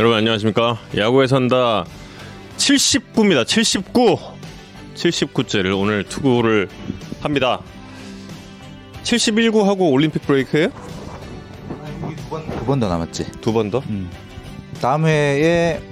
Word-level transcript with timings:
여러분 0.00 0.16
안녕하십니까? 0.16 0.78
야구에 0.96 1.26
산다 1.26 1.84
79입니다. 2.56 3.46
79. 3.46 4.16
79제를 4.94 5.78
오늘 5.78 6.04
투구를 6.04 6.70
합니다. 7.20 7.60
71구 9.02 9.64
하고 9.64 9.90
올림픽 9.90 10.22
브레이크예요? 10.22 10.68
두 12.30 12.64
번 12.64 12.80
더 12.80 12.88
남았지. 12.88 13.30
두 13.42 13.52
번 13.52 13.70
더? 13.70 13.82
다음 14.80 15.04
회에 15.04 15.82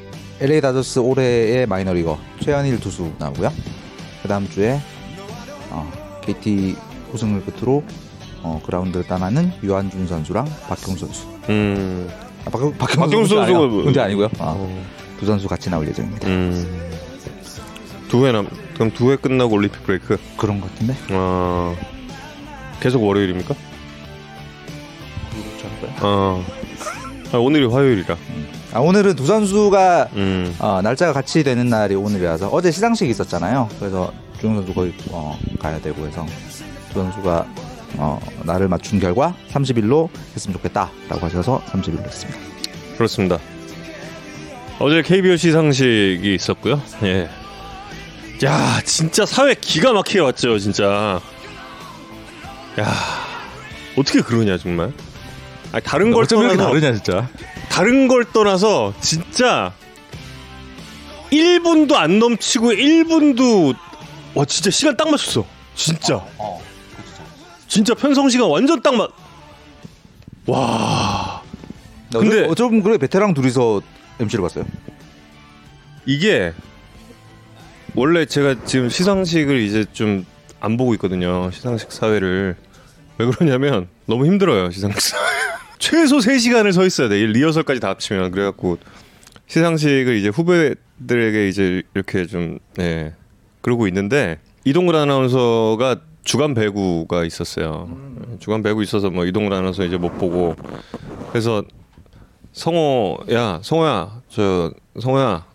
LA 0.41 0.63
다저스 0.63 1.01
올해의 1.01 1.67
마이너리거 1.67 2.19
최현일 2.41 2.81
투수 2.81 3.13
나오고요. 3.19 3.53
그 4.23 4.29
다음 4.29 4.49
주에 4.49 4.81
어, 5.69 5.93
KT 6.25 6.77
우승을 7.13 7.45
끝으로 7.45 7.85
어, 8.43 8.59
그라운드를 8.65 9.07
떠나는 9.07 9.53
유한준 9.63 10.07
선수랑 10.07 10.47
박경 10.67 10.97
선수. 10.97 11.27
음. 11.51 12.09
아, 12.45 12.51
박, 12.51 12.79
박경 12.79 13.01
박경수 13.01 13.41
아니라 13.41 13.59
뭐- 13.59 13.69
문제 13.85 14.01
아니고요. 14.01 14.27
어, 14.27 14.55
어. 14.57 14.85
두 15.19 15.27
선수 15.27 15.49
같이 15.49 15.69
나올 15.71 15.87
예정입니다. 15.89 16.29
음. 16.29 16.91
두회 18.09 18.33
남. 18.33 18.49
그럼 18.75 18.91
두 18.93 19.11
회 19.11 19.17
끝나고 19.17 19.55
올림픽 19.55 19.83
브레이크. 19.85 20.17
그런 20.37 20.61
것 20.61 20.71
같은데. 20.73 20.95
아. 21.11 21.75
계속 22.81 23.03
월요일입니까? 23.03 23.55
아. 26.01 26.43
아 27.33 27.37
오늘이 27.37 27.67
화요일이라. 27.67 28.17
아, 28.73 28.79
오늘은 28.81 29.17
두 29.17 29.27
선수가 29.27 30.09
음. 30.15 30.55
어, 30.59 30.81
날짜가 30.83 31.13
같이 31.13 31.43
되는 31.43 31.69
날이 31.69 31.95
오늘이라서 31.95 32.49
어제 32.49 32.71
시상식이 32.71 33.11
있었잖아요. 33.11 33.69
그래서 33.79 34.13
주영 34.41 34.55
선수 34.55 34.73
거기 34.73 34.93
어, 35.11 35.37
가야 35.59 35.81
되고 35.81 36.07
해서 36.07 36.25
두 36.93 37.01
선수가 37.01 37.47
어, 37.97 38.21
날을 38.45 38.69
맞춘 38.69 39.01
결과 39.01 39.35
30일로 39.51 40.09
했으면 40.35 40.57
좋겠다라고 40.57 41.19
하셔서 41.27 41.63
30일로 41.71 42.05
했습니다. 42.05 42.41
그렇습니다. 42.97 43.39
어제 44.79 45.03
KBO 45.03 45.37
시상식이 45.37 46.35
있었고요. 46.35 46.81
예. 47.03 47.29
야, 48.45 48.81
진짜 48.85 49.27
사회 49.27 49.55
기가 49.55 49.93
막히게 49.93 50.21
왔죠, 50.21 50.59
진짜. 50.59 51.21
야, 52.79 52.95
어떻게 53.97 54.21
그러냐 54.21 54.59
정말. 54.59 54.93
아니, 55.73 55.83
다른 55.83 56.13
걸 56.13 56.27
떠나서 56.27 56.79
진짜? 56.81 57.29
다른 57.69 58.07
걸 58.09 58.25
떠나서 58.33 58.95
진짜 59.01 59.73
1분도 61.33 61.95
안 61.95 62.19
넘치고 62.19 62.71
1분도 62.73 63.77
와 64.35 64.45
진짜 64.45 64.71
시간 64.71 64.97
딱 64.97 65.11
맞췄어. 65.11 65.45
진짜. 65.75 66.17
어. 66.39 66.63
진짜 67.69 67.95
편성 67.95 68.29
시간 68.29 68.49
완전 68.49 68.81
딱 68.83 68.95
맞. 68.97 69.11
와. 70.47 71.43
근데- 72.11 72.47
어쩌면 72.49 72.83
그래 72.83 72.97
베테랑 72.99 73.35
둘이서 73.35 73.83
MC를 74.21 74.43
봤어요. 74.43 74.65
이게 76.07 76.53
원래 77.95 78.25
제가 78.25 78.65
지금 78.65 78.89
시상식을 78.89 79.61
이제 79.61 79.85
좀 79.93 80.25
안 80.61 80.77
보고 80.77 80.93
있거든요. 80.95 81.53
시상식 81.53 81.93
사회를 81.93 82.57
왜 83.19 83.27
그러냐면 83.27 83.87
너무 84.07 84.27
힘들어요. 84.27 84.73
시상식 84.73 85.01
사회. 85.01 85.23
최소 85.79 86.19
3시간을 86.19 86.73
서 86.73 86.85
있어야 86.85 87.09
돼. 87.09 87.21
이 87.21 87.27
리허설까지 87.27 87.79
다 87.79 87.91
합치면 87.91 88.33
그래 88.33 88.43
갖고 88.43 88.77
시상식을 89.47 90.17
이제 90.17 90.31
후배들에게 90.31 91.49
이제 91.49 91.83
이렇게 91.95 92.27
좀 92.27 92.59
네. 92.75 93.15
그러고 93.61 93.87
있는데 93.87 94.41
이동근 94.65 94.97
아나운서가 94.97 96.01
주간 96.25 96.55
배구가 96.55 97.25
있었어요. 97.25 97.89
주간 98.41 98.63
배구 98.63 98.83
있어서 98.83 99.11
뭐 99.11 99.25
이동근 99.25 99.57
아나운서 99.57 99.85
이제 99.85 99.97
못 99.97 100.19
보고 100.19 100.55
그래서 101.31 101.63
성호 102.53 103.19
야 103.33 103.61
성호야 103.63 104.23
저 104.29 104.73
성호야 105.01 105.47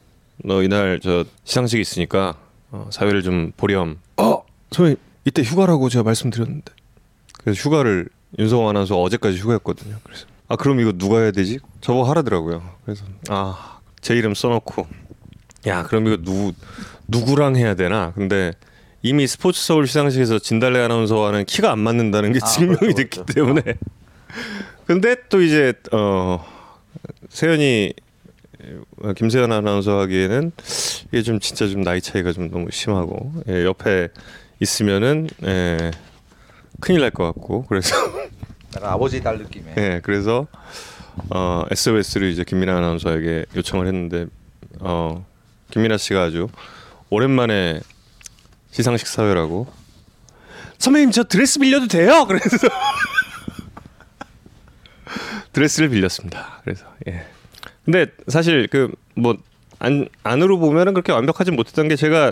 너 0.45 0.63
이날 0.63 0.99
저 1.01 1.25
시상식 1.43 1.79
있으니까 1.79 2.35
어, 2.71 2.87
사회를 2.91 3.21
좀 3.21 3.51
보렴. 3.55 3.99
어 4.17 4.43
선생님 4.71 4.97
이때 5.25 5.43
휴가라고 5.43 5.89
제가 5.89 6.03
말씀드렸는데 6.03 6.71
그래서 7.43 7.59
휴가를 7.61 8.09
윤성호 8.39 8.69
아나운서 8.69 8.99
어제까지 8.99 9.37
휴가였거든요. 9.37 9.97
그래서 10.03 10.25
아 10.47 10.55
그럼 10.55 10.79
이거 10.79 10.91
누가 10.91 11.19
해야 11.19 11.31
되지? 11.31 11.59
저보고 11.81 12.05
하라더라고요. 12.05 12.63
그래서 12.85 13.05
아 13.29 13.79
제 14.01 14.15
이름 14.15 14.33
써놓고 14.33 14.85
야 15.67 15.83
그럼 15.83 16.07
이거 16.07 16.17
누구 16.21 16.51
누구랑 17.07 17.55
해야 17.55 17.73
되나? 17.73 18.11
근데 18.15 18.51
이미 19.03 19.27
스포츠 19.27 19.61
서울 19.61 19.85
시상식에서 19.85 20.39
진달래 20.39 20.79
아나운서와는 20.79 21.45
키가 21.45 21.71
안 21.71 21.79
맞는다는 21.79 22.31
게 22.31 22.39
아, 22.41 22.45
증명이 22.45 22.77
그렇죠, 22.77 22.95
됐기 22.95 23.19
그렇죠. 23.19 23.33
때문에 23.33 23.61
근데 24.85 25.15
또 25.29 25.41
이제 25.41 25.73
어 25.91 26.43
세연이 27.29 27.93
어, 29.01 29.11
김세연 29.13 29.51
아나운서 29.51 29.99
하기에는 29.99 30.51
이게 31.07 31.21
좀 31.21 31.39
진짜 31.41 31.67
좀 31.67 31.83
나이 31.83 31.99
차이가 31.99 32.31
좀 32.31 32.49
너무 32.49 32.67
심하고 32.71 33.33
예, 33.49 33.65
옆에 33.65 34.07
있으면은 34.61 35.27
예, 35.45 35.91
큰일 36.79 37.01
날 37.01 37.11
것 37.11 37.25
같고 37.25 37.65
그래서 37.65 37.93
약간 38.75 38.89
아버지 38.89 39.21
딸 39.21 39.37
느낌의. 39.37 39.73
예 39.77 39.99
그래서 40.01 40.47
어 41.29 41.63
SOS를 41.71 42.29
이제 42.31 42.45
김민아 42.45 42.77
아나운서에게 42.77 43.45
요청을 43.55 43.85
했는데 43.87 44.27
어 44.79 45.25
김민아 45.71 45.97
씨가 45.97 46.23
아주 46.23 46.47
오랜만에 47.09 47.81
시상식 48.73 49.07
사회라고 49.07 49.67
선배님 50.79 51.11
저 51.11 51.23
드레스 51.23 51.59
빌려도 51.59 51.87
돼요? 51.87 52.25
그래서 52.27 52.47
드레스를 55.53 55.89
빌렸습니다. 55.89 56.59
그래서 56.63 56.85
예. 57.07 57.25
근데 57.85 58.07
사실 58.27 58.67
그 58.67 58.91
뭐 59.15 59.37
안 59.79 60.07
안으로 60.23 60.59
보면은 60.59 60.93
그렇게 60.93 61.11
완벽하지 61.11 61.51
못했던 61.51 61.89
게 61.89 61.95
제가 61.97 62.31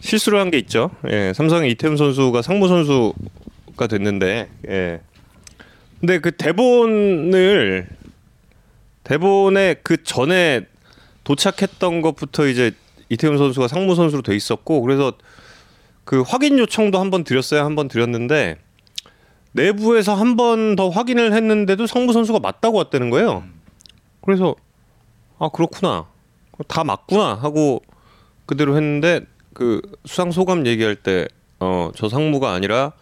실수를 0.00 0.40
한 0.40 0.50
게 0.50 0.58
있죠. 0.58 0.90
예. 1.08 1.32
삼성의 1.32 1.70
이태훈 1.70 1.96
선수가 1.96 2.42
상무 2.42 2.66
선수가 2.68 3.86
됐는데 3.88 4.50
예. 4.68 5.00
근데 6.00 6.18
그 6.18 6.32
대본을 6.32 7.88
대본에 9.04 9.76
그 9.84 10.02
전에 10.02 10.66
도착했던 11.22 12.02
것부터 12.02 12.48
이제 12.48 12.72
이태훈 13.08 13.38
선수가 13.38 13.68
상무 13.68 13.94
선수로 13.94 14.22
돼 14.22 14.34
있었고 14.34 14.82
그래서 14.82 15.12
그 16.04 16.20
확인 16.22 16.58
요청도 16.58 16.98
한 16.98 17.10
번 17.10 17.24
드렸어요. 17.24 17.62
한 17.64 17.74
번 17.76 17.88
드렸는데 17.88 18.58
내부에서 19.52 20.14
한 20.14 20.36
번 20.36 20.76
더 20.76 20.88
확인을 20.88 21.32
했는데도 21.32 21.86
상무 21.86 22.12
선수가 22.12 22.40
맞다고 22.40 22.78
왔다는 22.78 23.10
거예요. 23.10 23.44
그래서 24.22 24.54
아 25.38 25.48
그렇구나 25.48 26.06
다 26.68 26.84
맞구나 26.84 27.34
하고 27.34 27.82
그대로 28.46 28.76
했는데 28.76 29.20
그 29.52 29.80
수상 30.04 30.30
소감 30.30 30.66
얘기할 30.66 30.96
때 30.96 31.28
어 31.60 31.92
저 31.94 32.08
상무가 32.08 32.52
아니라 32.52 32.92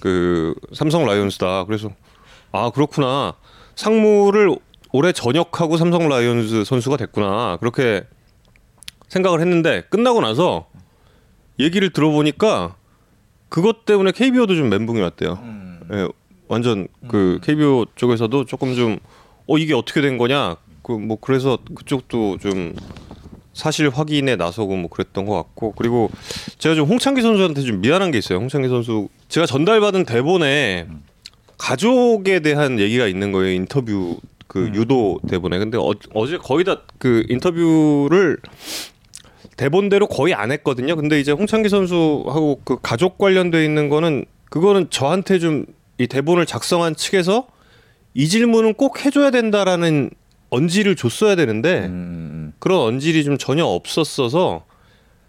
그 0.00 0.54
삼성 0.72 1.06
라이온즈다 1.06 1.64
그래서 1.64 1.90
아 2.50 2.70
그렇구나 2.70 3.34
상무를 3.76 4.56
올해 4.92 5.12
전역하고 5.12 5.76
삼성 5.76 6.08
라이온즈 6.08 6.64
선수가 6.64 6.96
됐구나 6.96 7.56
그렇게 7.58 8.02
생각을 9.08 9.40
했는데 9.40 9.82
끝나고 9.90 10.20
나서 10.20 10.66
얘기를 11.58 11.90
들어보니까 11.90 12.76
그것 13.48 13.84
때문에 13.84 14.12
KBO도 14.12 14.56
좀 14.56 14.68
멘붕이 14.70 15.00
왔대요. 15.00 15.38
음. 15.42 15.80
예, 15.92 16.08
완전 16.48 16.88
그 17.08 17.38
KBO 17.42 17.86
쪽에서도 17.94 18.44
조금 18.46 18.74
좀 18.74 18.98
어 19.46 19.58
이게 19.58 19.74
어떻게 19.74 20.00
된 20.00 20.16
거냐 20.16 20.56
그 20.82 20.92
뭐 20.92 21.18
그래서 21.20 21.58
그쪽도 21.74 22.38
좀 22.38 22.74
사실 23.52 23.90
확인에 23.90 24.36
나서고 24.36 24.74
뭐 24.76 24.88
그랬던 24.88 25.26
것 25.26 25.34
같고 25.36 25.72
그리고 25.72 26.10
제가 26.58 26.74
좀 26.74 26.88
홍창기 26.88 27.20
선수한테 27.20 27.60
좀 27.60 27.80
미안한 27.82 28.10
게 28.10 28.16
있어요. 28.18 28.38
홍창기 28.38 28.68
선수 28.68 29.08
제가 29.28 29.44
전달받은 29.46 30.06
대본에 30.06 30.88
가족에 31.58 32.40
대한 32.40 32.78
얘기가 32.80 33.06
있는 33.06 33.32
거예요. 33.32 33.52
인터뷰 33.54 34.18
그 34.46 34.70
유도 34.74 35.20
대본에 35.28 35.58
근데 35.58 35.76
어, 35.78 35.92
어제 36.14 36.38
거의 36.38 36.64
다 36.64 36.80
그 36.98 37.24
인터뷰를 37.28 38.38
대본대로 39.56 40.06
거의 40.06 40.34
안 40.34 40.50
했거든요. 40.52 40.96
근데 40.96 41.20
이제 41.20 41.32
홍창기 41.32 41.68
선수하고 41.68 42.60
그 42.64 42.78
가족 42.82 43.18
관련돼 43.18 43.64
있는 43.64 43.88
거는 43.88 44.24
그거는 44.50 44.90
저한테 44.90 45.38
좀 45.38 45.66
이 45.98 46.06
대본을 46.06 46.46
작성한 46.46 46.96
측에서 46.96 47.46
이 48.14 48.28
질문은 48.28 48.74
꼭 48.74 49.04
해줘야 49.04 49.30
된다라는 49.30 50.10
언지를 50.50 50.96
줬어야 50.96 51.36
되는데 51.36 51.86
음, 51.86 52.52
그런 52.58 52.80
언질이 52.80 53.24
좀 53.24 53.38
전혀 53.38 53.64
없었어서 53.64 54.64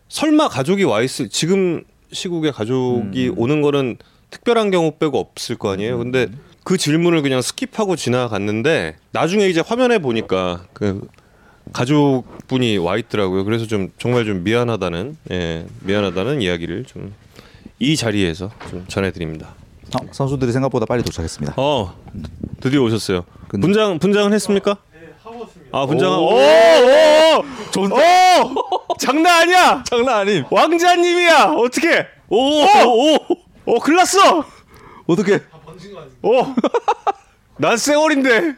설마 0.10 0.50
가족이 0.50 0.84
와 0.84 1.02
있을 1.02 1.30
지금 1.30 1.84
시국에 2.12 2.52
가족이 2.52 3.34
오는 3.36 3.62
거는 3.62 3.98
특별한 4.30 4.72
경우 4.72 4.92
빼고 4.98 5.20
없을 5.20 5.56
거 5.56 5.72
아니에요. 5.72 5.98
근데 5.98 6.28
그 6.64 6.78
질문을 6.78 7.22
그냥 7.22 7.40
skip하고 7.40 7.98
지나갔는데 7.98 8.96
나중에 9.12 9.48
이제 9.48 9.62
화면에 9.66 10.00
보니까 10.00 10.66
그 10.74 11.08
가족분이 11.74 12.78
와 12.78 12.98
있더라고요. 12.98 13.44
그래서 13.46 13.66
좀 13.66 13.90
정말 13.98 14.26
좀 14.26 14.44
미안하다는 14.44 15.18
예, 15.32 15.66
미안하다는 15.82 16.42
이야기를 16.42 16.86
좀 16.86 17.14
이 17.78 17.98
자리에서 17.98 18.52
좀 18.70 18.86
전해드립니다. 18.88 19.50
어, 19.94 20.08
선수들이 20.14 20.54
생각보다 20.54 20.86
빨리 20.86 21.04
도착했습니다. 21.04 21.56
어 21.58 21.94
드디어 22.62 22.82
오셨어요. 22.82 23.26
근데- 23.50 23.68
분장 23.68 24.00
분장은 24.00 24.32
했습니까? 24.32 24.78
네, 24.94 25.10
하고 25.22 25.42
왔습니다. 25.42 25.78
아 25.78 25.86
분장한. 25.86 26.20
오. 26.20 26.24
오, 26.24 26.30
오, 26.30 27.44
좋은- 27.72 27.92
오, 27.92 28.96
장난 28.98 29.42
아니야. 29.42 29.84
장난 29.86 30.20
아님. 30.20 30.46
왕자님이야. 30.50 31.56
어떻게? 31.58 32.08
오, 32.30 32.38
오, 32.64 32.66
오, 32.88 33.18
오, 33.66 33.80
큰일 33.82 33.98
났어. 33.98 34.46
어떻게? 35.06 35.42
오, 36.22 36.46
난 37.60 37.76
쌩얼인데. 37.76 38.56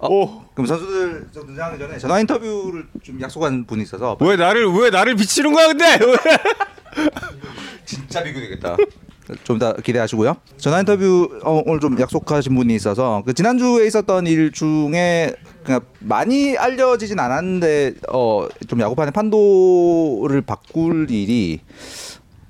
오, 0.00 0.42
그럼 0.54 0.66
선수들 0.66 1.28
좀 1.32 1.46
등장하기 1.46 1.78
전에 1.78 1.98
전화 1.98 2.20
인터뷰를 2.20 2.86
좀 3.02 3.20
약속한 3.20 3.64
분이 3.64 3.82
있어서 3.82 4.16
왜 4.20 4.36
나를 4.36 4.66
왜 4.72 4.90
나를 4.90 5.16
비치는 5.16 5.52
거야 5.52 5.68
근데? 5.68 5.98
왜? 6.04 6.16
진짜 7.84 8.22
비교되겠다. 8.22 8.76
좀 9.44 9.56
이따 9.56 9.74
기대하시고요. 9.74 10.36
전화 10.56 10.78
인터뷰 10.80 11.28
어, 11.44 11.62
오늘 11.66 11.80
좀 11.80 11.98
약속하신 12.00 12.54
분이 12.54 12.74
있어서 12.76 13.22
그 13.26 13.34
지난주에 13.34 13.86
있었던 13.86 14.26
일 14.26 14.52
중에 14.52 15.34
그냥 15.64 15.80
많이 16.00 16.56
알려지진 16.56 17.18
않았는데 17.18 17.94
어, 18.10 18.46
좀 18.68 18.80
야구판의 18.80 19.12
판도를 19.12 20.40
바꿀 20.42 21.10
일이 21.10 21.60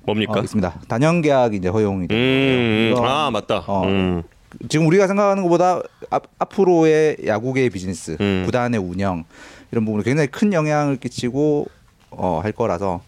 뭡니까? 0.03 0.39
어, 0.39 0.43
있습니다. 0.43 0.81
단연 0.87 1.21
계약이 1.21 1.57
이제 1.57 1.67
허용이? 1.67 2.07
음, 2.11 2.91
이거- 2.93 3.05
아 3.05 3.29
맞다. 3.31 3.63
어. 3.67 3.83
음. 3.85 4.23
지금 4.67 4.87
우리가 4.87 5.07
생각하는 5.07 5.43
것보다 5.43 5.81
앞, 6.09 6.23
앞으로의 6.39 7.17
야구계의 7.25 7.69
비즈니스, 7.69 8.17
음. 8.19 8.43
구단의 8.45 8.79
운영 8.79 9.23
이런 9.71 9.85
부분에 9.85 10.03
굉장히 10.03 10.27
큰 10.27 10.53
영향을 10.53 10.97
끼치고 10.97 11.67
어, 12.11 12.39
할 12.43 12.51
거라서 12.51 13.01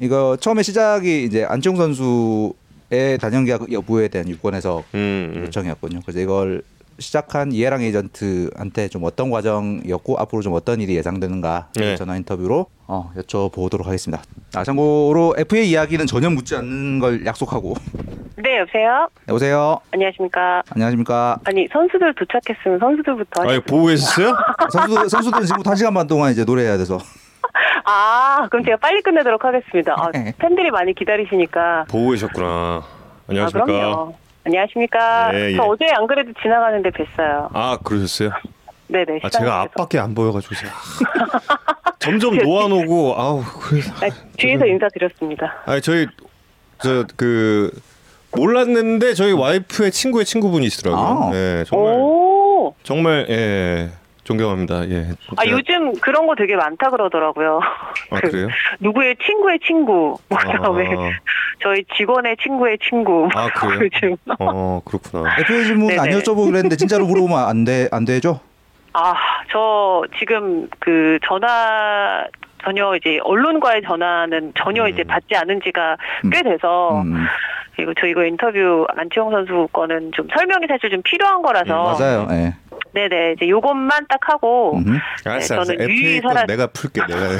이거 0.00 0.36
처음에 0.40 0.62
시작이 0.62 1.24
이제 1.24 1.44
안치홍 1.44 1.76
선수의 1.76 3.18
단연 3.20 3.44
계약 3.44 3.70
여부에 3.70 4.08
대한 4.08 4.28
유권 4.28 4.54
해석 4.54 4.84
음, 4.94 5.32
음. 5.34 5.44
요청이었거든요. 5.46 6.00
그래서 6.02 6.20
이걸 6.20 6.62
시작한 6.98 7.52
이해랑 7.52 7.82
에이전트한테 7.82 8.88
좀 8.88 9.04
어떤 9.04 9.30
과정이었고 9.30 10.18
앞으로 10.18 10.42
좀 10.42 10.52
어떤 10.54 10.80
일이 10.80 10.96
예상되는가 10.96 11.68
네. 11.76 11.96
전화 11.96 12.16
인터뷰로 12.16 12.66
어, 12.86 13.12
여쭤보도록 13.16 13.84
하겠습니다. 13.84 14.22
아 14.54 14.64
참고로 14.64 15.34
FA 15.38 15.70
이야기는 15.70 16.06
전혀 16.06 16.28
묻지 16.30 16.54
않는 16.56 16.98
걸 16.98 17.24
약속하고 17.24 17.74
네, 18.36 18.58
여보세요? 18.58 19.08
여보세요. 19.28 19.78
안녕하십니까? 19.92 20.62
안녕하십니까. 20.70 21.38
아니, 21.44 21.68
선수들 21.72 22.14
도착했으면 22.14 22.78
선수들부터. 22.80 23.42
아니 23.42 23.60
계셨어요? 23.86 24.34
선수 24.72 25.08
선수들은 25.08 25.46
지금 25.46 25.62
한 25.64 25.76
시간 25.76 25.94
반 25.94 26.06
동안 26.06 26.32
이제 26.32 26.44
노래해야 26.44 26.76
돼서 26.76 26.98
아, 27.84 28.46
그럼 28.50 28.64
제가 28.64 28.76
빨리 28.78 29.02
끝내도록 29.02 29.44
하겠습니다. 29.44 29.94
아, 29.98 30.10
네. 30.12 30.32
팬들이 30.38 30.70
많이 30.70 30.94
기다리시니까. 30.94 31.86
보고 31.88 32.10
계셨구나. 32.10 32.46
아, 32.46 32.82
안녕하십니까? 33.28 33.66
그럼요. 33.66 34.14
안녕하십니까? 34.44 35.32
네, 35.32 35.52
저 35.56 35.62
예. 35.62 35.66
어제 35.68 35.86
안 35.94 36.06
그래도 36.06 36.32
지나가는데 36.42 36.90
뵀어요. 36.90 37.48
아 37.52 37.78
그러셨어요? 37.82 38.30
네네. 38.88 39.20
아. 39.22 39.28
제가 39.30 39.60
앞밖에 39.62 39.98
안 39.98 40.14
보여가지고 40.14 40.54
제가 40.54 40.72
점점 41.98 42.36
놓아놓고 42.36 43.14
아우 43.16 43.42
그래. 43.44 43.80
아, 44.02 44.08
뒤에서 44.36 44.66
인사드렸습니다. 44.66 45.62
아니 45.66 45.80
저희 45.80 46.06
저 46.82 47.04
그 47.16 47.70
몰랐는데 48.34 49.12
저희 49.14 49.32
와이프의 49.32 49.92
친구의 49.92 50.24
친구분이 50.24 50.68
시더라고요. 50.70 51.04
아. 51.06 51.30
예 51.34 51.64
정말 51.66 51.94
오! 51.94 52.74
정말 52.82 53.26
예 53.28 53.90
존경합니다. 54.24 54.88
예. 54.88 55.08
아, 55.36 55.42
제가- 55.44 55.50
요즘 55.50 55.92
그런 56.00 56.26
거 56.26 56.34
되게 56.36 56.54
많다 56.56 56.90
그러더라고요. 56.90 57.60
아, 58.10 58.20
그 58.20 58.30
그래요? 58.30 58.48
누구의 58.80 59.16
친구의 59.24 59.58
친구, 59.66 60.16
뭐 60.28 60.38
아. 60.38 60.52
그다음에 60.52 60.86
저희 61.62 61.84
직원의 61.96 62.36
친구의 62.42 62.78
친구. 62.88 63.28
아, 63.34 63.48
그래요? 63.48 63.80
요즘. 63.82 64.16
어 64.38 64.80
그렇구나. 64.84 65.24
FA 65.40 65.64
질문 65.64 65.98
안 65.98 66.08
했는데 66.12 66.76
진짜로 66.76 67.06
물어보면 67.06 67.36
안돼안 67.48 68.04
되죠? 68.06 68.40
아, 68.94 69.14
저 69.50 70.02
지금 70.18 70.68
그 70.78 71.18
전화 71.26 72.24
전혀 72.64 72.94
이제 72.94 73.18
언론과의 73.24 73.82
전화는 73.82 74.52
전혀 74.56 74.84
음. 74.84 74.88
이제 74.88 75.02
받지 75.02 75.34
않은 75.34 75.60
지가 75.64 75.96
꽤 76.30 76.42
돼서 76.42 77.02
음, 77.02 77.26
그리고 77.74 77.92
저 77.98 78.06
이거 78.06 78.24
인터뷰 78.24 78.86
안치홍 78.96 79.32
선수 79.32 79.66
거는 79.72 80.12
좀 80.14 80.28
설명이 80.32 80.66
사실 80.68 80.90
좀 80.90 81.02
필요한 81.02 81.42
거라서 81.42 81.96
맞아요. 81.98 82.28
예. 82.30 82.54
네네 82.92 83.34
이제 83.36 83.48
요것만 83.48 84.06
딱 84.08 84.18
하고 84.28 84.76
음. 84.76 84.98
알았어, 85.24 85.54
네, 85.54 85.60
알았어. 85.60 85.64
저는 85.64 85.80
FA 85.80 86.20
건 86.20 86.34
살아- 86.34 86.46
내가 86.46 86.66
풀게 86.66 87.00
내가. 87.06 87.20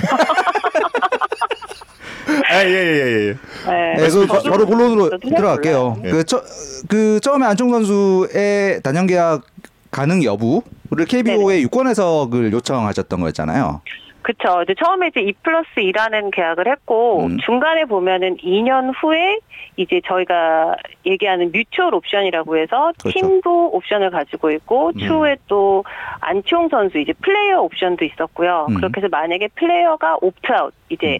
아 2.50 2.64
예 2.64 2.68
예예 2.70 3.02
예, 3.02 3.28
예. 3.28 3.36
네, 3.66 3.94
네, 3.96 4.08
그 4.08 4.26
바, 4.26 4.38
저도- 4.38 4.50
바로 4.50 4.66
본론으로 4.66 5.18
들어갈게요. 5.18 6.00
예. 6.04 6.10
그, 6.10 6.24
처, 6.24 6.42
그 6.88 7.18
처음에 7.20 7.44
안총 7.46 7.70
선수의 7.70 8.80
단연 8.82 9.06
계약 9.06 9.42
가능 9.90 10.22
여부를 10.24 11.04
KBO에 11.08 11.60
유권 11.62 11.86
해석을 11.88 12.52
요청하셨던 12.52 13.20
거였잖아요. 13.20 13.82
그쵸. 14.22 14.62
이제 14.62 14.74
처음에 14.74 15.08
이제 15.08 15.20
2 15.20 15.32
플러스 15.42 15.68
2라는 15.76 16.30
계약을 16.30 16.68
했고, 16.68 17.26
음. 17.26 17.38
중간에 17.38 17.84
보면은 17.84 18.36
2년 18.36 18.92
후에 19.00 19.38
이제 19.76 20.00
저희가 20.06 20.76
얘기하는 21.04 21.50
뮤추얼 21.52 21.94
옵션이라고 21.94 22.56
해서 22.56 22.92
그렇죠. 23.00 23.18
팀도 23.18 23.70
옵션을 23.74 24.10
가지고 24.10 24.50
있고, 24.52 24.88
음. 24.88 24.98
추후에 24.98 25.36
또 25.48 25.84
안치홍 26.20 26.68
선수 26.68 26.98
이제 26.98 27.12
플레이어 27.20 27.62
옵션도 27.62 28.04
있었고요. 28.04 28.66
음. 28.70 28.74
그렇게 28.76 29.00
해서 29.00 29.08
만약에 29.10 29.48
플레이어가 29.54 30.18
옵트아웃, 30.20 30.72
이제 30.88 31.18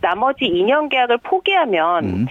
나머지 0.00 0.44
2년 0.44 0.90
계약을 0.90 1.18
포기하면 1.18 2.04
음. 2.04 2.26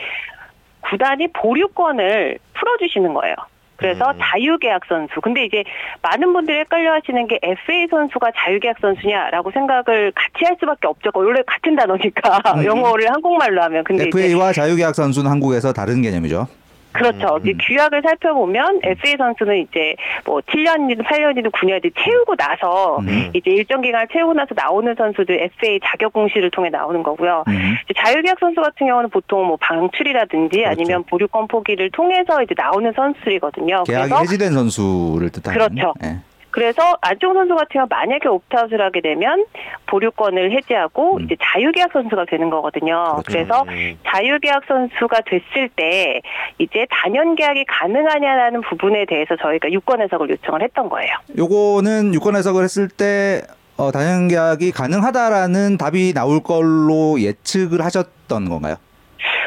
구단이 0.81 1.27
보류권을 1.33 2.38
풀어주시는 2.54 3.13
거예요. 3.13 3.36
그래서 3.78 4.12
음. 4.12 4.20
자유계약 4.22 4.86
선수. 4.88 5.20
근데 5.22 5.46
이제 5.46 5.64
많은 6.02 6.31
분들이 6.34 6.60
헷갈려 6.60 6.94
하시는 6.94 7.28
게 7.28 7.40
FA 7.42 7.88
선수가 7.90 8.31
자유계약 8.36 8.78
선수냐라고 8.81 9.52
생각을 9.52 10.12
같이 10.16 10.46
할 10.46 10.56
수밖에 10.60 10.88
없죠. 10.88 11.10
원래 11.14 11.42
같은 11.46 11.75
단어니까 11.75 12.42
음. 12.56 12.64
영어를 12.66 13.10
한국말로 13.12 13.62
하면. 13.64 13.84
근데 13.84 14.08
FA와 14.08 14.54
자유계약 14.54 14.96
선수는 14.96 15.30
한국에서 15.30 15.74
다른 15.74 16.02
개념이죠. 16.02 16.48
그렇죠. 16.94 17.36
음. 17.36 17.42
이제 17.42 17.54
규약을 17.60 18.01
살펴보면 18.04 18.80
FA 18.84 19.16
선수는 19.18 19.57
이제 19.57 19.95
뭐 20.25 20.40
7년이든 20.42 21.04
8년이든 21.04 21.51
9년이든 21.51 21.92
채우고 22.04 22.36
나서 22.36 23.00
음. 23.00 23.31
이제 23.34 23.51
일정 23.51 23.81
기간을 23.81 24.07
채우고 24.12 24.34
나서 24.34 24.50
나오는 24.56 24.94
선수들 24.95 25.42
FA 25.57 25.80
자격 25.84 26.13
공시를 26.13 26.51
통해 26.51 26.69
나오는 26.69 27.01
거고요. 27.04 27.44
음. 27.48 27.75
자유계약 27.95 28.38
선수 28.40 28.62
같은 28.62 28.88
경우는 28.88 29.10
보통 29.10 29.45
뭐 29.48 29.57
방출이라든지 29.57 30.57
그렇죠. 30.57 30.69
아니면 30.69 31.04
보류권 31.04 31.48
포기를 31.48 31.90
통해서 31.92 32.42
이제 32.44 32.54
나오는 32.56 32.92
선수들이거든요. 32.96 33.84
계약이 33.84 34.10
그래서 34.10 34.18
해지된 34.19 34.54
선수를 34.54 35.30
뜻하는. 35.30 35.57
그렇죠. 35.57 35.94
예. 36.04 36.17
그래서 36.53 36.98
안종 37.01 37.33
선수 37.33 37.55
같은 37.55 37.67
경우 37.74 37.88
만약에 37.89 38.29
옵트아웃을 38.29 38.79
하게 38.79 39.01
되면 39.01 39.45
보류권을 39.88 40.51
해지하고 40.51 41.17
음. 41.17 41.24
이제 41.24 41.36
자유계약 41.41 41.91
선수가 41.91 42.25
되는 42.29 42.50
거거든요. 42.50 43.17
그렇죠. 43.17 43.24
그래서 43.27 43.63
음. 43.67 43.98
자유계약 44.05 44.63
선수가 44.67 45.22
됐을 45.25 45.69
때 45.75 46.22
이제 46.60 46.86
단연 46.89 47.36
계약이 47.36 47.65
가능하냐라는 47.67 48.62
부분에 48.62 49.05
대해서 49.05 49.36
저희가 49.36 49.72
유권 49.72 50.01
해석을 50.01 50.29
요청을 50.29 50.62
했던 50.62 50.89
거예요. 50.89 51.12
요거는 51.38 52.13
유권 52.13 52.36
해석을 52.36 52.63
했을 52.63 52.88
때 52.88 53.41
어, 53.75 53.91
단연 53.91 54.27
계약이 54.27 54.72
가능하다라는 54.72 55.77
답이 55.77 56.13
나올 56.13 56.43
걸로 56.43 57.19
예측을 57.19 57.83
하셨던 57.83 58.48
건가요? 58.48 58.75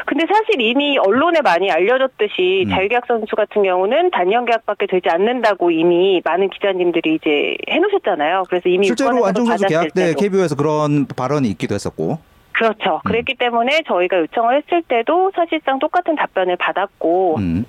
근데 0.05 0.25
사실 0.27 0.61
이미 0.61 0.97
언론에 0.97 1.41
많이 1.41 1.71
알려졌듯이 1.71 2.63
음. 2.67 2.69
자유계약 2.69 3.05
선수 3.07 3.35
같은 3.35 3.63
경우는 3.63 4.11
단연 4.11 4.45
계약밖에 4.45 4.87
되지 4.87 5.09
않는다고 5.09 5.71
이미 5.71 6.21
많은 6.23 6.49
기자님들이 6.49 7.15
이제 7.15 7.55
해놓으셨잖아요. 7.69 8.43
그래서 8.49 8.69
이미 8.69 8.85
실제로 8.87 9.17
해석을 9.27 9.45
선수 9.45 9.65
계약 9.67 9.93
때. 9.93 10.13
KBO에서 10.13 10.55
그런 10.55 11.07
발언이 11.07 11.47
있기도 11.49 11.75
했었고. 11.75 12.19
그렇죠. 12.53 13.01
그랬기 13.05 13.35
때문에 13.35 13.81
저희가 13.87 14.17
요청을 14.19 14.57
했을 14.57 14.81
때도 14.81 15.31
사실상 15.35 15.77
똑같은 15.79 16.15
답변을 16.15 16.55
받았고 16.57 17.35
음. 17.37 17.65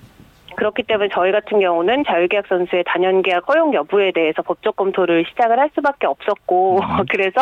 그렇기 0.55 0.83
때문에 0.83 1.09
저희 1.13 1.31
같은 1.31 1.59
경우는 1.59 2.03
자유계약 2.05 2.47
선수의 2.47 2.83
단연계약 2.87 3.47
허용 3.47 3.73
여부에 3.73 4.11
대해서 4.11 4.41
법적 4.41 4.75
검토를 4.75 5.23
시작을 5.29 5.59
할 5.59 5.69
수밖에 5.75 6.07
없었고 6.07 6.79
음. 6.79 7.05
그래서 7.09 7.39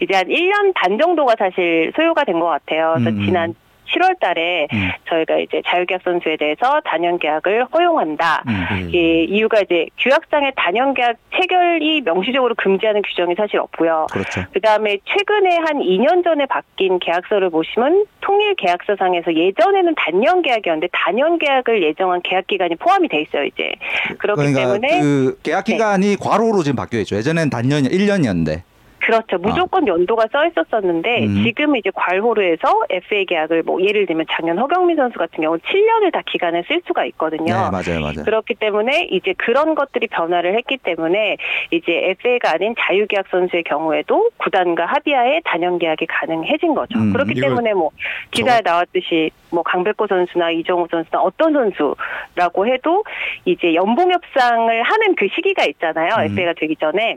이제 0.00 0.14
한 0.14 0.26
1년 0.26 0.72
반 0.74 0.98
정도가 0.98 1.34
사실 1.38 1.92
소요가 1.96 2.24
된 2.24 2.38
것 2.38 2.46
같아요. 2.46 2.94
그래서 2.98 3.10
음. 3.10 3.24
지난 3.24 3.54
7월 3.90 4.18
달에 4.20 4.68
음. 4.72 4.90
저희가 5.08 5.38
이제 5.38 5.62
자유계약 5.66 6.02
선수에 6.04 6.36
대해서 6.36 6.80
단연 6.84 7.18
계약을 7.18 7.66
허용한다. 7.72 8.42
음. 8.48 8.66
음. 8.70 8.90
이 8.94 9.26
이유가 9.28 9.60
이제 9.60 9.86
규약상의 9.98 10.52
단연 10.56 10.94
계약 10.94 11.16
체결이 11.34 12.02
명시적으로 12.02 12.54
금지하는 12.56 13.02
규정이 13.02 13.34
사실 13.34 13.58
없고요. 13.58 14.06
그렇죠. 14.10 14.44
그 14.52 14.60
다음에 14.60 14.98
최근에 15.04 15.56
한 15.58 15.80
2년 15.80 16.24
전에 16.24 16.46
바뀐 16.46 16.98
계약서를 16.98 17.50
보시면 17.50 18.06
통일 18.20 18.54
계약서상에서 18.54 19.34
예전에는 19.34 19.94
단년 19.96 20.42
계약이었는데 20.42 20.88
단연 20.92 21.38
계약을 21.38 21.82
예정한 21.82 22.20
계약 22.22 22.46
기간이 22.46 22.76
포함이 22.76 23.08
돼 23.08 23.22
있어요 23.22 23.44
이제 23.44 23.72
그렇기 24.18 24.52
그러니까 24.52 24.60
때문에 24.60 24.88
네. 24.88 25.00
그 25.00 25.38
계약 25.42 25.64
기간이 25.64 26.16
과로로 26.16 26.62
지금 26.62 26.76
바뀌어 26.76 27.00
있죠. 27.00 27.16
예전엔 27.16 27.50
단년 27.50 27.84
1년이었는데. 27.84 28.62
그렇죠. 29.02 29.36
무조건 29.38 29.86
연도가 29.86 30.26
써 30.32 30.46
있었었는데 30.46 31.26
음. 31.26 31.42
지금 31.44 31.74
이제 31.76 31.90
괄호로 31.94 32.42
해서 32.42 32.82
FA 32.88 33.26
계약을 33.26 33.64
뭐 33.64 33.82
예를 33.82 34.06
들면 34.06 34.26
작년 34.30 34.58
허경민 34.58 34.96
선수 34.96 35.18
같은 35.18 35.42
경우 35.42 35.58
7년을 35.58 36.12
다 36.12 36.22
기간을 36.24 36.64
쓸 36.68 36.80
수가 36.86 37.04
있거든요. 37.06 37.44
네, 37.44 37.52
맞아요, 37.52 38.00
맞아요. 38.00 38.24
그렇기 38.24 38.54
때문에 38.54 39.08
이제 39.10 39.34
그런 39.38 39.74
것들이 39.74 40.06
변화를 40.06 40.56
했기 40.56 40.76
때문에 40.76 41.36
이제 41.72 41.92
FA가 41.92 42.52
아닌 42.52 42.74
자유계약 42.78 43.26
선수의 43.28 43.64
경우에도 43.64 44.30
구단과 44.36 44.86
합의하에 44.86 45.40
단연 45.44 45.78
계약이 45.78 46.06
가능해진 46.06 46.74
거죠. 46.74 46.98
음, 46.98 47.12
그렇기 47.12 47.34
때문에 47.34 47.74
뭐 47.74 47.90
기사에 48.30 48.60
나왔듯이 48.62 49.30
뭐 49.50 49.64
강백호 49.64 50.06
선수나 50.08 50.52
이정우 50.52 50.86
선수나 50.90 51.20
어떤 51.20 51.52
선수라고 51.52 52.68
해도 52.68 53.02
이제 53.44 53.74
연봉 53.74 54.12
협상을 54.12 54.82
하는 54.82 55.14
그 55.16 55.26
시기가 55.34 55.64
있잖아요. 55.64 56.14
음. 56.18 56.24
FA가 56.24 56.54
되기 56.56 56.76
전에 56.76 57.16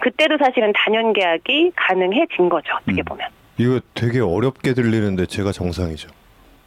그때도 0.00 0.36
사실은 0.38 0.72
단연 0.74 1.12
계약이 1.12 1.72
가능해진 1.76 2.48
거죠. 2.48 2.72
어떻게 2.80 3.00
음. 3.02 3.04
보면. 3.04 3.28
이거 3.58 3.80
되게 3.94 4.20
어렵게 4.20 4.74
들리는데 4.74 5.26
제가 5.26 5.52
정상이죠. 5.52 6.08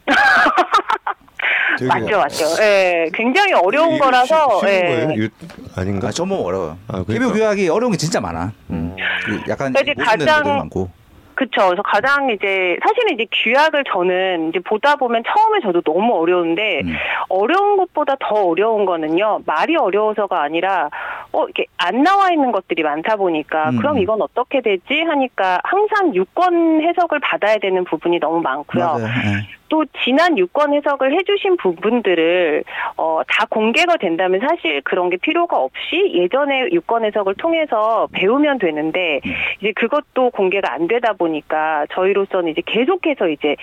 되게 1.77 1.87
맞죠, 1.89 2.17
맞죠. 2.17 2.45
예, 2.63 3.09
굉장히 3.13 3.53
어려운 3.53 3.95
이거 3.95 4.05
거라서. 4.05 4.59
쉬, 4.61 4.65
쉬운 4.67 4.71
예. 4.73 4.81
거예요? 4.81 5.11
이거 5.11 5.29
아닌가? 5.75 6.07
아, 6.07 6.11
좀 6.11 6.31
어려워요. 6.31 6.77
아, 6.87 7.03
그러니까. 7.03 7.13
KBO 7.13 7.33
규약이 7.33 7.69
어려운 7.69 7.91
게 7.91 7.97
진짜 7.97 8.19
많아. 8.19 8.51
음. 8.71 8.95
그 9.25 9.41
약간 9.49 9.73
모순되는 9.73 10.05
가장- 10.05 10.57
많고. 10.57 10.89
그쵸. 11.37 11.67
그래서 11.67 11.83
가장 11.83 12.31
이제 12.31 12.77
사실은 12.81 13.13
이제 13.13 13.27
규약을 13.31 13.83
저는 13.93 14.49
이제 14.49 14.59
보다 14.59 14.95
보면 14.95 15.23
처음에 15.23 15.59
저도 15.61 15.81
너무 15.81 16.15
어려운데 16.15 16.81
음. 16.83 16.93
어려운 17.29 17.77
것보다 17.77 18.15
더 18.19 18.47
어려운 18.47 18.85
거는요. 18.85 19.41
말이 19.45 19.75
어려워서가 19.75 20.41
아니라 20.41 20.89
어 21.31 21.47
이게 21.47 21.65
안 21.77 22.01
나와 22.01 22.31
있는 22.31 22.51
것들이 22.51 22.81
많다 22.81 23.17
보니까 23.17 23.69
음. 23.69 23.77
그럼 23.77 23.99
이건 23.99 24.23
어떻게 24.23 24.61
되지 24.61 25.01
하니까 25.01 25.59
항상 25.63 26.15
유권 26.15 26.81
해석을 26.81 27.19
받아야 27.19 27.57
되는 27.57 27.83
부분이 27.83 28.19
너무 28.19 28.41
많고요. 28.41 28.83
맞아요. 28.83 29.05
예. 29.05 29.57
또 29.69 29.85
지난 30.03 30.37
유권 30.37 30.73
해석을 30.73 31.17
해주신 31.17 31.57
부분들을 31.57 32.63
어, 32.97 33.21
다 33.27 33.45
공개가 33.49 33.97
된다면 33.97 34.41
사실 34.47 34.81
그런 34.81 35.09
게 35.09 35.17
필요가 35.17 35.57
없이 35.57 36.11
예전에 36.13 36.69
유권 36.71 37.05
해석을 37.05 37.35
통해서 37.35 38.07
배우면 38.11 38.59
되는데 38.59 39.19
음. 39.25 39.33
이제 39.59 39.71
그것도 39.75 40.31
공개가 40.31 40.73
안 40.73 40.87
되다 40.87 41.13
보니까 41.13 41.85
저희로서는 41.91 42.51
이제 42.51 42.61
계속해서 42.65 43.29
이제 43.29 43.55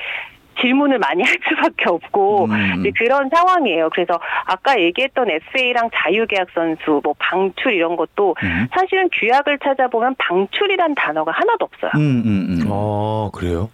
질문을 0.61 0.99
많이 0.99 1.23
할 1.23 1.37
수밖에 1.49 1.89
없고 1.89 2.45
음. 2.47 2.81
이제 2.81 2.93
그런 2.97 3.29
상황이에요. 3.29 3.91
그래서 3.91 4.21
아까 4.47 4.81
얘기했던 4.81 5.29
FA랑 5.31 5.91
자유계약 5.95 6.49
선수, 6.55 7.01
뭐 7.03 7.15
방출 7.19 7.73
이런 7.73 7.97
것도 7.97 8.37
음. 8.43 8.69
사실은 8.73 9.09
규약을 9.13 9.59
찾아보면 9.59 10.15
방출이란 10.19 10.95
단어가 10.95 11.33
하나도 11.33 11.65
없어요. 11.65 11.91
음, 11.97 12.23
음, 12.25 12.47
음. 12.51 12.69
아 12.71 13.31
그래요? 13.33 13.71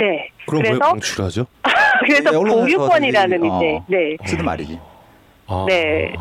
네. 0.00 0.28
그럼 0.46 0.62
왜 0.64 0.70
그래서 0.70 0.84
방출하죠? 0.90 1.46
그래서 2.06 2.30
네, 2.30 2.38
보유권이라는 2.38 3.40
들리- 3.40 3.48
이제 3.56 3.76
어. 3.76 3.84
네. 3.88 4.16
쓰는 4.24 4.44
말이지. 4.44 4.78
아. 5.46 5.66
네. 5.68 6.12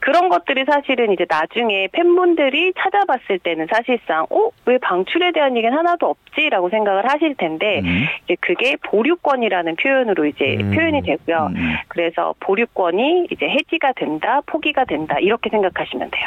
그런 0.00 0.28
것들이 0.28 0.64
사실은 0.64 1.12
이제 1.12 1.26
나중에 1.28 1.88
팬분들이 1.90 2.72
찾아봤을 2.78 3.40
때는 3.42 3.66
사실상 3.72 4.24
어 4.30 4.50
왜 4.68 4.78
방출에 4.78 5.30
대한 5.32 5.56
얘기는 5.56 5.76
하나도 5.76 6.06
없지라고 6.08 6.70
생각을 6.70 7.08
하실 7.08 7.36
텐데 7.36 7.80
음. 7.84 8.04
이제 8.24 8.36
그게 8.40 8.76
보류권이라는 8.84 9.76
표현으로 9.76 10.26
이제 10.26 10.56
음. 10.60 10.72
표현이 10.72 11.02
되고요. 11.02 11.50
음. 11.54 11.74
그래서 11.88 12.34
보류권이 12.40 13.28
이제 13.30 13.46
해지가 13.48 13.92
된다, 13.96 14.40
포기가 14.46 14.84
된다 14.84 15.16
이렇게 15.20 15.50
생각하시면 15.50 16.10
돼요. 16.10 16.24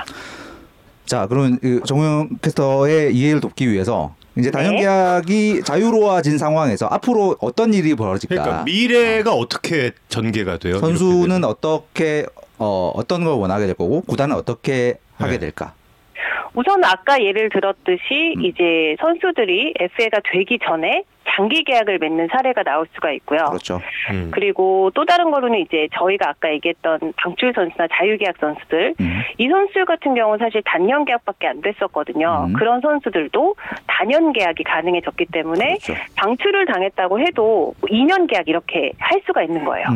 자, 1.05 1.27
그러면 1.27 1.57
그 1.61 1.81
정우영 1.83 2.29
캐스터의 2.41 3.13
이해를 3.13 3.41
돕기 3.41 3.69
위해서 3.69 4.15
이제 4.37 4.51
단연 4.51 4.75
네. 4.75 4.81
계약이 4.81 5.63
자유로워진 5.63 6.37
상황에서 6.37 6.87
앞으로 6.87 7.35
어떤 7.39 7.73
일이 7.73 7.95
벌어질까? 7.95 8.35
그러니까 8.35 8.63
미래가 8.63 9.33
어 9.33 9.47
떻게 9.47 9.91
전개가 10.09 10.57
돼요? 10.57 10.79
선수는? 10.79 11.43
어떻게 11.43 12.25
어, 12.57 12.91
어떤 12.93 13.23
걸 13.23 13.33
원하게 13.33 13.65
될 13.65 13.75
거고 13.75 14.01
구단은 14.01 14.35
어떻게 14.35 14.99
하게 15.17 15.33
네. 15.33 15.39
될까? 15.39 15.73
우선 16.53 16.83
아까 16.83 17.21
예를 17.21 17.49
들었듯이 17.49 18.33
음. 18.37 18.45
이제 18.45 18.95
선수들이 18.99 19.73
FA가 19.79 20.19
되기 20.31 20.59
전에 20.59 21.03
장기 21.35 21.63
계약을 21.63 21.99
맺는 21.99 22.27
사례가 22.31 22.63
나올 22.63 22.87
수가 22.93 23.11
있고요. 23.13 23.45
그렇죠. 23.45 23.79
음. 24.11 24.29
그리고 24.31 24.91
또 24.93 25.05
다른 25.05 25.31
거로는 25.31 25.59
이제 25.59 25.87
저희가 25.93 26.29
아까 26.29 26.51
얘기했던 26.53 27.13
방출 27.17 27.53
선수나 27.53 27.87
자유계약 27.91 28.37
선수들 28.39 28.95
음. 28.99 29.21
이 29.37 29.47
선수 29.47 29.85
같은 29.85 30.15
경우는 30.15 30.39
사실 30.39 30.61
단년 30.65 31.05
계약밖에 31.05 31.47
안 31.47 31.61
됐었거든요. 31.61 32.47
음. 32.49 32.53
그런 32.53 32.81
선수들도 32.81 33.55
단년 33.87 34.33
계약이 34.33 34.63
가능해졌기 34.63 35.27
때문에 35.31 35.77
그렇죠. 35.83 35.93
방출을 36.15 36.65
당했다고 36.65 37.19
해도 37.19 37.73
2년 37.83 38.27
계약 38.27 38.47
이렇게 38.47 38.91
할 38.97 39.21
수가 39.25 39.43
있는 39.43 39.63
거예요. 39.65 39.87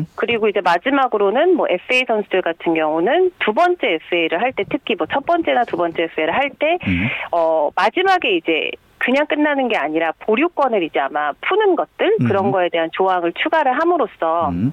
음. 0.00 0.06
그리고 0.16 0.48
이제 0.48 0.60
마지막으로는 0.60 1.56
뭐 1.56 1.66
FA 1.68 2.04
선수들 2.06 2.42
같은 2.42 2.74
경우는 2.74 3.30
두 3.40 3.52
번째 3.52 3.98
FA를 4.06 4.40
할 4.42 4.52
때 4.52 4.64
특히 4.70 4.94
뭐 4.96 5.06
첫 5.12 5.24
번째나 5.26 5.64
두 5.64 5.76
번째 5.76 6.02
FA를 6.04 6.34
할때 6.34 6.78
음. 6.86 7.08
어, 7.32 7.70
마지막에 7.74 8.36
이제 8.36 8.70
그냥 8.98 9.26
끝나는 9.26 9.68
게 9.68 9.76
아니라 9.76 10.12
보류권을 10.20 10.82
이제 10.82 11.00
아마 11.00 11.32
푸는 11.40 11.74
것들 11.76 12.16
음. 12.20 12.28
그런 12.28 12.50
거에 12.50 12.68
대한 12.70 12.90
조항을 12.92 13.32
추가를 13.42 13.72
함으로써 13.80 14.50
음. 14.50 14.72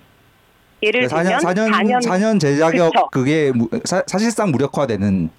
예를 0.83 1.07
4년, 1.07 1.39
들면 1.39 1.39
4년, 1.39 1.71
4년 1.71 2.01
4년 2.07 2.39
제자격 2.39 2.91
그쵸. 2.93 3.09
그게 3.11 3.51
무- 3.55 3.67
사, 3.83 4.03
사실상 4.05 4.51
무력화되는 4.51 5.29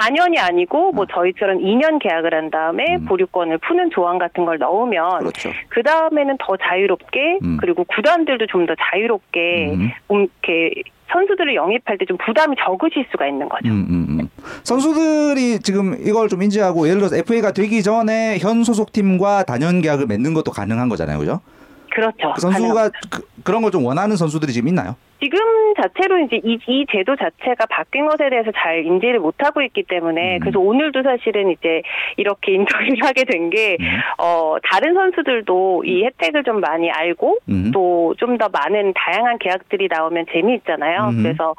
4년이 0.00 0.38
아니고 0.38 0.92
뭐 0.92 1.06
저희처럼 1.06 1.58
2년 1.58 1.98
계약을 2.02 2.34
한 2.34 2.50
다음에 2.50 2.96
음. 2.96 3.04
보류권을 3.06 3.58
푸는 3.58 3.90
조항 3.90 4.18
같은 4.18 4.44
걸 4.44 4.58
넣으면 4.58 5.18
그렇죠. 5.20 5.50
그 5.68 5.82
다음에는 5.82 6.36
더 6.38 6.56
자유롭게 6.56 7.38
음. 7.42 7.56
그리고 7.60 7.84
구단들도 7.84 8.46
좀 8.48 8.66
더 8.66 8.74
자유롭게 8.92 9.72
음. 9.74 9.90
음, 10.10 10.26
이렇게 10.42 10.82
선수들을 11.12 11.54
영입할 11.54 11.98
때 11.98 12.04
좀 12.06 12.16
부담이 12.18 12.56
적으실 12.64 13.06
수가 13.12 13.28
있는 13.28 13.48
거죠. 13.48 13.68
음, 13.68 13.86
음, 13.88 14.20
음. 14.20 14.28
선수들이 14.64 15.60
지금 15.60 15.96
이걸 16.04 16.28
좀 16.28 16.42
인지하고 16.42 16.88
예를 16.88 16.98
들어서 16.98 17.16
FA가 17.16 17.52
되기 17.52 17.82
전에 17.82 18.38
현 18.40 18.64
소속팀과 18.64 19.44
단연 19.44 19.80
계약을 19.82 20.06
맺는 20.06 20.34
것도 20.34 20.50
가능한 20.50 20.88
거잖아요. 20.88 21.18
그죠? 21.18 21.40
그렇죠. 21.94 22.32
그 22.34 22.40
선수가. 22.40 22.90
그, 23.10 23.52
런 23.52 23.62
걸 23.62 23.70
좀 23.70 23.84
원하는 23.86 24.16
선수들이 24.16 24.52
지금 24.52 24.68
있나요? 24.68 24.96
지금 25.22 25.38
자체로 25.80 26.18
이제 26.18 26.40
이, 26.44 26.58
이 26.66 26.86
제도 26.90 27.14
자체가 27.16 27.66
바뀐 27.70 28.06
것에 28.06 28.28
대해서 28.28 28.50
잘 28.56 28.84
인지를 28.84 29.20
못하고 29.20 29.62
있기 29.62 29.84
때문에 29.84 30.36
음. 30.36 30.40
그래서 30.40 30.58
오늘도 30.58 31.02
사실은 31.02 31.50
이제 31.50 31.82
이렇게 32.16 32.52
인터뷰를 32.56 32.98
하게 33.02 33.24
된게 33.24 33.76
음. 33.80 33.86
어, 34.18 34.56
다른 34.64 34.94
선수들도 34.94 35.84
이 35.84 36.04
혜택을 36.04 36.42
좀 36.44 36.60
많이 36.60 36.90
알고 36.90 37.38
음. 37.48 37.70
또좀 37.72 38.38
더 38.38 38.48
많은 38.48 38.92
다양한 38.94 39.38
계약들이 39.38 39.88
나오면 39.90 40.26
재미있잖아요. 40.32 41.10
음. 41.10 41.22
그래서 41.22 41.54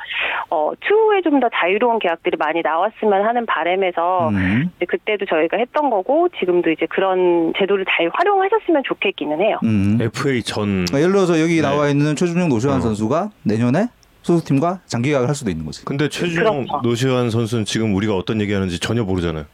어, 0.50 0.72
추후에 0.86 1.22
좀 1.22 1.38
더 1.40 1.50
자유로운 1.54 2.00
계약들이 2.00 2.38
많이 2.38 2.62
나왔으면 2.62 3.26
하는 3.26 3.46
바람에서 3.46 4.30
음. 4.30 4.70
이제 4.78 4.86
그때도 4.86 5.26
저희가 5.26 5.58
했던 5.58 5.90
거고 5.90 6.30
지금도 6.40 6.72
이제 6.72 6.86
그런 6.90 7.54
제도를 7.58 7.86
잘 7.86 8.10
활용하셨으면 8.14 8.84
좋겠기는 8.86 9.40
해요. 9.42 9.60
음. 9.64 9.98
FA 10.02 10.42
전 10.44 10.86
그러니까 10.86 11.00
예를 11.00 11.12
들어서 11.14 11.40
여기 11.40 11.58
네. 11.58 11.62
나와 11.62 11.90
있는 11.90 12.16
최준용 12.16 12.50
노시환 12.50 12.78
어. 12.78 12.82
선수가 12.82 13.30
내년에 13.48 13.90
소속팀과 14.24 14.82
장기 14.88 15.10
계약을 15.10 15.28
할 15.28 15.36
수도 15.36 15.50
있는 15.50 15.66
거지. 15.66 15.86
근데 15.86 16.10
최준용 16.10 16.66
그렇죠. 16.68 16.82
노시환 16.84 17.30
선수는 17.30 17.66
지금 17.66 17.96
우리가 17.96 18.16
어떤 18.16 18.42
얘기하는지 18.42 18.80
전혀 18.80 19.04
모르잖아요. 19.04 19.46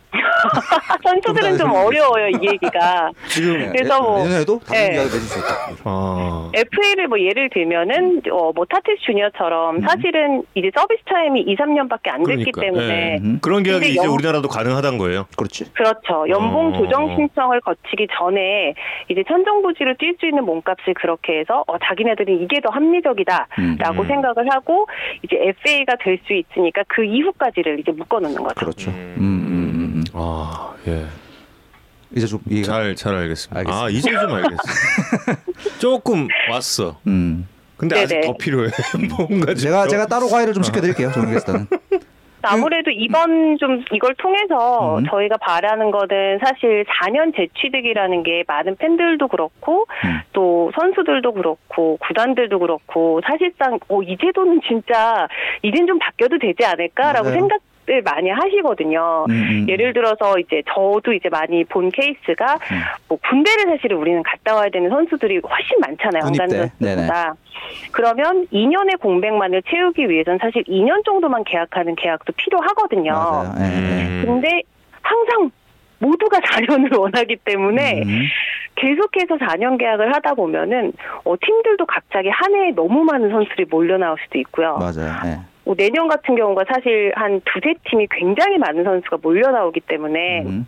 선수들은 1.03 1.57
좀 1.57 1.71
어려워요 1.71 2.27
이 2.29 2.47
얘기가. 2.47 3.11
지금 3.27 3.71
그래서 3.71 4.01
뭐- 4.01 4.17
네. 4.19 4.23
내년에도 4.25 4.59
단연 4.59 4.83
네. 4.83 4.89
계약을 4.91 5.03
맺을 5.05 5.19
수 5.19 5.39
있다. 5.39 5.47
아 5.85 6.51
FA를 6.53 7.07
뭐 7.07 7.19
예를 7.19 7.49
들면은 7.49 8.21
어 8.31 8.51
뭐 8.53 8.65
타티스 8.65 8.97
주니어처럼 9.05 9.77
음. 9.77 9.81
사실은 9.81 10.43
이제 10.53 10.69
서비스 10.75 11.01
타임이 11.05 11.41
2, 11.41 11.55
3년밖에 11.55 12.09
안 12.09 12.23
됐기 12.23 12.51
그러니까, 12.51 12.61
때문에 12.61 13.13
예. 13.13 13.17
음. 13.17 13.39
그런 13.41 13.63
계약이 13.63 13.89
이제 13.89 14.03
영- 14.03 14.13
우리나라도 14.13 14.47
가능하다는 14.47 14.97
거예요. 14.99 15.25
그렇지. 15.35 15.73
그렇죠. 15.73 16.25
연봉 16.29 16.73
어. 16.73 16.77
조정 16.77 17.15
신청을 17.15 17.61
거치기 17.61 18.07
전에 18.17 18.73
이제 19.09 19.23
천정부지로 19.27 19.93
뛸 19.95 20.15
수 20.19 20.27
있는 20.27 20.45
몸값을 20.45 20.93
그렇게 20.95 21.39
해서 21.39 21.63
어, 21.67 21.77
자기네들은 21.79 22.41
이게 22.43 22.59
더 22.61 22.69
합리적이다라고 22.69 24.01
음. 24.01 24.07
생각을 24.07 24.51
하고 24.51 24.85
이제 25.23 25.35
FA가 25.41 25.95
될 26.03 26.19
수 26.27 26.33
있으니까 26.33 26.83
그 26.87 27.03
이후까지를 27.03 27.79
이제 27.79 27.91
묶어놓는 27.91 28.41
거죠. 28.43 28.53
그렇죠. 28.55 28.91
음. 28.91 29.62
아 30.13 30.73
예. 30.87 31.05
이제 32.15 32.27
좀 32.27 32.39
이해가. 32.49 32.67
잘잘 32.67 33.15
알겠습니다. 33.15 33.59
알겠습니다. 33.59 33.85
아 33.85 33.89
이제 33.89 34.11
좀 34.11 34.31
알겠어. 34.33 34.57
조금 35.79 36.27
왔어. 36.51 36.99
음. 37.07 37.47
근데 37.77 37.99
아직 38.01 38.15
네네. 38.15 38.27
더 38.27 38.37
필요해. 38.37 38.69
뭔가 39.17 39.47
좀 39.47 39.55
제가 39.55 39.83
더- 39.83 39.87
제가 39.87 40.05
따로 40.05 40.27
과외를 40.27 40.53
좀 40.53 40.63
시켜드릴게요. 40.63 41.11
정우 41.11 41.31
게스트는. 41.31 41.67
아무래도 42.45 42.91
이번 42.91 43.57
좀 43.57 43.83
이걸 43.93 44.13
통해서 44.15 44.97
음. 44.97 45.05
저희가 45.09 45.37
바라는 45.37 45.91
거는 45.91 46.39
사실 46.43 46.83
4년 47.01 47.33
재취득이라는 47.35 48.23
게 48.23 48.43
많은 48.47 48.75
팬들도 48.75 49.27
그렇고 49.29 49.85
음. 50.03 50.19
또 50.33 50.69
선수들도 50.77 51.31
그렇고 51.33 51.97
구단들도 52.05 52.59
그렇고 52.59 53.21
사실상 53.25 53.79
어, 53.87 54.01
이 54.03 54.17
제도는 54.17 54.59
진짜 54.67 55.27
이젠 55.61 55.87
좀 55.87 55.97
바뀌어도 55.99 56.37
되지 56.37 56.65
않을까라고 56.65 57.29
맞아요. 57.29 57.39
생각 57.39 57.61
을 57.89 58.01
많이 58.01 58.29
하시거든요. 58.29 59.25
음, 59.27 59.33
음. 59.33 59.65
예를 59.67 59.91
들어서 59.91 60.39
이제 60.39 60.63
저도 60.73 61.11
이제 61.11 61.27
많이 61.27 61.65
본 61.65 61.89
케이스가 61.89 62.53
음. 62.53 62.79
뭐 63.09 63.17
군대를 63.29 63.65
사실 63.75 63.93
우리는 63.93 64.23
갔다 64.23 64.55
와야 64.55 64.69
되는 64.69 64.89
선수들이 64.89 65.41
훨씬 65.45 65.79
많잖아요. 65.81 66.21
군입대. 66.23 66.43
한간 66.43 66.69
네네. 66.79 66.95
선수보다. 66.95 67.35
그러면 67.91 68.47
2년의 68.53 68.99
공백만을 69.01 69.63
채우기 69.63 70.09
위해선 70.09 70.37
사실 70.41 70.63
2년 70.63 71.03
정도만 71.03 71.43
계약하는 71.43 71.95
계약도 71.95 72.31
필요하거든요. 72.37 73.11
맞아요. 73.11 73.53
예, 73.59 73.63
예. 73.63 74.05
음. 74.05 74.23
근데 74.25 74.61
항상 75.01 75.51
모두가 75.99 76.39
4년을 76.55 76.97
원하기 76.97 77.35
때문에 77.43 78.01
음. 78.03 78.21
계속해서 78.75 79.35
4년 79.35 79.77
계약을 79.77 80.13
하다 80.15 80.35
보면은 80.35 80.93
어, 81.25 81.35
팀들도 81.39 81.85
갑자기 81.85 82.29
한 82.29 82.55
해에 82.55 82.71
너무 82.71 83.03
많은 83.03 83.29
선수들이 83.29 83.65
몰려 83.69 83.97
나올 83.97 84.17
수도 84.23 84.39
있고요. 84.39 84.77
맞아요. 84.77 85.13
예. 85.25 85.52
뭐 85.65 85.75
내년 85.75 86.07
같은 86.07 86.35
경우가 86.35 86.65
사실 86.67 87.11
한 87.15 87.41
두세 87.45 87.75
팀이 87.85 88.07
굉장히 88.11 88.57
많은 88.57 88.83
선수가 88.83 89.17
몰려 89.21 89.51
나오기 89.51 89.81
때문에 89.81 90.43
음. 90.43 90.67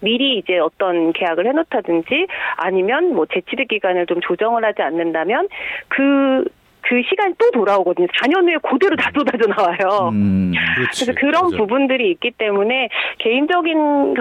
미리 0.00 0.38
이제 0.38 0.58
어떤 0.58 1.12
계약을 1.12 1.46
해놓다든지 1.46 2.26
아니면 2.56 3.14
뭐 3.14 3.26
재취득 3.26 3.68
기간을 3.68 4.06
좀 4.06 4.20
조정을 4.20 4.64
하지 4.64 4.82
않는다면 4.82 5.48
그, 5.88 6.44
그 6.82 7.02
시간이 7.08 7.34
또 7.38 7.50
돌아오거든요. 7.52 8.06
4년 8.06 8.46
후에 8.48 8.56
그대로 8.70 8.96
다 8.96 9.10
쏟아져 9.14 9.46
나와요. 9.46 10.10
음. 10.12 10.52
그렇지. 10.76 11.04
그래서 11.04 11.20
그런 11.20 11.44
맞아. 11.44 11.56
부분들이 11.56 12.10
있기 12.12 12.32
때문에 12.32 12.88
개인적인 13.18 14.14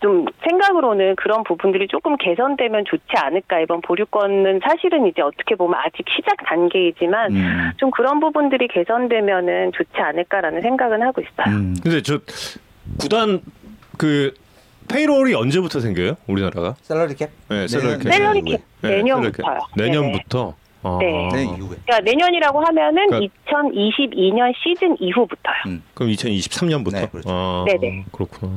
좀 0.00 0.26
생각으로는 0.48 1.16
그런 1.16 1.42
부분들이 1.44 1.86
조금 1.88 2.16
개선되면 2.16 2.84
좋지 2.86 3.04
않을까 3.16 3.60
이번 3.60 3.80
보류권은 3.82 4.60
사실은 4.66 5.06
이제 5.06 5.22
어떻게 5.22 5.54
보면 5.54 5.78
아직 5.84 6.04
시작 6.16 6.36
단계이지만 6.46 7.32
음. 7.32 7.70
좀 7.76 7.90
그런 7.90 8.20
부분들이 8.20 8.68
개선되면은 8.68 9.72
좋지 9.72 9.96
않을까라는 9.96 10.62
생각은 10.62 11.02
하고 11.02 11.20
있어요. 11.20 11.54
음. 11.54 11.76
근데 11.82 12.02
저 12.02 12.18
구단 12.98 13.40
그 13.98 14.34
페이롤이 14.88 15.34
언제부터 15.34 15.78
생겨요? 15.80 16.16
우리나라가? 16.26 16.74
샐러리 16.82 17.14
캡? 17.14 17.28
네, 17.48 17.68
샐러리 17.68 17.98
캡. 18.02 18.10
샐러리 18.10 18.38
이후에. 18.40 18.56
캡 18.56 18.62
네, 18.82 18.96
내년부터요. 18.96 19.58
내년부터. 19.76 20.54
아. 20.82 20.98
네. 21.00 21.28
네, 21.32 21.42
이후에. 21.44 21.76
그러니까 21.84 22.00
내년이라고 22.00 22.60
하면은 22.60 23.06
그러니까- 23.08 23.34
2022년 23.46 24.52
시즌 24.56 24.96
이후부터요. 25.00 25.54
음. 25.66 25.82
그럼 25.94 26.10
2023년부터. 26.12 26.92
네, 26.92 27.06
그렇죠. 27.08 27.28
아, 27.30 27.64
네네. 27.66 28.04
그렇구나. 28.12 28.52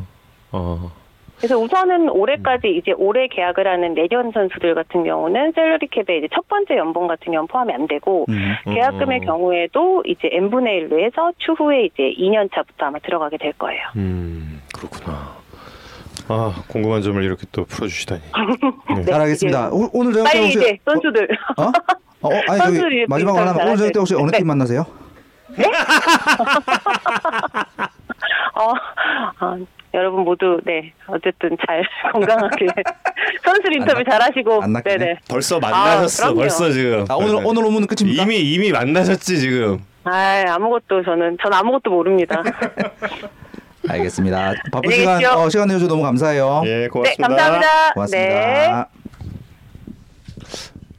아. 0.52 0.90
그래서 1.38 1.58
우선은 1.58 2.10
올해까지 2.10 2.70
이제 2.70 2.94
올해 2.96 3.28
계약을 3.28 3.68
하는 3.68 3.96
내년 3.96 4.32
선수들 4.32 4.76
같은 4.76 5.04
경우는 5.04 5.52
셀러리 5.54 5.88
캡에 5.88 6.20
이제 6.20 6.30
첫 6.34 6.48
번째 6.48 6.78
연봉 6.78 7.08
같은 7.08 7.26
경우는 7.34 7.48
포함이 7.48 7.74
안 7.74 7.88
되고 7.88 8.26
음. 8.30 8.54
계약금의 8.66 9.18
어. 9.24 9.26
경우에도 9.26 10.04
이제 10.06 10.30
n분의 10.32 10.84
1로 10.88 11.04
해서 11.04 11.34
추후에 11.40 11.86
이제 11.86 12.14
2년 12.18 12.50
차부터 12.54 12.86
아마 12.86 13.00
들어가게 13.00 13.38
될 13.38 13.52
거예요. 13.54 13.82
음, 13.98 14.62
그렇구나. 14.74 15.36
아, 16.28 16.64
궁금한 16.68 17.02
점을 17.02 17.22
이렇게 17.24 17.46
또 17.52 17.66
풀어주시다니. 17.66 18.22
네, 18.98 19.04
잘하겠습니다. 19.06 19.70
오, 19.72 19.90
오늘 19.94 20.14
저녁 20.14 20.26
때 20.26 20.32
빨리 20.32 20.44
혹시 20.46 20.60
이제 20.60 20.80
선수들 20.86 21.28
어? 21.58 21.64
어, 21.64 22.30
어? 22.30 22.42
아니 22.50 22.60
저기 22.80 22.96
일단 22.96 23.28
하나만 23.28 23.68
오늘 23.68 23.78
저녁 23.78 23.94
때 23.94 24.00
혹시 24.00 24.16
어느 24.16 24.32
네. 24.32 24.38
팀 24.38 24.48
만나세요? 24.48 24.86
어, 28.56 28.74
아, 29.40 29.58
여러분 29.94 30.22
모두 30.24 30.60
네 30.64 30.94
어쨌든 31.08 31.56
잘 31.66 31.84
건강하게 32.14 32.68
선수 33.44 33.62
인터뷰 33.72 34.00
안 34.00 34.06
잘하시고 34.10 34.64
안 34.64 34.74
낚이네. 34.74 34.98
네네 34.98 35.20
벌써 35.30 35.60
만나셨어. 35.60 36.24
그럼요. 36.24 36.40
벌써 36.40 36.72
지금. 36.72 37.06
아 37.10 37.16
오늘 37.16 37.36
오늘 37.44 37.66
오문은 37.66 37.88
끝입니까? 37.88 38.24
이미 38.24 38.38
이미 38.38 38.72
만나셨지 38.72 39.40
지금. 39.40 39.84
아 40.06 40.44
아무것도 40.48 41.04
저는 41.04 41.38
전 41.42 41.54
아무것도 41.54 41.92
모릅니다. 41.92 42.42
알겠습니다. 43.88 44.54
바쁜 44.72 44.92
시간 44.92 45.20
계십시오. 45.20 45.40
어, 45.40 45.50
시간 45.50 45.68
내주셔서 45.68 45.90
너무 45.90 46.04
감사해요. 46.04 46.62
예, 46.66 46.70
네 46.82 46.88
고맙습니다. 46.88 47.28
감사합니다. 47.28 47.94
고맙습니다. 47.94 48.90
네. 48.94 49.00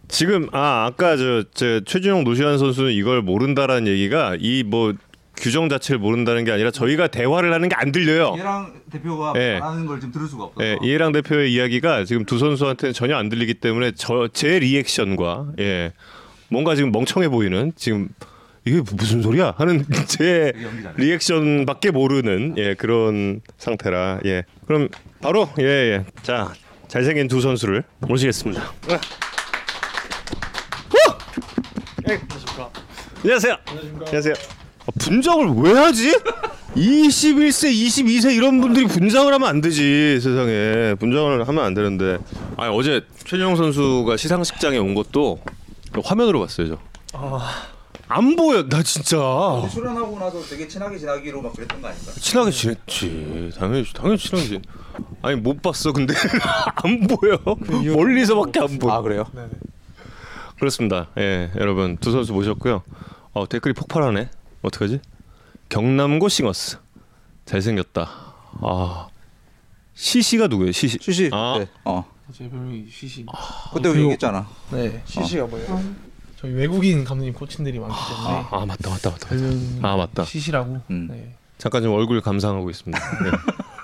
지금 0.08 0.48
아 0.52 0.86
아까 0.88 1.16
저, 1.16 1.42
저 1.54 1.80
최준용 1.80 2.24
노시환 2.24 2.58
선수는 2.58 2.92
이걸 2.92 3.22
모른다라는 3.22 3.88
얘기가 3.88 4.36
이 4.38 4.62
뭐 4.64 4.94
규정 5.36 5.68
자체를 5.68 5.98
모른다는 5.98 6.44
게 6.44 6.52
아니라 6.52 6.70
저희가 6.70 7.08
대화를 7.08 7.52
하는 7.52 7.68
게 7.68 7.74
안 7.76 7.90
들려요. 7.90 8.36
얘랑 8.38 8.72
대표가 8.92 9.32
예. 9.36 9.58
말하는 9.58 9.84
걸 9.86 9.98
지금 9.98 10.12
들을 10.12 10.28
수가 10.28 10.44
없어서. 10.44 10.64
예, 10.64 10.78
이해랑 10.80 11.10
대표의 11.10 11.52
이야기가 11.52 12.04
지금 12.04 12.24
두 12.24 12.38
선수한테는 12.38 12.92
전혀 12.92 13.16
안 13.16 13.28
들리기 13.28 13.54
때문에 13.54 13.90
저 13.96 14.28
제 14.32 14.60
리액션과 14.60 15.46
예 15.58 15.92
뭔가 16.48 16.76
지금 16.76 16.92
멍청해 16.92 17.28
보이는 17.30 17.72
지금 17.74 18.08
이게 18.66 18.80
무슨 18.94 19.20
소리야 19.22 19.54
하는 19.58 19.84
제. 20.06 20.52
리액션밖에 20.96 21.90
모르는 21.90 22.54
예 22.56 22.74
그런 22.74 23.40
상태라 23.58 24.20
예 24.24 24.44
그럼 24.66 24.88
바로 25.20 25.48
예 25.58 26.04
자 26.22 26.52
잘생긴 26.88 27.28
두 27.28 27.40
선수를 27.40 27.82
모시겠습니다. 28.00 28.62
안녕하세요. 33.22 33.56
안녕하세요. 34.06 34.34
아, 34.34 34.86
분장을 35.00 35.48
왜 35.62 35.72
하지? 35.72 36.10
21세, 36.76 37.72
22세 37.72 38.34
이런 38.36 38.60
분들이 38.60 38.86
분장을 38.86 39.32
하면 39.32 39.48
안 39.48 39.60
되지 39.60 40.18
세상에 40.20 40.94
분장을 40.98 41.46
하면 41.48 41.64
안 41.64 41.72
되는데 41.74 42.18
아 42.56 42.68
어제 42.68 43.00
최진영 43.24 43.56
선수가 43.56 44.16
시상식장에 44.16 44.78
온 44.78 44.94
것도 44.94 45.40
화면으로 46.04 46.40
봤어요 46.40 46.68
저. 46.68 46.78
안 48.16 48.36
보여 48.36 48.62
나 48.68 48.80
진짜. 48.84 49.16
출연하고 49.72 50.16
나서 50.20 50.40
되게 50.48 50.68
친하게 50.68 50.98
지나기로 50.98 51.42
막 51.42 51.52
그랬던 51.52 51.82
거 51.82 51.88
아닌가? 51.88 52.12
친하게 52.12 52.50
지냈지. 52.52 53.50
당연히 53.58 53.84
당연히 53.92 54.16
친하게 54.18 54.46
지냈 54.46 54.62
아니 55.20 55.34
못 55.40 55.60
봤어 55.60 55.90
근데. 55.92 56.14
안 56.76 57.08
보여. 57.08 57.36
멀리서밖에 57.92 58.60
안 58.60 58.78
보여. 58.78 58.92
아 58.92 59.00
그래요? 59.00 59.26
그렇습니다. 60.60 61.08
예 61.18 61.50
여러분 61.56 61.96
두 61.96 62.12
선수 62.12 62.32
모셨고요. 62.32 62.82
어 63.32 63.48
댓글이 63.48 63.74
폭발하네. 63.74 64.30
어떡하지? 64.62 65.00
경남고 65.68 66.28
싱어스. 66.28 66.78
잘생겼다. 67.46 68.08
아 68.62 69.08
시시가 69.94 70.46
누구예요? 70.46 70.70
시시. 70.70 70.98
쉬시. 71.00 71.30
아. 71.32 71.56
그때 71.58 71.68
어제 72.30 72.48
별명이 72.48 72.86
시시. 72.92 73.26
그때 73.72 73.88
그리고- 73.88 73.98
얘기했잖아. 73.98 74.46
네, 74.70 75.02
시시가 75.04 75.46
뭐예요? 75.46 75.82
저희 76.44 76.52
외국인 76.52 77.04
감독님 77.04 77.32
코치들이 77.32 77.78
많기 77.78 77.94
때문에 77.96 78.28
아, 78.28 78.48
아 78.50 78.66
맞다 78.66 78.90
맞다 78.90 79.10
맞다 79.10 79.28
별명 79.28 79.78
아, 79.80 79.96
맞다. 79.96 80.24
시시라고. 80.24 80.78
음. 80.90 81.08
네. 81.10 81.34
잠깐 81.56 81.82
좀 81.82 81.94
얼굴 81.94 82.20
감상하고 82.20 82.68
있습니다 82.68 82.98
네. 83.24 83.30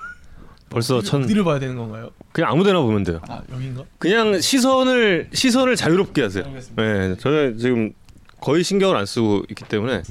벌써 0.69 1.01
천 1.01 1.23
어디를 1.23 1.43
봐야 1.43 1.57
되는 1.57 1.75
건가요? 1.75 2.11
그냥 2.31 2.51
아무데나 2.51 2.79
보면 2.81 3.03
돼요 3.03 3.19
아 3.27 3.41
여기인가? 3.51 3.83
그냥 3.97 4.39
시선을 4.39 5.29
시선을 5.33 5.75
자유롭게 5.75 6.21
하세요. 6.21 6.45
알겠습니다. 6.45 6.83
네, 6.83 7.15
저는 7.17 7.57
지금 7.57 7.93
거의 8.39 8.63
신경을 8.63 8.95
안 8.95 9.07
쓰고 9.07 9.43
있기 9.49 9.63
때문에 9.65 10.03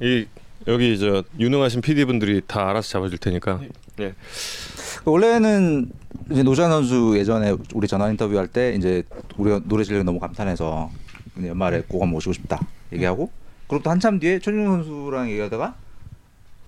이 0.00 0.26
여기 0.68 0.96
저 0.98 1.24
유능하신 1.40 1.80
PD 1.80 2.04
분들이 2.04 2.40
다 2.46 2.70
알아서 2.70 2.88
잡아줄 2.88 3.18
테니까. 3.18 3.60
네. 3.96 4.14
원래는 5.04 5.90
이제 6.30 6.42
노지환 6.44 6.70
선수 6.70 7.14
예전에 7.18 7.54
우리 7.74 7.88
전화 7.88 8.08
인터뷰 8.08 8.38
할 8.38 8.46
때 8.46 8.74
이제 8.78 9.02
우리가 9.36 9.60
노래 9.64 9.82
실력이 9.84 10.04
너무 10.04 10.18
감탄해서 10.20 10.90
연말에 11.42 11.82
꼭 11.88 12.02
한번 12.02 12.10
모시고 12.14 12.32
싶다 12.32 12.60
얘기하고 12.92 13.30
그로부터 13.68 13.90
한참 13.90 14.18
뒤에 14.20 14.38
최준용 14.38 14.84
선수랑 14.84 15.30
얘기하다가 15.30 15.74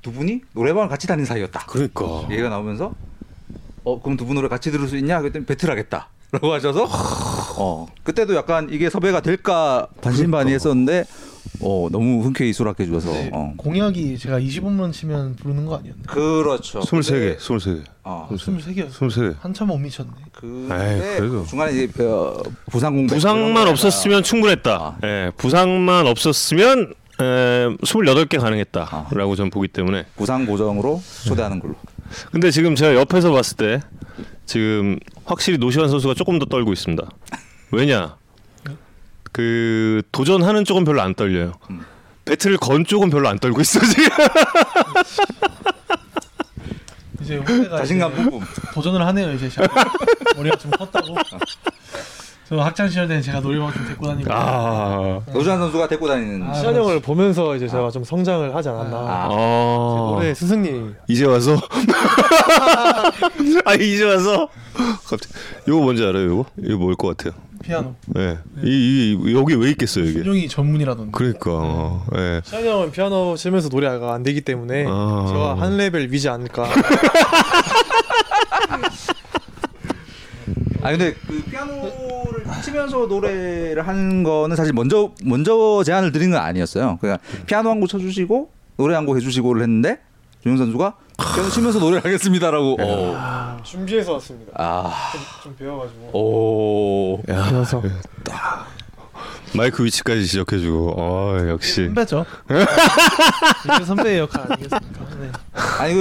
두 0.03 0.13
분이 0.13 0.43
노래방을 0.53 0.89
같이 0.89 1.07
다닌 1.07 1.25
사이였다. 1.25 1.67
그러니까. 1.67 2.27
얘기가 2.31 2.49
나오면서 2.49 2.95
어 3.85 4.01
그럼 4.03 4.17
두 4.17 4.25
분 4.27 4.35
노래 4.37 4.49
같이 4.49 4.71
들을 4.71 4.87
수 4.89 4.97
있냐? 4.97 5.21
그랬더니 5.21 5.45
배틀하겠다. 5.47 6.09
라고 6.33 6.53
하셔서 6.53 6.89
어 7.59 7.87
그때도 8.03 8.35
약간 8.35 8.69
이게 8.71 8.91
섭외가 8.91 9.21
될까 9.21 9.87
반신반의했었는데 10.03 11.05
어 11.61 11.89
너무 11.91 12.23
흔쾌히 12.25 12.53
수락해 12.53 12.85
주셔서 12.87 13.11
네, 13.13 13.31
어. 13.33 13.55
공약이 13.57 14.19
제가 14.19 14.39
20분만 14.41 14.93
치면 14.93 15.37
부르는 15.37 15.67
거 15.67 15.77
아니었나요? 15.77 16.05
그렇죠. 16.07 16.81
23개, 16.81 17.39
23개. 17.39 17.83
어. 18.05 18.29
23개였어. 18.31 18.91
23개. 18.91 19.37
한참 19.41 19.69
못 19.69 19.79
미쳤네. 19.79 20.11
근데 20.33 21.17
그래도. 21.19 21.45
중간에 21.47 21.73
이제 21.73 22.05
어, 22.05 22.43
부상 22.71 22.95
공백 22.95 23.15
부상만 23.15 23.69
없었으면 23.69 24.23
충분했다. 24.23 24.71
아. 24.75 24.99
예, 25.05 25.33
부상만 25.37 26.07
없었으면 26.07 26.95
에, 27.21 27.25
28개 27.83 28.39
가능했다라고 28.39 29.37
전 29.37 29.49
보기 29.51 29.69
때문에. 29.69 30.05
부상 30.17 30.45
고정으로 30.47 31.03
초대하는 31.25 31.59
걸로. 31.61 31.75
근데 32.31 32.51
지금 32.51 32.75
제가 32.75 32.95
옆에서 32.95 33.33
봤을 33.33 33.57
때 33.57 33.81
지금 34.45 34.99
확실히 35.25 35.59
노시환 35.59 35.89
선수가 35.89 36.15
조금 36.15 36.39
더 36.39 36.45
떨고 36.45 36.73
있습니다. 36.73 37.09
왜냐? 37.73 38.17
그 39.37 40.01
도전하는 40.13 40.65
쪽은 40.65 40.85
별로 40.85 41.03
안 41.03 41.15
떨려요. 41.15 41.53
음. 41.69 41.85
배틀을 42.25 42.57
건 42.57 42.87
쪽은 42.87 43.11
별로 43.11 43.29
안 43.29 43.39
떨고 43.39 43.61
있어 43.61 43.79
지금. 43.81 44.07
이제 47.21 47.37
후배가 47.37 47.77
자신감 47.77 48.15
뿜뿜. 48.15 48.41
도전을 48.73 49.07
하네요 49.09 49.33
이제. 49.35 49.51
머리가 50.37 50.57
좀 50.57 50.71
컸다고. 50.71 51.15
저 52.49 52.57
학창 52.61 52.89
시절 52.89 53.09
때는 53.09 53.21
제가 53.21 53.41
노래방 53.41 53.71
좀 53.75 53.85
데리고 53.85 54.07
다니고. 54.07 54.33
아. 54.33 55.21
노주환 55.35 55.59
선수가 55.59 55.87
데리고 55.89 56.09
다니는 56.09 56.43
아, 56.49 56.55
시현 56.55 56.75
형을 56.75 57.01
보면서 57.01 57.57
이제 57.57 57.69
제가 57.69 57.91
좀 57.91 58.05
성장을 58.05 58.55
하지 58.55 58.71
않았나. 58.71 58.97
아. 58.97 59.29
아. 59.31 60.13
노래 60.15 60.33
스승님. 60.33 60.95
이제 61.09 61.27
와서 61.27 61.57
아 63.67 63.75
이제 63.75 64.03
와서 64.05 64.49
갑자기 65.07 65.35
이거 65.69 65.77
뭔지 65.81 66.03
알아요? 66.05 66.25
이거 66.25 66.47
이거 66.57 66.79
뭘 66.79 66.95
것 66.97 67.15
같아요? 67.19 67.35
피아노. 67.67 67.95
예. 68.17 68.39
이, 68.63 69.17
이 69.21 69.35
여기 69.35 69.55
왜 69.55 69.71
있겠어요 69.71 70.05
이게? 70.05 70.21
준영이 70.23 70.49
전문이라던데. 70.49 71.11
그러니까 71.13 71.51
어, 71.53 72.07
예. 72.17 72.41
시환 72.45 72.65
형은 72.65 72.93
피아노 72.93 73.35
치면서 73.37 73.69
노래가 73.69 74.15
안 74.15 74.23
되기 74.23 74.41
때문에 74.41 74.85
아. 74.89 75.25
제가 75.29 75.57
한 75.61 75.77
레벨 75.77 76.11
위지 76.11 76.29
않을까. 76.29 76.67
아 80.83 80.91
근데 80.91 81.15
그 81.27 81.43
피아노를 81.51 82.45
치면서 82.63 83.07
노래를 83.07 83.87
하는 83.87 84.23
거는 84.23 84.55
사실 84.57 84.73
먼저 84.73 85.11
먼저 85.25 85.83
제안을 85.85 86.13
드린 86.13 86.31
건 86.31 86.41
아니었어요. 86.41 86.99
그러니까 87.01 87.23
피아노 87.47 87.71
한 87.71 87.81
곡 87.81 87.89
쳐주시고 87.89 88.51
노래 88.77 88.95
한 88.95 89.05
곡 89.07 89.17
해주시고를 89.17 89.63
했는데 89.63 89.99
조용 90.43 90.57
선수가 90.57 90.95
피아노 91.19 91.49
치면서 91.51 91.79
노래를 91.79 92.05
하겠습니다라고. 92.05 92.77
어. 92.81 93.15
아, 93.17 93.59
준비해서 93.63 94.15
왔습니다. 94.15 94.53
아, 94.55 94.93
좀, 95.13 95.21
좀 95.43 95.57
배워가지고. 95.57 96.11
오. 96.13 97.23
야, 97.29 97.47
그래서 97.51 97.83
마이크 99.55 99.85
위치까지 99.85 100.27
지적해주고 100.27 100.95
어 100.97 101.49
역시 101.49 101.87
선배죠. 101.87 102.27
선배의 103.87 104.19
역할 104.19 104.53
아니겠습니까? 104.53 105.07
네. 105.19 105.31
아니 105.79 105.95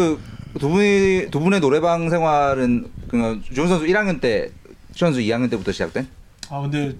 그두 0.54 0.70
분이 0.70 1.28
두 1.32 1.40
분의 1.40 1.62
노래방 1.62 2.10
생활은 2.10 2.92
그 3.08 3.42
조용 3.54 3.68
선수 3.70 3.86
1학년 3.86 4.20
때, 4.20 4.52
시 4.94 5.00
선수 5.00 5.20
2학년 5.20 5.50
때부터 5.50 5.72
시작된? 5.72 6.08
아 6.50 6.62
근데 6.62 6.96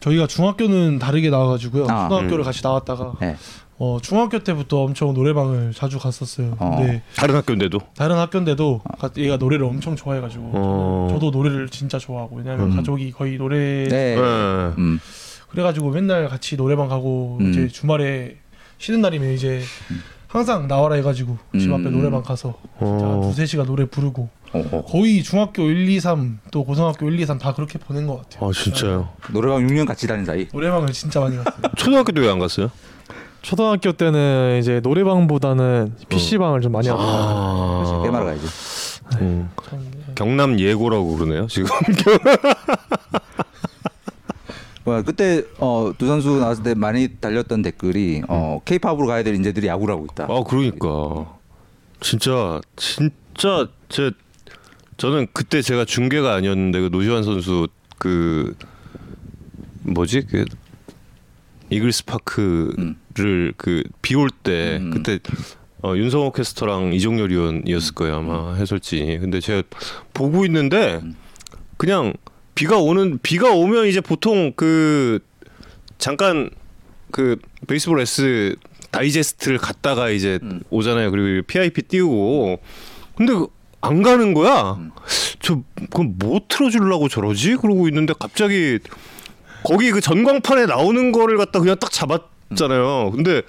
저희가 0.00 0.26
중학교는 0.26 0.98
다르게 0.98 1.30
나와가지고요. 1.30 1.86
아, 1.88 2.08
초등학교를 2.08 2.40
음. 2.40 2.44
같이 2.44 2.60
나왔다가 2.62 3.14
네. 3.20 3.36
어 3.84 3.98
중학교 4.00 4.38
때부터 4.38 4.82
엄청 4.84 5.12
노래방을 5.12 5.72
자주 5.74 5.98
갔었어요. 5.98 6.56
어. 6.58 6.76
근데 6.78 7.02
다른 7.16 7.34
학교인데도 7.34 7.78
다른 7.94 8.16
학교인데도 8.16 8.80
가- 8.98 9.10
얘가 9.18 9.36
노래를 9.36 9.66
엄청 9.66 9.94
좋아해가지고 9.94 10.50
어. 10.54 11.08
저도 11.10 11.30
노래를 11.30 11.68
진짜 11.68 11.98
좋아하고 11.98 12.36
왜냐면 12.36 12.70
음. 12.72 12.76
가족이 12.76 13.12
거의 13.12 13.36
노래 13.36 13.86
네. 13.86 14.14
예. 14.16 14.18
음. 14.78 14.98
그래가지고 15.50 15.90
맨날 15.90 16.28
같이 16.30 16.56
노래방 16.56 16.88
가고 16.88 17.36
음. 17.42 17.50
이제 17.50 17.68
주말에 17.68 18.36
쉬는 18.78 19.02
날이면 19.02 19.32
이제 19.32 19.60
항상 20.28 20.66
나와라 20.66 20.94
해가지고 20.96 21.36
집 21.60 21.70
앞에 21.70 21.82
음. 21.84 21.92
노래방 21.92 22.22
가서 22.22 22.54
진짜 22.78 23.04
어. 23.06 23.12
한 23.12 23.20
두세 23.20 23.44
시간 23.44 23.66
노래 23.66 23.84
부르고 23.84 24.30
어, 24.54 24.64
어. 24.72 24.84
거의 24.86 25.22
중학교 25.22 25.64
1, 25.64 25.90
2, 25.90 26.00
3 26.00 26.38
또 26.52 26.64
고등학교 26.64 27.06
1, 27.10 27.20
2, 27.20 27.26
3 27.26 27.38
다 27.38 27.52
그렇게 27.52 27.78
보낸 27.78 28.06
것 28.06 28.22
같아요. 28.22 28.48
아 28.48 28.52
진짜요? 28.52 29.08
노래방 29.32 29.66
6년 29.66 29.86
같이 29.86 30.06
다닌 30.06 30.24
사이. 30.24 30.48
노래방을 30.54 30.90
진짜 30.92 31.20
많이 31.20 31.36
갔어요. 31.36 31.54
초등학교도 31.76 32.22
왜안 32.22 32.38
갔어요? 32.38 32.70
초등학교 33.44 33.92
때는 33.92 34.58
이제 34.58 34.80
노래방보다는 34.80 35.94
PC방을 36.08 36.62
좀 36.62 36.72
많이 36.72 36.88
하고 36.88 37.02
아. 37.02 38.00
게임하러 38.02 38.24
가야지. 38.24 38.46
음. 39.20 39.50
참, 39.68 39.86
네. 39.92 40.14
경남 40.14 40.58
예고라고 40.58 41.14
그러네요 41.16 41.46
지금. 41.46 41.68
와, 44.86 45.02
그때 45.02 45.44
어, 45.58 45.92
두 45.98 46.06
선수 46.06 46.38
나왔을 46.38 46.62
때 46.62 46.74
많이 46.74 47.16
달렸던 47.20 47.60
댓글이 47.60 48.22
어, 48.28 48.60
K-팝으로 48.64 49.06
가야 49.06 49.22
될 49.22 49.34
인재들이 49.34 49.66
야구를 49.66 49.94
하고 49.94 50.06
있다. 50.10 50.24
아 50.24 50.42
그러니까 50.46 51.36
진짜 52.00 52.62
진짜 52.76 53.68
제 53.90 54.10
저는 54.96 55.26
그때 55.34 55.60
제가 55.60 55.84
중계가 55.84 56.34
아니었는데 56.34 56.80
그 56.80 56.88
노지환 56.90 57.22
선수 57.24 57.68
그 57.98 58.56
뭐지 59.82 60.22
그 60.30 60.46
이글스 61.68 62.06
파크 62.06 62.94
를 63.16 63.52
그비올때 63.56 64.78
음. 64.80 64.90
그때 64.90 65.18
어, 65.82 65.94
윤성호 65.96 66.32
캐스터랑 66.32 66.92
이종열 66.94 67.30
위원이었을 67.30 67.94
거예요 67.94 68.16
아마 68.16 68.54
해설진이 68.54 69.18
근데 69.18 69.38
제가 69.40 69.62
보고 70.12 70.44
있는데 70.46 71.00
그냥 71.76 72.12
비가 72.54 72.78
오는 72.78 73.18
비가 73.22 73.50
오면 73.52 73.86
이제 73.86 74.00
보통 74.00 74.52
그 74.56 75.20
잠깐 75.98 76.50
그 77.10 77.36
베이스볼 77.66 78.00
S 78.00 78.56
다이제스트를 78.90 79.58
갔다가 79.58 80.10
이제 80.10 80.38
음. 80.42 80.60
오잖아요. 80.70 81.10
그리고 81.10 81.44
PIP 81.46 81.82
띄우고 81.82 82.60
근데 83.16 83.32
그- 83.32 83.48
안 83.80 84.02
가는 84.02 84.32
거야. 84.34 84.72
음. 84.78 84.92
저 85.40 85.60
그럼 85.90 86.14
뭐 86.18 86.40
틀어주려고 86.48 87.08
저러지? 87.08 87.56
그러고 87.56 87.86
있는데 87.88 88.14
갑자기 88.18 88.78
거기 89.62 89.90
그 89.90 90.00
전광판에 90.00 90.66
나오는 90.66 91.12
거를 91.12 91.36
갖다 91.36 91.58
그냥 91.60 91.76
딱 91.78 91.90
잡았 91.90 92.22
잖아요. 92.56 93.10
근데 93.12 93.42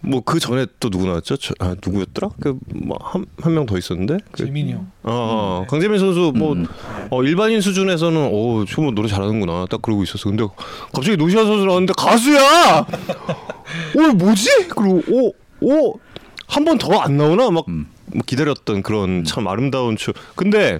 뭐 0.00 0.20
그 0.22 0.38
전에 0.38 0.66
또 0.80 0.90
누구 0.90 1.06
나왔죠? 1.06 1.36
저, 1.36 1.54
아 1.58 1.74
누구였더라? 1.84 2.30
그뭐한 2.40 3.26
한 3.42 3.52
명 3.52 3.66
더 3.66 3.76
있었는데. 3.76 4.18
그, 4.30 4.44
재민이 4.46 4.72
형. 4.72 4.90
어, 5.02 5.64
어, 5.64 5.66
강재민 5.68 5.98
선수 5.98 6.32
뭐 6.34 6.52
음. 6.54 6.66
어, 7.10 7.22
일반인 7.24 7.60
수준에서는 7.60 8.30
어, 8.32 8.64
저뭐 8.68 8.92
노래 8.92 9.08
잘하는구나 9.08 9.66
딱 9.68 9.82
그러고 9.82 10.02
있었어. 10.04 10.28
근데 10.30 10.46
갑자기 10.94 11.16
노시아 11.16 11.44
선수 11.44 11.64
나왔는데 11.66 11.92
가수야. 11.96 12.86
어 12.86 14.12
뭐지? 14.14 14.68
그리고 14.68 15.34
어어한 15.62 16.64
번 16.64 16.78
더 16.78 17.00
안 17.00 17.16
나오나 17.16 17.50
막 17.50 17.64
음. 17.68 17.86
뭐 18.06 18.22
기다렸던 18.24 18.82
그런 18.82 19.24
참 19.24 19.46
아름다운 19.48 19.96
추. 19.96 20.12
근데 20.36 20.78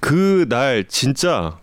그 0.00 0.46
날 0.48 0.84
진짜 0.88 1.58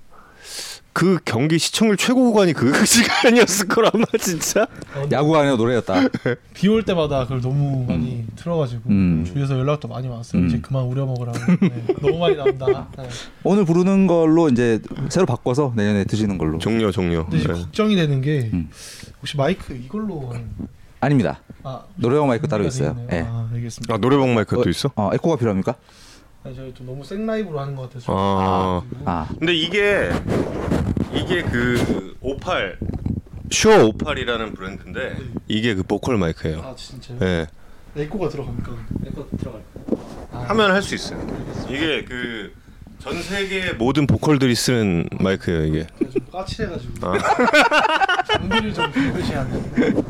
그 1.00 1.18
경기 1.24 1.58
시청률 1.60 1.96
최고 1.96 2.26
구간이 2.30 2.52
그 2.52 2.74
시간이었을 2.86 3.70
거라마 3.70 4.04
진짜. 4.20 4.68
야구가 5.10 5.40
아니라 5.40 5.56
노래였다. 5.56 5.94
비 6.54 6.68
올 6.68 6.84
때마다 6.84 7.24
그걸 7.24 7.40
너무 7.40 7.86
많이 7.88 8.26
틀어가지고 8.36 8.82
음. 8.90 9.24
주위에서 9.26 9.58
연락도 9.58 9.88
많이 9.88 10.10
왔어요. 10.10 10.42
음. 10.42 10.48
이제 10.50 10.60
그만 10.62 10.84
우려 10.84 11.06
먹으라고. 11.06 11.38
네. 11.62 11.86
너무 12.02 12.20
많이 12.20 12.36
나온다. 12.36 12.90
네. 13.00 13.08
오늘 13.46 13.64
부르는 13.64 14.08
걸로 14.08 14.50
이제 14.50 14.82
새로 15.08 15.26
바꿔서 15.26 15.72
내년에 15.74 16.04
드시는 16.04 16.38
걸로. 16.38 16.58
종료 16.60 16.92
종료. 16.92 17.24
근데 17.24 17.38
이제 17.38 17.48
네. 17.48 17.54
걱정이 17.54 17.96
되는 17.96 18.20
게 18.20 18.50
음. 18.54 18.70
혹시 19.22 19.38
마이크 19.38 19.74
이걸로 19.74 20.28
하는 20.32 20.50
아닙니다. 21.00 21.40
아 21.64 21.84
노래방 21.96 22.28
마이크 22.28 22.46
따로 22.50 22.66
있어요. 22.66 22.98
예. 23.14 23.22
아 23.26 23.48
알겠습니다. 23.54 23.94
아 23.94 23.98
노래방 24.00 24.36
마이크가 24.36 24.60
어, 24.60 24.64
또 24.66 24.70
있어? 24.70 24.92
어, 24.98 25.12
에코가 25.14 25.38
필요합니까? 25.38 25.76
아니, 26.44 26.56
저희 26.56 26.74
좀 26.74 26.86
너무 26.88 27.04
생 27.04 27.26
라이브로 27.26 27.60
하는 27.60 27.76
것 27.76 27.84
같아서. 27.90 28.14
아. 28.16 28.82
아, 29.06 29.28
근데 29.38 29.54
이게 29.54 30.10
이게 31.14 31.42
그 31.44 32.16
오팔 32.22 32.78
Shure 33.52 33.86
오팔이라는 33.86 34.54
브랜드인데 34.54 35.18
이게 35.48 35.74
그 35.76 35.84
보컬 35.84 36.18
마이크예요. 36.18 36.60
아 36.60 36.76
진짜요? 36.76 37.18
예. 37.22 37.48
에코가 37.96 38.30
들어갑니까? 38.30 38.72
에코 39.08 39.28
들어갈. 39.38 39.62
아, 40.32 40.46
하면 40.50 40.72
할 40.72 40.82
수 40.82 40.96
있어요. 40.96 41.20
이게 41.70 42.04
그 42.04 42.54
전 43.00 43.14
세계 43.24 43.72
모든 43.72 44.06
보컬들이 44.06 44.54
쓰는 44.56 45.08
마이크예요, 45.22 45.64
이게. 45.68 45.88
좀 46.12 46.22
까칠해가지고. 46.34 47.08
아. 47.08 47.14
장비를 48.28 48.74
좀 48.74 48.92
교체하는. 48.92 50.04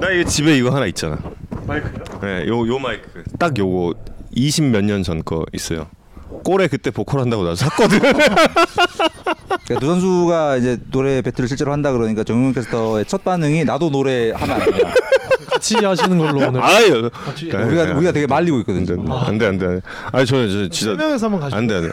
나 0.00 0.10
이거 0.10 0.28
집에 0.28 0.56
이거 0.58 0.70
하나 0.74 0.86
있잖아. 0.86 1.16
마이크요? 1.64 2.02
예, 2.24 2.48
요요 2.48 2.80
마이크. 2.80 3.22
딱 3.38 3.56
요거 3.56 3.94
20 4.32 4.64
몇 4.70 4.84
년 4.84 5.02
전 5.02 5.22
거 5.22 5.44
있어요. 5.52 5.86
꼴에 6.44 6.66
그때 6.68 6.90
보컬 6.90 7.20
한다고 7.20 7.44
나서 7.44 7.66
샀거든. 7.66 7.98
그러니까 8.00 9.78
두 9.80 9.86
선수가 9.86 10.56
이제 10.56 10.78
노래 10.90 11.20
배틀을 11.22 11.46
실제로 11.48 11.72
한다 11.72 11.92
그러니까 11.92 12.24
정용 12.24 12.52
캐스터의 12.52 13.04
첫 13.06 13.22
반응이 13.24 13.64
나도 13.64 13.90
노래 13.90 14.30
하면 14.32 14.60
안 14.60 14.64
된다. 14.70 14.94
같이 15.52 15.76
하시는 15.76 16.18
걸로 16.18 16.48
오늘. 16.48 16.62
아유. 16.62 17.10
같이. 17.12 17.48
네. 17.48 17.56
우리가 17.56 17.82
우리가 17.94 18.12
되게 18.12 18.26
말리고 18.26 18.58
있거든. 18.60 18.80
안돼 18.80 18.94
지금. 18.94 19.12
안돼 19.12 19.46
안돼 19.46 19.66
안돼. 19.66 19.80
아니 20.12 20.26
저는 20.26 20.48
저 20.50 20.68
진짜 20.70 20.88
세 20.88 20.94
명에서 20.94 21.26
한번 21.26 21.40
가시죠. 21.40 21.56
안돼 21.56 21.74
안돼. 21.74 21.88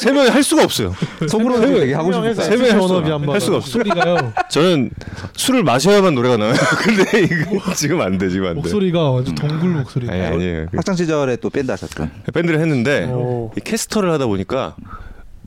세 0.00 0.12
명이 0.12 0.30
할 0.30 0.42
수가 0.42 0.64
없어요. 0.64 0.94
속으로는 1.28 1.74
되게 1.74 1.94
하고 1.94 2.12
싶다. 2.12 2.42
세 2.42 2.56
명이 2.56 2.70
할 2.70 2.82
수가, 2.82 2.94
한번 3.14 3.30
할 3.30 3.40
수가 3.40 3.56
없어. 3.58 3.78
목소리가요. 3.78 4.32
저는 4.50 4.90
술을 5.34 5.62
마셔야만 5.62 6.14
노래가 6.14 6.36
나와요. 6.36 6.54
근데 6.82 7.20
이거 7.22 7.74
지금 7.74 8.00
안 8.00 8.16
돼, 8.18 8.28
지금 8.30 8.46
안 8.46 8.54
돼. 8.54 8.60
목소리가 8.60 9.10
완전 9.10 9.34
동굴 9.34 9.70
목소리. 9.70 10.08
아니 10.08 10.22
아니에요. 10.22 10.66
학창 10.74 10.96
시절에 10.96 11.36
또 11.36 11.50
밴드 11.50 11.70
하셨죠. 11.70 12.08
밴드를 12.32 12.60
했는데 12.60 13.04
오. 13.06 13.50
이 13.56 13.60
캐스터를 13.60 14.10
하다 14.12 14.26
보니까 14.26 14.74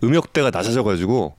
음역대가 0.04 0.52
낮아져가지고 0.52 1.34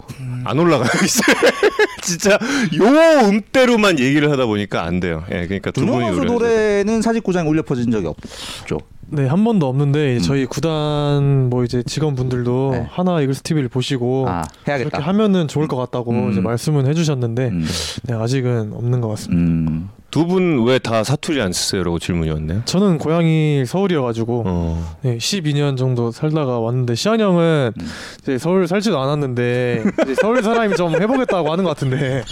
안 0.44 0.58
올라가요. 0.58 0.88
진짜 2.02 2.32
요 2.32 3.28
음대로만 3.28 3.98
얘기를 3.98 4.30
하다 4.30 4.46
보니까 4.46 4.84
안 4.84 5.00
돼요. 5.00 5.24
예, 5.30 5.46
그러니까 5.46 5.70
두 5.70 5.86
분이 5.86 6.10
노래. 6.10 6.26
노래는 6.26 7.02
사직구장에 7.02 7.48
울려 7.48 7.62
퍼진 7.62 7.90
적이 7.90 8.08
없죠. 8.08 8.78
네, 9.06 9.26
한 9.26 9.44
번도 9.44 9.68
없는데 9.68 10.16
이제 10.16 10.24
음. 10.24 10.26
저희 10.26 10.46
구단 10.46 11.48
뭐 11.50 11.62
이제 11.64 11.82
직원분들도 11.82 12.70
네. 12.72 12.86
하나 12.90 13.20
이글스 13.20 13.42
TV를 13.42 13.68
보시고 13.68 14.26
아 14.28 14.42
이렇게 14.66 14.72
해야겠다. 14.72 14.98
하면은 15.00 15.46
좋을 15.46 15.68
것 15.68 15.76
같다고 15.76 16.10
음. 16.12 16.32
이제 16.32 16.40
말씀은 16.40 16.86
해주셨는데 16.86 17.48
음. 17.48 17.66
네, 18.04 18.14
아직은 18.14 18.72
없는 18.72 19.00
것 19.00 19.08
같습니다. 19.08 19.88
음. 20.14 20.24
두분 20.24 20.64
왜 20.66 20.78
다 20.78 21.02
사투리 21.02 21.40
안 21.40 21.52
쓰세요라고 21.52 21.98
질문이 21.98 22.30
왔네요. 22.30 22.62
저는 22.66 22.98
고향이 22.98 23.64
서울이어가지고 23.66 24.42
어. 24.46 24.96
네, 25.02 25.16
12년 25.18 25.76
정도 25.78 26.10
살다가 26.12 26.60
왔는데 26.60 26.94
시안 26.94 27.20
형은 27.20 27.72
음. 27.80 27.86
이제 28.22 28.38
서울 28.38 28.68
살지도 28.68 28.98
않았는데 29.00 29.84
이제 30.04 30.14
서울 30.20 30.42
사람이 30.42 30.76
좀 30.76 31.00
해보겠다고 31.00 31.50
하는 31.50 31.64
것 31.64 31.70
같은데 31.70 32.22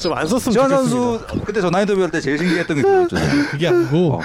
좀 0.00 0.12
안 0.12 0.26
썼으면 0.28 0.52
좋겠습니다. 0.54 0.68
선수 0.76 1.20
그때 1.44 1.60
전화 1.60 1.80
인터뷰 1.80 2.02
할 2.02 2.10
때 2.10 2.20
제일 2.20 2.38
신기했던 2.38 2.76
게 2.76 2.82
그거였잖아요. 2.82 3.46
그게 3.50 3.68
아니고 3.68 4.14
어. 4.14 4.20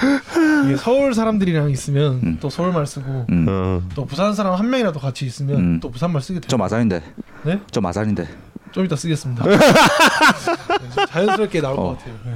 이게 0.66 0.76
서울 0.76 1.14
사람들이랑 1.14 1.70
있으면 1.70 2.20
음. 2.22 2.38
또 2.40 2.48
서울말 2.50 2.86
쓰고 2.86 3.26
음. 3.30 3.46
어. 3.48 3.82
또 3.94 4.04
부산 4.04 4.34
사람 4.34 4.54
한 4.54 4.68
명이라도 4.70 5.00
같이 5.00 5.24
있으면 5.26 5.56
음. 5.58 5.80
또 5.80 5.90
부산말 5.90 6.22
쓰게 6.22 6.40
돼요. 6.40 6.48
저 6.48 6.56
마산인데. 6.58 7.02
네? 7.44 7.60
저 7.70 7.80
마산인데. 7.80 8.28
좀 8.72 8.84
이따 8.84 8.94
쓰겠습니다. 8.96 9.44
네, 9.46 9.56
좀 10.94 11.06
자연스럽게 11.06 11.60
나올 11.60 11.78
어. 11.78 11.82
것 11.82 11.98
같아요. 11.98 12.14
네. 12.26 12.32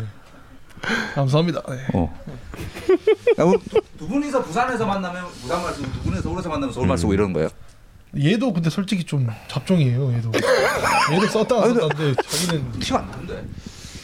감사합니다. 1.14 1.62
네. 1.69 1.77
어. 1.95 2.12
두 3.99 4.09
분이서 4.09 4.43
부산에서 4.43 4.87
만나면 4.87 5.25
부산 5.43 5.62
말 5.62 5.73
쓰고 5.73 5.93
두 5.93 6.01
분이서 6.03 6.23
서울에서 6.23 6.49
만나면 6.49 6.73
서울 6.73 6.87
말 6.87 6.99
쓰고 6.99 7.14
이러는 7.14 7.33
거예요. 7.33 7.49
얘도 8.19 8.53
근데 8.53 8.71
솔직히 8.71 9.05
좀 9.05 9.29
잡종이에요. 9.49 10.12
얘도. 10.14 10.29
얘도 10.35 10.38
아니, 11.09 11.19
근데- 11.21 11.27
썼다는데 11.29 12.14
자기는 12.14 12.73
티가 12.81 12.99
안 13.01 13.11
나는데. 13.11 13.45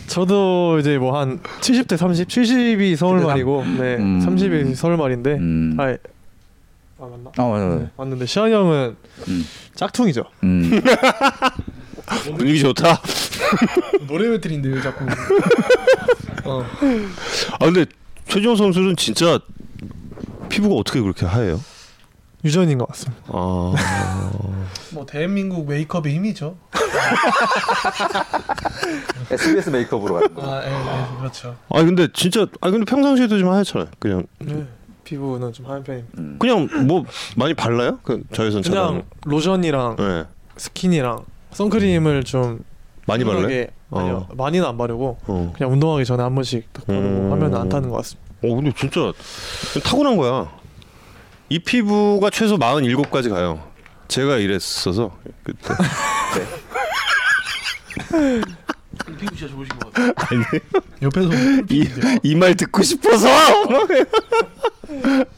저도 0.06 0.78
이제 0.80 0.98
뭐 0.98 1.18
한 1.18 1.40
70대 1.60 1.96
30, 1.96 2.28
70이 2.28 2.94
서울말이고 2.96 3.64
네, 3.78 3.96
음. 3.96 4.20
30이 4.20 4.74
서울말인데 4.74 5.32
음. 5.36 5.76
아, 5.80 5.84
아 6.98 7.06
맞나? 7.06 7.30
어, 7.38 7.50
맞아, 7.50 7.64
맞아. 7.64 7.76
네, 7.76 7.88
맞는데 7.96 8.26
시안 8.26 8.52
형은 8.52 8.96
음. 9.28 9.46
짝퉁이죠. 9.74 10.24
음. 10.42 10.70
분위기 12.36 12.60
좋다. 12.60 13.00
노래 14.06 14.28
배틀인데 14.28 14.68
왜 14.68 14.82
자꾸. 14.82 15.06
어. 16.48 16.64
아 17.52 17.64
근데 17.64 17.86
최지용 18.28 18.56
선수는 18.56 18.96
진짜 18.96 19.38
피부가 20.48 20.74
어떻게 20.76 21.00
그렇게 21.00 21.26
하얘요? 21.26 21.60
유전인 22.44 22.76
것 22.78 22.86
같습니다. 22.88 23.22
아. 23.28 23.74
뭐 24.92 25.06
대한민국 25.06 25.66
메이크업의 25.66 26.14
힘이죠. 26.14 26.56
SBS 29.30 29.70
메이크업으로 29.70 30.14
가는 30.14 30.34
거. 30.34 30.42
아, 30.54 30.62
예, 30.64 30.70
예, 30.70 31.18
그렇죠. 31.18 31.56
아 31.70 31.82
근데 31.82 32.06
진짜 32.12 32.46
아 32.60 32.70
근데 32.70 32.84
평상시에도 32.84 33.38
좀 33.38 33.48
하얗잖아요. 33.48 33.88
그냥 33.98 34.26
네. 34.38 34.66
피부는 35.04 35.52
좀 35.52 35.66
하얀 35.66 35.82
편입니다. 35.82 36.18
음. 36.18 36.36
그냥 36.38 36.68
뭐 36.86 37.04
많이 37.36 37.54
발라요? 37.54 37.98
그 38.02 38.22
자외선처럼. 38.32 38.88
그냥 38.88 39.04
로션이랑 39.24 39.96
네. 39.96 40.24
스킨이랑 40.56 41.24
선크림을 41.52 42.24
좀 42.24 42.62
많이 43.06 43.24
발라요? 43.24 43.66
꾸준하게- 43.94 44.00
아니요 44.00 44.26
많이는 44.36 44.66
안 44.66 44.76
바르고 44.76 45.18
어. 45.26 45.52
그냥 45.56 45.72
운동하기 45.72 46.04
전에 46.04 46.22
한 46.22 46.34
번씩 46.34 46.72
딱 46.72 46.86
바르고 46.86 47.02
음. 47.04 47.32
하면 47.32 47.54
안 47.54 47.68
타는 47.68 47.88
것 47.90 47.96
같습니다. 47.98 48.24
어 48.42 48.54
근데 48.54 48.72
진짜 48.76 49.12
타고난 49.84 50.16
거야. 50.16 50.50
이 51.48 51.58
피부가 51.58 52.30
최소 52.30 52.56
47까지 52.58 53.30
가요. 53.30 53.60
제가 54.08 54.36
이랬어서 54.36 55.12
그때. 55.42 55.74
피부 59.18 59.34
진짜 59.36 59.52
좋으신 59.52 59.78
것 59.78 59.92
같아요. 59.92 60.12
아니 60.16 60.42
옆에서 61.02 61.30
이 62.22 62.34
말 62.34 62.54
듣고 62.56 62.82
싶어서. 62.82 63.28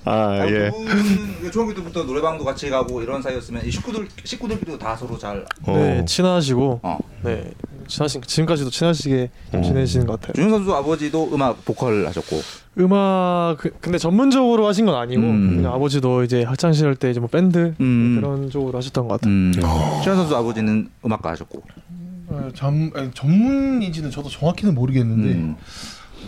아 0.05 0.45
예. 0.49 0.71
두 0.71 0.85
분은 0.85 1.53
중학교 1.53 1.75
때부터 1.75 2.03
노래방도 2.05 2.45
같이 2.45 2.69
가고 2.69 3.01
이런 3.03 3.23
사이였으면 3.23 3.65
이 3.65 3.71
식구들 3.71 4.09
식구들끼리도 4.25 4.79
다 4.79 4.97
서로 4.97 5.17
잘. 5.19 5.45
네 5.67 6.01
어. 6.01 6.05
친하시고 6.05 6.81
어. 6.83 6.99
네 7.23 7.53
친하신 7.87 8.23
지금까지도 8.23 8.71
친하시게 8.71 9.31
좀 9.53 9.61
어. 9.61 9.63
지내시는 9.63 10.07
것 10.07 10.21
같아요. 10.21 10.33
준영 10.35 10.51
선수 10.51 10.75
아버지도 10.75 11.31
음악 11.33 11.65
보컬 11.65 12.07
하셨고. 12.07 12.41
음악 12.79 13.57
그- 13.59 13.71
근데 13.81 13.97
전문적으로 13.97 14.67
하신 14.67 14.85
건 14.85 14.97
아니고 14.97 15.23
음. 15.23 15.57
그냥 15.57 15.73
아버지도 15.73 16.25
이제 16.25 16.43
학창 16.43 16.73
시절 16.75 16.95
때 16.95 17.11
이제 17.11 17.21
뭐 17.21 17.29
밴드 17.29 17.75
음. 17.81 18.19
그런 18.21 18.51
쪽으로 18.51 18.77
하셨던 18.79 19.09
것 19.09 19.15
같아요. 19.21 19.33
음. 19.33 19.53
준영 20.03 20.17
선수 20.19 20.37
아버지는 20.37 20.91
음악가 21.05 21.31
하셨고. 21.31 21.63
어, 22.29 22.49
전 22.55 22.91
아니, 22.95 23.11
전문인지는 23.13 24.11
저도 24.11 24.29
정확히는 24.29 24.75
모르겠는데 24.75 25.29
음. 25.35 25.57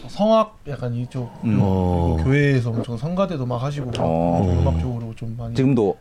성악 0.09 0.59
약간 0.69 0.95
이쪽 0.95 1.31
음. 1.45 1.59
어. 1.61 2.15
그리고 2.17 2.31
교회에서 2.31 2.71
엄청 2.71 2.97
성가대도 2.97 3.47
막 3.47 3.63
하시고 3.63 3.91
어. 3.99 4.61
음악 4.61 4.81
쪽으로 4.81 5.15
좀 5.17 5.37
많이 5.37 5.55
지금도 5.55 5.99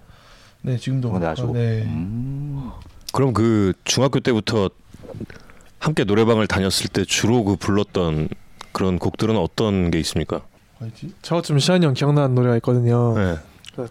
네 0.62 0.77
지금도 0.77 1.07
성가대 1.10 1.25
하시고. 1.25 1.53
네 1.53 1.83
음. 1.83 2.71
그럼 3.13 3.33
그 3.33 3.73
중학교 3.83 4.19
때부터 4.19 4.69
함께 5.79 6.03
노래방을 6.03 6.47
다녔을 6.47 6.89
때 6.91 7.05
주로 7.05 7.43
그 7.43 7.55
불렀던 7.55 8.29
그런 8.71 8.99
곡들은 8.99 9.38
어떤 9.38 9.89
게 9.89 9.99
있습니까? 9.99 10.41
뭐였지? 10.79 11.13
저좀 11.21 11.60
시안이 11.60 11.86
형 11.86 11.93
기억나는 11.93 12.36
노래가 12.36 12.55
있거든요. 12.57 13.15
네. 13.15 13.38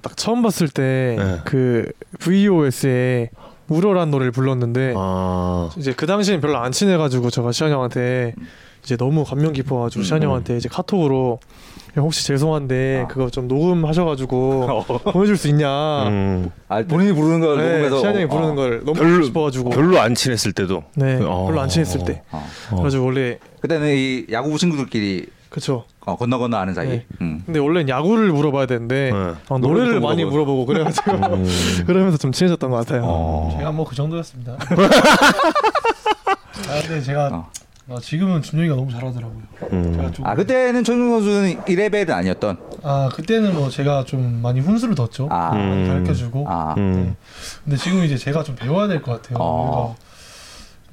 딱 0.03 0.17
처음 0.17 0.43
봤을 0.43 0.69
때 0.69 1.17
네. 1.19 1.41
그 1.45 1.91
VOS의 2.19 3.31
우러란 3.69 4.11
노래를 4.11 4.33
불렀는데 4.33 4.95
아. 4.97 5.71
이제 5.77 5.93
그 5.93 6.07
당시엔 6.07 6.41
별로 6.41 6.59
안 6.59 6.73
친해가지고 6.73 7.31
제가 7.31 7.53
시안 7.53 7.71
형한테 7.73 8.35
이제 8.85 8.97
너무 8.97 9.25
감명 9.25 9.53
깊어가지고 9.53 10.05
시안 10.05 10.23
음. 10.23 10.29
형한테 10.29 10.57
이제 10.57 10.69
카톡으로 10.69 11.41
형 11.95 12.05
혹시 12.05 12.25
죄송한데 12.27 13.03
아. 13.05 13.09
그거 13.09 13.29
좀 13.31 13.49
녹음하셔가지고 13.49 14.85
보내줄 15.13 15.37
수 15.37 15.49
있냐? 15.49 16.07
음, 16.09 16.51
아 16.69 16.83
본인이 16.83 17.13
부르는 17.13 17.41
걸 17.41 17.57
네, 17.57 17.69
녹음해서. 17.73 17.99
시안 18.01 18.15
형이 18.15 18.25
어. 18.25 18.29
부르는 18.29 18.55
걸 18.55 18.81
너무 18.85 18.93
별로- 19.01 19.25
싶어가지고 19.25 19.71
별로 19.71 19.99
안 19.99 20.15
친했을 20.15 20.53
때도. 20.53 20.85
네 20.95 21.17
어. 21.23 21.47
별로 21.47 21.61
안 21.61 21.69
친했을 21.69 22.05
때 22.05 22.23
어. 22.31 22.47
어. 22.71 22.75
그래가지고 22.77 23.05
원래 23.07 23.39
그때는 23.61 23.89
이 23.97 24.27
야구 24.31 24.57
친구들끼리 24.59 25.27
그쵸 25.49 25.85
어, 26.07 26.17
건너 26.17 26.39
건너 26.39 26.57
아는 26.57 26.73
사이. 26.73 26.89
네. 26.89 27.07
음. 27.21 27.43
근데 27.45 27.59
원래는 27.59 27.89
야구를 27.89 28.31
물어봐야 28.33 28.67
되는데 28.67 29.11
네. 29.13 29.35
어, 29.49 29.59
노래를 29.59 30.01
많이 30.01 30.25
물어보고. 30.25 30.65
그래가지고 30.65 31.11
음. 31.13 31.47
그러면서 31.87 32.17
좀 32.17 32.31
친해졌던 32.33 32.71
것 32.71 32.77
같아요. 32.77 33.03
어. 33.05 33.55
제가 33.59 33.73
뭐 33.73 33.85
그 33.85 33.95
정도였습니다. 33.97 34.53
아 36.69 36.81
근데 36.83 37.01
제가 37.03 37.29
어. 37.33 37.51
아, 37.89 37.99
지금은 38.01 38.43
준영이가 38.43 38.75
너무 38.75 38.91
잘하더라고요. 38.91 39.43
음. 39.73 40.13
아 40.25 40.35
그때는 40.35 40.83
최준 40.85 41.09
선수는 41.11 41.61
1레벨은 41.65 42.11
아니었던. 42.11 42.57
아 42.83 43.09
그때는 43.13 43.55
뭐 43.55 43.69
제가 43.69 44.05
좀 44.05 44.41
많이 44.43 44.61
훈수를 44.61 44.95
뒀죠. 44.95 45.29
아. 45.31 45.53
음. 45.55 45.69
많이 45.69 45.89
가르쳐주고. 45.89 46.47
아. 46.49 46.75
음. 46.79 46.93
네. 46.95 47.15
근데 47.65 47.77
지금 47.77 48.05
이제 48.05 48.17
제가 48.17 48.43
좀 48.45 48.55
배워야 48.57 48.87
될 48.89 49.03
것 49.03 49.21
같아요. 49.23 49.39
어. 49.41 49.97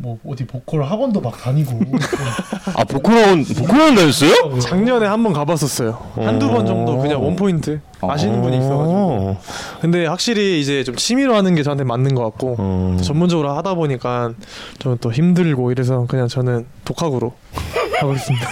뭐 0.03 0.19
어디 0.27 0.45
보컬 0.45 0.83
학원도 0.83 1.21
막 1.21 1.37
다니고. 1.41 1.69
좀 1.79 1.91
아 2.75 2.83
보컬원 2.83 3.45
보컬원 3.45 3.95
다녔어요? 3.95 4.59
작년에 4.59 5.05
한 5.07 5.23
번 5.23 5.31
가봤었어요. 5.31 5.97
한두 6.17 6.49
번 6.49 6.65
정도 6.65 6.97
그냥 6.97 7.23
원 7.23 7.37
포인트 7.37 7.79
아시는 8.01 8.41
분이 8.41 8.57
있어가지고. 8.57 9.37
근데 9.79 10.05
확실히 10.05 10.59
이제 10.59 10.83
좀 10.83 10.97
취미로 10.97 11.35
하는 11.35 11.55
게 11.55 11.63
저한테 11.63 11.85
맞는 11.85 12.15
것 12.15 12.23
같고 12.25 12.55
어. 12.59 12.97
전문적으로 13.01 13.51
하다 13.53 13.75
보니까 13.75 14.33
좀또 14.79 15.13
힘들고 15.13 15.71
이래서 15.71 16.05
그냥 16.09 16.27
저는 16.27 16.65
독학으로 16.83 17.33
하고 18.01 18.13
있습니다. 18.13 18.45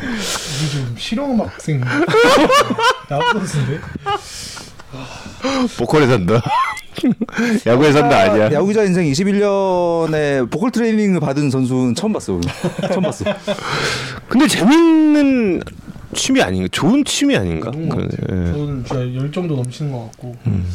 이게 0.00 0.70
좀 0.70 0.94
실용음악생 0.96 1.80
야구 3.10 3.38
선수인데. 3.40 3.80
보컬에 5.78 6.06
산다. 6.06 6.40
야구에 7.66 7.92
산다 7.92 8.18
아니야. 8.22 8.52
야구 8.52 8.68
기자 8.68 8.82
인생 8.84 9.04
21년에 9.04 10.50
보컬 10.50 10.70
트레이닝을 10.70 11.20
받은 11.20 11.50
선수는 11.50 11.94
처음 11.94 12.12
봤어. 12.12 12.40
처음 12.92 13.02
봤어. 13.02 13.24
근데 14.28 14.46
재밌는 14.48 15.62
취미 16.14 16.42
아닌가? 16.42 16.68
좋은 16.72 17.04
취미 17.04 17.36
아닌가? 17.36 17.70
좋은 17.70 17.88
것 17.88 17.96
그, 17.98 18.06
같아요. 18.08 18.40
예. 18.48 18.52
저는 18.52 18.84
진짜 18.84 19.14
열정도 19.14 19.56
넘치는 19.56 19.92
것 19.92 20.04
같고 20.10 20.34
음. 20.46 20.66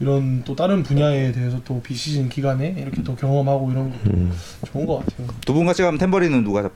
이런 0.00 0.42
또 0.44 0.54
다른 0.54 0.82
분야에 0.82 1.32
대해서 1.32 1.58
또 1.64 1.80
비시즌 1.80 2.28
기간에 2.28 2.74
이렇게 2.78 3.02
또 3.02 3.14
경험하고 3.16 3.70
이런 3.72 3.90
것도 3.90 4.10
음. 4.10 4.32
좋은 4.72 4.86
것 4.86 4.98
같아요. 4.98 5.26
두 5.46 5.54
분 5.54 5.66
같이 5.66 5.82
가면 5.82 5.98
템버리는 5.98 6.44
누가 6.44 6.62
잡? 6.62 6.72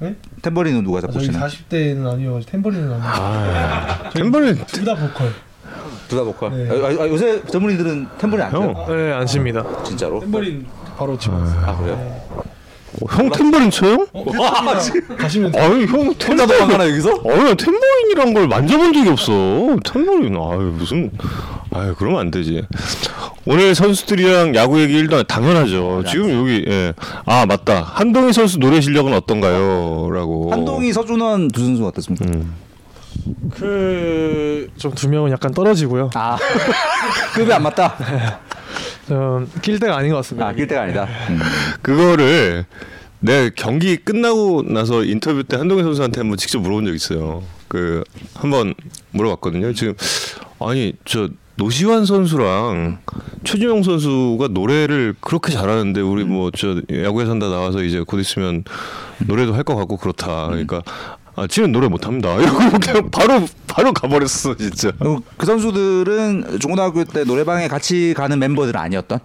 네? 0.00 0.14
템버리는 0.42 0.82
누가 0.84 0.98
아, 0.98 1.00
저희 1.12 1.26
잡으시나? 1.30 1.46
40대는 1.46 2.06
아니어가지고 2.12 2.50
템버린은 2.52 2.92
아니고 2.92 3.06
아, 3.08 4.10
템버린 4.14 4.56
둘다 4.66 4.94
보컬. 4.96 5.32
둘다 6.10 6.24
보컬. 6.24 6.50
네. 6.50 6.68
아, 6.70 7.02
아, 7.04 7.08
요새 7.08 7.40
전문의들은 7.46 8.08
템버린 8.18 8.44
안 8.44 8.52
형. 8.52 8.74
쳐요? 8.86 8.96
네, 8.96 9.12
안 9.12 9.26
칩니다. 9.26 9.64
진짜로? 9.84 10.20
템버린 10.20 10.66
바로 10.98 11.16
치고 11.16 11.34
아 11.34 11.76
그래요? 11.78 12.20
어, 13.00 13.06
형 13.08 13.30
템버린 13.30 13.70
쳐요? 13.70 14.06
어, 14.12 14.24
가시면 15.16 15.52
돼요. 15.52 15.62
아유 15.62 15.86
형 15.86 16.00
혼자 16.08 16.26
템버린 16.26 16.48
도망가나 16.48 16.88
여기서? 16.90 17.14
어나 17.24 17.54
템버린이란 17.54 18.34
걸 18.34 18.48
만져본 18.48 18.92
적이 18.92 19.08
없어. 19.08 19.32
템버린 19.84 20.36
아유 20.36 20.74
무슨 20.76 21.10
아유 21.72 21.94
그러면 21.96 22.20
안 22.20 22.30
되지. 22.32 22.66
오늘 23.46 23.74
선수들이랑 23.76 24.54
야구 24.56 24.80
얘기 24.80 24.94
일도 24.98 25.22
당연하죠. 25.22 26.02
지금 26.08 26.30
여기 26.40 26.64
예. 26.68 26.92
아 27.24 27.46
맞다. 27.46 27.82
한동희 27.82 28.32
선수 28.32 28.58
노래 28.58 28.80
실력은 28.80 29.14
어떤가요?라고. 29.14 30.50
한동희 30.50 30.92
서준원 30.92 31.48
두 31.48 31.64
선수 31.64 31.86
어떻습니까? 31.86 32.26
음. 32.26 32.52
그 33.54 34.68
좀 34.76 34.92
두 34.92 35.08
명은 35.08 35.30
약간 35.32 35.52
떨어지고요. 35.52 36.10
아 36.14 36.36
급이 37.34 37.52
안 37.52 37.62
맞다. 37.62 37.96
좀낄 39.08 39.78
때가 39.78 39.96
아닌 39.96 40.10
것 40.10 40.16
같습니다. 40.18 40.48
아낄 40.48 40.66
때가 40.66 40.82
아니다. 40.82 41.06
음. 41.30 41.40
그거를 41.82 42.64
내 43.18 43.50
경기 43.54 43.96
끝나고 43.96 44.62
나서 44.62 45.04
인터뷰 45.04 45.42
때 45.44 45.56
한동현 45.56 45.84
선수한테 45.84 46.20
한번 46.20 46.36
직접 46.38 46.60
물어본 46.60 46.86
적 46.86 46.94
있어요. 46.94 47.42
그 47.68 48.02
한번 48.34 48.74
물어봤거든요. 49.10 49.72
지금 49.74 49.94
아니 50.60 50.94
저 51.04 51.28
노시환 51.56 52.06
선수랑 52.06 52.98
최준용 53.44 53.82
선수가 53.82 54.48
노래를 54.48 55.14
그렇게 55.20 55.52
잘하는데 55.52 56.00
우리 56.00 56.24
뭐 56.24 56.50
저 56.56 56.80
야구에 56.90 57.26
산다 57.26 57.48
나와서 57.48 57.82
이제 57.82 58.02
곧 58.06 58.18
있으면 58.20 58.64
노래도 59.26 59.52
할 59.54 59.64
것 59.64 59.76
같고 59.76 59.98
그렇다. 59.98 60.46
그러니까 60.46 60.82
아 61.36 61.46
지금 61.48 61.72
노래 61.72 61.88
못합니다. 61.88 62.34
이러고 62.40 62.58
그냥 62.78 63.10
바로 63.10 63.46
바로 63.66 63.92
가버렸어 63.92 64.56
진짜. 64.56 64.92
그리고 64.98 65.22
그 65.36 65.46
선수들은 65.46 66.58
중고등학교 66.60 67.04
때 67.04 67.24
노래방에 67.24 67.68
같이 67.68 68.14
가는 68.16 68.38
멤버들은 68.38 68.78
아니었던 68.80 69.20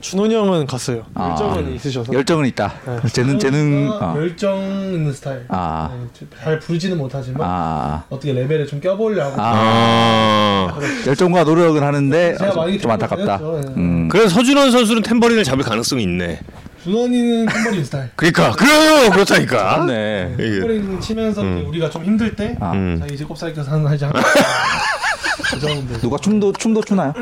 준원이 0.00 0.34
형은 0.34 0.66
갔어요. 0.66 1.04
아. 1.14 1.30
열정은 1.30 1.74
있으셔서. 1.74 2.12
열정은 2.12 2.46
있다. 2.46 2.72
네. 2.86 3.08
재능 3.08 3.38
재능 3.38 3.90
아, 3.90 4.12
어. 4.12 4.16
열정 4.18 4.58
있는 4.60 5.12
스타일. 5.12 5.44
아. 5.48 5.90
네, 5.92 6.26
잘 6.42 6.58
부르지는 6.58 6.98
못하지만 6.98 7.40
아, 7.42 8.04
어떻게 8.10 8.32
레벨을 8.32 8.66
좀 8.66 8.80
껴보려고. 8.80 9.34
아. 9.38 10.78
열정과 11.06 11.44
노력은 11.44 11.82
하는데 11.82 12.36
좀 12.80 12.90
안타깝다. 12.90 13.36
음. 13.76 14.08
그래서 14.08 14.28
서준원 14.28 14.70
선수는 14.70 15.02
템버린을 15.02 15.44
잡을 15.44 15.64
가능성이 15.64 16.02
있네. 16.02 16.40
준원이는 16.86 17.46
템버린 17.46 17.84
스타일. 17.84 18.10
그러니까 18.14 18.52
그래요 18.52 19.10
그렇다니까. 19.10 19.78
맞네. 19.78 20.34
템버린 20.36 21.00
치면서 21.00 21.42
우리가 21.42 21.90
좀 21.90 22.04
힘들 22.04 22.36
때 22.36 22.56
아. 22.60 22.70
음. 22.72 22.96
자기 23.00 23.14
이제 23.14 23.24
꼽사리 23.24 23.52
껴서 23.52 23.72
하는 23.72 23.86
하지 23.88 24.04
않고 24.04 24.16
그 25.50 25.58
정도. 25.60 25.98
누가 25.98 26.16
춤도 26.18 26.52
춤도 26.52 26.82
추나요? 26.84 27.12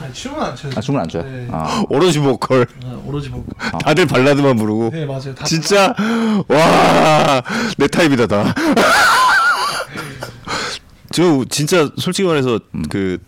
아니 0.00 0.12
춤은 0.12 0.42
안 0.42 0.54
춰요. 0.54 0.72
아 0.76 0.80
춤은 0.80 1.00
안 1.00 1.08
춰요. 1.08 1.22
네. 1.22 1.48
아. 1.50 1.82
오로지 1.88 2.18
보컬. 2.18 2.66
아, 2.84 3.00
오로지 3.06 3.30
보고. 3.30 3.46
다들 3.82 4.06
발라드만 4.06 4.56
부르고. 4.56 4.90
네 4.92 5.06
맞아요. 5.06 5.34
다 5.34 5.44
진짜 5.46 5.94
와 6.48 7.42
내 7.78 7.86
타입이다 7.88 8.26
다. 8.26 8.54
저 11.12 11.44
진짜 11.48 11.88
솔직히 11.96 12.26
말해서 12.28 12.58
그 12.90 13.18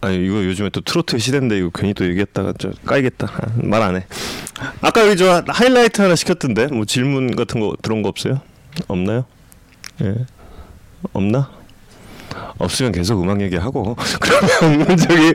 아니 0.00 0.16
이거 0.26 0.44
요즘에 0.44 0.70
또 0.70 0.80
트로트 0.80 1.18
시대인데 1.18 1.58
이거 1.58 1.70
괜히 1.74 1.94
또 1.94 2.04
얘기했다가 2.06 2.54
저 2.58 2.70
까이겠다 2.86 3.30
말 3.62 3.82
안 3.82 3.96
해. 3.96 4.06
아까 4.80 5.06
여기 5.06 5.16
저 5.16 5.42
하이라이트 5.46 6.00
하나 6.00 6.14
시켰던데 6.14 6.68
뭐 6.68 6.84
질문 6.84 7.34
같은 7.34 7.60
거 7.60 7.74
들어온 7.82 8.02
거 8.02 8.08
없어요? 8.08 8.40
없나요? 8.88 9.24
예 10.02 10.14
없나? 11.12 11.50
없으면 12.58 12.92
계속 12.92 13.22
음악 13.22 13.40
얘기하고 13.40 13.96
그러면 14.20 14.96
저기 14.96 15.34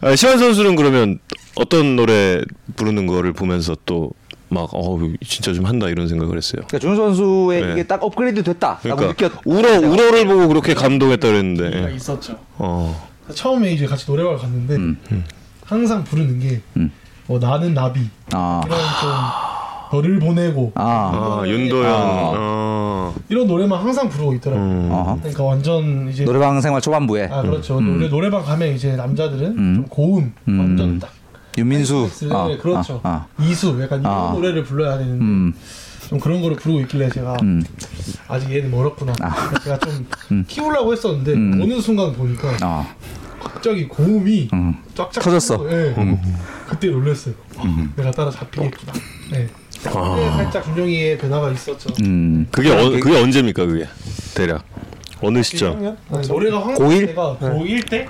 아, 0.00 0.14
시환 0.16 0.38
선수는 0.38 0.76
그러면 0.76 1.18
어떤 1.54 1.96
노래 1.96 2.40
부르는 2.76 3.06
거를 3.06 3.32
보면서 3.32 3.76
또 3.86 4.12
막 4.50 4.68
어 4.74 4.98
진짜 5.24 5.52
좀 5.52 5.64
한다 5.64 5.88
이런 5.88 6.08
생각을 6.08 6.36
했어요. 6.36 6.62
그러니까 6.66 6.78
준 6.80 6.96
선수의 6.96 7.62
네. 7.62 7.72
이게 7.72 7.82
딱 7.84 8.02
업그레이드 8.02 8.42
됐다라고 8.42 8.80
그러니까 8.96 9.06
느꼈. 9.06 9.30
우러 9.44 9.78
우러를 9.78 10.26
보고 10.26 10.48
그렇게 10.48 10.74
감동했다 10.74 11.28
가 11.28 11.32
그랬는데 11.32 11.94
있었죠. 11.94 12.36
어 12.58 13.08
처음에 13.32 13.72
이제 13.72 13.86
같이 13.86 14.06
노래방을 14.10 14.38
갔는데 14.38 14.74
음. 14.74 15.24
항상 15.64 16.02
부르는 16.02 16.40
게 16.40 16.60
음. 16.76 16.90
뭐 17.30 17.38
나는 17.38 17.74
나비 17.74 18.00
아. 18.32 18.60
이런 18.66 18.78
좀 19.00 19.10
너를 19.92 20.18
보내고 20.18 20.72
아. 20.74 20.82
아, 21.42 21.46
윤도현 21.46 21.86
아. 21.86 22.32
어. 22.34 23.14
이런 23.28 23.46
노래만 23.46 23.80
항상 23.80 24.08
부르고 24.08 24.34
있더라고요. 24.34 24.66
음. 24.66 25.18
그러니까 25.20 25.44
완전 25.44 26.08
이제 26.10 26.24
노래방 26.24 26.60
생활 26.60 26.80
초반부에 26.80 27.28
아 27.30 27.42
그렇죠. 27.42 27.78
음. 27.78 27.86
노래 27.86 28.08
노래방 28.08 28.42
가면 28.42 28.74
이제 28.74 28.96
남자들은 28.96 29.46
음. 29.46 29.74
좀 29.76 29.84
고음 29.88 30.34
음. 30.48 30.58
완전 30.58 30.98
딱 30.98 31.12
윤민수. 31.56 32.10
네, 32.28 32.34
아, 32.34 32.48
그렇죠. 32.60 33.00
아, 33.04 33.26
아. 33.36 33.44
이수 33.44 33.80
약간 33.80 34.00
이런 34.00 34.12
아. 34.12 34.32
노래를 34.32 34.64
불러야 34.64 34.98
되는데 34.98 35.24
음. 35.24 35.54
좀 36.08 36.18
그런 36.18 36.42
거를 36.42 36.56
부르고 36.56 36.80
있길래 36.80 37.10
제가 37.10 37.36
음. 37.42 37.62
아직 38.26 38.50
얘는 38.50 38.72
멀었구나. 38.72 39.12
그래서 39.12 39.62
제가 39.62 39.78
좀 39.78 40.06
음. 40.32 40.44
키우려고 40.48 40.92
했었는데 40.92 41.34
음. 41.34 41.60
어느 41.62 41.80
순간 41.80 42.12
보니까 42.12 42.56
아. 42.62 42.84
갑자기 43.40 43.88
고음이 43.88 44.48
음. 44.52 44.76
쫙쫙 44.94 45.22
터졌어. 45.22 45.66
예. 45.70 45.94
그때 46.68 46.88
놀랐어요. 46.88 47.34
내가 47.96 48.10
따라 48.10 48.30
잡히겠구나. 48.30 48.92
네. 49.32 49.48
그때 49.82 50.30
살짝 50.30 50.64
준영이의 50.64 51.18
변화가 51.18 51.50
있었죠. 51.52 51.90
음. 52.02 52.46
그게 52.50 52.70
어, 52.70 52.90
그게 52.90 53.18
언제입니까 53.18 53.66
그게 53.66 53.86
대략 54.34 54.64
어느 55.22 55.42
시점? 55.42 55.78
1학년? 55.78 55.96
아니, 56.12 56.28
노래가 56.28 56.62
황 56.64 56.74
고1? 56.74 57.06
때가 57.08 57.36
고1 57.40 57.90
때 57.90 58.08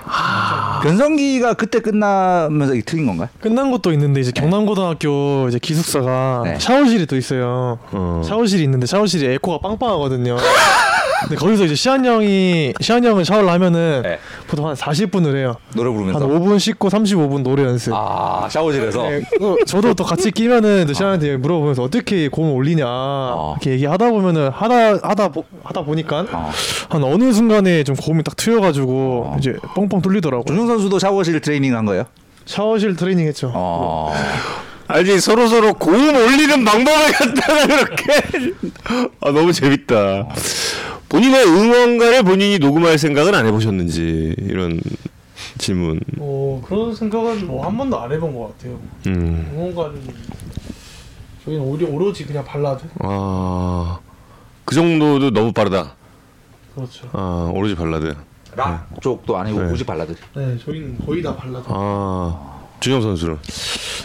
변성기가 0.82 1.54
그때 1.54 1.80
끝나면서 1.80 2.74
이게 2.74 2.82
틀린 2.84 3.06
건가요? 3.06 3.28
끝난 3.40 3.70
것도 3.70 3.92
있는데 3.92 4.20
이제 4.20 4.30
경남고등학교 4.32 5.46
이제 5.48 5.58
기숙사가 5.60 6.42
네. 6.44 6.58
샤워실이 6.58 7.06
또 7.06 7.16
있어요. 7.16 7.78
어. 7.92 8.22
샤워실이 8.24 8.62
있는데 8.64 8.86
샤워실이 8.86 9.26
에코가 9.26 9.58
빵빵하거든요. 9.68 10.36
근데 11.22 11.36
거기서 11.36 11.64
이제 11.64 11.74
시한 11.74 12.04
형이 12.04 12.72
시한 12.80 13.04
형은 13.04 13.24
샤워를 13.24 13.48
하면은 13.50 14.02
네. 14.02 14.18
보통 14.46 14.66
한 14.66 14.74
40분을 14.74 15.36
해요. 15.36 15.56
노래 15.74 15.88
한 15.90 15.96
부르면서. 15.96 16.26
5분 16.26 16.58
씻고 16.58 16.88
35분 16.88 17.42
노래 17.42 17.64
연습. 17.64 17.92
아 17.94 18.48
샤워실에서. 18.50 19.02
네, 19.02 19.22
어, 19.40 19.56
저도 19.66 19.94
또 19.94 20.04
같이 20.04 20.30
끼면은 20.30 20.86
또 20.86 20.92
시한한테 20.92 21.36
물어보면서 21.36 21.82
어떻게 21.82 22.28
고음을 22.28 22.54
올리냐 22.54 22.84
이렇게 22.84 23.72
얘기하다 23.72 24.10
보면은 24.10 24.48
하다 24.50 24.98
하다 25.02 25.28
보, 25.28 25.44
하다 25.62 25.82
보니까 25.82 26.26
어. 26.32 26.50
한 26.88 27.04
어느 27.04 27.32
순간에 27.32 27.84
좀 27.84 27.96
고음이 27.96 28.22
딱 28.22 28.36
튀어가지고 28.36 29.24
어. 29.26 29.36
이제 29.38 29.54
뻥뻥 29.74 30.00
뚫리더라고. 30.02 30.44
준용 30.46 30.66
선수도 30.66 30.98
샤워실 30.98 31.40
트레이닝 31.40 31.76
한 31.76 31.84
거예요? 31.84 32.04
샤워실 32.46 32.96
트레이닝 32.96 33.26
했죠. 33.26 33.52
어. 33.54 34.12
알지 34.88 35.20
서로 35.20 35.46
서로 35.46 35.72
고음 35.74 36.16
올리는 36.16 36.64
방법을 36.64 37.12
갖다가 37.12 37.66
그렇게 37.66 38.52
아 39.20 39.30
너무 39.30 39.52
재밌다. 39.52 40.26
본인의 41.10 41.44
응원가를 41.44 42.22
본인이 42.22 42.58
녹음할 42.58 42.96
생각은 42.96 43.34
안 43.34 43.44
해보셨는지 43.46 44.34
이런 44.38 44.80
질문. 45.58 46.00
뭐 46.16 46.62
그런 46.62 46.94
생각은 46.94 47.46
뭐 47.48 47.66
한 47.66 47.76
번도 47.76 48.00
안 48.00 48.12
해본 48.12 48.32
것 48.34 48.56
같아요. 48.56 48.78
음. 49.08 49.50
응원가는 49.54 50.00
저희는 51.44 51.64
오히려 51.64 51.88
오로지 51.88 52.24
그냥 52.24 52.44
발라드 52.44 52.84
아그 53.00 54.74
정도도 54.74 55.30
너무 55.30 55.52
빠르다. 55.52 55.94
그렇죠. 56.76 57.08
아 57.12 57.50
오로지 57.52 57.74
발라드. 57.74 58.14
락 58.56 58.88
쪽도 59.00 59.36
아니고 59.36 59.62
네. 59.62 59.72
오직 59.72 59.84
발라드. 59.86 60.14
네 60.36 60.58
저희는 60.58 60.98
거의 61.04 61.22
다 61.22 61.34
발라드. 61.34 61.64
아 61.68 62.59
준영 62.80 63.02
선수는. 63.02 63.38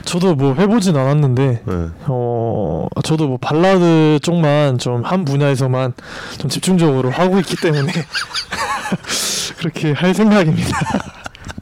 저도 0.04 0.36
뭐 0.36 0.54
해보진 0.54 0.96
않았는데 0.96 1.62
네. 1.66 1.74
어 2.08 2.88
저도 3.04 3.28
뭐 3.28 3.38
발라드 3.38 4.20
쪽만 4.22 4.78
좀 4.78 5.04
한 5.06 5.24
분야에서만 5.26 5.94
좀 6.38 6.50
집중적으로 6.50 7.10
하고 7.10 7.40
있기 7.40 7.56
때문에 7.58 7.92
그렇게 9.58 9.92
할 9.94 10.14
생각입니다. 10.14 10.78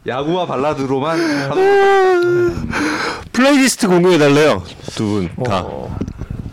야구와 0.05 0.45
발라드로만 0.45 1.17
플레이리스트 3.31 3.87
공유해 3.87 4.17
달래요 4.17 4.63
두 4.95 5.03
분 5.05 5.29
다. 5.43 5.61
어, 5.65 5.95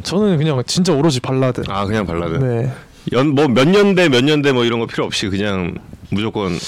저는 0.02 0.38
그냥 0.38 0.62
진짜 0.66 0.92
오로지 0.92 1.20
발라드. 1.20 1.62
아 1.68 1.84
그냥 1.84 2.06
발라드. 2.06 2.34
네, 2.44 2.72
연 3.12 3.30
뭐 3.30 3.47
몇 3.47 3.68
년대 3.68 4.08
몇 4.08 4.22
년대 4.24 4.52
뭐 4.52 4.64
이런 4.64 4.78
거 4.80 4.86
필요 4.86 5.04
없이 5.04 5.28
그냥 5.28 5.74
무조건 6.10 6.58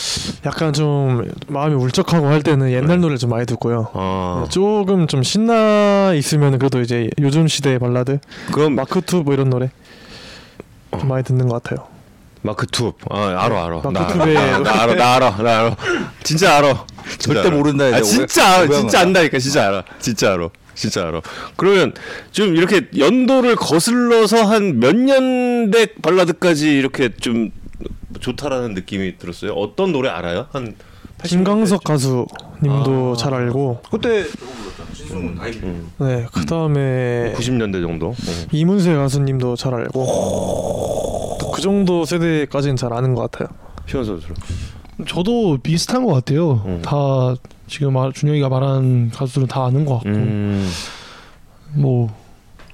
약간 0.46 0.72
좀 0.72 1.28
마음이 1.48 1.74
울적하고 1.74 2.26
할 2.28 2.42
때는 2.42 2.70
옛날 2.72 3.00
노래 3.00 3.16
좀 3.16 3.30
많이 3.30 3.44
듣고요. 3.46 3.88
아 3.94 4.46
조금 4.50 5.06
좀 5.08 5.22
신나 5.22 6.12
있으면 6.14 6.58
그래도 6.58 6.80
이제 6.80 7.10
요즘 7.20 7.48
시대의 7.48 7.78
발라드, 7.78 8.18
그럼 8.52 8.74
마크툽 8.76 9.00
뭐 9.00 9.32
이런 9.32 9.50
노래 9.50 9.70
좀 10.98 11.08
많이 11.08 11.24
듣는 11.24 11.48
것 11.48 11.62
같아요. 11.62 11.86
마크툽. 12.42 12.92
아 13.10 13.26
알아 13.38 13.64
알아. 13.66 13.76
마크 13.84 13.88
나, 13.92 14.06
투의 14.08 14.34
나, 14.34 14.58
나 14.58 14.82
알아 14.82 14.94
나 14.94 15.14
알아 15.14 15.36
나 15.42 15.58
알아. 15.60 15.76
진짜 16.22 16.56
알아. 16.58 16.86
진짜 17.18 17.34
절대 17.34 17.40
알아. 17.48 17.50
모른다, 17.56 17.88
이제. 17.88 17.96
아, 17.98 18.00
진짜 18.02 18.42
오해- 18.58 18.66
알아. 18.66 18.76
진짜. 18.78 19.00
안다니까 19.00 19.38
진짜 19.38 19.66
알아. 19.68 19.84
진짜 20.00 20.32
알아. 20.32 20.48
진짜 20.74 21.06
알아. 21.06 21.20
그러면 21.56 21.92
좀 22.32 22.56
이렇게 22.56 22.88
연도를 22.96 23.54
거슬러서 23.56 24.44
한 24.44 24.80
몇 24.80 24.96
년대 24.96 25.86
발라드까지 26.02 26.72
이렇게 26.76 27.10
좀 27.20 27.50
좋다라는 28.20 28.74
느낌이 28.74 29.18
들었어요. 29.18 29.52
어떤 29.52 29.92
노래 29.92 30.08
알아요? 30.08 30.46
한80 30.52 30.74
김광석 31.24 31.84
가수님도 31.84 33.12
아. 33.12 33.16
잘 33.16 33.34
알고, 33.34 33.82
그때 33.90 34.24
네, 35.98 36.26
그 36.32 36.46
다음에 36.46 37.32
90년대 37.36 37.82
정도. 37.82 38.08
어. 38.08 38.14
이문세 38.50 38.94
가수님도 38.94 39.56
잘 39.56 39.74
알고 39.74 41.38
그 41.54 41.60
정도 41.60 42.04
세대까지는 42.04 42.76
잘 42.76 42.92
아는 42.92 43.14
것 43.14 43.30
같아요. 43.30 43.48
시원 43.86 44.04
선수. 44.04 44.28
저도 45.06 45.58
비슷한 45.58 46.04
것 46.04 46.12
같아요. 46.14 46.62
음. 46.66 46.82
다 46.82 47.34
지금 47.66 47.94
말, 47.94 48.12
준영이가 48.12 48.48
말한 48.48 49.10
가수들은 49.10 49.46
다 49.48 49.64
아는 49.64 49.84
것 49.84 49.94
같고 49.94 50.10
음. 50.10 50.70
뭐 51.74 52.14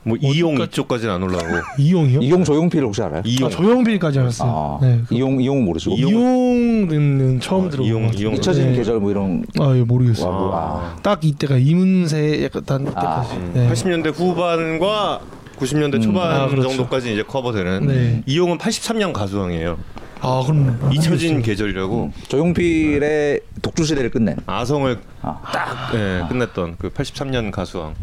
뭐 0.08 0.16
이용 0.20 0.54
어디까지- 0.56 0.68
이쪽까지는 0.68 1.14
안 1.14 1.22
올라가고 1.22 1.54
이용이요? 1.78 2.20
이용 2.20 2.44
조용필 2.44 2.82
혹시 2.82 3.02
알아요? 3.02 3.22
이용 3.24 3.46
아, 3.48 3.50
조영필까지 3.50 4.18
알았어요. 4.18 4.78
아, 4.80 4.84
네. 4.84 5.00
그 5.06 5.14
이용 5.14 5.40
이용은 5.40 5.64
모르시고. 5.64 5.94
이용은 5.96 7.40
처음 7.40 7.68
들어본 7.70 7.86
이용- 7.86 8.02
것 8.02 8.06
같아요. 8.08 8.20
이용- 8.22 8.34
잊혀진 8.34 8.70
네. 8.72 8.76
계절 8.78 9.00
뭐 9.00 9.10
이런. 9.10 9.44
아, 9.60 9.74
예, 9.76 9.82
모르겠어요. 9.82 10.30
와, 10.30 10.38
뭐, 10.38 10.50
아. 10.56 10.96
딱 11.02 11.24
이때가 11.24 11.56
이문세 11.58 12.42
약간 12.44 12.62
아, 12.68 13.22
때까지. 13.22 13.36
음. 13.36 13.50
네. 13.54 13.68
80년대 13.70 14.12
후반과 14.14 15.20
90년대 15.58 16.00
초반 16.02 16.30
아, 16.40 16.46
그렇죠. 16.48 16.68
정도까지 16.68 17.12
이제 17.12 17.22
커버되는 17.22 17.86
네. 17.86 18.22
이용은 18.26 18.58
83년 18.58 19.12
가수왕이에요. 19.12 19.76
아 20.20 20.42
그럼 20.44 20.90
잊혀진 20.92 21.42
계절이라고 21.42 22.12
조용필의 22.28 23.40
독주 23.62 23.84
시대를 23.84 24.10
끝낸. 24.10 24.36
아성을 24.46 25.00
아. 25.22 25.40
딱 25.52 25.94
예, 25.94 26.24
끝냈던 26.28 26.76
그 26.78 26.90
83년 26.90 27.50
가수왕 27.52 27.94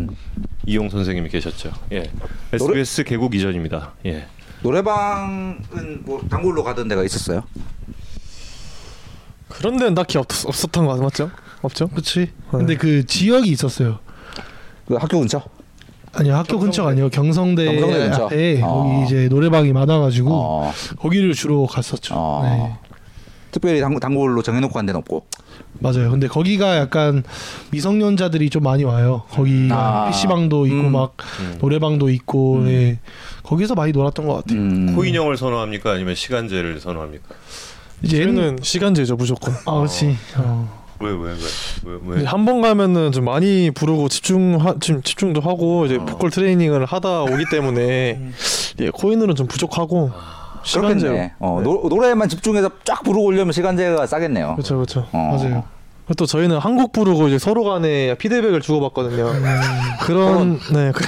이용 0.65 0.89
선생님이 0.89 1.29
계셨죠. 1.29 1.71
예. 1.91 2.09
노래- 2.57 2.79
SBS 2.79 3.03
개국 3.03 3.35
이전입니다. 3.35 3.93
예. 4.05 4.27
노래방은 4.61 5.59
뭐 6.03 6.21
단골로 6.29 6.63
가던 6.63 6.87
데가 6.87 7.03
있었어요? 7.03 7.43
그런 9.49 9.77
데는 9.77 9.93
딱히 9.93 10.17
없, 10.17 10.25
없었던 10.45 10.85
거 10.85 10.93
같- 10.93 11.01
맞죠? 11.01 11.31
없죠? 11.61 11.87
그렇지. 11.89 12.31
근데 12.51 12.75
그 12.75 13.05
지역이 13.05 13.49
있었어요. 13.49 13.99
그 14.87 14.95
학교 14.95 15.19
근처? 15.19 15.43
아니 16.15 16.29
학교 16.29 16.59
근처가 16.59 16.89
아니고 16.91 17.09
경성대, 17.09 17.65
경성대 17.65 17.97
근처? 17.99 18.25
앞에 18.25 18.61
어. 18.63 18.67
거기 18.83 19.05
이제 19.05 19.27
노래방이 19.29 19.73
많아가지고 19.73 20.29
어. 20.31 20.71
거기를 20.99 21.33
주로 21.33 21.65
갔었죠. 21.67 22.13
어. 22.17 22.41
네. 22.43 22.79
특별히 23.51 23.79
단, 23.79 23.97
단골로 23.99 24.41
정해놓고 24.41 24.73
간 24.73 24.85
데는 24.85 24.99
없고. 24.99 25.25
맞아요. 25.79 26.09
근데 26.11 26.27
거기가 26.27 26.77
약간 26.77 27.23
미성년자들이 27.71 28.49
좀 28.49 28.63
많이 28.63 28.83
와요. 28.83 29.23
거기가 29.31 30.05
아. 30.07 30.09
PC방도 30.09 30.65
있고 30.67 30.75
음. 30.77 30.91
막 30.91 31.15
노래방도 31.59 32.09
있고 32.09 32.61
네. 32.65 32.99
거기서 33.43 33.75
많이 33.75 33.91
놀았던 33.91 34.27
것 34.27 34.35
같아요. 34.35 34.59
음. 34.59 34.95
코인형을 34.95 35.37
선호합니까 35.37 35.91
아니면 35.91 36.15
시간제를 36.15 36.79
선호합니까? 36.81 37.23
이제 38.03 38.19
옛- 38.19 38.25
저는 38.25 38.57
시간제죠 38.61 39.15
무조건. 39.15 39.53
아 39.65 39.75
그렇지. 39.77 40.15
어. 40.37 40.84
왜왜왜 40.99 41.33
왜 41.85 41.99
왜? 42.21 42.23
한 42.25 42.45
번 42.45 42.61
가면은 42.61 43.11
좀 43.11 43.25
많이 43.25 43.69
부르고 43.71 44.07
집중 44.09 44.57
좀 44.79 45.01
집중도 45.01 45.41
하고 45.41 45.85
이제 45.85 45.97
보컬 45.97 46.29
트레이닝을 46.29 46.85
하다 46.85 47.23
오기 47.23 47.45
때문에 47.51 48.19
예, 48.79 48.89
코인으로는 48.91 49.35
좀 49.35 49.47
부족하고 49.47 50.11
시간제로. 50.63 51.13
그렇겠네. 51.13 51.33
어, 51.39 51.61
노, 51.63 51.87
노래만 51.89 52.27
집중해서 52.29 52.69
쫙 52.85 53.03
부르고 53.03 53.23
오려면 53.25 53.51
시간제가 53.51 54.07
싸겠네요. 54.07 54.53
그렇죠 54.55 54.75
그렇죠. 54.75 55.05
어. 55.11 55.37
맞아요. 55.37 55.63
또 56.13 56.27
저희는 56.27 56.59
한국 56.59 56.91
부르고 56.91 57.27
이제 57.29 57.39
서로 57.39 57.63
간에 57.63 58.15
피드백을 58.15 58.61
주고받거든요. 58.61 59.33
그런 60.01 60.59
네, 60.71 60.91
그, 60.93 61.03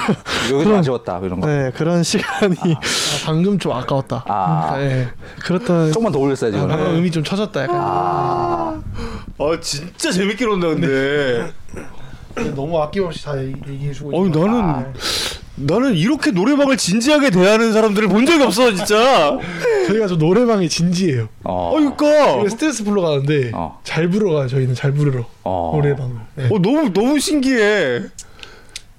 그럼- 0.63 0.79
아쉬웠다 0.79 1.19
이런 1.23 1.39
거. 1.39 1.45
네 1.47 1.71
그런 1.75 2.01
시간이 2.01 2.55
아, 2.75 2.79
방금 3.25 3.59
좀 3.59 3.73
아까웠다. 3.73 4.23
아. 4.27 4.75
네. 4.77 5.07
그렇다. 5.43 5.91
조금만 5.91 6.11
더 6.11 6.17
올렸어야지. 6.17 6.57
아, 6.57 6.61
그러면. 6.61 6.77
방금 6.85 6.99
음이 6.99 7.11
좀 7.11 7.23
쳐졌다 7.23 7.61
약간. 7.63 7.75
아, 7.79 8.81
아 9.37 9.59
진짜 9.61 10.11
재밌게 10.11 10.45
논다 10.45 10.67
근데. 10.69 11.51
너무 12.55 12.81
아낌없이 12.81 13.23
다 13.23 13.37
얘기해주고. 13.43 14.11
거. 14.11 14.47
나는 14.47 14.59
아, 14.61 14.85
나는 15.59 15.95
이렇게 15.95 16.29
노래방을 16.31 16.77
진지하게 16.77 17.31
대하는 17.31 17.73
사람들을 17.73 18.07
본 18.09 18.25
적이 18.27 18.43
없어 18.43 18.71
진짜. 18.73 19.37
저희가 19.87 20.05
좀 20.07 20.19
노래방이 20.19 20.69
진지해요. 20.69 21.29
어. 21.43 21.71
어 21.75 21.95
그러니까. 21.95 22.47
스트레스 22.49 22.83
풀러 22.83 23.01
가는데 23.01 23.51
어. 23.53 23.79
잘 23.83 24.07
부러가요. 24.09 24.47
저희는 24.47 24.75
잘 24.75 24.91
부르러 24.93 25.25
어. 25.43 25.71
노래방을. 25.75 26.15
네. 26.35 26.45
어 26.45 26.59
너무 26.59 26.93
너무 26.93 27.19
신기해. 27.19 28.01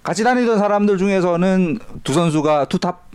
같이 0.02 0.24
다니던 0.24 0.58
사람들 0.58 0.98
중에서는 0.98 1.78
두 2.02 2.12
선수가 2.12 2.64
투탑. 2.66 3.06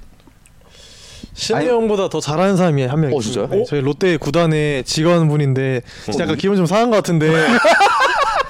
시환이 1.33 1.67
형보다 1.67 2.09
더 2.09 2.19
잘하는 2.21 2.55
사람이 2.55 2.85
한 2.85 3.01
명. 3.01 3.11
어, 3.13 3.17
있어요. 3.19 3.47
진짜요? 3.47 3.47
네, 3.47 3.63
저희 3.67 3.81
롯데 3.81 4.17
구단의 4.17 4.83
직원분인데 4.83 5.81
진짜 6.05 6.23
약간 6.23 6.37
기분 6.37 6.55
좀 6.55 6.65
상한 6.67 6.91
것 6.91 6.95
같은데 6.97 7.27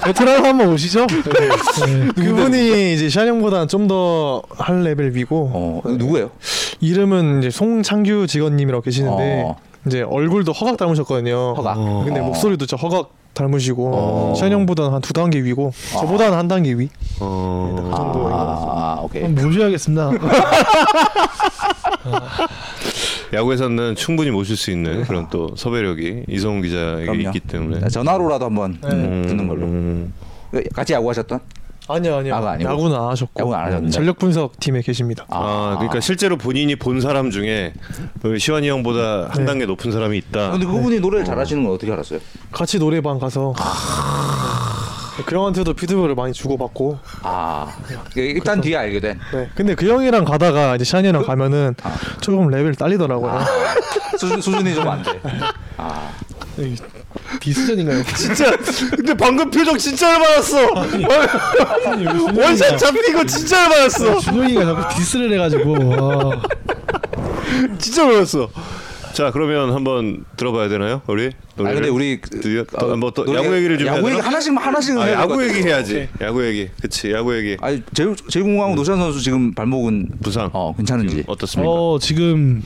베테랑 0.06 0.46
한번 0.46 0.68
오시죠. 0.74 1.08
네. 1.08 2.08
그분이 2.16 2.94
이제 2.94 3.10
시환이 3.10 3.30
형보다는 3.30 3.68
좀더 3.68 4.42
할 4.58 4.84
레벨 4.84 5.12
위고 5.16 5.50
어, 5.54 5.82
누구예요? 5.86 6.30
이름은 6.82 7.40
이제 7.40 7.50
송창규 7.50 8.28
직원님이라고 8.28 8.82
계시는데 8.84 9.44
어. 9.46 9.56
이제 9.88 10.02
얼굴도 10.02 10.52
허각 10.52 10.78
닮으셨거든요. 10.78 11.54
허각. 11.58 11.76
근데 12.06 12.20
어. 12.20 12.24
목소리도 12.24 12.66
진짜 12.66 12.82
허각 12.82 13.10
닮으시고 13.34 13.92
어. 13.94 14.34
시환이 14.36 14.54
형보다는 14.54 14.94
한 14.94 15.02
두 15.02 15.12
단계 15.14 15.42
위고 15.44 15.72
저보다는 15.92 16.38
한 16.38 16.48
단계 16.48 16.74
위. 16.78 16.90
어. 17.20 17.92
아, 17.92 19.00
오케이. 19.02 19.24
모셔야겠습니다. 19.24 20.12
야구에서는 23.34 23.96
충분히 23.96 24.32
모실 24.32 24.56
수 24.56 24.72
있는 24.72 25.04
그런 25.04 25.28
또 25.30 25.50
섭외력이 25.56 26.26
이성훈 26.28 26.62
기자에게 26.62 27.06
그럼요. 27.06 27.22
있기 27.22 27.40
때문에. 27.42 27.80
자, 27.82 27.90
전화로라도 27.90 28.46
한번 28.46 28.78
음, 28.84 28.90
음, 28.92 29.26
듣는 29.28 29.48
걸로. 29.48 29.66
음. 29.66 30.14
같이 30.74 30.94
야구하셨던? 30.94 31.40
아니요 31.86 32.16
아니요. 32.18 32.34
야구 32.34 32.48
아니고? 32.48 32.70
야구는 32.72 32.96
안 32.96 33.04
하셨고 33.10 33.42
야구는 33.42 33.58
안 33.60 33.66
하셨는데? 33.66 33.92
전력 33.92 34.18
분석 34.18 34.58
팀에 34.60 34.82
계십니다. 34.82 35.26
아, 35.30 35.76
그러니까 35.80 36.00
실제로 36.00 36.38
본인이 36.38 36.76
본 36.78 37.02
사람 37.02 37.30
중에 37.30 37.74
그 38.22 38.38
시완이 38.38 38.70
형보다 38.70 39.28
한 39.30 39.40
네. 39.40 39.46
단계 39.46 39.66
높은 39.66 39.92
사람이 39.92 40.18
있다. 40.20 40.52
근데 40.52 40.66
그분이 40.66 41.00
노래를 41.02 41.26
잘하시는 41.26 41.62
건 41.64 41.74
어떻게 41.74 41.92
알았어요? 41.92 42.20
같이 42.52 42.80
노래방 42.80 43.20
가서 43.20 43.54
그 45.26 45.36
형한테도 45.36 45.74
피드백을 45.74 46.16
많이 46.16 46.34
주고받고 46.34 46.98
아, 47.22 47.72
일단 48.16 48.60
뒤에 48.62 48.76
알게 48.78 49.00
된. 49.00 49.20
네. 49.32 49.50
근데 49.56 49.76
그 49.76 49.88
형이랑 49.88 50.26
가다가 50.26 50.76
이제 50.76 50.84
시환이랑 50.84 51.26
가면은 51.26 51.76
조금 52.22 52.50
레벨 52.50 52.74
딸리더라고요. 52.76 53.44
수준, 54.18 54.42
수준이 54.42 54.74
좀 54.76 54.88
안 54.88 55.04
돼. 55.04 55.20
아, 55.78 56.10
디스전인가요? 57.40 58.04
진짜 58.16 58.56
근데 58.96 59.14
방금 59.14 59.50
표정 59.50 59.78
진짜 59.78 60.14
열받았어. 60.14 60.68
원샷 62.36 62.78
잡힌 62.78 63.14
거 63.14 63.24
진짜 63.26 63.64
열받았어. 63.64 64.20
준영이가 64.20 64.66
자꾸 64.66 64.96
디스를 64.96 65.34
해가지고 65.34 65.76
아, 65.94 66.42
진짜 67.78 68.04
열받았어. 68.04 68.50
자 69.14 69.30
그러면 69.32 69.74
한번 69.74 70.26
들어봐야 70.38 70.70
되나요, 70.70 71.02
우리? 71.08 71.28
아 71.28 71.32
노래를? 71.56 71.76
근데 71.82 71.90
우리 71.90 72.20
드디어 72.20 72.66
어, 72.74 72.96
뭐또 72.98 73.26
노래- 73.26 73.44
야구 73.44 73.56
얘기를 73.56 73.78
좀 73.78 73.88
야구 73.88 74.08
얘기 74.08 74.16
되나? 74.18 74.28
하나씩만 74.28 74.64
하나씩은 74.64 74.98
아, 75.00 75.12
야구. 75.12 75.44
얘기 75.48 75.62
해야지. 75.68 76.10
야구 76.20 76.44
얘기. 76.48 76.70
그치 76.82 77.12
야구 77.12 77.36
얘기. 77.38 77.56
아니 77.62 77.84
제일 77.94 78.16
제일 78.30 78.44
궁금한 78.44 78.70
건 78.70 78.76
노시안 78.76 78.98
선수 78.98 79.22
지금 79.22 79.54
발목은 79.54 80.10
부상. 80.24 80.50
어 80.54 80.74
괜찮은지. 80.76 81.18
지금 81.18 81.24
어떻습니까? 81.28 81.70
어 81.72 82.00
지금 82.00 82.64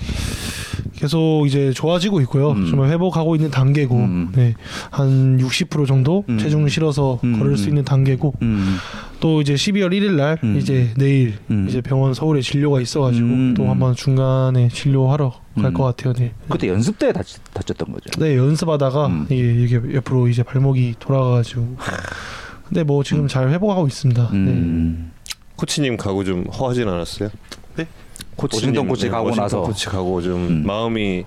계속 0.97 1.45
이제 1.45 1.71
좋아지고 1.71 2.21
있고요. 2.21 2.51
음. 2.51 2.67
정말 2.69 2.89
회복하고 2.89 3.35
있는 3.35 3.51
단계고, 3.51 3.95
음. 3.95 4.31
네, 4.35 4.55
한 4.89 5.37
60% 5.37 5.87
정도 5.87 6.23
음. 6.27 6.39
체중을 6.39 6.69
실어서 6.69 7.19
음. 7.23 7.39
걸을 7.39 7.55
수 7.55 7.69
있는 7.69 7.85
단계고, 7.85 8.33
음. 8.41 8.77
또 9.19 9.41
이제 9.41 9.53
12월 9.53 9.91
1일 9.91 10.11
날 10.13 10.37
음. 10.43 10.57
이제 10.57 10.91
내일 10.97 11.35
음. 11.49 11.67
이제 11.67 11.81
병원 11.81 12.13
서울에 12.13 12.41
진료가 12.41 12.81
있어가지고 12.81 13.27
음. 13.27 13.53
또 13.55 13.69
한번 13.69 13.95
중간에 13.95 14.69
진료하러 14.69 15.33
갈 15.55 15.65
음. 15.65 15.73
것 15.73 15.83
같아요. 15.83 16.13
네. 16.13 16.33
그때 16.49 16.67
연습 16.67 16.99
때 16.99 17.11
다쳤, 17.11 17.41
다쳤던 17.53 17.91
거죠. 17.91 18.09
네 18.19 18.37
연습하다가 18.37 19.07
음. 19.07 19.27
이게, 19.29 19.63
이게 19.63 19.95
옆으로 19.95 20.27
이제 20.27 20.43
발목이 20.43 20.95
돌아가가지고 20.99 21.77
근데 22.67 22.83
뭐 22.83 23.03
지금 23.03 23.27
잘 23.27 23.49
회복하고 23.49 23.87
있습니다. 23.87 24.29
네. 24.31 24.37
음. 24.37 25.11
코치님 25.55 25.97
가고 25.97 26.23
좀 26.23 26.45
허하진 26.45 26.87
않았어요? 26.87 27.29
네? 27.75 27.87
워싱턴 28.41 28.87
코치 28.87 29.05
네, 29.05 29.09
가고 29.09 29.25
워싱턴 29.27 29.43
나서 29.45 29.61
코치 29.61 29.85
가고 29.87 30.21
좀 30.21 30.33
음. 30.47 30.63
마음이 30.65 31.23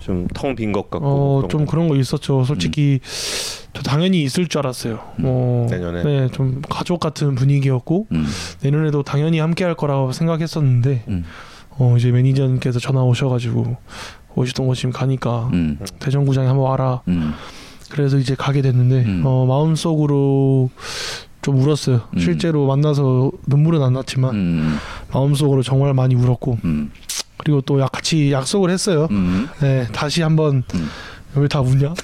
좀 0.00 0.26
텅 0.34 0.54
빈 0.54 0.70
것 0.72 0.90
같고 0.90 1.06
어 1.06 1.36
그런 1.38 1.48
좀 1.50 1.64
거. 1.64 1.70
그런 1.70 1.88
거 1.88 1.96
있었죠. 1.96 2.44
솔직히 2.44 3.00
저 3.72 3.82
당연히 3.82 4.22
있을 4.22 4.46
줄 4.48 4.58
알았어요. 4.60 4.98
뭐 5.16 5.66
내년에. 5.70 6.02
네, 6.02 6.28
좀 6.30 6.60
가족 6.68 7.00
같은 7.00 7.34
분위기였고 7.34 8.06
음. 8.12 8.26
내년에도 8.62 9.02
당연히 9.02 9.38
함께 9.38 9.64
할 9.64 9.74
거라고 9.74 10.12
생각했었는데 10.12 11.04
음. 11.08 11.24
어 11.78 11.94
이제 11.96 12.10
매니저님께서 12.10 12.78
전화 12.80 13.02
오셔가지고 13.02 13.76
오시던 14.36 14.66
곳 14.66 14.74
지금 14.74 14.92
가니까 14.92 15.48
음. 15.54 15.78
대전구장에 16.00 16.46
한번 16.48 16.66
와라. 16.66 17.00
음. 17.08 17.32
그래서 17.90 18.18
이제 18.18 18.34
가게 18.34 18.60
됐는데 18.60 19.04
음. 19.08 19.22
어 19.24 19.46
마음속으로 19.46 20.68
좀 21.44 21.58
울었어요. 21.60 22.00
음. 22.14 22.18
실제로 22.18 22.66
만나서 22.66 23.30
눈물은 23.46 23.82
안 23.82 23.92
났지만 23.92 24.34
음. 24.34 24.78
마음속으로 25.12 25.62
정말 25.62 25.92
많이 25.92 26.14
울었고 26.14 26.58
음. 26.64 26.90
그리고 27.36 27.60
또 27.60 27.78
약- 27.80 27.92
같이 27.92 28.32
약속을 28.32 28.70
했어요. 28.70 29.08
음. 29.10 29.46
네 29.60 29.86
다시 29.92 30.22
한번 30.22 30.62
음. 30.74 30.88
왜다 31.36 31.60
우냐? 31.60 31.92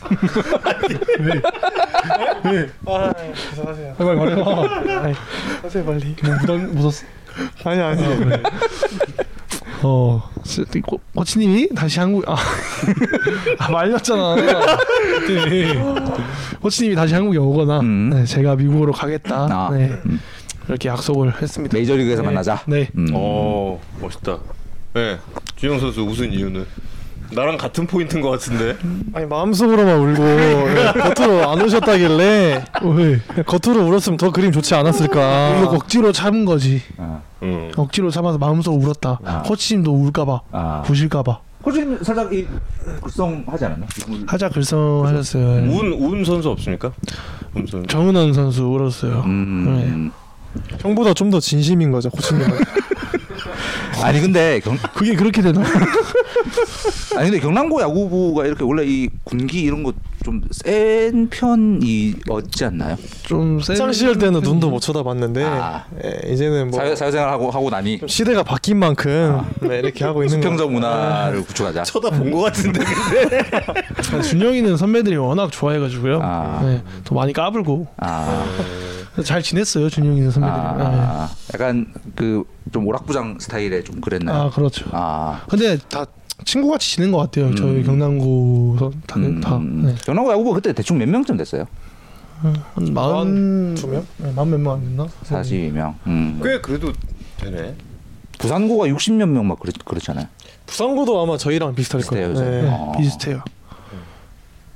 아, 2.86 3.12
하세요. 3.66 3.94
빨리 3.96 4.16
말해봐. 4.18 4.62
하세요 5.62 5.84
빨리. 5.84 6.16
뭐 6.22 6.34
무당 6.40 6.74
묻었어? 6.74 7.06
아니 7.64 7.80
아니. 7.80 8.02
어, 9.82 10.22
코, 10.84 11.00
코치님이 11.14 11.70
다시 11.74 12.00
한국 12.00 12.28
아, 12.28 12.36
아 13.58 13.70
말렸잖아. 13.70 14.34
네. 14.36 15.74
코치님이 16.60 16.94
다시 16.94 17.14
한국에 17.14 17.38
오거나 17.38 17.80
음. 17.80 18.10
네, 18.10 18.24
제가 18.24 18.56
미국으로 18.56 18.92
가겠다. 18.92 19.48
아. 19.50 19.70
네, 19.72 19.90
음. 20.06 20.20
이렇게 20.68 20.88
약속을 20.88 21.40
했습니다. 21.40 21.76
메이저리그에서 21.76 22.22
네. 22.22 22.26
만나자. 22.26 22.62
네. 22.66 22.88
음. 22.96 23.08
어 23.14 23.80
멋있다. 24.00 24.38
네, 24.94 25.18
주영 25.56 25.78
선수 25.78 26.02
우승 26.02 26.32
이유는 26.32 26.66
나랑 27.32 27.56
같은 27.56 27.86
포인트인 27.86 28.20
것 28.22 28.30
같은데. 28.30 28.76
아니 29.12 29.26
마음속으로만 29.26 29.98
울고 29.98 30.22
예, 30.22 30.92
겉으로 31.14 31.48
안 31.50 31.60
우셨다길래 31.60 32.64
왜? 32.82 33.20
겉으로 33.46 33.86
울었으면 33.86 34.16
더 34.16 34.30
그림 34.32 34.50
좋지 34.52 34.68
이거 34.74 34.78
않았을까. 34.80 35.68
억지로 35.70 36.12
참은 36.12 36.44
거지. 36.44 36.82
아, 36.98 37.20
응. 37.42 37.70
억지로 37.76 38.10
참아서 38.10 38.38
마음속으로 38.38 38.82
울었다. 38.82 39.20
아. 39.24 39.42
코치님도 39.42 39.92
울까봐, 39.92 40.40
아. 40.52 40.82
부실까봐. 40.84 41.38
호주님 41.64 42.02
살짝 42.02 42.32
이 42.32 42.46
글썽 43.02 43.28
하지 43.46 43.64
않았나? 43.66 43.86
하자 44.26 44.48
글썽 44.48 44.78
하셨어요. 45.04 45.44
운, 45.70 45.92
운 45.92 46.24
선수 46.24 46.48
없습니까? 46.50 46.90
운 47.54 47.66
선수. 47.66 47.86
정은원 47.86 48.32
선수 48.32 48.64
울었어요. 48.64 49.22
음. 49.26 50.10
형보다 50.80 51.14
좀 51.14 51.30
더 51.30 51.38
진심인 51.38 51.92
거죠 51.92 52.10
코치님은. 52.10 52.48
아니 54.02 54.20
근데 54.20 54.60
경, 54.60 54.76
그게 54.94 55.14
그렇게 55.14 55.42
되나? 55.42 55.60
아니 57.16 57.30
근데 57.30 57.40
경남고 57.40 57.80
야구부가 57.80 58.46
이렇게 58.46 58.64
원래 58.64 58.84
이 58.86 59.08
군기 59.24 59.62
이런 59.62 59.82
거 59.82 59.92
좀 60.30 60.40
센 60.52 61.28
편이 61.28 62.14
없지 62.28 62.64
않나요? 62.66 62.96
좀 63.22 63.60
센. 63.60 63.74
시장 63.76 63.92
시절 63.92 64.18
때는 64.18 64.40
눈도 64.40 64.70
못 64.70 64.80
쳐다봤는데 64.80 65.44
아. 65.44 65.84
예, 66.04 66.32
이제는 66.32 66.70
뭐 66.70 66.78
사회, 66.78 66.94
사회생활 66.94 67.28
하고 67.30 67.50
하고 67.50 67.68
나니 67.70 67.98
좀 67.98 68.08
시대가 68.08 68.42
바뀐 68.42 68.78
만큼 68.78 69.42
네, 69.60 69.78
이렇게 69.80 70.04
하고 70.04 70.22
있는 70.22 70.40
수평적 70.40 70.66
거. 70.68 70.72
문화를 70.72 71.42
구축하자. 71.44 71.82
쳐다본 71.82 72.30
것 72.30 72.40
같은데. 72.42 72.80
아, 74.14 74.22
준영이는 74.22 74.76
선배들이 74.76 75.16
워낙 75.16 75.50
좋아해가지고요. 75.52 76.20
아. 76.22 76.60
네, 76.64 76.82
또 77.04 77.14
많이 77.14 77.32
까불고 77.32 77.88
아, 77.98 78.44
잘 79.24 79.42
지냈어요 79.42 79.88
준영이는 79.88 80.30
선배들이. 80.30 80.60
아, 80.60 80.76
아, 80.78 81.30
약간 81.54 81.86
그 82.14 82.44
좀 82.72 82.86
오락부장 82.86 83.38
스타일의 83.40 83.82
좀 83.82 83.96
네. 83.96 84.00
그랬나요? 84.00 84.42
아 84.42 84.50
그렇죠. 84.50 84.84
아, 84.92 85.40
근데 85.48 85.76
다 85.88 86.04
친구같이 86.44 86.92
지낸 86.96 87.10
것 87.12 87.18
같아요. 87.18 87.54
저희 87.54 87.78
음. 87.78 87.82
경남고 87.84 88.76
선- 88.78 89.02
다, 89.06 89.16
음, 89.16 89.40
다. 89.40 89.56
음. 89.56 89.82
네. 89.86 89.94
경남고 90.04 90.32
야구부 90.32 90.54
그때 90.54 90.72
대충 90.72 90.98
몇 90.98 91.08
명쯤 91.08 91.36
됐어요? 91.36 91.66
한 92.42 92.54
마흔 92.94 93.74
두 93.74 93.86
명? 93.88 94.06
네, 94.16 94.32
마흔 94.34 94.50
몇 94.50 94.58
명 94.60 94.72
안 94.74 94.80
됐나? 94.84 95.06
40명. 95.24 95.94
음. 96.06 96.40
꽤 96.42 96.60
그래도 96.60 96.92
되네. 97.38 97.74
부산고가 98.38 98.86
60몇 98.86 99.26
명 99.28 99.46
막 99.46 99.60
그렇, 99.60 99.72
그렇잖아요. 99.84 100.26
부산고도 100.66 101.20
아마 101.22 101.36
저희랑 101.36 101.74
비슷할 101.74 102.00
비슷해요, 102.00 102.32
거예요. 102.32 102.50
네. 102.62 102.68
어. 102.70 102.92
비슷해요. 102.98 103.42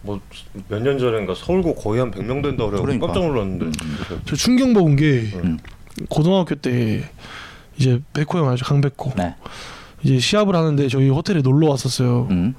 뭐 0.02 0.20
몇 0.68 0.82
년 0.82 0.98
전인가 0.98 1.34
서울고 1.34 1.74
거의 1.76 2.00
한 2.00 2.10
100명 2.10 2.42
된다 2.42 2.66
그래. 2.66 2.78
그러니까. 2.82 3.06
깜짝 3.06 3.26
놀랐는데. 3.26 3.70
저 4.26 4.36
충격 4.36 4.70
먹은 4.72 4.96
게 4.96 5.30
음. 5.42 5.58
고등학교 6.10 6.54
때 6.56 7.08
이제 7.78 8.00
백호 8.12 8.38
형 8.38 8.48
알죠? 8.50 8.66
강백호. 8.66 9.12
네. 9.16 9.34
이제 10.04 10.18
시합을 10.18 10.54
하는데 10.54 10.86
저희 10.88 11.08
호텔에 11.08 11.40
놀러 11.40 11.68
왔었어요. 11.70 12.28
음. 12.30 12.54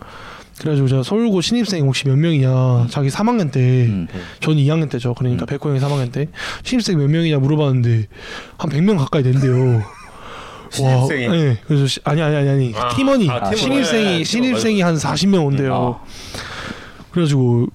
그래가지고 0.59 0.87
제가 0.87 1.03
서울고 1.03 1.41
신입생 1.41 1.85
혹시 1.85 2.07
몇 2.07 2.17
명이냐 2.17 2.87
자기 2.89 3.09
3학년 3.09 3.51
때 3.51 3.85
음. 3.85 4.07
저는 4.39 4.57
2학년 4.63 4.89
때죠. 4.89 5.13
그러니까 5.13 5.45
음. 5.45 5.47
백호 5.47 5.69
형이 5.69 5.79
3학년 5.79 6.11
때 6.11 6.27
신입생 6.63 6.97
몇 6.97 7.09
명이냐 7.09 7.39
물어봤는데 7.39 8.07
한 8.57 8.69
100명 8.69 8.97
가까이 8.97 9.21
된대요. 9.23 9.83
신입생이? 10.71 11.27
와, 11.27 11.35
네. 11.35 11.57
그래서 11.67 11.87
시, 11.87 11.99
아니 12.03 12.21
아니 12.21 12.35
아니 12.35 12.49
아니 12.49 12.73
아, 12.75 12.89
팀원이 12.89 13.29
아. 13.29 13.53
신입생이 13.53 14.03
네, 14.19 14.23
신입생이 14.23 14.81
한 14.81 14.95
40명 14.95 15.45
온대요. 15.45 16.01
아. 16.01 16.05
그래가지고 17.11 17.67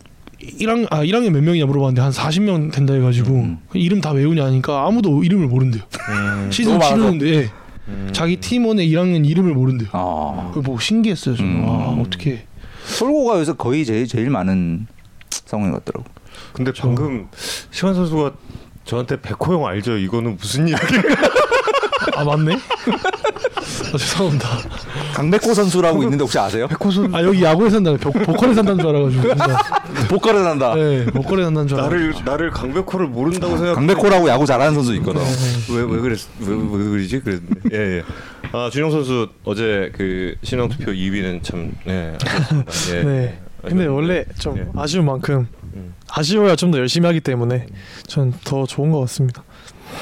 1학년 0.42 0.86
아 0.90 1.04
1학년 1.04 1.30
몇 1.30 1.42
명이냐 1.42 1.66
물어봤는데 1.66 2.00
한 2.00 2.10
40명 2.10 2.72
된다 2.72 2.94
해가지고 2.94 3.34
음. 3.34 3.58
이름 3.74 4.00
다 4.00 4.10
외우냐 4.10 4.44
하니까 4.46 4.86
아무도 4.86 5.22
이름을 5.22 5.46
모른대요. 5.48 5.82
음. 6.08 6.50
시즌. 6.50 6.80
치르는데 6.80 7.26
예. 7.26 7.50
음. 7.88 8.10
자기 8.12 8.36
팀원의 8.36 8.88
1학년 8.90 9.28
이름을 9.28 9.54
모른대요. 9.54 9.88
아. 9.92 10.50
보고 10.54 10.78
신기했어요. 10.78 11.36
저는 11.36 11.50
음. 11.50 11.64
와 11.68 11.88
어떻게 12.02 12.46
서울고가 12.84 13.38
요새 13.38 13.52
거의 13.52 13.84
제일 13.84 14.06
제일 14.06 14.30
많은 14.30 14.86
상황인 15.30 15.72
것 15.72 15.84
같더라고. 15.84 16.10
근데 16.52 16.72
방금 16.76 17.28
시환 17.70 17.94
선수가 17.94 18.32
저한테 18.84 19.20
백호 19.20 19.54
형 19.54 19.66
알죠? 19.66 19.96
이거는 19.96 20.36
무슨 20.36 20.66
일이야? 20.68 20.78
아 22.16 22.24
맞네. 22.24 22.54
아, 23.92 23.96
죄송합니다. 23.98 24.48
강백호 25.20 25.52
선수라고 25.54 26.02
있는데 26.04 26.22
혹시 26.22 26.38
아세요? 26.38 26.66
백호선 26.68 27.14
아 27.14 27.22
여기 27.22 27.42
야구에 27.42 27.68
산다는 27.68 27.98
보, 27.98 28.10
보컬에 28.10 28.54
산다는 28.54 28.78
줄 28.80 28.88
알아가지고 28.88 29.22
진짜. 29.22 29.58
보컬을 30.08 30.46
한다. 30.46 30.74
네 30.74 31.04
보컬에 31.06 31.44
산다는 31.44 31.68
줄 31.68 31.78
알아. 31.78 31.88
나를 31.88 32.14
나를 32.24 32.50
강백호를 32.50 33.06
모른다고 33.08 33.56
생각. 33.58 33.74
강백호라고 33.74 34.28
야구 34.28 34.46
잘하는 34.46 34.72
선수 34.74 34.94
있거든. 34.96 35.20
왜왜 35.70 36.00
그랬 36.00 36.18
왜, 36.40 36.48
왜 36.54 36.84
그러지? 36.90 37.20
그랬는데. 37.20 37.60
예 37.72 37.96
예. 37.98 38.02
아 38.52 38.70
준영 38.72 38.90
선수 38.90 39.28
어제 39.44 39.92
그 39.94 40.34
신앙 40.42 40.68
투표 40.68 40.90
2위는 40.92 41.42
참 41.42 41.72
네. 41.84 42.16
아쉽습니다. 42.26 42.72
예. 42.96 43.02
네. 43.02 43.40
근데 43.62 43.86
원래 43.86 44.24
좀 44.38 44.56
예. 44.56 44.66
아쉬운 44.74 45.04
만큼 45.04 45.46
음. 45.74 45.94
아쉬워야 46.10 46.56
좀 46.56 46.70
더 46.70 46.78
열심히 46.78 47.06
하기 47.06 47.20
때문에 47.20 47.66
전 48.06 48.32
더 48.44 48.64
좋은 48.64 48.90
것 48.90 49.00
같습니다. 49.00 49.42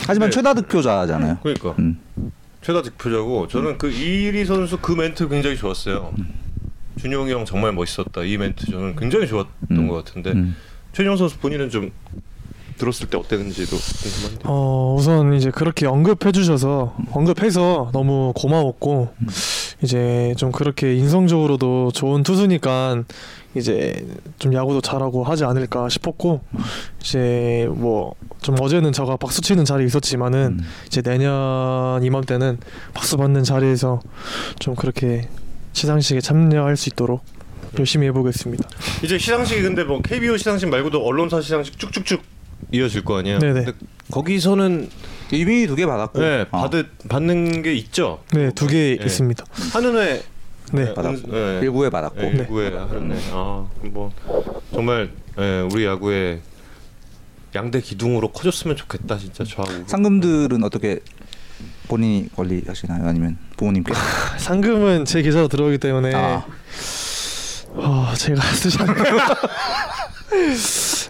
하지만 0.07 0.31
네. 0.31 0.35
최다 0.37 0.55
득표자잖아요. 0.55 1.39
그러니까 1.43 1.75
음. 1.81 1.99
최다 2.63 2.83
득표자고 2.83 3.49
저는 3.49 3.79
그 3.79 3.91
이리 3.91 4.45
선수 4.45 4.79
그 4.79 4.93
멘트 4.93 5.29
굉장히 5.29 5.57
좋았어요. 5.57 6.13
준용이 6.99 7.33
형 7.33 7.45
정말 7.45 7.73
멋있었다. 7.73 8.23
이 8.25 8.37
멘트 8.37 8.67
저는 8.67 8.97
굉장히 8.97 9.27
좋았던 9.29 9.51
음. 9.71 9.89
것 9.89 10.05
같은데 10.05 10.33
음. 10.33 10.57
최준영 10.93 11.17
선수 11.17 11.39
본인은 11.39 11.71
좀 11.71 11.93
들었을 12.77 13.09
때 13.09 13.17
어땠는지도 13.19 13.77
궁금한데. 13.77 14.43
어 14.45 14.95
우선 14.99 15.35
이제 15.35 15.51
그렇게 15.51 15.87
언급해 15.87 16.33
주셔서 16.33 16.97
언급해서 17.11 17.91
너무 17.93 18.33
고마웠고 18.37 19.15
이제 19.83 20.35
좀 20.37 20.53
그렇게 20.53 20.95
인성적으로도 20.95 21.93
좋은 21.93 22.23
투수니까 22.23 23.05
이제 23.55 24.07
좀 24.39 24.53
야구도 24.53 24.81
잘하고 24.81 25.25
하지 25.25 25.45
않을까 25.45 25.89
싶었고 25.89 26.41
이제 27.01 27.69
뭐 27.71 28.15
좀 28.43 28.57
어제는 28.61 28.93
제가 28.93 29.17
박수 29.17 29.41
치는 29.41 29.65
자리에 29.65 29.87
있었지만은 29.87 30.59
음. 30.61 30.65
이제 30.87 31.03
내년 31.03 32.03
이맘때는 32.03 32.59
박수 32.95 33.17
받는 33.17 33.45
자리에서 33.45 34.01
좀 34.59 34.75
그렇게 34.75 35.29
시상식에 35.73 36.21
참여할 36.21 36.77
수 36.77 36.89
있도록 36.89 37.23
열심히 37.79 38.07
해보겠습니다. 38.07 38.69
이제 39.03 39.19
시상식이 39.19 39.63
근데 39.63 39.85
뭐 39.85 40.01
KBO 40.01 40.37
시상식 40.37 40.69
말고도 40.69 41.05
언론사 41.05 41.41
시상식 41.41 41.79
쭉쭉쭉 41.79 42.23
이어질 42.73 43.05
거 43.05 43.19
아니에요. 43.19 43.39
네네. 43.39 43.65
근데 43.65 43.73
거기서는 44.11 44.89
이미 45.33 45.67
두 45.67 45.77
개 45.77 45.87
받았고. 45.87 46.21
네, 46.21 46.45
어. 46.51 46.61
받을 46.63 46.89
받는 47.09 47.63
게 47.63 47.75
있죠. 47.75 48.21
네, 48.33 48.51
두개 48.53 48.97
예. 49.01 49.05
있습니다. 49.05 49.45
하는 49.73 49.97
회 49.99 50.23
네. 50.73 50.95
받았고. 50.95 51.31
네. 51.33 51.61
일부에 51.63 51.91
받았고. 51.91 52.21
네, 52.21 52.29
일부에 52.31 52.69
하는 52.77 53.13
회. 53.13 53.33
아뭐 53.33 54.13
정말 54.73 55.11
예, 55.39 55.61
우리 55.73 55.85
야구의 55.85 56.41
양대 57.55 57.81
기둥으로 57.81 58.29
커졌으면 58.33 58.77
좋겠다 58.77 59.19
진짜 59.19 59.45
저하고. 59.45 59.85
상금들은 59.87 60.63
어떻게 60.65 61.01
본인이 61.89 62.29
관리하시나요? 62.37 63.07
아니면 63.07 63.39
부모님께? 63.57 63.93
상금은 64.39 65.05
제 65.07 65.23
계좌로 65.23 65.49
들어오기 65.49 65.79
때문에 65.79 66.15
아, 66.15 66.45
아 67.77 68.15
제가 68.17 68.41
쓰지 68.43 68.79
않고 68.83 68.95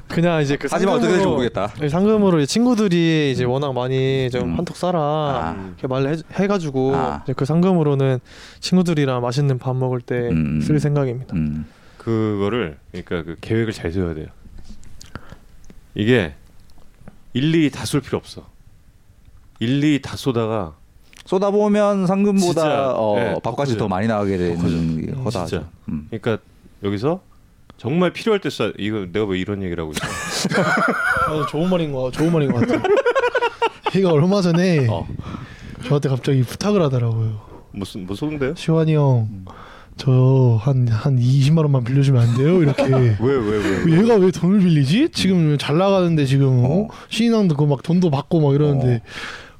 그냥 0.08 0.40
이제 0.42 0.56
그 0.56 0.68
하지만 0.70 0.94
어떻게 0.96 1.08
될지 1.12 1.24
상금으로- 1.24 1.30
모르겠다. 1.30 1.68
네, 1.80 1.88
상금으로 1.88 2.38
이제 2.40 2.46
친구들이 2.46 3.30
이제 3.32 3.44
워낙 3.44 3.72
많이 3.72 4.28
좀 4.30 4.42
음. 4.52 4.58
한턱 4.58 4.76
쏴라 4.76 4.94
아. 4.94 5.56
이렇게 5.68 5.86
말을 5.86 6.16
해, 6.16 6.22
해가지고 6.32 6.94
아. 6.96 7.20
이제 7.24 7.32
그 7.34 7.44
상금으로는 7.44 8.18
친구들이랑 8.60 9.20
맛있는 9.20 9.58
밥 9.58 9.76
먹을 9.76 10.00
때쓸 10.00 10.30
음. 10.32 10.78
생각입니다. 10.78 11.34
음. 11.36 11.66
그거를 11.98 12.78
그러니까 12.92 13.22
그 13.24 13.36
계획을 13.40 13.72
잘 13.72 13.92
세워야 13.92 14.14
돼요. 14.14 14.26
이게 15.94 16.34
일일이 17.34 17.70
다 17.70 17.84
쏠 17.84 18.00
필요 18.00 18.18
없어. 18.18 18.46
일일이 19.60 20.00
다 20.00 20.16
쏘다가 20.16 20.74
쏟아 21.26 21.50
보면 21.50 22.06
상금보다 22.06 22.46
진짜, 22.62 22.92
어, 22.96 23.14
네, 23.16 23.34
밥값이 23.42 23.76
더 23.76 23.86
많이 23.88 24.06
나가게 24.06 24.38
되는. 24.38 24.58
진짜. 25.30 25.68
음. 25.88 26.06
그러니까 26.10 26.38
여기서 26.82 27.20
정말 27.78 28.12
필요할 28.12 28.40
때 28.40 28.48
쏴. 28.48 28.74
이거 28.78 29.06
내가 29.10 29.24
왜 29.24 29.38
이런 29.38 29.62
얘기를 29.62 29.82
하고 29.82 29.92
있어? 29.92 30.60
아, 31.28 31.46
좋은 31.46 31.70
말인 31.70 31.92
거 31.92 32.10
좋은 32.10 32.32
말인 32.32 32.52
것 32.52 32.66
같아. 32.66 32.82
걔가 33.92 34.10
얼마 34.10 34.42
전에 34.42 34.86
어. 34.88 35.06
저한테 35.86 36.08
갑자기 36.08 36.42
부탁을 36.42 36.82
하더라고요. 36.82 37.40
무슨 37.70 38.06
뭐 38.06 38.16
쏘는데요? 38.16 38.54
시환이 38.56 38.94
형, 38.94 39.28
저한한 39.96 41.18
20만 41.18 41.58
원만 41.58 41.84
빌려주면 41.84 42.22
안 42.22 42.36
돼요? 42.36 42.60
이렇게. 42.62 42.82
왜왜 43.20 43.84
왜? 43.86 43.98
얘가 44.02 44.16
왜 44.16 44.30
돈을 44.32 44.58
빌리지? 44.58 45.10
지금 45.12 45.56
잘 45.56 45.78
나가는데 45.78 46.26
지금 46.26 46.64
어? 46.64 46.80
어. 46.82 46.88
신인왕도 47.10 47.56
그막 47.56 47.82
돈도 47.84 48.10
받고 48.10 48.40
막 48.40 48.54
이러는데 48.54 49.02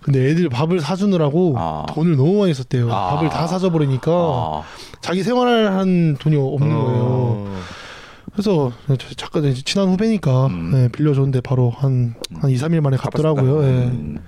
근데 0.01 0.31
애들 0.31 0.49
밥을 0.49 0.81
사주느라고 0.81 1.55
아. 1.57 1.87
돈을 1.91 2.17
너무 2.17 2.41
많이 2.41 2.53
썼대요. 2.53 2.93
아. 2.93 3.15
밥을 3.15 3.29
다 3.29 3.47
사줘 3.47 3.71
버리니까 3.71 4.11
아. 4.11 4.63
자기 5.01 5.23
생활한 5.23 6.17
돈이 6.19 6.37
없는 6.37 6.69
거예요. 6.69 7.49
어. 8.39 8.73
그래서 8.87 9.49
이제 9.49 9.63
친한 9.65 9.89
후배니까 9.89 10.47
음. 10.47 10.71
네, 10.73 10.89
빌려줬는데 10.89 11.41
바로 11.41 11.71
한한 11.71 12.15
2, 12.49 12.55
3일 12.57 12.81
만에 12.81 12.97
갚더라고요. 12.97 13.63
예. 13.65 13.67
음. 13.67 14.19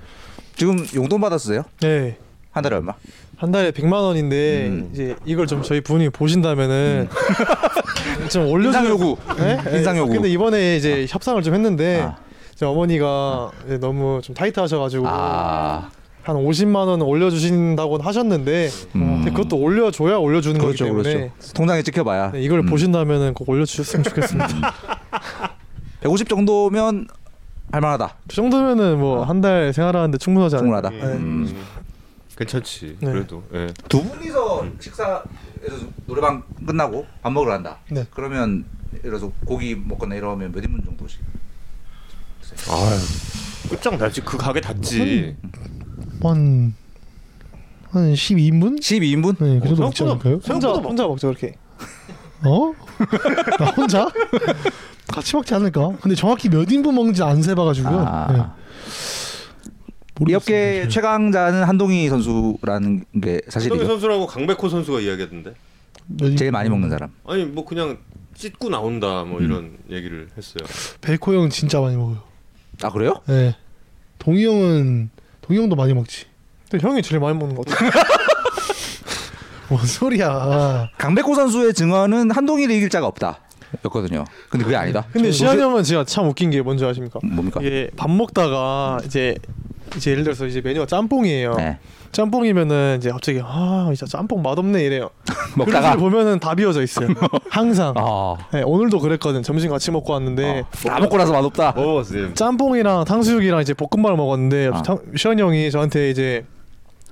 지금 0.56 0.84
용돈 0.94 1.20
받았어요? 1.20 1.62
네. 1.80 2.16
한 2.50 2.62
달에 2.62 2.76
얼마? 2.76 2.94
한 3.36 3.52
달에 3.52 3.70
100만 3.70 3.92
원인데 3.92 4.68
음. 4.68 4.90
이제 4.92 5.14
이걸 5.24 5.46
좀 5.46 5.62
저희 5.62 5.80
부모님이 5.80 6.10
보신다면은 6.10 7.08
좀 8.30 8.48
올려 8.48 8.66
인상 8.66 8.86
요구. 8.86 9.16
인상 9.72 9.96
요구. 9.96 10.12
근데 10.12 10.28
이번에 10.28 10.76
이제 10.76 11.06
협상을 11.08 11.40
좀 11.42 11.54
했는데 11.54 12.02
아. 12.02 12.16
어머니가 12.66 13.50
이제 13.66 13.78
너무 13.78 14.20
좀 14.22 14.34
타이트하셔가지고 14.34 15.04
아, 15.08 15.90
한 16.22 16.36
50만 16.36 16.86
원 16.86 17.00
올려주신다고 17.02 17.98
하셨는데 17.98 18.68
음. 18.96 19.16
근데 19.16 19.30
그것도 19.30 19.56
올려줘야 19.56 20.16
올려주는 20.16 20.60
그렇죠, 20.60 20.84
거기 20.84 21.02
때문에 21.02 21.30
그렇죠. 21.30 21.52
통장에 21.54 21.82
찍혀봐야. 21.82 22.32
네, 22.32 22.42
이걸 22.42 22.60
음. 22.60 22.66
보신다면은 22.66 23.34
꼭 23.34 23.48
올려주셨으면 23.48 24.04
좋겠습니다. 24.04 24.48
150 26.02 26.28
정도면 26.28 27.08
할만하다. 27.72 28.16
그 28.28 28.34
정도면은 28.36 28.98
뭐 28.98 29.24
한 29.24 29.40
달 29.40 29.72
생활하는데 29.72 30.18
충분하지 30.18 30.56
않을까. 30.56 30.82
충분하다. 30.90 31.06
네. 31.06 31.12
음. 31.18 31.64
괜찮지. 32.36 32.96
네. 33.00 33.12
그래도. 33.12 33.42
예. 33.54 33.68
두 33.88 34.02
분이서 34.02 34.66
식사에서 34.80 35.24
노래방 36.06 36.42
끝나고 36.66 37.06
밥 37.22 37.30
먹으러 37.32 37.52
간다. 37.52 37.78
네. 37.90 38.04
그러면 38.10 38.64
예를 38.92 39.02
들어서 39.10 39.30
고기 39.44 39.74
먹거나 39.74 40.14
이러면 40.14 40.50
몇 40.52 40.64
인분 40.64 40.82
정도씩? 40.84 41.20
아유. 42.68 42.98
끝장 43.70 43.96
나지. 43.98 44.20
그 44.22 44.36
가게 44.36 44.60
닫지. 44.60 45.36
한, 46.28 46.74
한 47.90 48.12
12인분? 48.12 48.80
12인분? 48.80 49.36
네, 49.38 49.60
그 49.60 49.68
정도 49.68 49.82
어, 49.82 49.86
먹지 49.86 50.02
않을까요? 50.02 50.40
혼자 50.48 50.68
혼자 50.72 51.06
먹죠 51.06 51.28
그렇게. 51.28 51.54
어? 52.44 52.72
나 53.58 53.66
혼자? 53.72 54.08
같이 55.08 55.36
먹지 55.36 55.54
않을까? 55.54 55.92
근데 56.00 56.14
정확히 56.14 56.48
몇 56.48 56.70
인분 56.70 56.94
먹는지 56.94 57.22
안 57.22 57.42
세봐가지고요. 57.42 57.98
네. 57.98 58.04
아. 58.06 58.54
이 60.20 60.22
모르겠습니다. 60.22 60.36
업계 60.36 60.88
최강자는 60.88 61.64
한동희 61.64 62.08
선수라는 62.08 63.04
게 63.22 63.30
한동희 63.30 63.40
사실이죠. 63.48 63.86
선수라고 63.86 64.26
강백호 64.26 64.68
선수가 64.68 65.00
이야기하던데. 65.00 65.54
몇 66.06 66.24
인분? 66.26 66.36
제일 66.36 66.50
많이 66.52 66.68
먹는 66.68 66.90
사람. 66.90 67.10
아니 67.26 67.44
뭐 67.44 67.64
그냥 67.64 67.98
찢고 68.34 68.68
나온다 68.68 69.24
뭐 69.24 69.40
이런 69.40 69.78
얘기를 69.90 70.28
했어요. 70.36 70.64
백호 71.00 71.34
형 71.34 71.48
진짜 71.50 71.80
많이 71.80 71.96
먹어요. 71.96 72.22
아 72.82 72.90
그래요? 72.90 73.14
네. 73.26 73.56
동희 74.18 74.44
형은 74.44 75.10
동희 75.50 75.60
형도 75.60 75.74
많이 75.74 75.92
먹지. 75.92 76.26
근데 76.70 76.86
형이 76.86 77.02
제일 77.02 77.20
많이 77.20 77.36
먹는 77.36 77.56
것 77.56 77.66
같아. 77.66 77.90
뭔 79.68 79.84
소리야? 79.84 80.90
강백호 80.96 81.34
선수의 81.34 81.74
증언은 81.74 82.30
한동희를 82.30 82.72
이길 82.76 82.88
자가 82.88 83.08
없다. 83.08 83.40
였거든요. 83.84 84.24
근데 84.48 84.64
그게 84.64 84.76
아니다. 84.76 85.04
근데 85.12 85.32
시환이 85.32 85.60
형은 85.60 85.82
제가 85.82 86.04
참 86.04 86.28
웃긴 86.28 86.50
게 86.50 86.62
뭔지 86.62 86.84
아십니까? 86.84 87.18
뭡니까? 87.24 87.60
이게 87.60 87.90
밥 87.96 88.10
먹다가 88.10 88.98
이제 89.04 89.34
이제 89.96 90.10
예를 90.12 90.24
들어서 90.24 90.46
이제 90.46 90.60
메뉴가 90.60 90.86
짬뽕이에요. 90.86 91.54
네. 91.54 91.78
짬뽕이면은 92.12 92.96
이제 92.98 93.10
갑자기 93.10 93.40
아 93.42 93.84
진짜 93.94 94.06
짬뽕 94.06 94.42
맛없네 94.42 94.82
이래요. 94.84 95.10
먹다가 95.56 95.96
보면은 95.96 96.38
다 96.40 96.54
비어져 96.54 96.82
있어요. 96.82 97.08
항상. 97.50 97.94
아, 97.96 98.36
네, 98.52 98.62
오늘도 98.62 98.98
그랬거든. 99.00 99.42
점심 99.42 99.70
같이 99.70 99.90
먹고 99.90 100.12
왔는데 100.12 100.64
다 100.86 100.98
먹고 101.00 101.16
나서 101.16 101.32
맛없다. 101.32 101.72
먹어봤어요. 101.76 102.34
짬뽕이랑 102.34 103.04
탕수육이랑 103.04 103.60
이제 103.60 103.74
볶음밥을 103.74 104.16
먹었는데 104.16 104.70
아. 104.72 104.82
탕- 104.82 104.98
시환이 105.16 105.40
형이 105.42 105.70
저한테 105.70 106.10
이제 106.10 106.44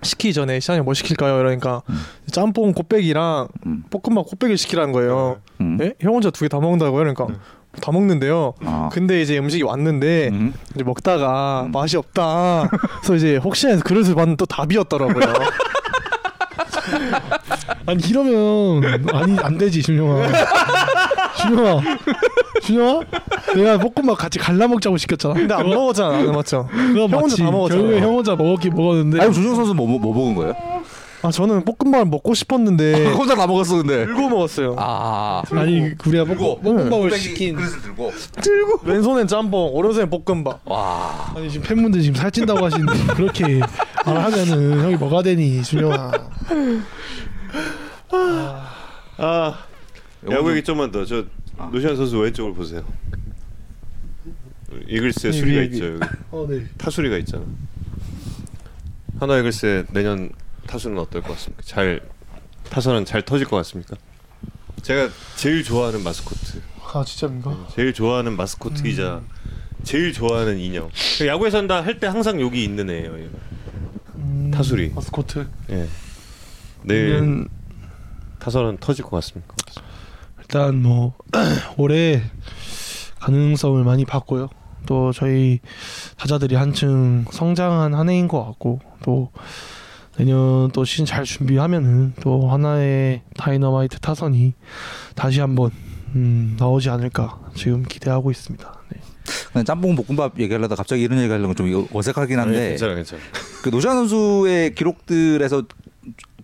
시키기 0.03 0.33
전에 0.33 0.61
형뭐 0.63 0.95
시킬까요? 0.95 1.41
이러니까 1.41 1.83
짬뽕 2.31 2.73
곱빼기랑 2.73 3.49
음. 3.67 3.85
볶음밥 3.91 4.27
곱빼기를 4.27 4.57
시키라는 4.57 4.93
거예요. 4.93 5.39
음. 5.61 5.79
예? 5.81 5.95
형 6.01 6.15
혼자 6.15 6.31
두 6.31 6.45
개 6.45 6.49
다 6.49 6.61
먹는다고요? 6.61 6.99
그러니까 6.99 7.27
다 7.81 7.93
먹는데요. 7.93 8.55
아. 8.65 8.89
근데 8.93 9.21
이제 9.21 9.39
음식이 9.39 9.63
왔는데 9.63 10.29
음. 10.33 10.55
이제 10.75 10.83
먹다가 10.85 11.69
맛이 11.73 11.97
없다. 11.97 12.69
그래서 13.03 13.15
이제 13.15 13.37
혹시나 13.37 13.73
해서 13.73 13.83
그릇을 13.85 14.15
봤는데 14.15 14.37
또다 14.39 14.67
비었더라고요. 14.67 15.25
아니 17.87 18.03
이러면 18.09 19.07
아니 19.13 19.39
안 19.41 19.57
되지 19.59 19.83
준영아. 19.83 20.27
준영아. 21.41 21.81
준영아? 22.63 23.01
내가 23.55 23.79
볶음밥 23.79 24.19
같이 24.19 24.39
갈라 24.39 24.67
먹자고 24.69 24.97
시켰잖아. 24.97 25.35
근데 25.35 25.55
안 25.55 25.69
먹었잖아. 25.69 26.17
안 26.19 26.33
맞죠? 26.33 26.69
그거 26.71 27.07
형 27.07 27.21
혼자. 27.21 27.37
다 27.37 27.51
먹었잖아. 27.51 27.81
결국에 27.81 28.01
형 28.01 28.15
혼자 28.15 28.37
먹었긴 28.37 28.75
먹었는데. 28.75 29.21
아니 29.23 29.33
조준 29.33 29.55
선수 29.55 29.75
뭐, 29.75 29.87
뭐, 29.87 29.99
뭐 29.99 30.15
먹은 30.15 30.35
거예요? 30.35 30.55
아 31.23 31.31
저는 31.33 31.65
볶음밥을 31.65 32.07
먹고 32.07 32.33
싶었는데 32.35 33.13
혼자 33.13 33.35
다 33.35 33.47
먹었어 33.47 33.79
근데. 33.79 34.05
들고 34.07 34.29
먹었어요. 34.29 34.77
아. 34.79 35.43
아니 35.51 35.81
우리가 36.07 36.25
들고 36.25 36.61
볶- 36.61 36.63
볶음밥을 36.63 36.89
곱빼기 37.11 37.19
시킨. 37.19 37.57
그릇을 37.57 37.83
들고. 37.83 38.13
왼손엔 38.85 39.27
짬뽕, 39.27 39.75
오른손엔 39.75 40.11
볶음밥. 40.11 40.61
와. 40.65 41.33
아니 41.35 41.51
지금 41.51 41.67
팬분들 41.67 42.03
지금 42.03 42.15
살찐다고 42.15 42.65
하시는데 42.65 42.93
그렇게 43.15 43.61
말하면은 44.07 44.81
형이 44.85 44.97
뭐가 44.97 45.23
되니 45.23 45.63
준영아. 45.65 46.13
아 49.17 49.65
야구 50.31 50.51
얘기 50.53 50.63
좀만 50.63 50.91
더. 50.93 51.05
저 51.05 51.25
노시안 51.73 51.97
선수 51.97 52.19
왼쪽을 52.19 52.55
보세요. 52.55 52.85
이글스의 54.87 55.33
이 55.35 55.37
수리가 55.39 55.59
위에, 55.61 55.65
있죠. 55.67 55.85
여기. 55.95 56.01
어 56.31 56.47
네. 56.49 56.65
타수리가 56.77 57.17
있잖아. 57.19 57.43
하나 59.19 59.39
이글스의 59.39 59.87
내년 59.93 60.31
타수는 60.69 60.99
어떨 60.99 61.23
것 61.23 61.33
같습니까? 61.35 61.63
잘 61.65 62.01
타선은 62.71 63.05
잘 63.05 63.23
터질 63.23 63.47
것 63.49 63.57
같습니까? 63.57 63.97
제가 64.83 65.09
제일 65.37 65.65
좋아하는 65.65 66.03
마스코트, 66.05 66.61
아 66.93 67.03
진짜인가? 67.05 67.67
제일 67.75 67.93
좋아하는 67.93 68.37
마스코트이자 68.37 69.21
제일 69.83 70.13
좋아하는 70.13 70.59
인형. 70.59 70.91
그 71.19 71.27
야구에서 71.27 71.59
한다 71.59 71.83
할 71.83 71.99
때 71.99 72.07
항상 72.07 72.41
여기 72.41 72.63
있는 72.63 72.89
애예요. 72.91 73.29
음, 74.17 74.51
타수리. 74.55 74.91
마스코트. 74.95 75.49
예. 75.71 75.89
내일 76.83 77.15
음, 77.17 77.49
타선은 78.39 78.79
터질 78.79 79.05
것 79.05 79.11
같습니까? 79.17 79.55
일단 80.39 80.81
뭐 80.83 81.15
올해 81.77 82.23
가능성을 83.21 83.83
많이 83.85 84.05
봤고요. 84.05 84.49
또 84.87 85.13
저희 85.13 85.59
타자들이 86.17 86.55
한층 86.55 87.25
성장한 87.31 87.95
한 87.95 88.09
해인 88.09 88.29
것 88.29 88.45
같고 88.45 88.81
또 89.03 89.31
내년 90.19 90.71
또 90.73 90.85
시즌 90.85 91.05
잘 91.05 91.25
준비하면은 91.25 92.13
또 92.21 92.49
하나의 92.51 93.23
다이너마이트 93.37 94.01
타선이 94.01 94.53
다시 95.15 95.41
한번 95.41 95.71
음, 96.17 96.57
나오지 96.59 96.91
않을까 96.91 97.39
지금 97.55 97.85
기대하고 97.85 98.31
있습니다. 98.33 98.81
네. 99.55 99.65
짬뽕 99.65 99.95
볶음밥 99.95 100.41
얘기하려다 100.41 100.75
갑자기 100.75 101.03
이런 101.03 101.21
얘기 101.21 101.31
하려면 101.31 101.55
좀 101.55 101.87
어색하긴 101.93 102.39
한데 102.39 102.71
괜찮아, 102.71 102.95
괜찮아. 102.95 103.23
그 103.63 103.69
노시안 103.69 103.95
선수의 103.95 104.75
기록들에서 104.75 105.63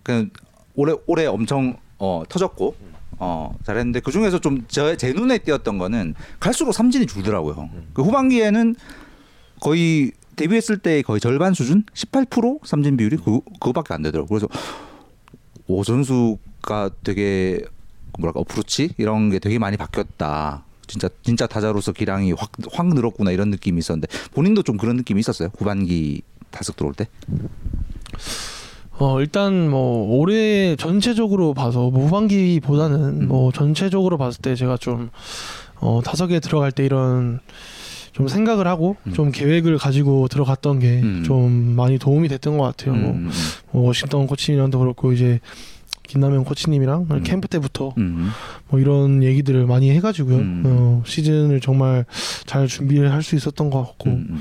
그냥 0.03 0.29
올해 0.75 0.93
올해 1.05 1.25
엄청 1.25 1.77
어, 1.97 2.23
터졌고 2.29 2.75
어, 3.17 3.55
잘했는데 3.63 3.99
그 3.99 4.11
중에서 4.11 4.39
좀제 4.39 5.13
눈에 5.13 5.39
띄었던 5.39 5.77
거는 5.77 6.15
갈수록 6.39 6.71
삼진이 6.71 7.07
줄더라고요. 7.07 7.69
그 7.93 8.03
후반기에는 8.03 8.75
거의 9.59 10.11
데뷔했을 10.35 10.77
때 10.77 11.01
거의 11.01 11.19
절반 11.19 11.53
수준 11.53 11.83
18% 11.93 12.65
삼진 12.65 12.97
비율이 12.97 13.17
그 13.17 13.41
그거밖에 13.59 13.93
안 13.93 14.01
되더라고. 14.01 14.25
요 14.35 14.39
그래서 14.39 14.47
오 15.67 15.83
선수가 15.83 16.91
되게 17.03 17.61
뭐랄까 18.19 18.39
어프로치 18.41 18.91
이런 18.97 19.29
게 19.29 19.39
되게 19.39 19.59
많이 19.59 19.77
바뀌었다. 19.77 20.63
진짜 20.87 21.09
진짜 21.23 21.47
타자로서 21.47 21.91
기량이 21.91 22.31
확 22.33 22.51
확 22.73 22.87
늘었구나 22.87 23.31
이런 23.31 23.49
느낌이 23.49 23.79
있었는데 23.79 24.07
본인도 24.33 24.63
좀 24.63 24.77
그런 24.77 24.97
느낌이 24.97 25.19
있었어요. 25.19 25.49
후반기 25.57 26.21
타석 26.51 26.75
들어올 26.75 26.93
때. 26.93 27.07
어 28.97 29.19
일단 29.19 29.69
뭐 29.69 30.17
올해 30.17 30.75
전체적으로 30.77 31.53
봐서 31.53 31.89
뭐 31.89 32.05
후반기보다는 32.05 33.23
음. 33.23 33.27
뭐 33.27 33.51
전체적으로 33.51 34.17
봤을 34.17 34.41
때 34.41 34.55
제가 34.55 34.77
좀 34.77 35.09
어, 35.81 36.01
타석에 36.03 36.39
들어갈 36.39 36.71
때 36.71 36.85
이런 36.85 37.39
좀 38.15 38.29
생각을 38.29 38.65
하고 38.65 38.95
음. 39.07 39.13
좀 39.13 39.29
계획을 39.29 39.77
가지고 39.77 40.29
들어갔던 40.29 40.79
게좀 40.79 41.47
음. 41.47 41.75
많이 41.75 41.99
도움이 41.99 42.29
됐던 42.29 42.57
것 42.57 42.63
같아요. 42.63 42.95
뭐, 42.95 43.11
음, 43.11 43.29
뭐 43.71 43.87
워싱턴 43.87 44.25
코치님이랑도 44.25 44.79
그렇고 44.79 45.11
이제 45.11 45.41
김남현 46.03 46.45
코치님이랑 46.45 47.07
음. 47.11 47.23
캠프 47.23 47.49
때부터 47.49 47.93
음. 47.97 48.29
뭐 48.69 48.79
이런 48.79 49.21
얘기들을 49.21 49.65
많이 49.65 49.91
해가지고요. 49.91 50.37
음. 50.37 50.63
어, 50.65 51.03
시즌을 51.05 51.59
정말 51.59 52.05
잘 52.45 52.67
준비를 52.67 53.11
할 53.11 53.21
수 53.21 53.35
있었던 53.35 53.69
것 53.69 53.83
같고 53.83 54.11
음. 54.11 54.39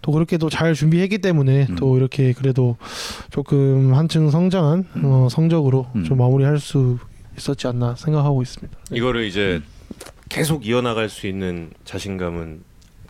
또 0.00 0.12
그렇게도 0.12 0.48
잘 0.48 0.74
준비했기 0.74 1.18
때문에 1.18 1.66
음. 1.70 1.74
또 1.74 1.96
이렇게 1.96 2.32
그래도 2.32 2.76
조금 3.30 3.94
한층 3.94 4.30
성장한 4.30 4.84
음. 4.94 5.02
어, 5.06 5.28
성적으로 5.28 5.88
음. 5.96 6.04
좀 6.04 6.18
마무리할 6.18 6.60
수 6.60 6.98
있었지 7.36 7.66
않나 7.66 7.96
생각하고 7.96 8.42
있습니다. 8.42 8.78
이거를 8.92 9.24
이제 9.26 9.60
계속 10.28 10.64
이어나갈 10.68 11.08
수 11.08 11.26
있는 11.26 11.70
자신감은 11.84 12.67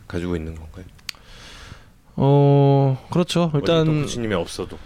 가지고 0.08 0.34
있는 0.36 0.54
건가요? 0.54 0.84
어 2.16 2.98
그렇죠. 3.10 3.50
일단 3.54 4.02
코치님이 4.02 4.34
없어도 4.34 4.76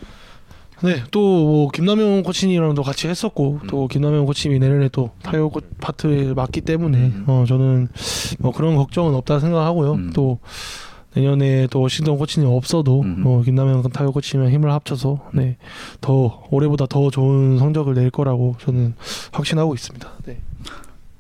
네 0.83 1.03
또 1.11 1.21
뭐 1.21 1.71
김남영 1.71 2.23
코치님이랑도 2.25 2.83
같이 2.83 3.09
했었고 3.09 3.61
음. 3.63 3.67
또 3.69 3.87
김남영 3.89 4.27
코치님이 4.27 4.59
내년에 4.59 4.89
또 4.89 5.11
타요 5.23 5.49
코- 5.49 5.61
파트를 5.81 6.35
맡기 6.35 6.61
때문에 6.61 6.99
음. 6.99 7.25
어 7.29 7.45
저는 7.47 7.89
뭐 8.41 8.53
그런 8.53 8.77
걱정은 8.77 9.15
없다 9.15 9.39
생각하고요. 9.41 9.93
음. 9.95 10.13
또 10.13 10.41
내년에 11.15 11.69
또 11.71 11.87
신동 11.89 12.19
코치님 12.19 12.49
없어도 12.49 13.03
음. 13.03 13.21
뭐 13.23 13.43
김남현 13.43 13.83
타격 13.93 14.13
코치님 14.15 14.49
힘을 14.51 14.73
합쳐서 14.73 15.31
네 15.33 15.57
더 16.01 16.43
올해보다 16.51 16.87
더 16.87 17.11
좋은 17.11 17.59
성적을 17.59 17.95
낼 17.95 18.11
거라고 18.11 18.57
저는 18.61 18.95
확신하고 19.31 19.75
있습니다. 19.75 20.11
네. 20.27 20.41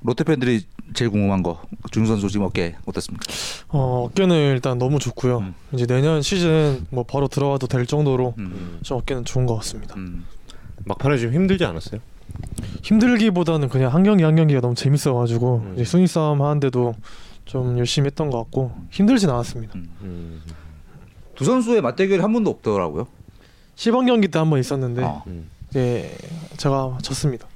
롯데 0.00 0.24
팬들이 0.24 0.62
제일 0.95 1.11
궁금한 1.11 1.43
거 1.43 1.61
준우 1.90 2.07
선수 2.07 2.28
지금 2.28 2.47
어깨 2.47 2.76
어떻습니까? 2.86 3.24
어, 3.68 4.07
어깨는 4.09 4.34
일단 4.53 4.78
너무 4.78 4.99
좋고요. 4.99 5.38
음. 5.38 5.55
이제 5.72 5.86
내년 5.86 6.22
시즌 6.22 6.86
뭐 6.90 7.05
바로 7.05 7.28
들어와도 7.28 7.66
될 7.66 7.86
정도로 7.86 8.34
음. 8.38 8.78
좀 8.82 8.99
어깨는 8.99 9.24
좋은 9.24 9.47
것 9.47 9.55
같습니다. 9.57 9.95
음. 9.97 10.24
막판에 10.84 11.18
좀 11.18 11.32
힘들지 11.32 11.64
않았어요? 11.64 12.01
힘들기보다는 12.82 13.68
그냥 13.68 13.93
한 13.93 14.03
경기 14.03 14.24
한 14.24 14.36
경기가 14.36 14.61
너무 14.61 14.74
재밌어가지고 14.74 15.62
음. 15.66 15.72
이제 15.74 15.84
순위 15.84 16.07
싸움 16.07 16.43
하는데도 16.43 16.95
좀 17.45 17.78
열심히 17.78 18.07
했던 18.07 18.30
것 18.30 18.38
같고 18.38 18.72
힘들진 18.90 19.30
않았습니다. 19.30 19.74
음. 20.03 20.43
두 21.34 21.45
선수의 21.45 21.80
맞대결이 21.82 22.20
한 22.20 22.32
번도 22.32 22.51
없더라고요. 22.51 23.07
시범 23.74 24.07
경기 24.07 24.28
때 24.28 24.38
한 24.38 24.51
번 24.51 24.59
있었는데 24.61 25.03
어. 25.03 25.22
음. 25.26 25.49
이제 25.70 26.14
제가 26.57 26.99
졌습니다. 27.03 27.47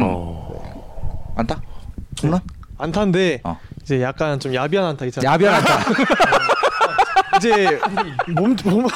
어. 0.00 1.32
안타? 1.36 1.60
홈런? 2.22 2.40
안타인데 2.80 3.40
어. 3.44 3.58
이제 3.82 4.00
약간 4.02 4.38
좀 4.40 4.54
야비한 4.54 4.86
안타 4.86 5.04
있잖아요. 5.06 5.32
야비한 5.32 5.54
안타. 5.56 5.78
이제 7.36 7.78
몸, 8.36 8.54
몸, 8.64 8.86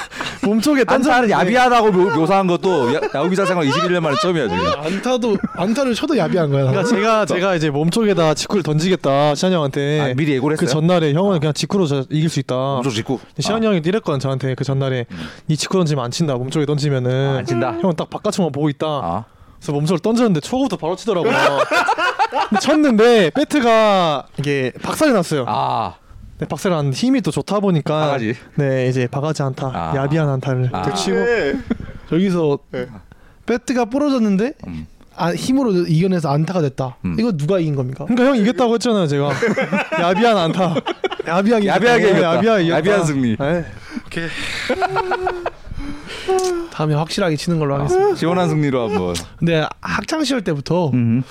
몸쪽에 0.43 0.85
안타를 0.87 1.31
야비하다고 1.31 1.93
묘- 1.93 2.11
묘사한 2.17 2.47
것도 2.47 2.93
야- 2.95 3.01
야구 3.15 3.31
기자 3.31 3.47
생활 3.47 3.65
21년 3.67 4.01
만에 4.01 4.17
처음이야 4.21 4.49
지금. 4.49 4.67
안타도 4.85 5.39
안타를 5.55 5.95
쳐도 5.95 6.19
야비한 6.19 6.51
거야. 6.51 6.65
그러니까 6.65 6.85
제가 6.85 7.25
제가 7.27 7.55
이제 7.55 7.71
몸쪽에다 7.71 8.35
직구를 8.35 8.63
던지겠다 8.63 9.35
시한 9.35 9.53
형한테 9.55 10.01
아, 10.01 10.15
미리 10.15 10.33
예고를 10.33 10.57
그 10.59 10.65
했어요. 10.67 10.81
전날에 10.81 11.15
형은 11.15 11.39
그냥 11.41 11.55
직구로 11.55 11.87
저 11.87 12.05
이길 12.11 12.29
수 12.29 12.41
있다. 12.41 12.55
엄청 12.55 12.93
짓고. 12.93 13.19
시한 13.39 13.63
형이 13.65 13.81
이랬거든 13.85 14.19
저한테 14.21 14.55
그 14.55 14.65
전날에 14.65 15.07
니 15.49 15.57
직구 15.57 15.79
던지면 15.79 16.05
안 16.05 16.11
친다 16.11 16.35
몸쪽에 16.35 16.67
던지면은 16.67 17.35
아, 17.35 17.39
안 17.39 17.47
친다? 17.47 17.73
형은 17.81 17.97
딱 17.97 18.11
바깥쪽만 18.11 18.53
보고 18.53 18.69
있다. 18.69 19.25
아. 19.65 19.67
그래서 19.67 19.73
몸쪽을 19.73 19.99
던졌는데 20.01 20.41
초구부터 20.41 20.77
바로 20.77 20.95
치더라고요. 20.95 21.33
쳤는데 22.61 23.31
배트가 23.31 24.27
이게 24.39 24.73
박살이 24.83 25.13
났어요. 25.13 25.47
아. 25.49 25.95
네, 26.39 26.47
박살이 26.47 26.75
났는데 26.75 26.97
힘이 26.97 27.23
또 27.23 27.31
좋다 27.31 27.61
보니까 27.61 28.01
바가지. 28.01 28.35
네 28.57 28.89
이제 28.89 29.07
바가지 29.07 29.43
안타 29.43 29.69
아. 29.69 29.95
야비한 29.97 30.29
안타를 30.29 30.69
아. 30.73 30.93
치고 30.93 31.17
여기서 32.13 32.59
배트가 33.47 33.87
부러졌는데 33.87 34.53
음. 34.67 34.87
아, 35.17 35.33
힘으로 35.33 35.73
이겨내서 35.73 36.29
안타가 36.29 36.61
됐다. 36.61 36.97
음. 37.05 37.17
이거 37.19 37.33
누가 37.33 37.59
이긴 37.59 37.77
겁니까? 37.77 38.05
그러니까 38.05 38.27
형 38.31 38.37
이겼다고 38.37 38.75
했잖아요 38.75 39.07
제가 39.07 39.31
야비한 40.01 40.37
안타 40.37 40.75
야비하게 41.27 41.67
야비하게 41.69 42.03
네, 42.03 42.11
이겼다. 42.11 42.37
야비하게 42.37 42.65
이겼다. 42.65 42.79
야비한 42.79 43.05
승리. 43.07 43.37
네. 43.39 43.65
다음에 46.71 46.95
확실하게 46.95 47.37
치는 47.37 47.59
걸로 47.59 47.77
하겠습니다. 47.77 48.17
시원한 48.17 48.49
승리로 48.49 48.89
한번. 48.89 49.15
근데 49.39 49.67
학창 49.81 50.25
시절 50.25 50.43
때부터 50.43 50.91
음. 50.91 51.23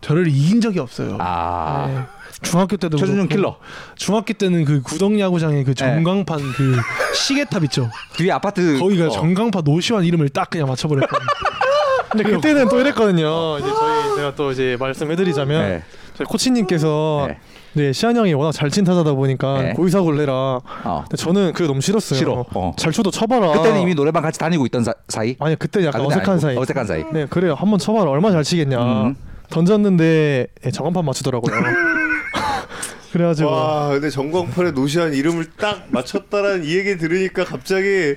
저를 0.00 0.28
이긴 0.28 0.60
적이 0.60 0.80
없어요. 0.80 1.16
아. 1.20 1.86
네. 1.88 2.00
중학교 2.42 2.76
때도 2.76 2.96
최준용 2.96 3.28
그렇고, 3.28 3.36
킬러. 3.36 3.58
중학교 3.96 4.32
때는 4.32 4.64
그 4.64 4.80
구덕 4.80 5.18
야구장에 5.18 5.62
그 5.62 5.74
전광판 5.74 6.40
그 6.52 6.76
시계탑 7.14 7.64
있죠. 7.64 7.90
뒤에 8.16 8.32
아파트. 8.32 8.78
거기가 8.78 9.06
어. 9.06 9.10
전광판 9.10 9.62
노시환 9.64 10.04
이름을 10.04 10.30
딱 10.30 10.48
그냥 10.48 10.68
맞춰버렸거든요. 10.68 11.28
근데 12.10 12.24
그때는 12.24 12.68
또 12.68 12.80
이랬거든요 12.80 13.58
이제 13.58 13.68
저희 13.68 14.16
제가 14.16 14.34
또 14.34 14.50
이제 14.50 14.76
말씀해드리자면 14.80 15.68
네. 15.68 15.82
저희 16.14 16.24
코치님께서 16.26 17.26
네. 17.28 17.38
네, 17.74 17.92
시한 17.92 18.16
형이 18.16 18.32
워낙 18.34 18.52
잘 18.52 18.70
친 18.70 18.84
타자다 18.84 19.12
보니까 19.14 19.62
네. 19.62 19.72
고의사고를 19.74 20.18
내라 20.18 20.32
어. 20.34 21.04
근데 21.08 21.16
저는 21.16 21.52
그게 21.52 21.66
너무 21.66 21.80
싫었어요 21.80 22.18
싫어. 22.18 22.44
어. 22.54 22.72
잘 22.76 22.92
쳐도 22.92 23.10
쳐봐라 23.10 23.52
그때는 23.52 23.80
이미 23.82 23.94
노래방 23.94 24.22
같이 24.22 24.38
다니고 24.40 24.66
있던 24.66 24.82
사, 24.84 24.92
사이. 25.08 25.36
아니 25.40 25.56
그때 25.56 25.84
약간 25.84 26.00
아, 26.02 26.04
어색한 26.06 26.28
아니고. 26.30 26.40
사이 26.40 26.56
어색한 26.56 26.86
사이. 26.86 27.04
네 27.12 27.26
그래요 27.26 27.54
한번 27.54 27.78
쳐봐라 27.78 28.10
얼마나 28.10 28.32
잘 28.34 28.44
치겠냐 28.44 29.02
음. 29.04 29.16
던졌는데 29.50 30.46
예, 30.66 30.70
정한판 30.70 31.04
맞추더라고요 31.04 31.52
그래가지고 33.12 33.50
와 33.50 33.88
근데 33.88 34.08
전광판에 34.10 34.70
노시한 34.72 35.14
이름을 35.14 35.46
딱 35.56 35.86
맞췄다라는 35.90 36.64
이 36.64 36.76
얘기 36.76 36.96
들으니까 36.96 37.44
갑자기 37.44 38.14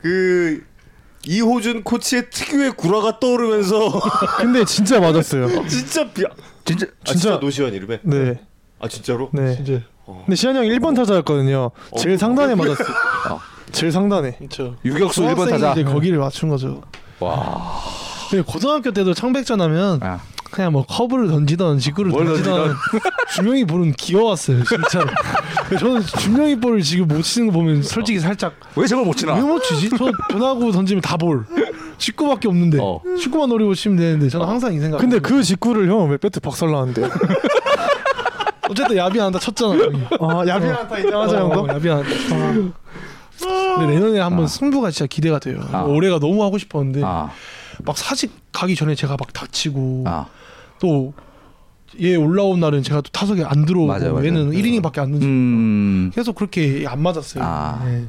그 0.00 0.62
이호준 1.26 1.82
코치의 1.82 2.30
특유의 2.30 2.72
구라가 2.72 3.18
떠오르면서 3.20 4.00
근데 4.38 4.64
진짜 4.64 5.00
맞았어요 5.00 5.48
진짜 5.68 6.10
비... 6.10 6.24
아, 6.24 6.30
진짜 6.64 6.86
진짜 7.04 7.12
진짜- 7.20 7.36
노시한 7.38 7.74
이름에 7.74 8.00
네 8.02 8.40
아 8.80 8.88
진짜로 8.88 9.30
네. 9.32 9.56
진짜. 9.56 9.80
근데 10.04 10.36
시한 10.36 10.54
형이 10.56 10.68
1번 10.70 10.94
타자였거든요 10.94 11.70
제일 11.98 12.16
상단에 12.18 12.54
맞았어요 12.54 12.86
어. 13.30 13.40
제일 13.72 13.90
상단에 13.90 14.36
그렇죠. 14.38 14.76
유격수 14.84 15.22
1번 15.22 15.50
타자. 15.50 15.72
이제 15.72 15.82
거기를 15.84 16.18
맞춘 16.18 16.48
거죠. 16.48 16.82
와. 17.18 17.80
근데 18.30 18.44
고등학교 18.46 18.92
때도 18.92 19.14
창백전 19.14 19.60
하면 19.60 20.00
아. 20.02 20.20
그냥 20.50 20.72
뭐 20.72 20.86
커브를 20.86 21.26
던지던 21.28 21.78
직구를 21.80 22.12
뭘 22.12 22.24
던지던 22.26 22.74
준영이 23.34 23.64
볼은 23.64 23.92
귀여웠어요 23.92 24.62
진짜로. 24.64 25.08
저는 25.80 26.02
준영이 26.02 26.60
볼을 26.60 26.82
지금 26.82 27.08
못 27.08 27.22
치는 27.22 27.48
거 27.48 27.54
보면 27.54 27.82
솔직히 27.82 28.20
살짝 28.20 28.54
왜 28.76 28.86
저걸 28.86 29.04
못 29.04 29.16
치나? 29.16 29.34
왜 29.34 29.40
못 29.42 29.60
치지? 29.62 29.90
저 29.98 30.10
변화구 30.30 30.70
던지면 30.70 31.00
다 31.02 31.16
볼. 31.16 31.44
직구밖에 31.98 32.46
없는데 32.46 32.78
어. 32.80 33.00
직구만 33.18 33.48
노리고 33.48 33.74
치면 33.74 33.96
되는데 33.98 34.28
저는 34.28 34.46
항상 34.46 34.72
이 34.72 34.78
생각. 34.78 34.98
근데 34.98 35.18
그 35.18 35.42
직구를 35.42 35.88
형은 35.88 36.10
왜 36.10 36.16
배트 36.18 36.38
박살 36.40 36.70
나는데 36.70 37.02
어쨌든 38.70 38.96
야비한다 38.96 39.38
쳤잖아. 39.38 39.74
아 40.20 40.46
야비한 40.46 40.76
안타 40.76 40.98
인정하죠 40.98 41.36
형도 41.36 41.60
어, 41.62 41.68
야비한다. 41.68 42.08
근데 43.38 43.94
내년에 43.94 44.20
한번 44.20 44.46
승부가 44.46 44.90
진짜 44.90 45.06
기대가 45.06 45.38
돼요. 45.38 45.60
아. 45.72 45.82
올해가 45.82 46.18
너무 46.18 46.42
하고 46.42 46.58
싶었는데 46.58 47.02
아. 47.04 47.30
막 47.84 47.98
사직 47.98 48.32
가기 48.52 48.74
전에 48.74 48.94
제가 48.94 49.16
막 49.18 49.32
다치고 49.32 50.04
아. 50.06 50.26
또얘 50.80 52.16
올라온 52.16 52.60
날은 52.60 52.82
제가 52.82 53.02
또 53.02 53.10
타석에 53.10 53.44
안 53.44 53.66
들어오고 53.66 53.88
맞아요, 53.88 54.14
맞아요. 54.14 54.26
얘는 54.26 54.50
1이닝밖에 54.52 54.98
안 54.98 55.12
던지고 55.12 55.30
음. 55.30 56.10
계속 56.14 56.34
그렇게 56.34 56.84
안 56.88 57.02
맞았어요. 57.02 57.44
아. 57.44 57.82
네. 57.84 58.04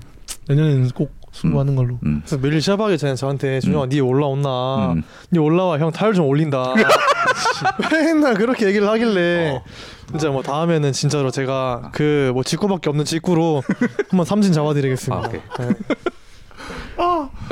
내년에는 0.48 0.90
꼭 0.92 1.14
승부하는 1.38 1.76
걸로. 1.76 2.00
음. 2.04 2.22
그래서 2.26 2.38
매일 2.38 2.62
시합하기 2.62 2.98
전에 2.98 3.16
저한테 3.16 3.60
준영아 3.60 3.88
니 3.88 4.00
올라온나 4.02 4.94
음. 4.94 5.04
니 5.32 5.40
올라와 5.40 5.78
형 5.80 5.92
타율 5.92 6.14
좀 6.14 6.26
올린다 6.26 6.74
맨날 7.92 8.34
그렇게 8.34 8.66
얘기를 8.66 8.88
하길래 8.88 9.62
진짜 10.10 10.30
뭐 10.30 10.42
다음에는 10.42 10.92
진짜로 10.94 11.32
제가 11.32 11.92
그뭐 11.94 12.44
직구밖에 12.44 12.90
없는 12.90 13.06
직구로 13.06 13.62
한번 14.10 14.26
삼진 14.26 14.54
잡아드리겠습니다 14.54 15.28
아. 15.28 15.32
네. 15.60 15.70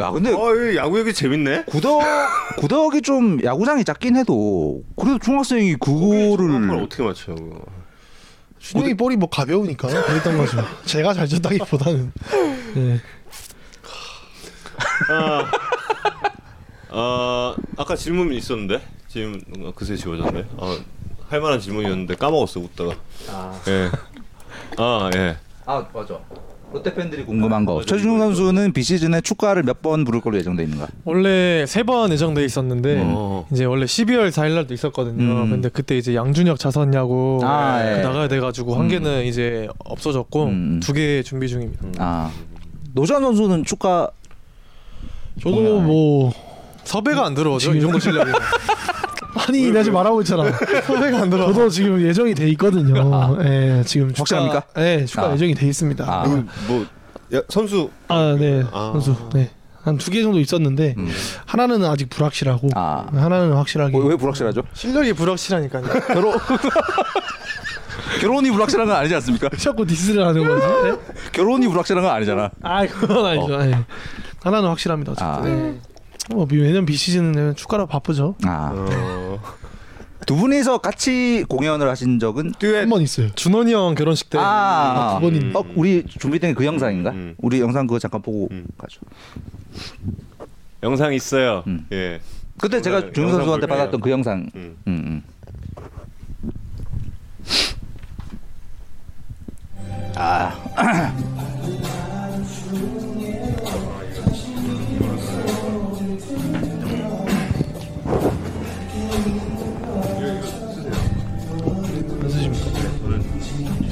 야, 0.01 0.11
근데 0.11 0.29
아 0.29 0.33
이거 0.33 0.75
야구 0.75 0.99
얘기 0.99 1.13
재밌네 1.13 1.65
구덕 1.65 2.01
구덕이 2.57 3.01
좀 3.01 3.39
야구장이 3.43 3.83
작긴 3.83 4.15
해도 4.15 4.81
그래도 4.95 5.19
중학생이 5.19 5.75
그거를 5.75 6.69
어떻게 6.81 7.03
맞춰요 7.03 7.36
그거 7.36 7.65
준영이 8.65 8.95
볼이 8.95 9.15
뭐 9.15 9.29
가벼우니까 9.29 9.88
그랬던 9.88 10.38
거죠. 10.38 10.57
제가 10.86 11.13
잘 11.13 11.27
쳤다기보다는. 11.27 12.11
네. 12.73 12.99
아, 15.09 15.51
아 16.89 17.55
아까 17.78 17.95
질문 17.95 18.34
있었는데 18.34 18.82
지금 19.07 19.39
그새 19.76 19.95
지워졌네. 19.95 20.45
아, 20.57 20.78
할 21.30 21.41
만한 21.41 21.59
질문이었는데 21.59 22.15
까먹었어 22.15 22.59
웃다가. 22.59 22.91
예. 23.67 23.89
아 24.78 25.09
예. 25.15 25.38
아 25.65 25.86
맞아. 25.93 26.19
롯데 26.73 26.93
팬들이 26.93 27.23
궁금한 27.23 27.65
거. 27.65 27.82
최준용 27.86 28.19
선수는 28.19 28.73
비시즌에 28.73 29.21
축가를 29.21 29.63
몇 29.63 29.82
번 29.82 30.03
부를 30.03 30.19
걸로 30.19 30.38
예정돼 30.38 30.63
있는가? 30.63 30.88
원래 31.05 31.65
세 31.67 31.84
번 31.84 32.11
예정돼 32.11 32.43
있었는데 32.43 33.01
어. 33.05 33.47
이제 33.51 33.63
원래 33.65 33.86
12월 33.86 34.30
4일 34.30 34.55
날도 34.55 34.73
있었거든요 34.73 35.23
음. 35.43 35.49
근데 35.51 35.69
그때 35.69 35.95
이제 35.97 36.15
양준혁 36.15 36.57
자선 36.59 36.93
야구 36.93 37.39
아, 37.43 37.80
예. 37.86 38.01
나가야 38.01 38.28
돼가지고 38.28 38.76
한 38.76 38.88
개는 38.89 39.26
이제 39.26 39.67
없어졌고 39.86 40.43
음. 40.45 40.80
두개 40.84 41.21
준비 41.23 41.47
중입니다 41.47 41.88
아 41.99 42.32
노전 42.93 43.21
선수는 43.21 43.63
축가 43.63 44.09
저도 45.41 45.79
뭐 45.81 46.33
섭외가 46.83 47.25
안 47.25 47.33
들어오죠 47.33 47.73
이 47.75 47.81
정도 47.81 47.99
실력이면 47.99 48.39
아니 49.47 49.69
나 49.71 49.83
지금 49.83 49.95
말하고 49.97 50.21
있잖아. 50.21 50.43
섭외가 50.88 51.21
안 51.21 51.29
들어 51.29 51.47
저도 51.47 51.69
지금 51.69 52.01
예정이 52.01 52.33
돼 52.33 52.47
있거든요. 52.51 53.38
예, 53.43 53.83
지금 53.86 54.07
축가- 54.13 54.19
확실합니까? 54.19 54.63
네, 54.75 55.05
축가 55.05 55.27
아. 55.27 55.33
예정이 55.33 55.53
돼 55.53 55.67
있습니다. 55.67 56.03
아. 56.07 56.25
뭐, 56.25 56.45
뭐 56.67 56.86
야, 57.33 57.41
선수 57.49 57.89
아, 58.07 58.36
네, 58.39 58.63
아. 58.71 58.91
선수. 58.93 59.13
네, 59.33 59.51
한두개 59.83 60.23
정도 60.23 60.39
있었는데 60.39 60.95
음. 60.97 61.11
하나는 61.45 61.83
아직 61.86 62.09
불확실하고 62.09 62.69
아. 62.75 63.05
하나는 63.13 63.53
확실하게. 63.53 63.97
왜, 63.97 64.07
왜 64.09 64.15
불확실하죠? 64.15 64.63
실력이 64.73 65.13
불확실하니까요 65.13 65.83
결혼 66.07 66.38
결혼이 68.21 68.49
불확실한 68.51 68.88
건 68.88 68.95
아니지 68.95 69.13
않습니까? 69.15 69.49
자꾸 69.57 69.86
디스를 69.86 70.25
하는 70.25 70.47
거지. 70.47 70.65
네? 70.89 70.95
결혼이 71.33 71.67
불확실한 71.67 72.03
건 72.03 72.13
아니잖아. 72.15 72.49
아, 72.63 72.88
그건 72.88 73.25
아니죠. 73.25 73.57
네. 73.57 73.77
하나는 74.45 74.69
확실합니다. 74.69 75.13
아. 75.17 75.41
네. 75.43 75.79
뭐 76.29 76.47
내년 76.47 76.85
비시즌은 76.85 77.55
축가로 77.55 77.87
바쁘죠. 77.87 78.35
아 78.45 78.71
어, 78.73 79.39
두 80.25 80.35
분이서 80.35 80.77
같이 80.79 81.43
공연을 81.49 81.89
하신 81.89 82.19
적은 82.19 82.53
한 82.61 82.89
번 82.89 83.01
있어요. 83.01 83.29
준원이 83.35 83.73
형 83.73 83.93
결혼식 83.95 84.29
때 84.29 84.37
아, 84.39 85.17
두 85.19 85.25
번인- 85.27 85.55
어, 85.55 85.63
우리 85.75 86.03
준비된 86.07 86.55
그 86.55 86.65
영상인가? 86.65 87.11
음. 87.11 87.35
우리 87.37 87.59
영상 87.59 87.85
그거 87.87 87.99
잠깐 87.99 88.21
보고 88.21 88.47
음. 88.51 88.65
가죠. 88.77 89.01
영상 90.83 91.13
있어요. 91.13 91.63
음. 91.67 91.85
예. 91.91 92.19
그때 92.59 92.81
제가 92.81 93.11
조용 93.11 93.31
선수한테. 93.31 93.67
받았던 93.67 93.99
그 93.99 94.09
영상. 94.11 94.49
음. 94.55 94.77
음, 94.87 94.87
음. 94.87 95.23
아, 100.15 100.55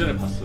전에 0.03 0.17
봤어. 0.17 0.43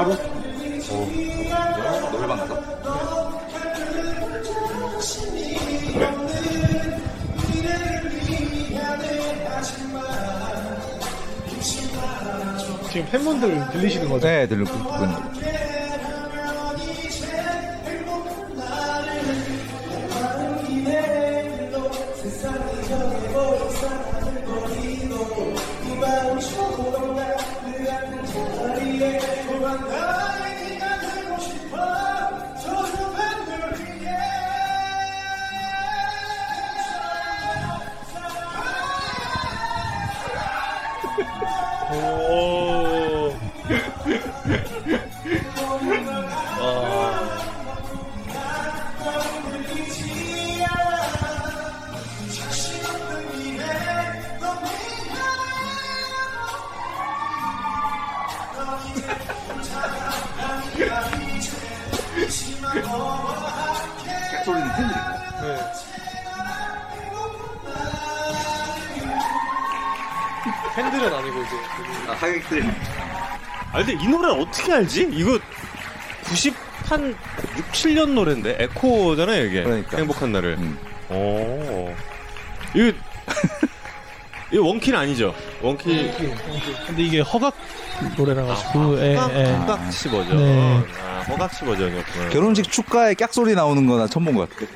하루? 0.00 0.12
어. 0.12 2.10
노래방 2.10 2.38
가서? 2.38 2.58
지금 12.90 13.06
팬분들 13.10 13.70
들리시는 13.72 14.08
거죠? 14.08 14.26
네, 14.26 14.48
분. 14.64 15.59
팬들은 71.00 71.12
아니고 71.18 71.40
이제 71.42 71.50
아, 72.08 72.12
하객들. 72.12 72.62
아 73.72 73.78
근데 73.78 73.92
이 73.92 74.08
노래 74.08 74.28
어떻게 74.30 74.72
알지? 74.72 75.08
이거 75.12 75.38
90한 76.24 77.14
6, 77.56 77.72
7년 77.72 78.10
노래인데 78.10 78.56
에코잖아요 78.60 79.44
이게. 79.46 79.62
그러니까. 79.62 79.96
행복한 79.96 80.32
날을. 80.32 80.56
음. 80.58 80.78
오. 81.10 81.94
이거 82.74 82.96
이거 84.52 84.64
원키는 84.64 84.98
아니죠? 84.98 85.34
원키 85.62 86.12
근데 86.86 87.02
이게 87.02 87.20
허각 87.20 87.54
노래라 88.16 88.42
가지고 88.44 88.98
예, 89.00 89.14
허각, 89.14 89.34
예. 89.36 89.44
허각시 89.52 90.08
버전. 90.08 90.36
네. 90.36 90.84
아, 91.02 91.20
허각시 91.28 91.64
버전이었구나. 91.64 92.28
결혼식 92.30 92.70
축가에 92.70 93.14
깍소리 93.14 93.54
나오는 93.54 93.86
거나 93.86 94.06
처음 94.06 94.24
본 94.26 94.34
것 94.36 94.48
같아. 94.50 94.66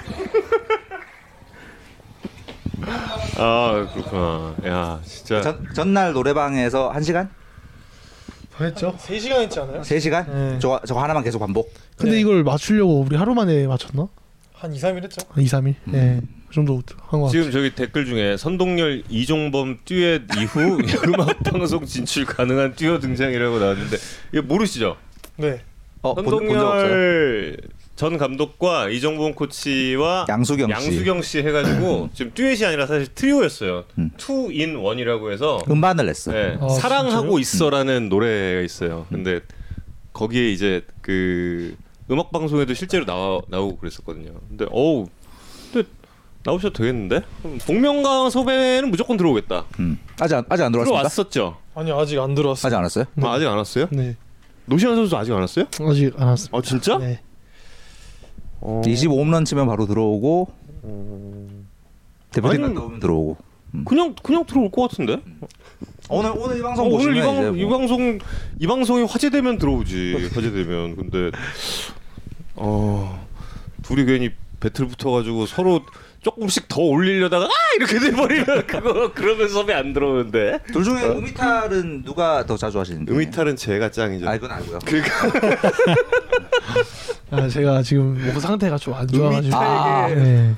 아 3.37 3.89
그렇구나. 3.93 4.55
야 4.67 5.01
진짜. 5.05 5.41
전, 5.43 5.67
전날 5.75 6.13
노래방에서 6.13 6.91
한 6.91 7.03
시간 7.03 7.31
더 8.57 8.65
했죠? 8.65 8.97
3시간 8.99 9.41
했지 9.43 9.59
않아요? 9.61 9.83
세시간 9.83 10.27
네. 10.29 10.59
저거, 10.61 10.81
저거 10.87 11.03
하나만 11.03 11.25
계속 11.25 11.41
반복? 11.41 11.73
근데 11.97 12.13
네. 12.15 12.21
이걸 12.21 12.45
맞추려고 12.45 13.01
우리 13.01 13.17
하루 13.17 13.35
만에 13.35 13.67
맞췄나? 13.67 14.07
한 14.53 14.73
2, 14.73 14.79
3일 14.79 15.03
했죠. 15.03 15.27
한 15.29 15.43
2, 15.43 15.47
3일? 15.47 15.75
예. 15.93 16.21
그 16.49 16.55
정도 16.55 16.81
한거 17.09 17.27
같아요. 17.27 17.31
지금 17.31 17.51
저기 17.51 17.75
댓글 17.75 18.07
중에 18.07 18.37
선동열 18.37 19.03
이종범 19.09 19.81
듀엣 19.85 20.23
이후 20.39 20.79
음악 21.09 21.43
방송 21.43 21.85
진출 21.85 22.25
가능한 22.25 22.75
듀오 22.77 23.01
등장이라고 23.01 23.59
나왔는데 23.59 23.97
이거 24.33 24.43
모르시죠? 24.43 24.97
네. 25.37 25.63
어, 26.03 26.15
본? 26.15 26.25
선동열 26.25 27.59
전 27.97 28.19
감독과 28.19 28.89
이종범 28.89 29.35
코치와 29.35 30.27
양수경 30.29 30.69
씨. 30.69 30.73
양수경 30.73 31.23
씨 31.23 31.39
해가지고 31.39 32.11
지금 32.13 32.33
듀엣이 32.35 32.65
아니라 32.65 32.87
사실 32.87 33.07
트리오였어요. 33.15 33.85
음. 33.99 34.11
투인 34.17 34.77
원이라고 34.77 35.31
해서 35.31 35.61
음반을 35.71 36.07
냈어. 36.07 36.33
네, 36.33 36.59
아, 36.61 36.69
사랑하고 36.69 37.23
진짜요? 37.23 37.39
있어라는 37.39 38.09
노래가 38.09 38.63
있어요. 38.63 39.07
근데 39.11 39.41
거기에 40.13 40.51
이제 40.51 40.83
그 41.03 41.77
음악 42.11 42.33
방송에도 42.33 42.75
실제로 42.75 43.05
나와 43.05 43.41
나오고 43.49 43.79
그랬었거든요. 43.79 44.33
근데 44.49 44.67
어우, 44.73 45.07
근데 45.73 45.89
나오셔도 46.43 46.73
되겠는데? 46.75 47.21
그럼 47.43 47.59
복면가 47.65 48.29
섭외는 48.31 48.91
무조건 48.91 49.17
들어오겠다. 49.17 49.67
음. 49.79 50.01
아직 50.19 50.35
안, 50.35 50.45
아직 50.49 50.65
안 50.65 50.73
들어왔습니까? 50.73 50.99
들어왔었죠. 51.09 51.57
아니 51.77 51.93
아직 51.93 52.19
안 52.19 52.35
들어왔어. 52.35 52.67
아직 52.67 52.77
안 52.77 52.83
왔어요? 52.83 53.05
아, 53.23 53.33
아직 53.35 53.47
안 53.47 53.57
왔어요? 53.57 53.87
네. 53.91 54.17
노시환 54.67 54.97
선수 54.97 55.17
아직 55.17 55.33
안 55.33 55.41
왔어요? 55.41 55.67
아직 55.89 56.13
안 56.19 56.27
왔습니다. 56.29 56.59
아 56.59 56.61
진짜? 56.61 56.99
네. 56.99 57.21
어... 58.65 58.81
25홈런 58.85 59.45
치면 59.45 59.67
바로 59.67 59.87
들어오고 59.87 60.49
대표팀 62.33 62.65
아니, 62.65 62.75
갔다 62.75 62.87
오면 62.87 63.01
들어오고. 63.01 63.37
그냥 63.85 64.15
그냥 64.23 64.45
들어올 64.47 64.71
것 64.71 64.89
같은데? 64.89 65.21
오늘 66.09 66.33
오늘 66.37 66.59
이 66.59 66.61
어, 66.61 66.65
방송 66.65 66.93
오늘 66.93 67.17
이, 67.17 67.21
방, 67.21 67.37
이제 67.37 67.61
이뭐 67.61 67.79
방송 67.79 68.19
이 68.59 68.67
방송이 68.67 69.05
화제되면 69.05 69.59
들어오지 69.59 70.31
화제되면 70.35 70.97
근데 70.97 71.31
어 72.55 73.27
둘이 73.83 74.05
괜히 74.05 74.31
배틀 74.61 74.87
붙어가지고 74.87 75.47
서로 75.47 75.81
조금씩 76.21 76.69
더 76.69 76.83
올리려다가 76.83 77.47
아 77.47 77.51
이렇게 77.77 77.99
돼버리면 77.99 78.47
그거 78.67 79.13
그러면 79.13 79.49
섭외 79.49 79.75
안 79.75 79.93
들어오는데 79.93 80.61
둘 80.73 80.85
중에 80.85 81.03
음이탈은 81.05 82.05
누가 82.05 82.47
더 82.47 82.57
자주 82.57 82.79
하시는데? 82.79 83.13
음이탈은 83.13 83.57
제가 83.57 83.91
짱이죠. 83.91 84.29
아 84.29 84.35
이건 84.37 84.51
알고요. 84.51 84.79
그러니까 84.85 85.15
아, 87.37 87.49
제가 87.49 87.83
지금 87.83 88.19
목 88.33 88.41
상태가 88.41 88.77
좀 88.79 88.95
안 88.95 89.07
좋아가지고. 89.09 89.57
아. 89.57 90.09
네. 90.09 90.55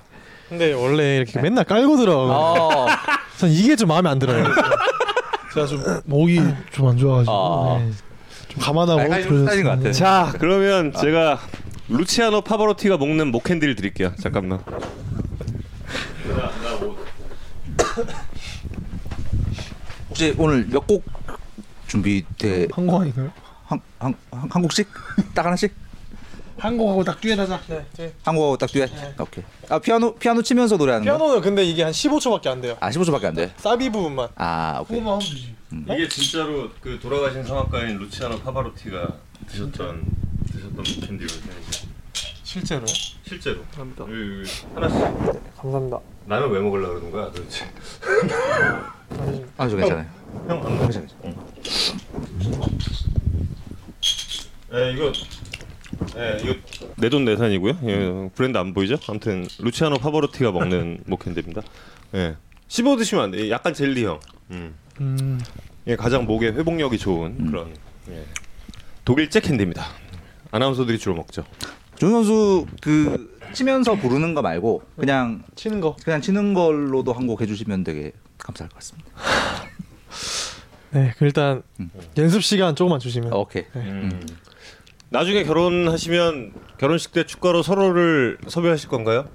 근데 0.48 0.72
원래 0.72 1.16
이렇게 1.16 1.40
맨날 1.40 1.64
깔고 1.64 1.96
들어가고 1.96 2.32
어. 2.32 2.86
전 3.38 3.50
이게 3.50 3.74
좀 3.76 3.88
마음에 3.88 4.08
안 4.10 4.18
들어요. 4.18 4.44
제가 5.54 5.66
좀 5.66 5.82
목이 6.04 6.40
좀 6.72 6.88
안 6.88 6.96
좋아가지고. 6.96 7.32
아. 7.34 7.78
네. 7.78 7.90
좀 8.48 8.62
감안하고 8.62 9.00
것 9.64 9.70
같아. 9.70 9.92
자 9.92 10.32
그러면 10.38 10.92
제가 10.92 11.38
루치아노 11.88 12.42
파바로티가 12.42 12.96
먹는 12.98 13.30
목캔디를 13.32 13.74
드릴게요. 13.76 14.12
잠깐만. 14.20 14.60
혹시 20.08 20.34
오늘 20.38 20.66
몇 20.70 20.86
곡 20.86 21.04
준비돼? 21.88 22.68
한국 22.72 23.00
아닌가요? 23.00 23.30
한, 23.66 23.80
한, 23.98 24.14
한, 24.30 24.48
한국씩? 24.50 24.88
딱 25.34 25.46
하나씩? 25.46 25.74
한국하고 26.66 27.04
딱 27.04 27.20
듀엣 27.20 27.38
하자. 27.38 27.60
네. 27.68 27.86
네. 27.96 28.12
한국하고 28.24 28.56
딱 28.56 28.66
듀엣? 28.70 28.90
오케이. 29.20 29.44
아 29.68 29.78
피아노 29.78 30.14
피아노 30.16 30.42
치면서 30.42 30.76
노래하는 30.76 31.06
거? 31.06 31.16
피아노는 31.16 31.40
근데 31.40 31.64
이게 31.64 31.82
한 31.84 31.92
15초밖에 31.92 32.48
안 32.48 32.60
돼요. 32.60 32.76
아 32.80 32.90
15초밖에 32.90 33.24
안 33.26 33.34
돼. 33.34 33.52
사비 33.56 33.90
부분만. 33.90 34.28
아 34.34 34.80
오케이. 34.82 34.98
그거만 34.98 35.20
하면 35.20 35.32
되지. 35.32 35.54
이게 35.94 36.08
진짜로 36.08 36.70
그 36.80 36.98
돌아가신 37.00 37.44
성악가인 37.44 37.98
루치아노 37.98 38.40
파바로티가 38.40 39.08
드셨던 39.48 40.04
드셨던 40.52 40.76
목캔디거든요. 40.76 41.52
실제로. 42.42 42.86
실제로. 42.86 43.62
감사합니다. 43.74 44.04
여기, 44.04 44.40
여기 44.40 44.50
하나씩. 44.74 45.56
감사합니다. 45.56 46.00
나는 46.26 46.50
왜 46.50 46.60
먹으려고 46.60 46.94
그러는 46.94 47.10
거야 47.12 47.30
도대체? 47.30 47.70
아니, 49.20 49.44
아저 49.56 49.76
괜찮아요. 49.76 50.06
형안 50.48 50.78
먹어. 50.78 50.88
예, 54.74 54.92
이거 54.92 55.12
예, 56.16 56.38
이거 56.42 56.54
내돈 56.96 57.24
내산이고요. 57.24 57.78
예, 57.84 58.30
브랜드 58.34 58.58
안 58.58 58.72
보이죠? 58.74 58.96
아무튼 59.08 59.46
루치아노 59.58 59.98
파버로티가 59.98 60.52
먹는 60.52 61.00
모캔드입니다. 61.06 61.62
예. 62.14 62.36
씹어 62.68 62.96
드시면 62.96 63.24
안 63.24 63.30
돼. 63.30 63.50
약간 63.50 63.72
젤리형. 63.74 64.20
음. 64.52 64.74
음. 65.00 65.40
예, 65.86 65.96
가장 65.96 66.24
목에 66.26 66.48
회복력이 66.48 66.98
좋은 66.98 67.50
그런 67.50 67.74
예. 68.10 68.24
독일 69.04 69.30
잭캔디입니다. 69.30 69.84
아나운서들이 70.50 70.98
주로 70.98 71.14
먹죠. 71.14 71.44
준 71.96 72.10
선수 72.10 72.66
그 72.80 73.38
치면서 73.52 73.94
부르는 73.94 74.34
거 74.34 74.42
말고 74.42 74.82
그냥 74.96 75.42
치는 75.54 75.80
거. 75.80 75.96
그냥 76.04 76.20
치는 76.20 76.54
걸로도 76.54 77.12
한 77.12 77.26
곡 77.26 77.40
해주시면 77.40 77.84
되게 77.84 78.12
감사할 78.38 78.68
것 78.68 78.76
같습니다. 78.76 79.10
네, 80.90 81.12
그 81.18 81.24
일단 81.24 81.62
음. 81.80 81.90
연습 82.16 82.42
시간 82.42 82.74
조금만 82.74 83.00
주시면. 83.00 83.32
어, 83.32 83.40
오케이. 83.40 83.64
음. 83.76 84.20
나중에 85.10 85.44
결혼하시면 85.44 86.52
결혼식 86.78 87.12
때 87.12 87.24
축가로 87.24 87.62
서로를 87.62 88.38
섭외하실 88.48 88.88
건가요? 88.88 89.28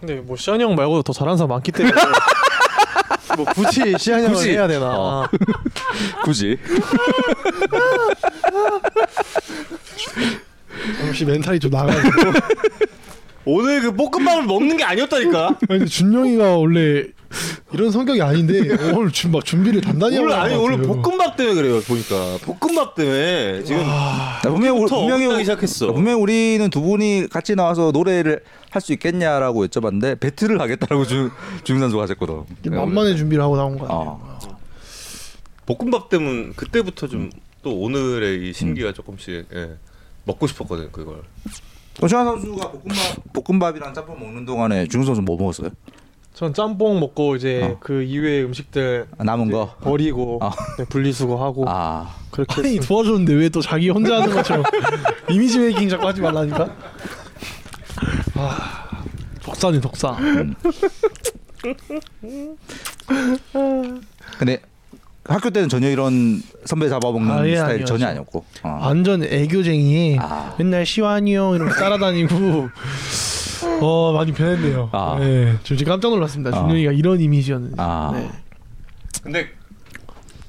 근데 0.00 0.14
뭐 0.16 0.36
시안이 0.36 0.62
형 0.62 0.74
말고도 0.76 1.02
더 1.02 1.12
잘하는 1.12 1.36
사람 1.36 1.50
많기 1.50 1.72
때문에 1.72 1.94
뭐 3.36 3.44
굳이 3.46 3.94
시안이 3.98 4.22
형을 4.24 4.36
굳이. 4.36 4.50
해야 4.50 4.66
되나? 4.68 4.86
어. 4.96 5.28
굳이. 6.24 6.56
역시 11.08 11.24
멘탈이 11.24 11.58
좀 11.58 11.70
나가지고. 11.70 12.10
오늘 13.50 13.80
그 13.80 13.92
볶음밥을 13.94 14.44
먹는 14.44 14.76
게 14.76 14.84
아니었다니까. 14.84 15.46
아니 15.68 15.78
근데 15.78 15.84
준영이가 15.86 16.56
원래 16.56 17.04
이런 17.72 17.90
성격이 17.90 18.20
아닌데 18.22 18.60
오늘 18.94 19.10
준, 19.10 19.30
막 19.32 19.44
준비를 19.44 19.80
단단히 19.80 20.16
하고 20.16 20.26
오늘 20.26 20.38
아니 20.38 20.54
오늘 20.54 20.76
같아요. 20.78 21.02
볶음밥 21.02 21.36
때문에 21.36 21.54
그래요. 21.54 21.80
보니까 21.82 22.38
볶음밥 22.42 22.94
때문에 22.94 23.64
지금 23.64 23.82
나 23.82 24.40
분명히 24.42 24.68
우리- 24.70 24.80
부터 24.88 25.00
분명히 25.06 25.38
시작했어. 25.40 25.92
분명히 25.92 26.20
우리는 26.20 26.68
두 26.70 26.80
분이 26.82 27.28
같이 27.30 27.54
나와서 27.54 27.90
노래를 27.92 28.42
할 28.70 28.82
수 28.82 28.92
있겠냐라고 28.92 29.66
여쭤봤는데 29.66 30.20
배틀을 30.20 30.60
하겠다라고 30.60 31.06
주 31.06 31.30
주민 31.64 31.80
선수가 31.80 32.02
하셨거든. 32.02 32.42
만만의 32.66 33.16
준비를 33.16 33.42
하고 33.42 33.56
나온 33.56 33.78
거야. 33.78 33.88
어. 33.90 34.38
볶음밥 35.66 36.08
때문 36.10 36.52
그때부터 36.54 37.08
좀 37.08 37.30
또 37.60 37.76
오늘의 37.76 38.48
이 38.48 38.52
심기가 38.52 38.92
조금씩 38.92 39.46
예, 39.52 39.70
먹고 40.24 40.46
싶었거든 40.46 40.92
그걸. 40.92 41.22
조시환 42.00 42.24
선수가 42.24 42.70
볶음밥 42.70 43.32
볶음밥이랑 43.32 43.94
짬뽕 43.94 44.18
먹는 44.20 44.44
동안에 44.44 44.86
주민 44.86 45.06
선수 45.06 45.20
뭐 45.22 45.36
먹었어요? 45.36 45.70
전 46.34 46.54
짬뽕 46.54 47.00
먹고 47.00 47.34
이제 47.34 47.62
어. 47.64 47.76
그 47.80 48.02
이외의 48.04 48.44
음식들 48.44 49.08
아, 49.18 49.24
남은 49.24 49.50
거. 49.50 49.74
버리고 49.80 50.38
아. 50.40 50.50
네, 50.78 50.84
분리수거하고 50.84 51.64
아. 51.68 52.14
그렇게 52.30 52.60
아니. 52.60 52.78
도와줬는데 52.80 53.34
왜 53.34 53.48
또 53.48 53.60
자기 53.60 53.88
혼자 53.90 54.20
하는 54.20 54.32
것처럼 54.32 54.62
이미지 55.30 55.58
메이킹 55.58 55.88
자꾸 55.88 56.06
하지 56.06 56.20
말라니까. 56.20 56.68
아 58.36 59.02
덕사네 59.42 59.80
덕사. 59.80 60.16
근데 64.38 64.60
학교 65.28 65.50
때는 65.50 65.68
전혀 65.68 65.88
이런 65.90 66.42
선배 66.64 66.88
잡아먹는 66.88 67.30
아 67.30 67.46
예 67.46 67.56
스타일 67.56 67.72
아니었죠. 67.74 67.86
전혀 67.86 68.06
아니었고. 68.08 68.44
어. 68.62 68.78
완전 68.82 69.22
애교쟁이. 69.22 70.16
아. 70.20 70.54
맨날 70.58 70.86
시완이 70.86 71.34
형 71.34 71.54
이런 71.54 71.68
거 71.68 71.74
따라다니고. 71.74 72.68
어 73.80 74.12
많이 74.12 74.32
변했네요. 74.32 74.88
아. 74.92 75.16
네, 75.20 75.56
저 75.64 75.76
지금 75.76 75.90
깜짝 75.92 76.10
놀랐습니다. 76.10 76.56
아. 76.56 76.60
준영이가 76.62 76.92
이런 76.92 77.20
이미지였는지. 77.20 77.74
아. 77.78 78.10
네. 78.14 78.30
근데 79.22 79.48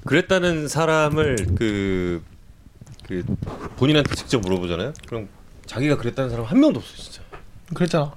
그랬다는 0.06 0.68
사람을 0.68 1.36
그, 1.58 2.24
그 3.08 3.24
본인한테 3.78 4.16
직접 4.16 4.40
물어보잖아요. 4.42 4.94
그럼 5.08 5.28
자기가 5.66 5.98
그랬다는 5.98 6.30
사람 6.30 6.46
한 6.46 6.60
명도 6.60 6.80
없어 6.80 6.96
진짜. 6.96 7.22
그랬잖아. 7.74 8.14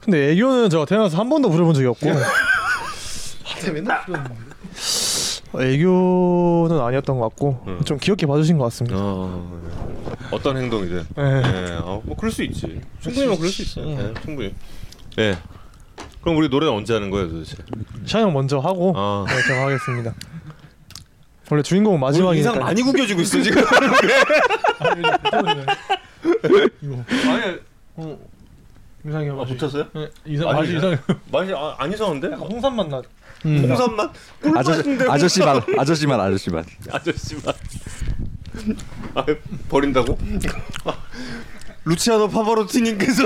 근데 0.00 0.32
애교는 0.32 0.70
제가 0.70 0.84
태어나서 0.84 1.16
한 1.18 1.28
번도 1.28 1.50
부려본 1.50 1.74
적이 1.74 1.86
없고 1.88 2.08
한테 3.44 3.70
맨날 3.72 4.04
그러는데. 4.04 4.34
어, 5.52 5.62
애교는 5.62 6.80
아니었던 6.80 7.18
것 7.18 7.28
같고 7.28 7.62
음. 7.66 7.80
좀 7.84 7.98
귀엽게 7.98 8.26
봐주신 8.26 8.56
것 8.58 8.64
같습니다. 8.64 8.96
어, 8.98 9.60
어떤 10.30 10.56
행동이든. 10.56 11.06
네. 11.16 11.22
예, 11.22 11.78
어, 11.82 12.00
뭐 12.04 12.16
그럴 12.16 12.30
수 12.32 12.42
있지. 12.42 12.80
충분히 13.00 13.26
뭐 13.28 13.36
그럴 13.36 13.50
수 13.50 13.62
있어. 13.62 13.80
예, 13.82 14.12
충분히. 14.22 14.54
예. 15.18 15.36
그럼 16.20 16.36
우리 16.38 16.48
노래는 16.48 16.74
언제 16.74 16.92
하는 16.94 17.10
거예요, 17.10 17.28
도대체? 17.30 17.56
형 18.06 18.32
먼저 18.32 18.58
하고 18.58 18.92
아. 18.96 19.24
네, 19.28 19.34
제가 19.46 19.66
하겠습니다. 19.66 20.14
원래 21.48 21.62
주인공은 21.62 22.00
마지막이니까. 22.00 22.50
인상 22.50 22.60
많이 22.64 22.82
구겨지고 22.82 23.20
있어 23.20 23.40
지금. 23.40 23.62
이거. 26.82 27.04
아니, 27.30 27.58
어. 27.96 28.18
이상해 29.06 29.30
아. 29.30 29.44
붙였어요? 29.44 29.84
네, 29.94 30.08
이상 30.24 30.48
아니, 30.48 30.58
맛이 30.58 30.76
이상해. 30.76 30.98
맛이 31.30 31.52
아, 31.54 31.76
안 31.78 31.92
이상한데? 31.92 32.26
홍삼 32.34 32.74
맛 32.74 32.88
나. 32.88 33.00
음. 33.44 33.64
홍삼 33.68 33.94
맛? 33.96 34.10
아저씨 34.56 34.98
아저씨만 35.08 35.62
아저씨만 35.78 36.20
아저씨만. 36.20 36.64
아저씨 36.90 37.36
맛. 37.44 37.56
아, 39.14 39.24
버린다고? 39.68 40.18
루치아노 41.84 42.28
파바로티님께서 42.28 43.24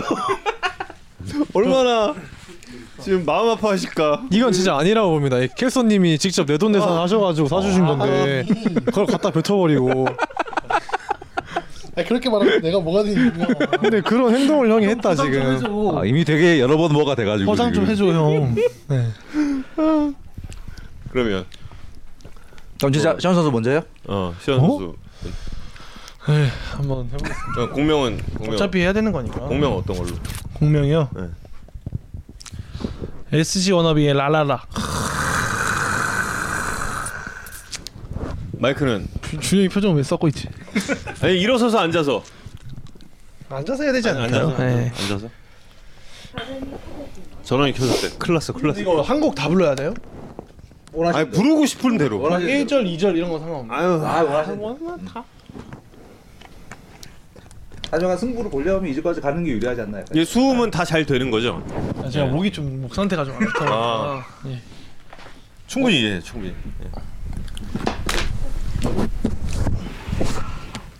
얼마나 1.54 2.14
지금 3.02 3.24
마음 3.24 3.48
아파하실까? 3.50 4.24
이건 4.30 4.52
진짜 4.52 4.76
아니라고 4.76 5.11
봅니다. 5.12 5.38
이 5.38 5.48
켈서님이 5.56 6.18
직접 6.18 6.46
내 6.46 6.58
돈 6.58 6.72
내산 6.72 6.90
하셔가지고 6.98 7.48
사주신 7.48 7.86
건데 7.86 8.44
그걸 8.86 9.06
갖다 9.06 9.30
뱉어버리고. 9.30 10.06
아니 11.97 12.07
그렇게 12.07 12.30
말하면 12.30 12.61
내가 12.62 12.78
뭐가 12.80 13.03
되냐. 13.03 13.32
근데 13.80 14.01
그런 14.01 14.34
행동을 14.34 14.70
형이 14.70 14.86
했다 14.86 15.11
포장 15.11 15.24
좀 15.26 15.32
지금. 15.32 15.55
해줘. 15.55 15.99
아, 15.99 16.05
이미 16.05 16.24
되게 16.24 16.61
여러 16.61 16.76
번 16.76 16.93
뭐가 16.93 17.14
돼가지고. 17.14 17.51
포장 17.51 17.72
좀 17.72 17.84
지금. 17.86 18.11
해줘 18.11 18.18
형. 18.18 18.55
네. 18.88 19.09
그러면 21.11 21.45
그럼 22.78 22.93
진짜 22.93 23.16
시원 23.18 23.34
선수 23.34 23.51
먼저요? 23.51 23.82
어 24.07 24.32
시현 24.41 24.61
어? 24.61 24.66
선수 24.68 24.95
네, 26.28 26.49
한번 26.76 27.07
해보겠습니다. 27.07 27.62
어, 27.62 27.70
공명은 27.70 28.18
공명 28.36 28.55
어차피 28.55 28.80
해야 28.80 28.93
되는 28.93 29.11
거니까. 29.11 29.41
공명 29.41 29.74
어떤 29.76 29.97
걸로? 29.97 30.11
공명이요. 30.55 31.09
네. 31.16 31.22
SG 33.32 33.72
워너비의 33.72 34.14
라라라. 34.14 34.62
마이크는 38.61 39.06
주- 39.22 39.40
준영이 39.40 39.68
표정 39.70 39.94
왜 39.96 40.02
썩고 40.02 40.28
있지? 40.28 40.48
아니 41.22 41.38
일어서서 41.40 41.78
앉아서 41.78 42.22
앉아서 43.48 43.82
해야 43.82 43.92
되지 43.92 44.08
않을까요? 44.11 44.48
앉아서 44.48 44.62
네. 44.64 44.92
앉아서 45.02 45.28
전원이 47.42 47.72
켜졌대. 47.72 48.16
큰일 48.18 48.34
났어, 48.34 48.52
큰일 48.52 48.68
났어. 48.68 48.80
이거 48.80 49.00
한 49.02 49.20
곡 49.20 49.34
다 49.34 49.48
불러야 49.48 49.74
돼요? 49.74 49.92
아니 51.12 51.28
부르고 51.30 51.66
싶은 51.66 51.98
대로. 51.98 52.20
1절, 52.20 52.84
2절 52.96 53.16
이런 53.16 53.30
거 53.30 53.38
상관없나? 53.38 53.74
아유, 53.74 53.86
아, 54.04 54.22
원하시는 54.22 55.04
다. 55.06 55.24
나중에 57.90 58.16
승부를 58.16 58.50
보려면 58.50 58.88
이제까지 58.90 59.20
가는 59.20 59.42
게 59.42 59.50
유리하지 59.50 59.80
않나요? 59.80 60.04
얘 60.14 60.24
수음은 60.24 60.70
다 60.70 60.84
잘 60.84 61.04
되는 61.04 61.28
거죠? 61.30 61.61
아, 62.04 62.08
제가 62.08 62.26
목이 62.26 62.52
좀 62.52 62.82
목 62.82 62.94
상태가 62.94 63.24
좀안 63.24 63.40
좋다. 63.40 63.64
아. 63.68 64.24
예. 64.46 64.61
충분히 65.66 66.04
예, 66.04 66.20
충분히. 66.20 66.54
예. 66.84 66.90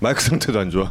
마이크 0.01 0.20
상태도 0.22 0.59
안 0.59 0.70
좋아. 0.70 0.91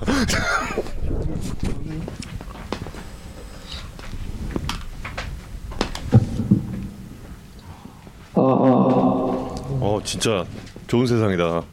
어 9.82 10.00
진짜 10.04 10.46
좋은 10.88 11.06
세상이다. 11.08 11.64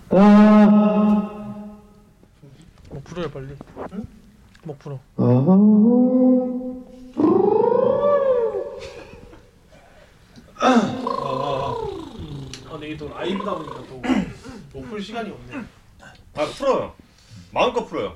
목 2.91 3.05
풀어요 3.05 3.31
빨리. 3.31 3.49
목 4.65 4.79
풀어. 4.79 4.99
아, 10.59 11.75
근데 12.71 12.87
이게 12.89 12.97
또 12.97 13.09
라이브다 13.09 13.55
보니까 13.55 13.75
또 13.89 14.03
목풀 14.77 15.01
시간이 15.03 15.31
없네. 15.31 15.65
아 16.35 16.45
풀어요. 16.59 16.93
마음껏 17.51 17.85
풀어요. 17.87 18.15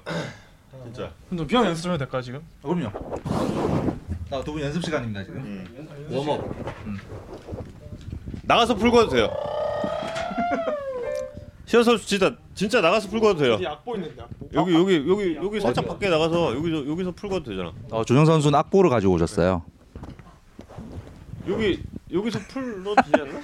진짜. 0.84 1.10
좀 1.34 1.46
피아노 1.46 1.68
연습 1.68 1.82
좀 1.84 1.92
해도 1.92 1.98
될까요 2.04 2.20
지금? 2.22 2.40
아, 2.62 2.68
그럼요. 2.68 2.90
나 4.30 4.42
두 4.42 4.52
분 4.52 4.60
연습 4.62 4.84
시간입니다 4.84 5.24
지금. 5.24 5.64
웜업. 6.10 6.54
나가서 8.42 8.74
풀고도 8.74 9.08
돼요. 9.08 9.30
시현 11.66 11.82
선수 11.84 12.06
진짜 12.06 12.36
진짜 12.54 12.80
나가서 12.80 13.08
풀고도 13.08 13.38
돼요. 13.40 13.58
악보 13.66 13.94
있는데 13.96 14.22
악보. 14.22 14.50
여기 14.54 14.74
여기 14.74 15.04
여기 15.08 15.36
여기 15.36 15.60
살짝 15.60 15.86
밖에 15.88 16.08
나가서 16.10 16.54
여기서 16.56 16.86
여기서 16.88 17.12
풀고도 17.12 17.48
되잖아. 17.50 17.72
어, 17.90 18.04
조정 18.04 18.26
선수는 18.26 18.58
악보를 18.58 18.90
가지고 18.90 19.14
오셨어요. 19.14 19.62
여기 21.48 21.82
여기서 22.12 22.38
풀어도 22.48 22.94
되지 22.96 23.12
않나? 23.22 23.40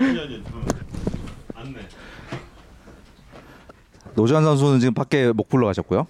아니 0.00 0.18
아니 0.18 0.42
안내. 1.54 1.80
노지환 4.14 4.44
선수는 4.44 4.80
지금 4.80 4.94
밖에 4.94 5.32
목 5.32 5.48
풀러 5.48 5.66
가셨고요. 5.66 6.06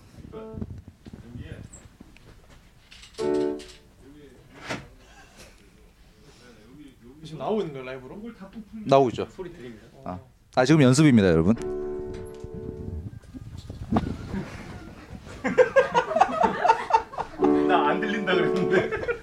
지금 7.24 7.38
나오고 7.38 7.60
있는 7.60 7.72
거예요 7.74 7.86
라이브로? 7.86 8.18
나오고 8.86 9.10
있죠. 9.10 9.26
아, 10.04 10.18
아 10.54 10.64
지금 10.64 10.82
연습입니다, 10.82 11.28
여러분. 11.28 11.54
나 17.68 17.88
안 17.90 18.00
들린다 18.00 18.34
그랬는데. 18.34 18.90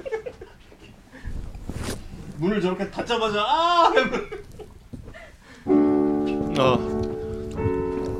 문을 2.37 2.61
저렇게 2.61 2.89
닫자마자 2.91 3.41
아! 3.41 3.91
아 6.59 6.77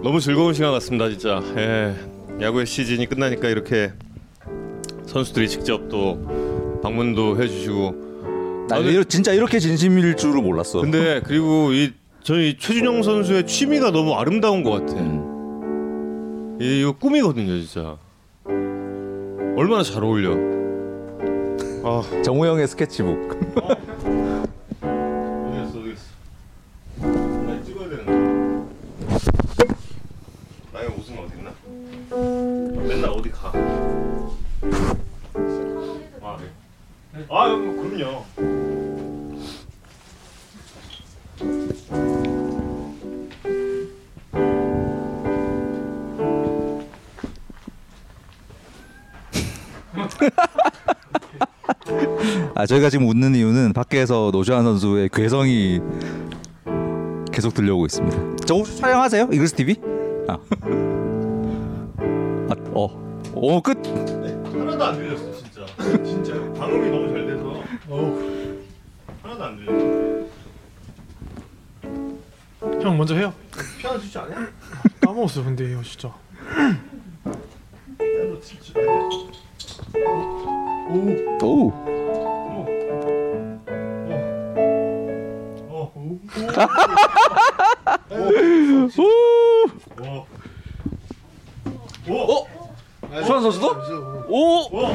너무 0.03 0.19
즐거운 0.19 0.53
시간 0.53 0.71
같습니다 0.73 1.09
진짜. 1.09 1.41
예. 1.57 1.95
야구의 2.41 2.65
시즌이 2.65 3.07
끝나니까 3.07 3.47
이렇게 3.49 3.91
선수들이 5.05 5.49
직접 5.49 5.89
또 5.89 6.79
방문도 6.83 7.41
해주시고. 7.41 8.67
나 8.69 8.77
아, 8.77 9.03
진짜 9.07 9.31
이렇게 9.33 9.59
진심일 9.59 10.15
줄은 10.15 10.43
몰랐어. 10.43 10.81
근데 10.81 11.21
그리고 11.25 11.71
이 11.73 11.93
저희 12.21 12.57
최준영 12.57 13.01
선수의 13.03 13.47
취미가 13.47 13.91
너무 13.91 14.13
아름다운 14.13 14.61
것 14.63 14.71
같아. 14.71 14.93
음. 14.99 16.57
이- 16.61 16.81
이거 16.81 16.91
꿈이거든요 16.93 17.59
진짜. 17.61 17.97
얼마나 19.57 19.81
잘 19.83 20.03
어울려. 20.03 20.33
아. 21.83 22.03
정우 22.23 22.45
형의 22.45 22.67
스케치북. 22.67 23.39
저희가 52.67 52.89
지금 52.89 53.07
웃는 53.07 53.35
이유는 53.35 53.73
밖에서 53.73 54.29
노지환 54.33 54.63
선수의 54.63 55.09
괴성이 55.13 55.79
계속 57.31 57.53
들려오고 57.53 57.85
있습니다. 57.85 58.17
저 58.45 58.55
혹시 58.55 58.77
촬영하세요? 58.77 59.29
이글스 59.31 59.55
TV? 59.55 59.75
아. 60.27 60.33
아, 62.49 62.55
어. 62.73 63.21
오 63.33 63.61
끝. 63.61 63.77
하나도 63.87 64.83
안 64.83 64.95
들렸어 64.95 65.31
진짜 65.33 65.65
진짜요? 66.03 66.53
방음이 66.55 66.89
너무 66.89 67.09
잘 67.09 67.25
돼서 67.27 67.63
하나도 69.23 69.43
안 69.43 69.57
들렸어 69.57 70.27
형 72.81 72.97
먼저 72.97 73.15
해요. 73.15 73.33
피아노 73.79 73.99
칠줄 73.99 74.21
아냐? 74.21 74.47
까먹었어 75.01 75.43
근데 75.43 75.71
이거 75.71 75.81
진짜. 75.83 76.13
오. 92.09 92.13
오. 92.13 92.47
수환 93.25 93.41
선수도? 93.41 93.75
오. 94.27 94.77
오. 94.77 94.85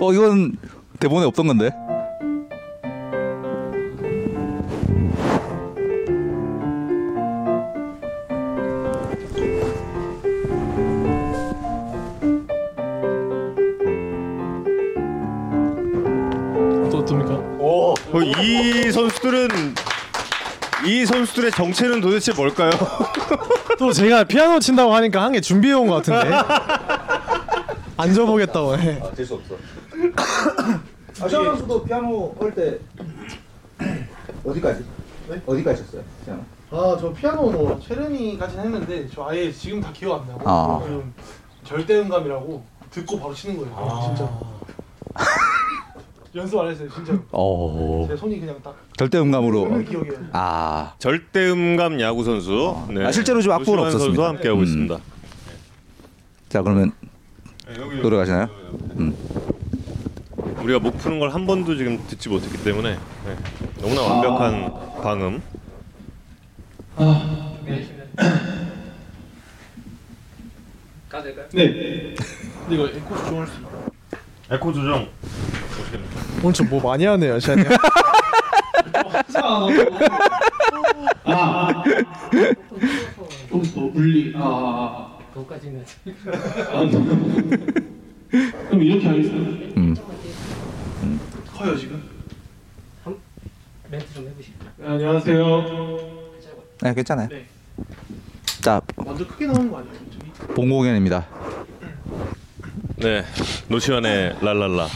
어 0.00 0.12
이건 0.12 0.56
대본에 0.98 1.26
없던 1.26 1.46
건데. 1.46 1.70
이 21.42 21.50
선수들의 21.50 21.50
정체는 21.52 22.00
도대체 22.00 22.32
뭘까요? 22.32 22.70
또 23.78 23.92
제가 23.92 24.24
피아노 24.24 24.60
친다고 24.60 24.94
하니까 24.94 25.22
한개 25.24 25.40
준비해 25.40 25.74
온 25.74 25.88
것 25.88 25.96
같은데. 26.04 26.30
앉아보겠다고 27.96 28.78
해. 28.78 29.00
아, 29.02 29.10
될수 29.10 29.34
없어. 29.34 29.54
아, 31.24 31.28
선수도 31.28 31.82
피아노 31.84 32.34
할때 32.40 32.78
어디까지? 34.44 34.84
어디까지 35.46 35.84
쳤어요? 35.86 36.02
피아노? 36.24 36.42
아 36.70 36.96
저 36.98 37.12
피아노 37.12 37.50
뭐 37.50 37.78
체르니까지 37.86 38.56
했는데 38.58 39.06
저 39.12 39.26
아예 39.28 39.52
지금 39.52 39.80
다 39.80 39.90
기억 39.92 40.22
안 40.22 40.28
나고 40.28 40.40
아. 40.48 40.80
좀 40.86 41.12
절대음감이라고 41.64 42.64
듣고 42.90 43.18
바로 43.20 43.34
치는 43.34 43.56
거예요. 43.58 44.00
진짜. 44.16 44.30
연습 46.34 46.58
안 46.60 46.68
했어요 46.70 46.88
진짜. 46.94 47.12
어. 47.30 48.06
제 48.08 48.16
손이 48.16 48.40
그냥 48.40 48.56
딱 48.62 48.74
절대 48.96 49.18
음감으로. 49.18 49.84
기억이. 49.84 50.10
아. 50.32 50.94
절대 50.98 51.50
음감 51.50 52.00
야구 52.00 52.24
선수. 52.24 52.74
네. 52.90 53.04
아, 53.04 53.12
실제로 53.12 53.40
지금 53.42 53.54
악보는 53.56 53.84
없었습니다. 53.84 54.06
선수와 54.06 54.28
함께 54.28 54.48
하고 54.48 54.60
음. 54.60 54.64
있습니다. 54.64 54.98
자 56.48 56.62
그러면 56.62 56.92
노래 58.00 58.16
가시나요? 58.16 58.48
음. 58.98 59.14
우리가 60.62 60.78
목 60.78 60.96
푸는 60.98 61.18
걸 61.18 61.30
한 61.30 61.44
번도 61.46 61.76
지금 61.76 61.98
듣지 62.06 62.28
못했기 62.28 62.62
때문에 62.64 62.92
네. 63.26 63.36
너무나 63.80 64.02
완벽한 64.02 64.72
방음. 65.02 65.42
네. 71.52 72.14
근데 72.64 72.74
이거 72.74 72.86
에코 72.88 73.16
조정할 73.16 73.46
수. 73.46 73.52
에코 74.50 74.72
조정. 74.72 75.08
오늘 76.42 76.52
좀 76.54 76.68
뭐 76.68 76.80
많이 76.82 77.04
하네요, 77.04 77.38
샤니. 77.40 77.62
여기서 83.52 83.80
물리. 83.80 84.32
아. 84.36 85.18
그것까지는 85.34 85.84
그럼 88.30 88.82
이렇게 88.82 89.06
하겠습니다. 89.08 89.80
음. 89.80 89.94
커요 91.54 91.76
지금? 91.76 92.02
멘트 93.90 94.12
좀 94.14 94.26
해보실까요? 94.28 94.70
네, 94.76 94.86
안녕하세요. 94.88 95.98
네 96.82 96.94
괜찮아요. 96.94 97.28
네. 97.28 97.46
자 98.60 98.80
먼저 98.96 99.26
크게 99.26 99.46
나오는 99.46 99.70
거 99.70 99.78
아니에요? 99.78 99.94
저기? 100.10 100.54
봉공연입니다. 100.54 101.26
네. 102.96 103.24
노시환의 103.68 104.36
랄랄라. 104.42 104.88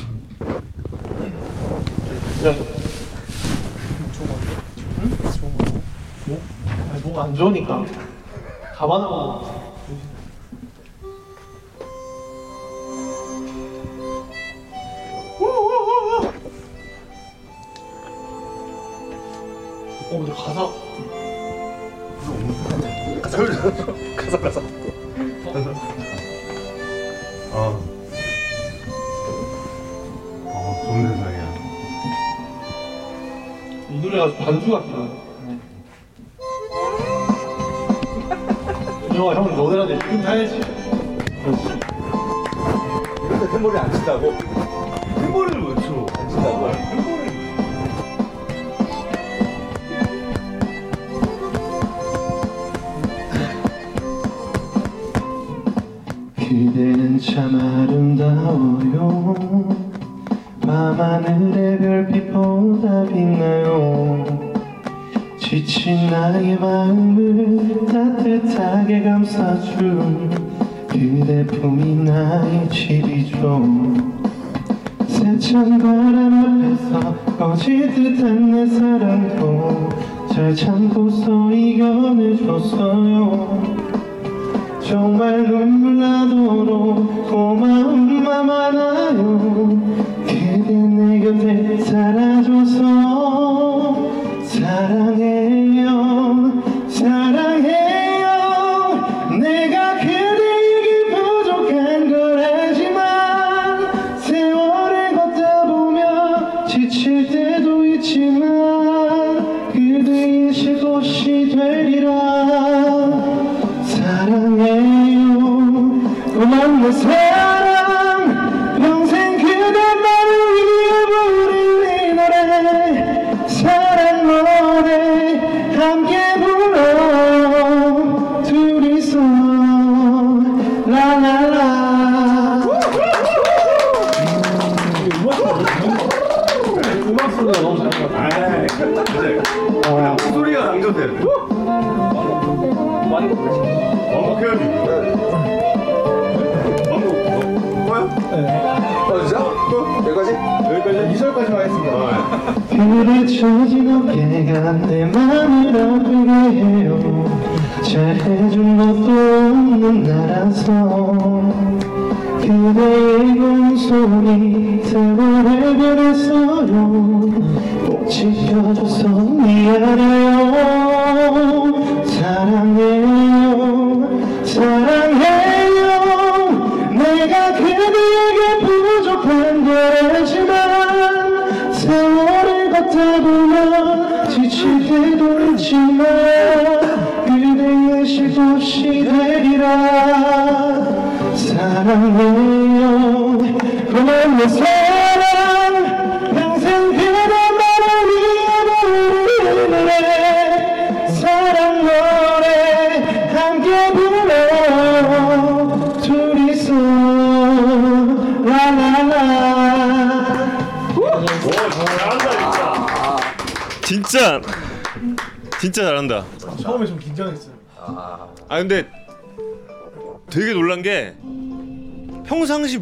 아니 6.93 7.01
뭐가 7.03 7.25
안 7.25 7.35
좋으니까 7.35 7.85
가반하고 8.75 9.15
어 20.09 20.19
근데 20.19 20.33
가사. 20.33 20.61
아. 24.61 24.86
반주 34.35 34.71
같아요 34.71 35.09
준영 35.09 35.26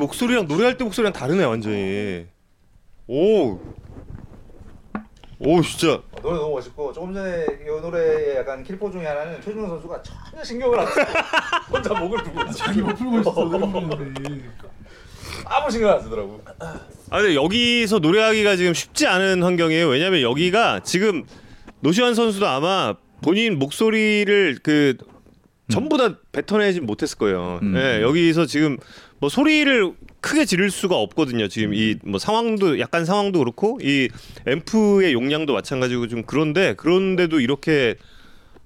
목소리랑 0.04 0.46
노래할 0.46 0.76
때 0.76 0.84
목소리랑 0.84 1.12
다르네 1.12 1.44
완전히. 1.44 2.26
오. 3.06 3.58
오 5.40 5.60
진짜 5.62 6.00
노래 6.22 6.36
너무 6.36 6.54
멋있고 6.54 6.92
조금 6.92 7.12
전에 7.12 7.44
이 7.60 7.80
노래의 7.80 8.36
약간 8.36 8.62
킬포 8.62 8.90
중에 8.90 9.04
하나는 9.04 9.40
최준호 9.42 9.66
선수가 9.66 10.02
전혀 10.02 10.44
신경을 10.44 10.78
안 10.78 10.86
써. 10.86 10.92
혼자 11.70 11.94
목을 11.94 12.20
있어. 12.20 12.52
자기 12.52 12.80
못 12.80 12.94
풀고 12.94 13.32
부르는데. 13.32 14.50
아무 15.44 15.70
신경 15.70 15.90
안 15.90 16.00
쓰더라고. 16.00 16.40
아 16.60 17.18
근데 17.20 17.34
여기서 17.34 17.98
노래하기가 17.98 18.56
지금 18.56 18.74
쉽지 18.74 19.06
않은 19.06 19.42
환경이에요. 19.42 19.88
왜냐면 19.88 20.22
여기가 20.22 20.80
지금 20.80 21.24
노시환 21.80 22.14
선수도 22.14 22.46
아마 22.46 22.94
본인 23.22 23.58
목소리를 23.58 24.58
그 24.62 24.96
전부 25.70 25.96
다 25.96 26.16
뱉어내지 26.32 26.80
못했을 26.80 27.18
거예요. 27.18 27.58
음. 27.62 27.74
예, 27.76 28.02
여기서 28.02 28.46
지금 28.46 28.78
뭐 29.24 29.30
소리를 29.30 29.94
크게 30.20 30.44
지를 30.44 30.70
수가 30.70 30.96
없거든요. 30.96 31.48
지금 31.48 31.72
이 31.72 31.96
뭐 32.04 32.18
상황도 32.18 32.78
약간 32.78 33.06
상황도 33.06 33.38
그렇고 33.38 33.78
이 33.82 34.10
앰프의 34.46 35.14
용량도 35.14 35.54
마찬가지고 35.54 36.08
좀 36.08 36.24
그런데 36.26 36.74
그런데도 36.74 37.40
이렇게 37.40 37.94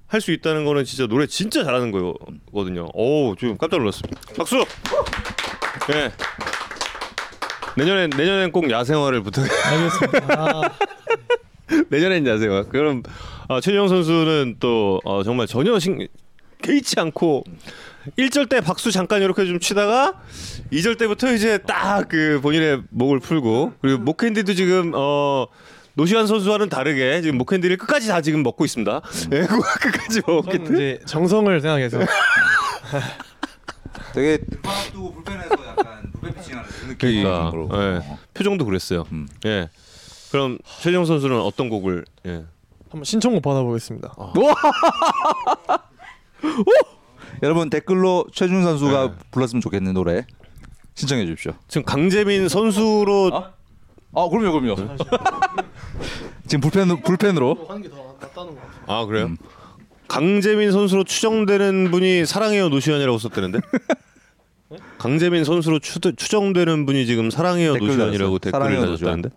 할 0.09 0.21
수 0.21 0.33
있다는 0.33 0.65
거는 0.65 0.85
진짜 0.85 1.07
노래 1.07 1.27
진짜 1.29 1.63
잘하는 1.63 1.93
거거든요. 1.93 2.89
오, 2.95 3.37
좀 3.37 3.57
깜짝 3.57 3.79
놀랐습니다. 3.79 4.21
박수. 4.37 4.57
예. 5.95 6.11
내년엔 7.77 8.11
내년엔 8.17 8.51
꼭 8.51 8.69
야생화를 8.69 9.23
부탁해. 9.23 9.49
알겠습니다. 9.49 10.27
아, 10.41 10.63
내년엔 11.89 12.27
야생화. 12.27 12.65
그럼 12.65 13.05
아, 13.47 13.61
최정 13.61 13.87
선수는 13.87 14.57
또 14.59 15.01
어, 15.05 15.23
정말 15.23 15.47
전혀 15.47 15.79
신, 15.79 16.09
개의치 16.63 16.99
않고 16.99 17.45
1절 18.17 18.49
때 18.49 18.61
박수 18.61 18.91
잠깐 18.91 19.23
이렇게 19.23 19.47
좀 19.47 19.61
치다가 19.61 20.15
2절 20.73 20.99
때부터 20.99 21.33
이제 21.33 21.59
딱 21.59 22.09
그 22.09 22.41
본인의 22.43 22.83
목을 22.91 23.21
풀고 23.21 23.75
그리고 23.81 23.99
목캔디도 24.03 24.55
지금 24.55 24.93
어 24.95 25.47
노시환 25.95 26.27
선수와는 26.27 26.69
다르게 26.69 27.21
지금 27.23 27.39
목캔디를 27.39 27.77
끝까지 27.77 28.09
다 28.09 28.21
지금 28.23 28.43
먹고 28.45 28.65
있습니다. 28.65 29.01
예, 29.33 29.41
그거 29.41 29.63
끝까지 29.81 30.23
저는 30.23 30.41
먹겠대. 30.45 30.75
이제 30.75 31.01
정성을 31.07 31.61
생각해서 31.61 31.99
되게 34.15 34.39
화도 34.63 35.13
불편해서 35.13 35.55
약간 35.67 36.11
불편 36.13 36.35
피칭하는 36.35 36.71
느낌이 36.89 37.23
그러니까 37.25 37.51
들고. 37.51 37.69
예, 37.75 38.01
표정도 38.33 38.65
그랬어요. 38.65 39.05
음. 39.13 39.27
예. 39.45 39.69
그럼 40.31 40.59
최정 40.81 41.05
선수는 41.05 41.39
어떤 41.41 41.69
곡을 41.69 42.05
예. 42.27 42.45
한번 42.91 43.05
신청곡 43.05 43.43
받아보겠습니다. 43.43 44.15
여러분 47.43 47.71
댓글로 47.71 48.27
최준 48.33 48.63
선수가 48.63 49.07
네. 49.09 49.13
불렀으면 49.31 49.61
좋겠는 49.61 49.95
노래 49.95 50.27
신청해 50.95 51.27
주십시오. 51.27 51.53
지금 51.69 51.85
강재민 51.85 52.49
선수로 52.49 53.31
아 53.35 54.29
그럼요 54.29 54.61
그럼요. 54.61 54.97
지금 56.49 56.61
불펜 56.61 56.89
불펜으로 57.03 57.67
하는 57.69 57.83
게 57.83 57.89
더 57.89 58.17
낫다는 58.21 58.55
거 58.55 58.61
같아요. 58.61 58.83
아 58.87 59.05
그래요? 59.07 59.27
음. 59.27 59.37
강재민 60.09 60.73
선수로 60.73 61.05
추정되는 61.05 61.91
분이 61.91 62.25
사랑해요 62.27 62.69
노시환이라고 62.71 63.19
썼다는데? 63.19 63.61
강재민 64.99 65.45
선수로 65.45 65.79
추, 65.79 66.01
추정되는 66.01 66.87
분이 66.87 67.07
지금 67.07 67.31
사랑해요 67.31 67.75
댓글 67.75 67.97
달았어요. 67.97 68.39
댓글을 68.39 68.77
달았다는데? 68.81 69.29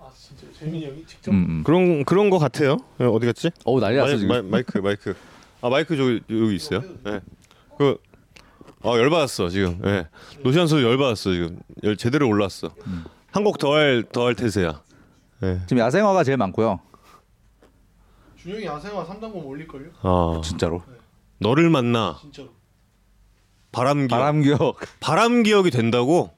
아 0.00 0.04
진짜 0.16 0.46
재민이 0.58 0.84
형이 0.86 1.04
직접 1.06 1.30
음, 1.30 1.46
음. 1.48 1.62
그런 1.64 2.04
그런 2.04 2.28
거 2.30 2.38
같아요. 2.38 2.76
예, 3.00 3.04
어디 3.04 3.26
갔지? 3.26 3.50
어우 3.64 3.80
난리 3.80 3.96
났어 3.96 4.16
지금. 4.16 4.28
마이, 4.28 4.42
마이크 4.42 4.78
마이크. 4.78 5.14
아 5.62 5.68
마이크 5.68 5.96
저기 5.96 6.20
여기 6.28 6.54
있어요. 6.56 6.82
예. 7.06 7.20
그 7.78 7.96
아, 8.82 8.88
열받았어 8.98 9.48
지금. 9.48 9.80
예. 9.84 10.08
노시환 10.42 10.66
선수 10.66 10.84
열받았어 10.84 11.32
지금. 11.32 11.60
열 11.84 11.96
제대로 11.96 12.28
올랐어. 12.28 12.74
음. 12.86 13.04
한곡 13.30 13.58
더 13.58 13.72
할 13.74 14.02
더 14.12 14.26
할 14.26 14.34
태세야. 14.34 14.82
예. 15.44 15.60
지금 15.68 15.78
야생화가 15.78 16.24
제일 16.24 16.36
많고요. 16.36 16.80
준영이 18.36 18.64
야생화 18.64 19.06
3단공 19.06 19.46
올릴걸요? 19.46 19.90
아 20.02 20.40
진짜로. 20.44 20.82
너를 21.38 21.70
만나 21.70 22.18
진짜로. 22.20 22.48
바람 23.70 24.06
기억 24.08 24.18
바람 24.18 24.42
기억. 24.42 24.76
바람 25.00 25.42
기억이 25.44 25.70
된다고? 25.70 26.30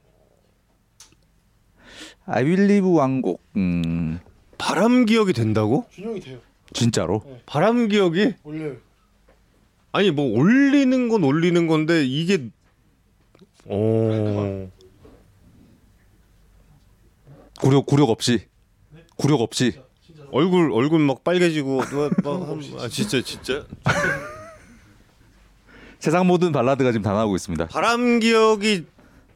I 2.27 2.43
believe 2.43 2.89
왕곡. 2.95 3.41
음. 3.57 4.19
바람 4.57 5.05
기억이 5.05 5.33
된다고? 5.33 5.85
준영이 5.91 6.19
돼요. 6.21 6.39
진짜로? 6.73 7.23
바람 7.45 7.87
기억이? 7.87 8.33
올려요. 8.43 8.75
아니 9.95 10.11
뭐 10.11 10.25
올리는 10.37 11.07
건 11.07 11.23
올리는 11.23 11.67
건데 11.67 12.03
이게 12.03 12.49
어. 13.63 14.69
굴욕 17.61 17.85
굴욕 17.85 18.09
없이. 18.09 18.45
굴욕 19.15 19.39
없이. 19.39 19.79
얼굴 20.33 20.73
얼굴 20.73 20.99
막 20.99 21.23
빨개지고 21.23 21.77
막, 21.77 21.89
막 22.25 22.25
한- 22.49 22.61
아 22.81 22.89
진짜 22.89 23.21
진짜? 23.21 23.65
세상 25.99 26.27
모든 26.27 26.51
발라드가 26.51 26.91
지금 26.91 27.01
다 27.01 27.13
나오고 27.13 27.37
있습니다. 27.37 27.67
바람 27.67 28.19
기억이 28.19 28.85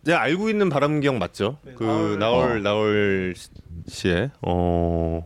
제가 0.05 0.21
알고 0.21 0.49
있는 0.49 0.67
바람 0.67 0.99
기억 0.99 1.15
맞죠? 1.15 1.57
그 1.77 2.17
나얼 2.19 2.61
나얼 2.61 3.33
씨의 3.87 4.31
어. 4.41 5.25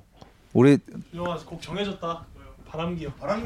우리 0.53 0.77
준영아 1.09 1.37
곡 1.37 1.59
정해졌다. 1.59 2.32
바람 2.73 2.95
기억. 2.95 3.19
바람 3.19 3.43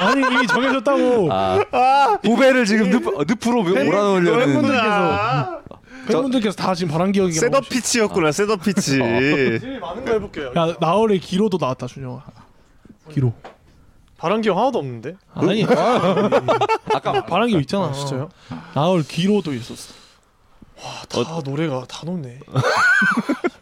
아니 0.00 0.20
이미 0.34 0.46
정해졌다고. 0.46 1.32
아, 1.32 2.18
후배를 2.22 2.66
지금 2.66 2.90
늪, 2.90 3.06
어, 3.08 3.24
늪으로 3.26 3.62
몰아넣으려는 3.62 4.44
팬분들께서 4.44 5.60
팬분들께서 6.06 6.56
다 6.56 6.74
지금 6.74 6.92
바람 6.92 7.10
기억이. 7.10 7.32
setup 7.32 7.66
pitch였구나 7.70 8.32
setup 8.32 8.62
pitch 8.62 8.98
제일 8.98 9.80
많은 9.80 10.04
거 10.04 10.12
해볼게요. 10.12 10.52
야 10.54 10.74
나얼의 10.78 11.20
귀로도 11.20 11.56
나왔다 11.58 11.86
준영아. 11.86 12.22
귀로. 13.12 13.32
바람 14.18 14.42
기억 14.42 14.58
하나도 14.58 14.78
없는데? 14.78 15.14
아니 15.32 15.64
아까 15.64 17.24
바람 17.24 17.48
기억 17.48 17.60
있잖아. 17.62 17.86
아, 17.86 17.92
진짜요? 17.94 18.28
나월 18.74 19.02
기로도 19.04 19.54
있었어. 19.54 19.94
다 21.08 21.40
노래가 21.46 21.86
다 21.88 22.02
높네. 22.04 22.40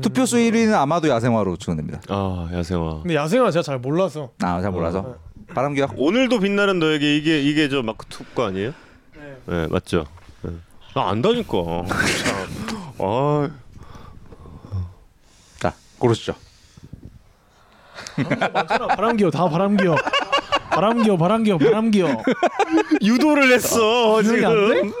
투표수 0.00 0.36
1위는 0.36 0.74
아마도 0.74 1.08
야생화로 1.08 1.56
추천됩니다. 1.56 2.00
아 2.08 2.48
야생화 2.52 3.00
근데 3.02 3.14
야생화 3.14 3.50
제가 3.50 3.62
잘 3.62 3.78
몰라서. 3.78 4.30
아, 4.42 4.60
잘 4.60 4.70
몰라서. 4.70 5.16
바람 5.54 5.74
기억. 5.74 5.92
오늘도 5.96 6.40
빛나는 6.40 6.78
너에게 6.78 7.16
이게 7.16 7.40
이게 7.40 7.68
저 7.68 7.82
마크 7.82 8.06
투거 8.06 8.46
아니에요? 8.46 8.72
네. 9.16 9.36
네 9.46 9.66
맞죠? 9.68 10.06
네. 10.42 10.50
나 10.94 11.08
안다니까 11.10 11.52
참. 11.86 12.94
아 12.98 13.50
자, 15.58 15.74
고르시죠. 15.98 16.34
많잖아. 18.52 18.86
바람 18.88 19.16
기억 19.16 19.30
다 19.30 19.48
바람 19.48 19.76
기억. 19.76 19.98
바람 20.70 21.02
기억 21.02 21.18
바람 21.18 21.42
기억 21.42 21.58
바람 21.58 21.90
기억. 21.90 22.22
유도를 23.02 23.52
했어 23.52 24.22
돼? 24.22 24.28
지금 24.28 24.92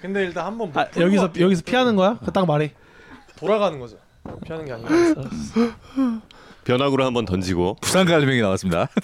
근데 0.00 0.24
일단 0.24 0.46
한번 0.46 0.70
아, 0.74 0.86
여기서 0.98 1.30
여기서 1.38 1.62
피하는 1.64 1.96
거야? 1.96 2.18
그딱 2.24 2.46
말해. 2.46 2.72
돌아가는 3.36 3.78
거죠. 3.78 3.96
피하는 4.44 4.64
게 4.66 4.72
아니라. 4.72 4.90
변화구를 6.64 7.04
한번 7.04 7.24
던지고 7.24 7.76
부산 7.80 8.06
갈매기 8.06 8.40
나왔습니다. 8.40 8.88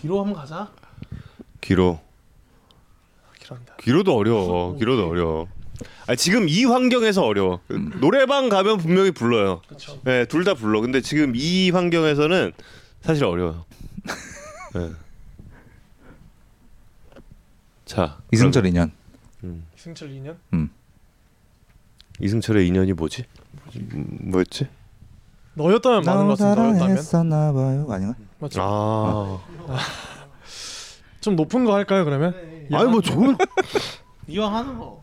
기로 0.00 0.20
한번 0.20 0.34
가자. 0.34 0.70
기로 1.60 2.00
길합니다. 3.40 3.74
기로도 3.78 4.16
어려워 4.16 4.76
기로도 4.76 5.08
어려워 5.08 5.48
아 6.06 6.14
지금 6.14 6.48
이 6.48 6.64
환경에서 6.64 7.24
어려워 7.24 7.60
노래방 8.00 8.48
가면 8.48 8.78
분명히 8.78 9.10
불러요 9.10 9.60
그렇죠. 9.66 10.00
네둘 10.04 10.44
다 10.44 10.54
불러 10.54 10.80
근데 10.80 11.00
지금 11.00 11.32
이 11.36 11.70
환경에서는 11.70 12.52
사실 13.02 13.24
어려워요 13.24 13.64
네. 14.74 14.90
자 17.84 18.18
이승철 18.32 18.66
인연. 18.66 18.92
이승철 19.78 20.08
2년? 20.10 20.36
음. 20.54 20.70
이승철의 22.20 22.66
인연이 22.66 22.92
뭐지 22.94 23.24
음, 23.76 24.18
뭐였지 24.32 24.68
너였다면 25.54 26.02
많은 26.02 26.26
것 26.26 26.36
같은데 26.36 26.60
너였다면? 26.60 26.78
사랑했었나 26.78 27.52
봐요. 27.52 27.86
아닌가? 27.88 28.14
맞죠? 28.40 28.60
아 28.60 29.38
좀 31.20 31.36
높은 31.36 31.64
거 31.64 31.74
할까요 31.74 32.04
그러면? 32.04 32.34
아니 32.72 32.90
뭐 32.90 33.00
좋은 33.00 33.36
이왕 34.26 34.52
하는 34.54 34.78
거. 34.78 35.00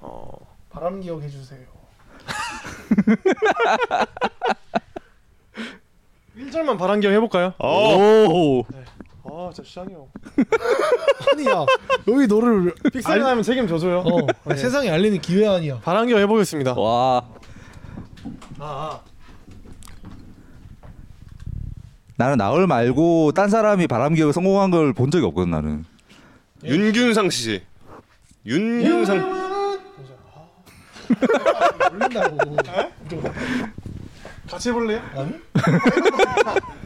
어, 0.00 0.30
바람 0.70 1.00
기억 1.00 1.20
해 1.20 1.28
주세요. 1.28 1.60
1절만 6.36 6.78
바람 6.78 7.00
기억 7.00 7.12
해볼까요? 7.12 7.54
오 7.58 8.64
아 9.30 9.50
진짜 9.52 9.68
시작이요. 9.68 10.08
아니야. 11.32 11.66
여기 12.08 12.26
너를 12.26 12.74
픽셀이 12.92 13.20
나면 13.20 13.42
책임져줘요. 13.42 13.98
어, 14.00 14.26
세상에 14.56 14.90
알리는 14.90 15.20
기회 15.20 15.46
아니야. 15.46 15.80
바람 15.80 16.06
기억 16.06 16.18
해보겠습니다. 16.18 16.74
와. 16.74 17.22
아, 18.58 19.00
나는 22.16 22.36
나을 22.36 22.66
말고 22.66 23.32
딴 23.32 23.48
사람이 23.48 23.86
바람 23.86 24.14
기억에 24.14 24.32
성공한 24.32 24.70
걸 24.70 24.92
본 24.92 25.10
적이 25.10 25.26
없거든 25.26 25.50
나는. 25.50 25.84
윤균상 26.64 27.30
씨 27.30 27.62
윤균상 28.44 29.18
모른다고. 31.92 32.56
같이 34.48 34.70
해볼래요? 34.70 35.00
아니? 35.14 35.32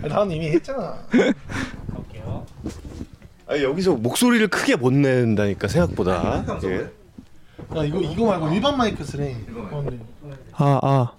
난 0.08 0.30
이미 0.30 0.48
했잖아. 0.50 0.96
아니 3.46 3.62
여기서 3.62 3.94
목소리를 3.96 4.48
크게 4.48 4.76
못 4.76 4.92
낸다니까 4.92 5.68
생각보다 5.68 6.44
예. 6.64 6.88
야 7.76 7.84
이거 7.84 8.00
이거 8.00 8.26
말고 8.26 8.48
일반 8.50 8.76
마이크 8.76 9.04
쓰래. 9.04 9.36
어, 9.54 9.84
네. 9.88 9.98
아 10.54 10.80
아. 10.82 11.12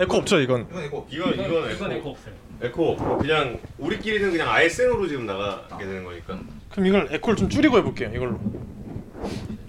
에코 0.00 0.16
없죠 0.18 0.40
이건? 0.40 0.66
이건 1.10 1.34
이건 1.34 1.70
에코, 1.70 1.86
에코 1.92 2.10
없어요. 2.10 2.34
에코 2.60 2.92
없고 2.92 3.18
그냥 3.18 3.58
우리끼리는 3.78 4.30
그냥 4.30 4.50
아예 4.50 4.68
생으로 4.68 5.06
지금 5.08 5.26
나가게 5.26 5.84
되는 5.84 6.04
거니까. 6.04 6.38
그럼 6.70 6.86
이걸 6.86 7.08
에코를 7.10 7.36
좀 7.36 7.48
줄이고 7.48 7.78
해볼게요 7.78 8.10
이걸로. 8.14 8.38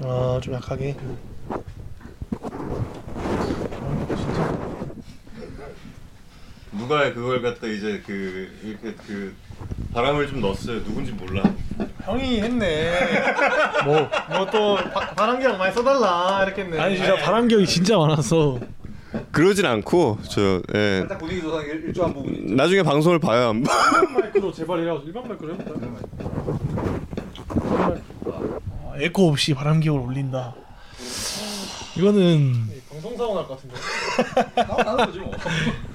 아 0.04 0.16
좀 0.16 0.54
약하게. 0.56 0.96
누가 6.72 7.12
그걸 7.14 7.42
갖다 7.42 7.66
이제 7.68 8.02
그 8.06 8.50
이렇게 8.64 8.94
그 9.08 9.34
바람을 9.94 10.28
좀 10.28 10.42
넣었어요. 10.42 10.84
누군지 10.84 11.12
몰라. 11.14 11.42
형이 12.04 12.42
했네. 12.42 12.92
뭐 13.86 14.10
뭐 14.30 14.46
또 14.52 14.78
바람 15.16 15.40
기억 15.40 15.58
많이 15.58 15.74
써달라 15.74 16.44
이렇게 16.46 16.64
했네. 16.64 16.80
아니 16.80 16.98
진짜 16.98 17.16
바람 17.16 17.48
기억이 17.48 17.66
진짜 17.66 17.98
많았어. 17.98 18.60
그러진 19.32 19.66
않고 19.66 20.20
저 20.30 20.62
예. 20.76 21.00
살짝 21.00 21.18
분위기 21.20 21.42
조성 21.42 21.64
일조한 21.66 22.14
부분. 22.14 22.56
나중에 22.56 22.84
방송을 22.84 23.20
봐야. 23.20 23.52
일반 23.54 24.14
마이크로 24.14 24.52
제발 24.52 24.80
이래가지고 24.80 25.08
일반 25.08 25.28
마이크로 25.28 25.54
해볼까요? 25.56 25.98
아, 28.92 28.94
에코 29.00 29.30
없이 29.30 29.54
바람 29.54 29.80
기억을 29.80 30.02
올린다. 30.02 30.54
이거는 31.96 32.68
방송 32.92 33.16
사고 33.18 33.34
날 33.36 33.48
것 33.48 33.56
같은데. 33.56 33.76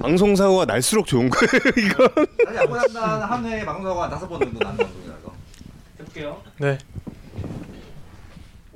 방송 0.00 0.36
사고가 0.36 0.64
날수록 0.66 1.06
좋은 1.06 1.28
거예요. 1.30 1.48
이거. 1.78 2.08
아니 2.46 2.58
아무나 2.58 3.26
한 3.26 3.44
회에 3.44 3.64
방송 3.64 3.84
사고가 3.86 4.10
다섯 4.10 4.28
번 4.28 4.40
정도 4.40 4.58
나는 4.62 4.76
방송이라서. 4.78 5.32
해볼게요. 6.00 6.42
네. 6.58 6.78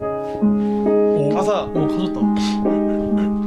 오, 0.00 1.30
가사. 1.34 1.64
오 1.64 1.86
가졌다. 1.88 3.37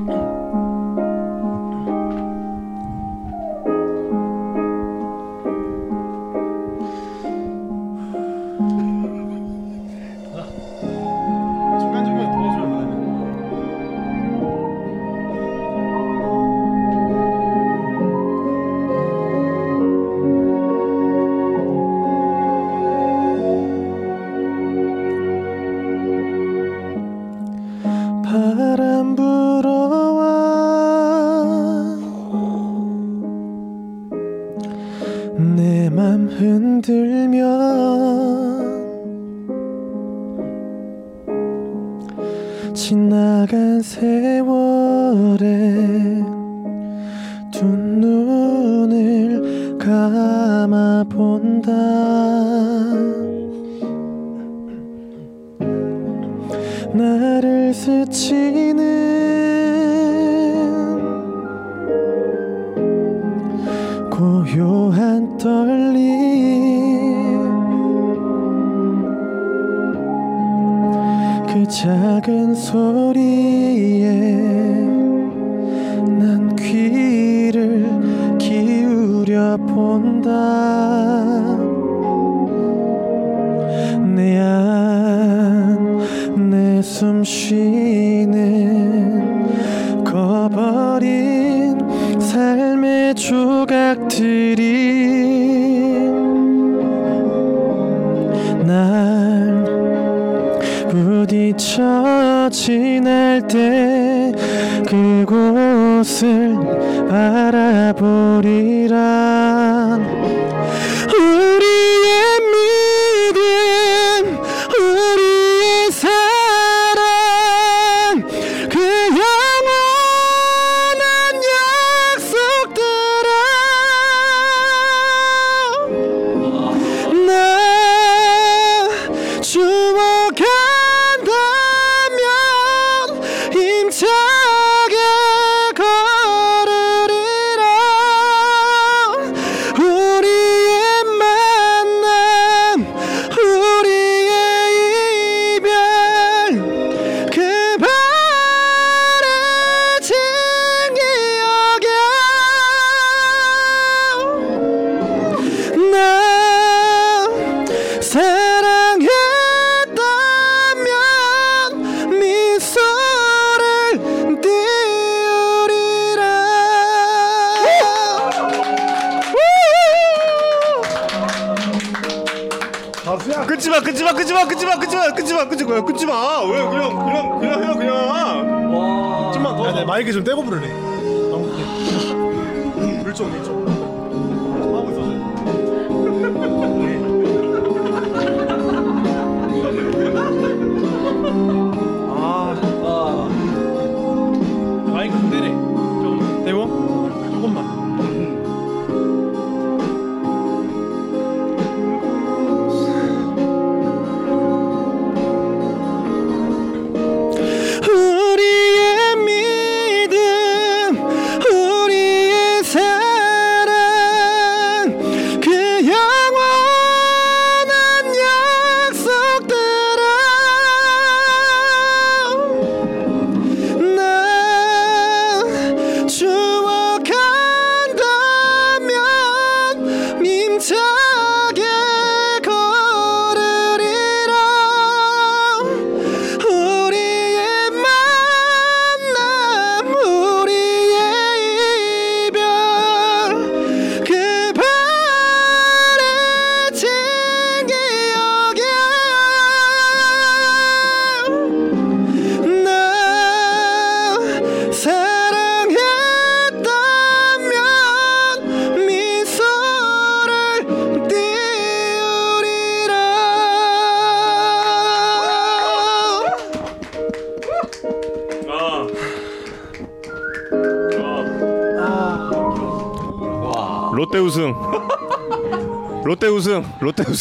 안내 87.03 87.70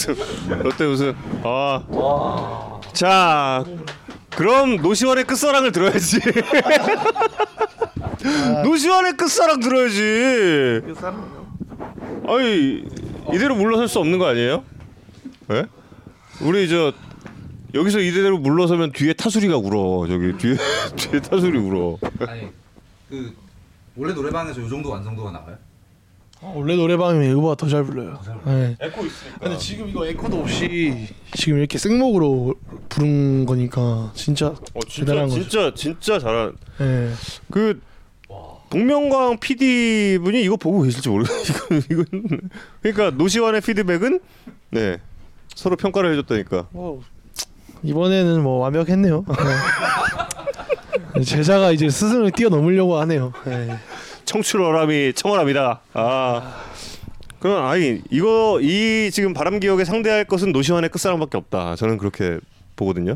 우승. 0.00 0.14
롯데 0.62 0.84
우승. 0.86 1.14
아. 1.44 2.80
자, 2.92 3.64
그럼 4.30 4.76
노시원의 4.76 5.24
끝사랑을 5.24 5.72
들어야지. 5.72 6.18
노시원의 8.64 9.16
끝사랑 9.16 9.60
들어야지. 9.60 10.82
아니 12.26 12.84
이대로 13.34 13.54
물러설 13.56 13.88
수 13.88 13.98
없는 13.98 14.18
거 14.18 14.26
아니에요? 14.26 14.64
예? 15.52 15.64
우리 16.42 16.68
저 16.68 16.92
여기서 17.74 18.00
이대로 18.00 18.38
물러서면 18.38 18.92
뒤에 18.92 19.12
타수리가 19.12 19.56
울어. 19.56 20.06
저기 20.08 20.36
뒤에 20.38 20.56
뒤에 20.96 21.20
타수리 21.20 21.58
울어. 21.58 21.98
아니 22.26 22.48
그 23.08 23.34
원래 23.96 24.14
노래방에서 24.14 24.60
이 24.60 24.68
정도 24.68 24.90
완성도가 24.90 25.30
나와요? 25.32 25.56
어, 26.42 26.54
원래 26.56 26.74
노래방이면 26.76 27.30
이거보다 27.32 27.54
더 27.56 27.68
잘 27.68 27.84
불러요. 27.84 28.18
네. 28.46 28.76
에코 28.80 29.04
있으니까. 29.04 29.38
근데 29.40 29.58
지금 29.58 29.88
이거 29.88 30.06
에코도 30.06 30.40
없이 30.40 31.08
지금 31.34 31.58
이렇게 31.58 31.76
생목으로 31.78 32.54
부른 32.88 33.44
거니까 33.46 34.10
진짜 34.14 34.48
어 34.48 34.80
진짜 34.88 35.12
대단한 35.12 35.28
거죠. 35.28 35.42
진짜 35.42 35.72
진짜 35.74 36.18
잘한. 36.18 36.56
네. 36.78 37.10
그 37.50 37.80
복면광 38.70 39.38
PD 39.40 40.18
분이 40.22 40.42
이거 40.42 40.56
보고 40.56 40.82
계실지 40.82 41.08
모르겠어요. 41.08 41.80
이건 41.90 42.06
이건 42.06 42.40
그러니까 42.82 43.10
노시환의 43.16 43.60
피드백은 43.60 44.20
네 44.70 44.98
서로 45.54 45.76
평가를 45.76 46.12
해줬다니까. 46.12 46.68
뭐 46.70 47.02
이번에는 47.82 48.42
뭐 48.42 48.58
완벽했네요. 48.60 49.24
네. 51.16 51.22
제자가 51.24 51.72
이제 51.72 51.90
스승을 51.90 52.30
뛰어넘으려고 52.30 52.96
하네요. 53.00 53.32
네. 53.44 53.76
청출어람이 54.30 55.14
청어람이다. 55.14 55.80
아 55.94 56.62
그럼 57.40 57.66
아니 57.66 58.00
이거 58.10 58.60
이 58.62 59.10
지금 59.12 59.34
바람 59.34 59.58
기억에 59.58 59.84
상대할 59.84 60.24
것은 60.24 60.52
노시환의 60.52 60.90
끝사랑밖에 60.90 61.36
없다. 61.36 61.74
저는 61.74 61.98
그렇게 61.98 62.38
보거든요. 62.76 63.14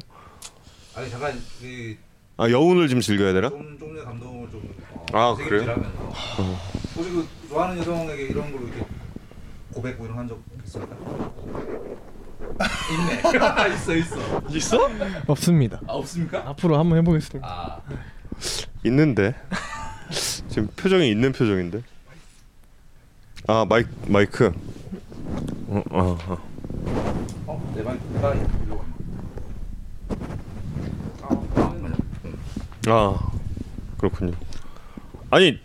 아니 0.97 1.09
잠깐 1.11 1.41
그 1.61 1.97
아 2.37 2.51
여운을 2.51 2.89
좀 2.89 3.01
즐겨야 3.01 3.33
되나? 3.33 3.49
좀 3.49 3.79
좀의 3.79 4.05
감동을 4.05 4.51
좀 4.51 4.69
아, 5.13 5.37
되게 5.39 5.49
그래요? 5.49 5.63
질하면서 5.63 5.99
혹시 6.97 7.11
그 7.11 7.29
좋아하는 7.49 7.79
여성에게 7.79 8.23
이런 8.25 8.51
걸로 8.51 8.67
이렇게 8.67 8.85
고백 9.73 9.97
뭐 9.99 10.07
이런 10.07 10.19
한적 10.19 10.43
있습니까? 10.65 10.97
있네. 12.93 13.23
있어 13.75 13.95
있어. 13.95 14.17
있어? 14.51 14.91
없습니다. 15.29 15.81
아 15.87 15.93
없습니까? 15.93 16.43
앞으로 16.49 16.77
한번 16.77 16.99
해보겠습니다. 16.99 17.47
아 17.49 17.81
있는데 18.85 19.33
지금 20.11 20.69
표정이 20.77 21.09
있는 21.11 21.33
표정인데. 21.33 21.83
아 23.47 23.65
마이 23.69 23.85
마이크. 24.07 24.53
어, 25.69 25.83
어, 25.91 26.19
어. 26.29 26.39
어, 27.47 27.73
내 27.77 27.83
방 27.83 27.99
내방 28.13 28.37
일로 28.39 28.85
아 32.87 33.19
그렇군요. 33.99 34.33
아니 35.31 35.59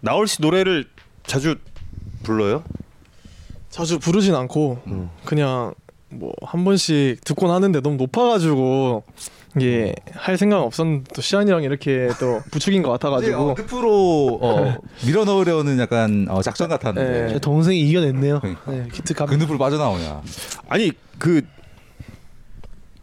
나얼 0.00 0.26
씨 0.26 0.42
노래를 0.42 0.84
자주 1.26 1.56
불러요? 2.22 2.64
자주 3.70 3.98
부르진 3.98 4.34
않고 4.34 4.82
음. 4.86 5.10
그냥 5.24 5.74
뭐 6.10 6.32
한 6.42 6.64
번씩 6.64 7.24
듣곤 7.24 7.50
하는데 7.50 7.80
너무 7.80 7.96
높아가지고 7.96 9.04
이게 9.56 9.94
할 10.12 10.36
생각 10.36 10.60
없었는데 10.62 11.12
또 11.14 11.22
시안이랑 11.22 11.62
이렇게 11.62 12.08
또 12.18 12.40
부축인 12.50 12.82
것 12.82 12.90
같아가지고 12.92 13.50
어, 13.50 13.54
늪으로 13.56 14.38
어, 14.42 14.74
밀어 15.06 15.24
넣으려는 15.24 15.78
약간 15.78 16.26
어, 16.28 16.42
작전 16.42 16.68
같았는데 16.68 17.22
네. 17.22 17.28
제 17.34 17.38
동생이 17.38 17.80
이겨냈네요. 17.80 18.40
그러니까. 18.40 18.70
네, 18.70 18.88
기특합. 18.92 19.28
그 19.28 19.34
늪으로 19.36 19.58
빠져나오냐? 19.58 20.22
아니 20.68 20.90
그 21.18 21.42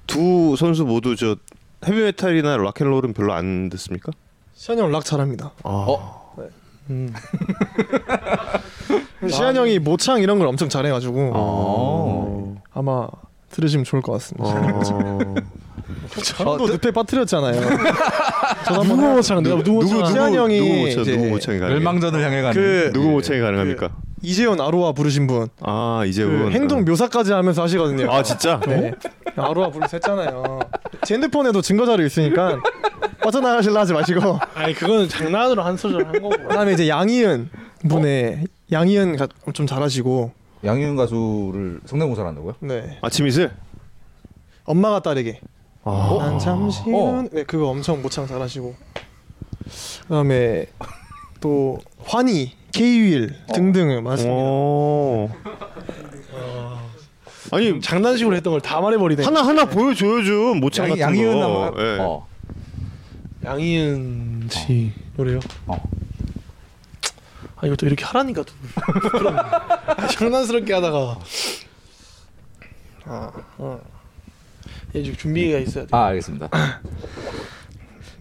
두 0.07 0.57
선수 0.57 0.83
모두 0.83 1.15
저 1.15 1.37
헤비메탈이나 1.87 2.57
락앤롤은 2.57 3.13
별로 3.13 3.31
안 3.33 3.69
듣습니까? 3.69 4.11
시안이 4.55 4.81
형 4.81 4.91
락 4.91 5.05
잘합니다. 5.05 5.53
아, 5.63 5.69
어? 5.69 6.35
음. 6.89 7.13
시안이 9.29 9.57
형이 9.57 9.79
모창 9.79 10.21
이런 10.21 10.37
걸 10.37 10.47
엄청 10.47 10.67
잘해가지고 10.67 11.31
어. 11.33 12.61
아마 12.73 13.07
들으시면 13.51 13.85
좋을 13.85 14.01
것 14.01 14.11
같습니다. 14.13 14.49
어. 14.49 15.35
저도 16.23 16.67
늪에 16.67 16.91
빠뜨렸잖아요. 16.91 17.61
누구 18.83 18.95
모창? 18.95 19.43
누구 19.43 19.71
모창? 19.73 19.97
누구 19.97 20.11
시안이 20.11 20.37
형이 20.37 20.59
누구 20.59 20.75
모창 20.81 21.01
이제 21.01 21.11
누구 21.17 21.25
모창이 21.29 21.59
가능? 21.59 21.75
멸망전을 21.75 22.23
향해 22.23 22.41
가는 22.41 22.53
그- 22.53 22.91
누구 22.93 23.09
모창이 23.09 23.39
가능합니까? 23.39 23.89
이재현 24.23 24.61
아로하 24.61 24.91
부르신 24.91 25.25
분. 25.27 25.47
아그 25.61 26.05
이재훈 26.07 26.51
행동 26.51 26.85
묘사까지 26.85 27.31
하면서 27.33 27.63
하시거든요. 27.63 28.11
아 28.11 28.21
진짜? 28.21 28.59
네. 28.67 28.91
아로하 29.35 29.69
부르서 29.71 29.97
했잖아요. 29.97 30.59
제 31.05 31.15
핸드폰에도 31.15 31.61
증거 31.61 31.85
자료 31.85 32.05
있으니까 32.05 32.57
빠져나가실라 33.23 33.81
하지 33.81 33.93
마시고. 33.93 34.39
아니 34.53 34.73
그거는 34.73 35.07
장난으로 35.09 35.63
한 35.63 35.75
소절 35.77 36.05
한 36.05 36.13
거고. 36.21 36.29
그다음에 36.29 36.73
이제 36.73 36.87
양희은 36.87 37.49
분의 37.89 38.43
양희은 38.71 39.15
가, 39.17 39.27
좀 39.53 39.65
잘하시고. 39.65 40.31
양희은 40.63 40.95
가수를 40.95 41.79
성대모사를 41.87 42.27
한다고요? 42.27 42.53
네. 42.59 42.99
아침 43.01 43.25
이슬? 43.27 43.49
엄마가 44.65 44.99
딸에게. 44.99 45.39
아. 45.83 46.15
난 46.19 46.39
잠시 46.39 46.81
어. 46.87 47.23
네 47.31 47.43
그거 47.43 47.67
엄청 47.67 48.01
모창 48.01 48.27
잘하시고. 48.27 48.75
그다음에 50.03 50.65
또 51.39 51.79
환희, 52.03 52.53
K-윌 52.71 53.35
등등을 53.53 54.01
맞습니다. 54.01 54.35
오. 54.35 55.29
아니 57.53 57.81
장난식으로 57.81 58.35
했던 58.35 58.53
걸 58.53 58.61
다 58.61 58.79
말해버리네. 58.79 59.23
하나 59.23 59.41
하나 59.41 59.65
보여줘요 59.65 60.23
좀 60.23 60.59
모창 60.59 60.85
양, 60.85 60.89
같은 60.91 61.01
양희은 61.01 61.39
거. 61.39 61.63
한번 61.65 61.85
예. 61.85 61.97
어. 61.99 62.27
양희은 63.43 64.47
씨 64.51 64.93
노래요. 65.17 65.39
어. 65.67 65.81
아 67.57 67.65
이것도 67.67 67.85
이렇게 67.87 68.05
하라니까 68.05 68.43
또 68.43 68.53
부끄럽네. 69.01 69.39
아, 69.41 70.07
장난스럽게 70.13 70.73
하다가 70.73 71.19
아, 73.05 73.31
어. 73.57 73.79
얘 74.95 75.03
지금 75.03 75.17
준비가 75.17 75.57
있어야 75.59 75.85
돼. 75.85 75.89
아 75.95 76.05
알겠습니다. 76.07 76.49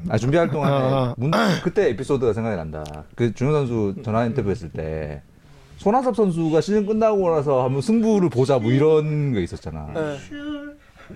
아 0.08 0.18
준비할 0.18 0.50
동안에 0.50 0.74
아. 0.74 1.14
문, 1.18 1.30
그때 1.62 1.90
에피소드가 1.90 2.32
생각이 2.32 2.56
난다. 2.56 2.84
그 3.14 3.34
준호 3.34 3.52
선수 3.52 3.94
전화 4.02 4.24
인터뷰했을 4.24 4.70
때 4.70 5.22
손아섭 5.76 6.16
선수가 6.16 6.60
시즌 6.60 6.86
끝나고 6.86 7.30
나서 7.30 7.64
한번 7.64 7.82
승부를 7.82 8.28
보자 8.28 8.58
뭐 8.58 8.70
이런 8.70 9.32
게 9.32 9.42
있었잖아. 9.42 9.90
네. 9.94 10.18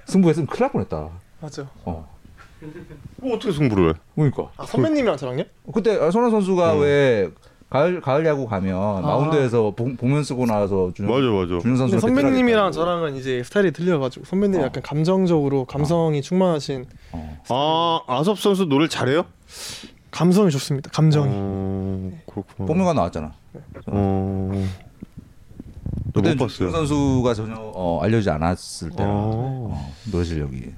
승부했으면 0.06 0.46
큰일 0.46 0.60
날 0.60 0.72
뻔했다. 0.72 1.08
맞죠. 1.40 1.68
어. 1.84 2.14
뭐 3.16 3.34
어떻게 3.36 3.52
승부를 3.52 3.90
해? 3.90 3.94
그러니까 4.14 4.50
아 4.56 4.64
선배님이랑 4.66 5.16
저랑요? 5.16 5.44
그때 5.72 6.10
손아 6.10 6.30
선수가 6.30 6.74
왜 6.76 7.30
가을 7.74 8.00
가을 8.00 8.24
야구 8.24 8.46
가면 8.46 9.02
마운드에서 9.02 9.72
복, 9.74 9.96
복면 9.96 10.22
쓰고 10.22 10.46
나서 10.46 10.92
준 10.94 11.08
맞아 11.08 11.26
맞아. 11.28 11.58
준호 11.60 11.76
선수 11.76 11.98
선배님이랑 11.98 12.70
저랑은 12.70 13.16
이제 13.16 13.42
스타일이 13.42 13.72
틀려가지고 13.72 14.26
선배님이 14.26 14.62
어. 14.62 14.66
약간 14.66 14.80
감정적으로 14.80 15.64
감성이 15.64 16.22
충만하신 16.22 16.86
어. 17.10 17.42
아 17.48 18.00
아섭 18.06 18.38
선수 18.38 18.66
노래 18.66 18.86
잘해요? 18.86 19.24
감성이 20.12 20.52
좋습니다. 20.52 20.88
감정이. 20.92 21.26
어, 21.28 22.12
그렇구나. 22.26 22.66
복면가 22.68 22.92
나왔잖아. 22.92 23.32
어. 23.86 24.66
그때 26.14 26.34
못 26.36 26.46
준호 26.46 26.70
봤어요. 26.70 26.70
선수가 26.70 27.34
전혀 27.34 27.54
어, 27.58 27.98
알려지지 28.04 28.30
않았을 28.30 28.90
때라 28.90 29.08
어. 29.08 29.74
어, 29.74 29.94
노래 30.12 30.22
실력이. 30.22 30.70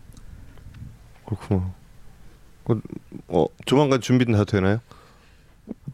그렇구나. 1.27 1.75
그, 2.65 2.81
어 3.29 3.45
조만간 3.67 4.01
준비는 4.01 4.39
다 4.39 4.45
되나요? 4.45 4.81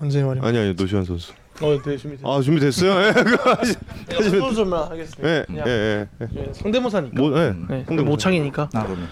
언제 0.00 0.22
말이야? 0.22 0.42
아니 0.44 0.58
아니 0.58 0.74
노시환 0.74 1.04
선수. 1.04 1.32
어, 1.60 1.78
네 1.84 1.96
준비됐어요. 1.96 2.32
아 2.32 2.40
준비됐어요? 2.40 2.92
예. 3.02 3.12
내가 4.08 4.22
소절만 4.22 4.90
하겠습니다. 4.90 5.28
예, 5.28 5.44
그냥 5.46 5.68
예, 5.68 5.70
예, 5.70 6.08
예. 6.20 6.28
예, 6.48 6.52
성대모사니까. 6.52 7.20
뭐, 7.20 7.38
예. 7.38 7.54
네, 7.68 7.84
성대모사. 7.86 8.02
모창이니까. 8.02 8.68
아 8.74 8.84
그러면 8.84 9.08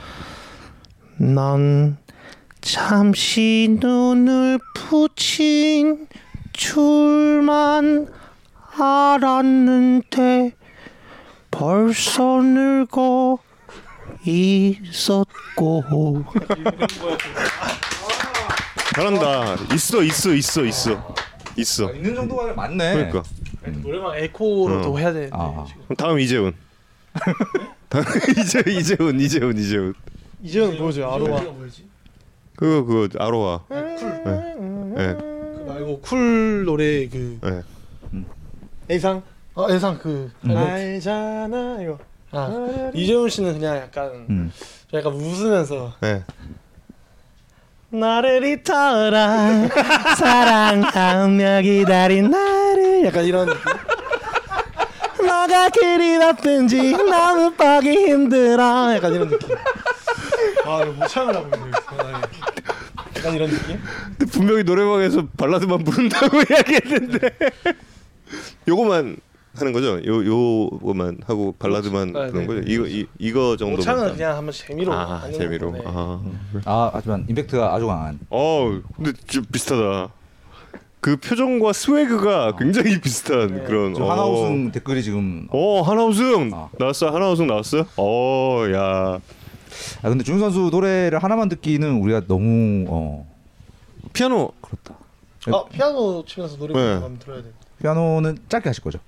난 1.18 1.96
잠시 2.60 3.76
눈을 3.80 4.58
붙인 4.74 6.08
줄만 6.52 8.08
알았는데 8.78 10.52
벌써 11.50 12.40
늙어 12.42 13.38
있었고 14.24 15.84
잘한다. 19.00 19.74
있어, 19.74 20.02
있어, 20.02 20.34
있어, 20.34 20.64
있어, 20.64 21.14
있어. 21.56 21.88
아, 21.88 21.90
있는 21.92 22.14
정도가 22.14 22.52
맞네. 22.52 22.92
그러니까. 22.94 23.22
노래방 23.82 24.16
에코로 24.16 24.78
어. 24.80 24.82
더 24.82 24.98
해야 24.98 25.12
돼. 25.12 25.30
아. 25.32 25.64
그럼 25.86 25.96
다음 25.96 26.18
이재훈. 26.20 26.52
다음 27.88 28.04
이재 28.38 28.62
이재훈 28.70 29.18
이재훈 29.20 29.56
이재훈. 29.56 29.94
이제는 30.42 30.78
보여줘요. 30.78 31.10
아로하. 31.10 31.42
그거 32.56 32.84
그거 32.84 33.24
아로하. 33.24 33.60
예. 33.70 35.16
그 35.18 35.64
말고 35.66 36.00
쿨 36.00 36.64
노래 36.64 37.08
그 37.08 37.38
예. 37.44 37.62
A상. 38.94 39.22
어, 39.54 39.66
예상 39.70 39.98
그 39.98 40.30
알잖아 40.44 41.82
이거. 41.82 41.98
아, 42.32 42.48
이재훈 42.94 43.28
씨는 43.28 43.54
그냥 43.54 43.76
약간 43.76 44.26
음. 44.28 44.52
좀 44.88 44.98
약간 45.00 45.12
웃으면서 45.14 45.94
예. 46.04 46.22
나를 47.90 48.44
잊어라. 48.44 49.68
사랑하며 50.16 51.60
기다린 51.62 52.30
나를. 52.30 53.04
약간 53.06 53.24
이런 53.24 53.48
너가 55.18 55.68
그리 55.70 56.18
바쁜지 56.18 56.92
너무 56.92 57.52
보기 57.52 57.90
힘들어. 57.90 58.94
약간 58.94 59.12
이런 59.12 59.28
느낌. 59.28 59.48
아 60.66 60.82
이거 60.82 60.92
모창을 60.92 61.34
하고 61.36 61.48
있네 61.56 61.70
약간 63.16 63.34
이런 63.34 63.50
느낌? 63.50 63.80
근데 64.18 64.32
분명히 64.32 64.62
노래방에서 64.62 65.26
발라드만 65.36 65.84
부른다고 65.84 66.38
이야기했는데. 66.48 67.30
요거만 68.68 69.16
하는 69.54 69.72
거죠? 69.72 69.98
요 70.04 70.24
요거만 70.24 71.20
하고 71.26 71.52
발라드만 71.58 72.12
네, 72.12 72.30
그런 72.30 72.32
네. 72.32 72.46
거죠? 72.46 72.60
이거 72.66 72.86
이, 72.86 73.06
이거 73.18 73.56
정도만. 73.56 73.76
모창은 73.78 74.12
그냥 74.14 74.36
한번 74.36 74.52
재미로 74.52 74.92
아 74.92 75.28
재미로. 75.32 75.72
네. 75.72 75.82
아. 75.84 76.22
아 76.64 76.90
하지만 76.92 77.26
임팩트가 77.28 77.74
아주 77.74 77.86
강한. 77.86 78.18
어 78.30 78.80
근데 78.96 79.12
좀 79.26 79.44
비슷하다. 79.52 80.12
그 81.00 81.16
표정과 81.16 81.72
스웨그가 81.72 82.56
굉장히 82.56 83.00
비슷한 83.00 83.48
네. 83.56 83.62
그런. 83.64 84.00
어. 84.00 84.10
하나 84.10 84.24
우승 84.24 84.70
댓글이 84.70 85.02
지금. 85.02 85.48
어 85.50 85.82
하나 85.82 86.04
우승 86.04 86.50
아. 86.54 86.68
나왔어 86.78 87.10
하나 87.10 87.30
우승 87.30 87.46
나왔어. 87.48 87.86
어야 87.96 89.18
아 90.02 90.08
근데 90.08 90.22
준용 90.22 90.38
선수 90.38 90.68
노래를 90.70 91.22
하나만 91.22 91.48
듣기는 91.48 92.00
우리가 92.00 92.22
너무 92.28 92.84
어 92.88 93.26
피아노 94.12 94.52
그렇다. 94.60 94.94
아 95.48 95.64
피아노 95.72 96.24
치면서 96.24 96.56
노래 96.56 96.74
네. 96.74 96.92
한번 96.92 97.18
들어야 97.18 97.42
돼 97.42 97.50
피아노는 97.80 98.38
짧게 98.48 98.68
하실 98.68 98.82
거죠? 98.84 98.98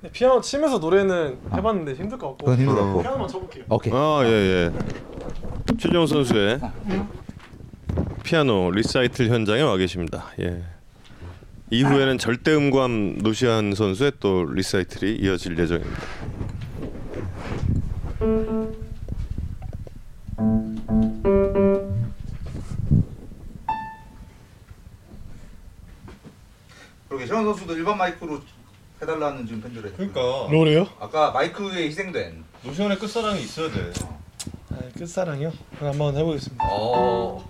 근데 0.00 0.12
피아노 0.12 0.40
치면서 0.40 0.78
노래는 0.78 1.38
해봤는데 1.52 1.94
힘들 1.94 2.16
것 2.16 2.28
같고. 2.28 2.46
그건 2.46 2.58
힘들 2.58 2.74
것 2.74 2.84
같고. 2.84 3.02
피아노만 3.02 3.28
쳐볼게요. 3.28 3.64
오케이. 3.68 3.92
아, 3.94 4.22
예, 4.24 4.30
예. 4.30 4.72
최준용 5.78 6.06
선수의 6.06 6.58
피아노 8.22 8.70
리사이틀 8.70 9.28
현장에 9.28 9.60
와 9.60 9.76
계십니다. 9.76 10.26
예. 10.40 10.62
이후에는 11.70 12.18
절대 12.18 12.54
음감 12.54 13.18
노시환 13.18 13.74
선수의 13.74 14.12
또 14.20 14.44
리사이틀이 14.44 15.16
이어질 15.16 15.58
예정입니다. 15.58 16.00
그러게 27.08 27.26
최원 27.26 27.44
선수도 27.44 27.74
일반 27.74 27.98
마이크로 27.98 28.40
해달라는 29.02 29.46
지금 29.46 29.62
팬들에. 29.62 29.90
그러니까 29.92 30.20
노래요? 30.50 30.86
아까 30.98 31.30
마이크에 31.30 31.86
희생된. 31.86 32.44
노시안의 32.64 32.98
끝사랑이 32.98 33.40
있어야 33.42 33.70
돼. 33.70 33.92
아, 34.70 34.76
끝사랑이요? 34.98 35.52
그럼 35.78 35.92
한번 35.92 36.16
해보겠습니다. 36.16 36.64
어. 36.70 37.44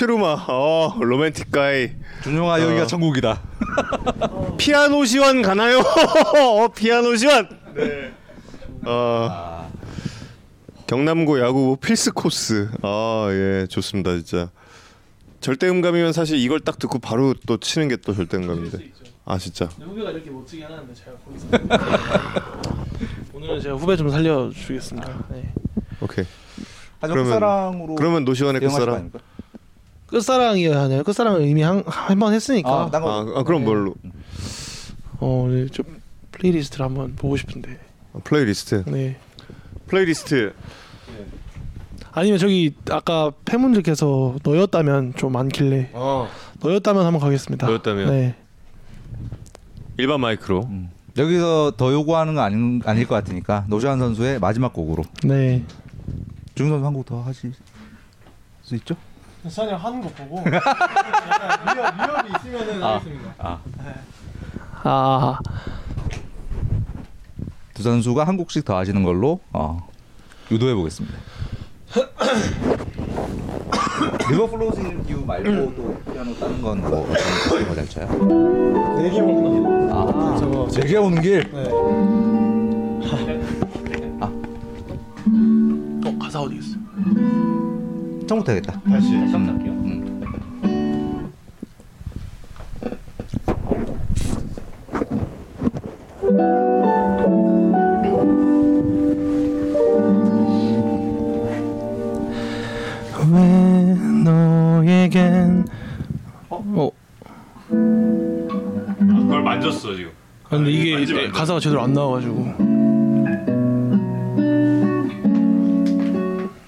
최루마. 0.00 0.44
어, 0.48 0.94
로맨틱 1.00 1.50
가이. 1.50 1.90
준용아 2.22 2.60
여기가 2.60 2.86
천국이다. 2.86 3.40
피아노 4.58 5.06
시원 5.06 5.40
가나요? 5.40 5.78
어, 6.36 6.68
피아노 6.68 7.16
시원. 7.16 7.48
네. 7.74 8.12
어, 8.84 9.70
경남고 10.86 11.40
야구 11.40 11.78
필수 11.80 12.12
코스. 12.12 12.68
아, 12.82 13.28
예, 13.30 13.66
좋습니다, 13.70 14.12
진짜. 14.16 14.50
절대 15.40 15.66
음감이면 15.66 16.12
사실 16.12 16.36
이걸 16.38 16.60
딱 16.60 16.78
듣고 16.78 16.98
바로 16.98 17.32
또 17.46 17.56
치는 17.56 17.88
게 17.88 17.96
또 17.96 18.12
절대 18.12 18.36
음감인데. 18.36 18.78
아, 19.24 19.38
진짜. 19.38 19.64
후배가 19.80 20.10
이렇게 20.10 20.30
멋지게 20.30 20.64
하는데 20.64 20.92
제가 20.92 21.12
거기서 21.24 21.46
오늘은 23.32 23.60
제가 23.62 23.76
후배 23.76 23.96
좀 23.96 24.10
살려 24.10 24.50
주겠습니다. 24.50 25.24
네. 25.30 25.54
오케이. 26.02 26.26
하지만 27.00 27.24
그러면- 27.24 27.96
그러면 27.96 28.24
노시환의 28.26 28.60
끝사랑. 28.60 29.10
끝사랑이어야 30.16 30.80
하나요? 30.80 31.04
끝사랑을 31.04 31.46
이미 31.46 31.60
한번 31.62 32.32
했으니까. 32.32 32.70
아, 32.70 32.90
딴 32.90 33.02
거. 33.02 33.10
아, 33.10 33.40
아, 33.40 33.42
그럼 33.42 33.64
뭘로? 33.64 33.94
어, 35.20 35.46
네, 35.50 35.66
좀 35.66 35.84
playlist를 36.32 36.86
한번 36.86 37.14
보고 37.16 37.36
싶은데. 37.36 37.78
아, 38.14 38.20
플레이리스트. 38.24 38.84
네. 38.86 39.18
플레이리스트. 39.86 40.54
아니면 42.12 42.38
저기 42.38 42.74
아까 42.90 43.30
팬분들께서 43.44 44.36
너였다면 44.42 45.14
좀 45.16 45.32
많길래 45.32 45.90
어. 45.92 46.30
너였다면 46.62 47.04
한번 47.04 47.20
가겠습니다. 47.20 47.66
너였다면? 47.66 48.08
네. 48.08 48.34
일반 49.98 50.20
마이크로. 50.20 50.64
음. 50.64 50.90
여기서 51.18 51.72
더 51.76 51.92
요구하는 51.92 52.34
건 52.34 52.44
아닌, 52.44 52.80
아닐 52.86 53.06
것 53.06 53.14
같으니까 53.16 53.66
노시환 53.68 53.98
선수의 53.98 54.38
마지막 54.38 54.72
곡으로 54.72 55.02
네. 55.24 55.62
준용 56.54 56.70
선수 56.70 56.86
한곡더 56.86 57.20
하실 57.20 57.52
수 58.62 58.74
있죠? 58.76 58.96
시환이 59.48 59.72
하는 59.72 60.00
거 60.00 60.08
보고 60.10 60.42
리얼 60.46 60.58
리얼이 61.96 62.30
있으면은 62.36 62.82
아. 62.82 62.94
하겠습니다. 62.94 63.34
아, 64.88 65.38
두 67.74 67.82
선수가 67.82 68.24
한 68.24 68.36
곡씩 68.36 68.64
더 68.64 68.76
하시는 68.76 69.02
걸로 69.02 69.40
어, 69.52 69.86
유도해 70.50 70.74
보겠습니다. 70.74 71.18
River 74.30 74.46
Flows 74.50 74.80
in 75.08 75.14
You 75.14 75.24
말고 75.24 75.74
또 75.74 76.02
피아노 76.12 76.34
다른 76.36 76.60
건뭐 76.62 77.08
어떤 77.48 77.68
거잘 77.68 77.88
쳐요? 77.88 78.06
내기 79.00 79.20
먹는 79.20 79.92
아, 79.92 80.36
저거 80.38 80.68
제게 80.68 80.96
오는 80.96 81.20
길. 81.22 81.50
네. 81.52 81.68
어 86.04 86.18
가사 86.20 86.40
어디 86.40 86.56
있어? 86.56 86.76
처음부터 88.26 88.52
해야겠다. 88.52 88.80
다시. 88.82 89.14
음. 89.14 90.22
왜 103.32 103.94
너에겐 104.24 105.64
어? 106.50 106.90
그걸 107.68 109.42
만졌어 109.42 109.94
지금. 109.94 110.10
아, 110.44 110.48
근데 110.50 110.70
이게 110.70 110.94
만지, 110.94 111.12
만지. 111.14 111.30
가사가 111.30 111.58
제대로 111.60 111.82
안 111.82 111.92
나와가지고 111.92 112.95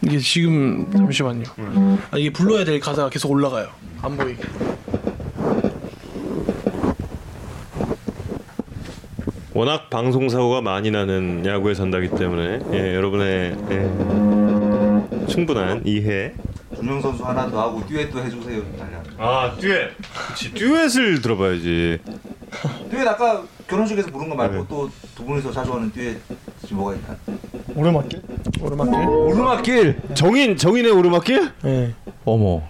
이게 0.09 0.19
지금 0.19 0.91
잠시만요. 0.91 1.45
아, 2.11 2.17
이게 2.17 2.33
불러야 2.33 2.65
될 2.65 2.81
가사가 2.81 3.11
계속 3.11 3.31
올라가요. 3.31 3.69
안 4.01 4.17
보이게. 4.17 4.43
워낙 9.53 9.91
방송 9.91 10.31
사고가 10.31 10.63
많이 10.63 10.91
나는 10.91 11.45
야구에 11.45 11.75
산다기 11.75 12.09
때문에 12.11 12.61
예, 12.73 12.95
여러분의 12.95 13.57
예, 13.71 15.27
충분한 15.27 15.83
이해. 15.85 16.33
준영 16.79 17.01
선수 17.01 17.25
하나 17.25 17.51
더 17.51 17.61
하고 17.61 17.85
듀엣도 17.87 18.23
해주세요. 18.23 18.63
달려. 18.77 18.99
아 19.19 19.57
듀엣. 19.57 19.91
그렇지 20.27 20.55
듀엣을 20.55 21.21
들어봐야지. 21.21 21.99
듀엣 22.91 23.09
아까 23.09 23.43
결혼식에서 23.67 24.11
부른 24.11 24.29
거 24.29 24.37
말고 24.37 24.55
네. 24.55 24.65
또두 24.69 25.25
분이서 25.25 25.51
자주 25.51 25.73
하는 25.75 25.91
듀엣이 25.91 26.21
뭐가 26.71 26.95
있나? 26.95 27.17
오르막길? 27.75 28.23
오르막길. 28.63 29.09
오르막길. 29.09 30.01
정인 30.15 30.57
정인의 30.57 30.93
오르막길? 30.93 31.53
네. 31.63 31.95
어머. 32.25 32.63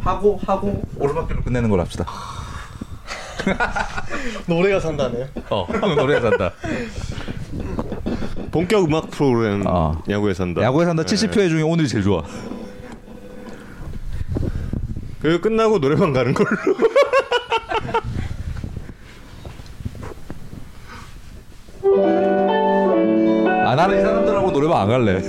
하고 0.00 0.38
하고 0.46 0.82
오르막길로 0.96 1.42
끝내는 1.42 1.70
걸로 1.70 1.82
합시다. 1.82 2.06
노래가 4.46 4.80
산다네. 4.80 5.28
어 5.50 5.66
노래 5.96 6.20
산다. 6.20 6.52
본격 8.50 8.84
음악 8.84 9.10
프로그램 9.10 9.66
아. 9.66 10.00
야구에 10.08 10.34
산다. 10.34 10.62
야구에 10.62 10.84
산다 10.84 11.02
네. 11.02 11.14
70회 11.14 11.48
중에 11.48 11.62
오늘이 11.62 11.88
제일 11.88 12.04
좋아. 12.04 12.22
그 15.20 15.40
끝나고 15.40 15.78
노래방 15.80 16.12
가는 16.12 16.32
걸로. 16.34 16.48
아 23.66 23.74
나는 23.74 23.98
이 23.98 24.02
사람들하고 24.02 24.52
노래방 24.52 24.82
안 24.82 24.88
갈래. 24.88 25.20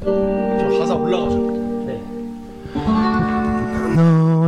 저 0.00 0.78
가사 0.78 0.94
올라가죠. 0.94 1.59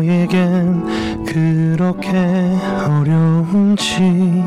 너에겐 0.02 1.24
그렇게 1.24 2.10
어려운지 2.88 4.42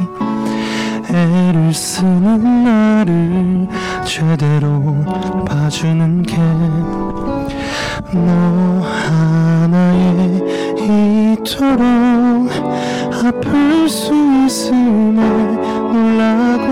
애를 1.09 1.73
쓰는 1.73 2.63
날 2.63 3.05
나를 3.05 3.67
제대로 4.05 4.95
봐주는 5.45 6.23
게 6.23 6.35
너 8.13 8.81
하나에 8.81 10.39
이토록 10.81 12.49
아플 13.25 13.89
수 13.89 14.13
있음에 14.45 15.21
놀라곤 15.91 16.64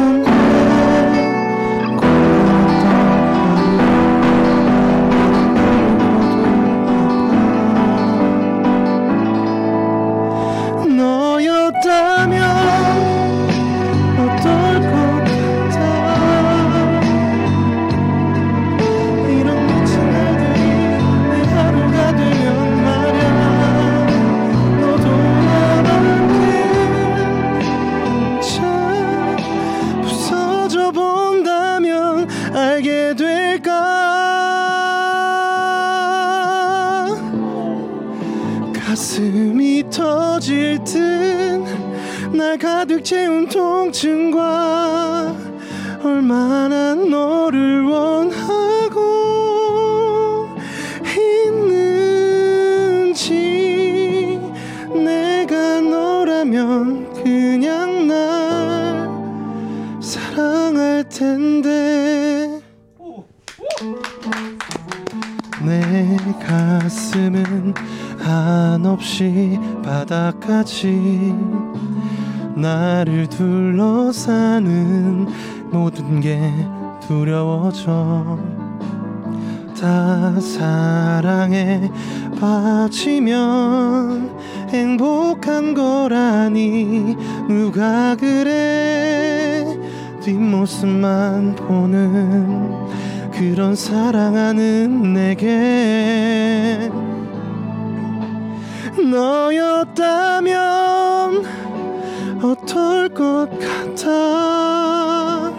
가득 42.93 43.03
채운 43.03 43.47
통증과 43.47 45.35
얼마나 46.03 46.93
너를 46.93 47.83
원하고 47.85 48.99
있는지 53.15 54.39
내가 54.93 55.81
너라면 55.81 57.11
그냥 57.13 58.07
날 58.07 59.09
사랑할 59.99 61.09
텐데. 61.09 62.61
내 65.65 66.17
가슴은 66.45 67.73
한없이 68.19 69.57
바닥까지 69.83 71.33
나를 72.55 73.27
둘러싸는 73.27 75.27
모든 75.71 76.19
게 76.19 76.39
두려워져. 77.07 78.37
다 79.79 80.39
사랑에 80.39 81.89
빠지면 82.39 84.31
행복한 84.69 85.73
거라니 85.73 87.17
누가 87.49 88.15
그래? 88.15 89.65
뒷모습만 90.21 91.55
보는 91.55 92.83
그런 93.33 93.75
사랑하는 93.75 95.13
내게 95.13 96.89
너였다면 99.11 100.53
어떨 102.43 103.07
것 103.07 103.47
같아? 103.57 105.53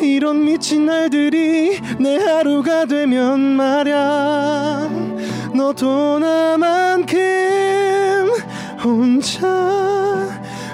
이런 0.00 0.44
미친 0.44 0.86
날들이 0.86 1.80
내 1.98 2.16
하루가 2.16 2.84
되면 2.84 3.40
말야 3.40 4.88
너도 5.52 6.20
나만큼 6.20 7.18
혼자 8.84 10.28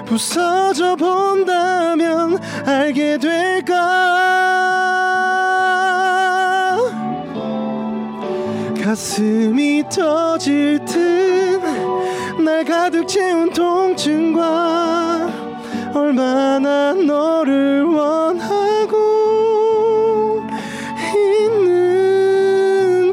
부서져 0.05 0.95
본다면 0.95 2.37
알게 2.63 3.17
될까? 3.17 4.11
가슴이 8.83 9.83
터질 9.89 10.77
듯 10.85 11.31
날 12.43 12.65
가득 12.65 13.07
채운 13.07 13.51
통증과 13.51 15.29
얼마나 15.93 16.93
너를 16.93 17.83
원하고 17.83 18.97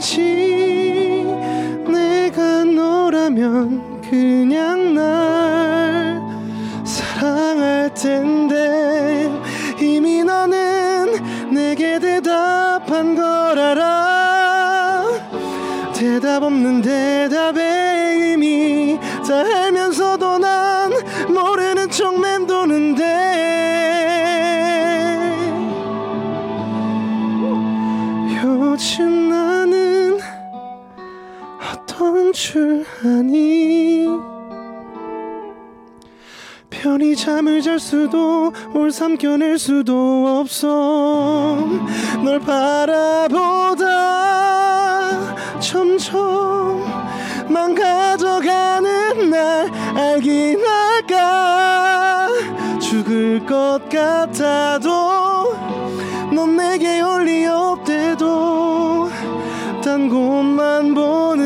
있는지 0.00 1.26
내가 1.86 2.64
너라면 2.64 4.00
그냥 4.00 4.94
날 4.94 6.22
사랑할 6.84 7.92
텐데 7.92 9.30
이미 9.80 10.24
너는 10.24 11.52
내게 11.52 11.98
대답한 11.98 13.14
걸 13.14 13.58
알아. 13.58 15.04
대답 15.92 16.42
없는 16.42 16.80
대답에 16.80 17.77
줄 32.48 32.82
아니? 33.04 34.08
편히 36.70 37.14
잠을 37.14 37.60
잘 37.60 37.78
수도 37.78 38.54
올 38.72 38.90
삼켜낼 38.90 39.58
수도 39.58 40.40
없어. 40.40 41.58
널 42.24 42.40
바라보다 42.40 43.84
점점 45.60 46.86
망가져가는 47.50 49.28
날 49.28 49.70
알긴 49.94 50.64
할까? 50.64 52.28
죽을 52.80 53.44
것 53.44 53.80
같아도 53.90 55.52
넌 56.32 56.56
내게 56.56 57.02
올리 57.02 57.44
없대도 57.44 59.10
단 59.84 60.08
곳만 60.08 60.94
보는 60.94 61.37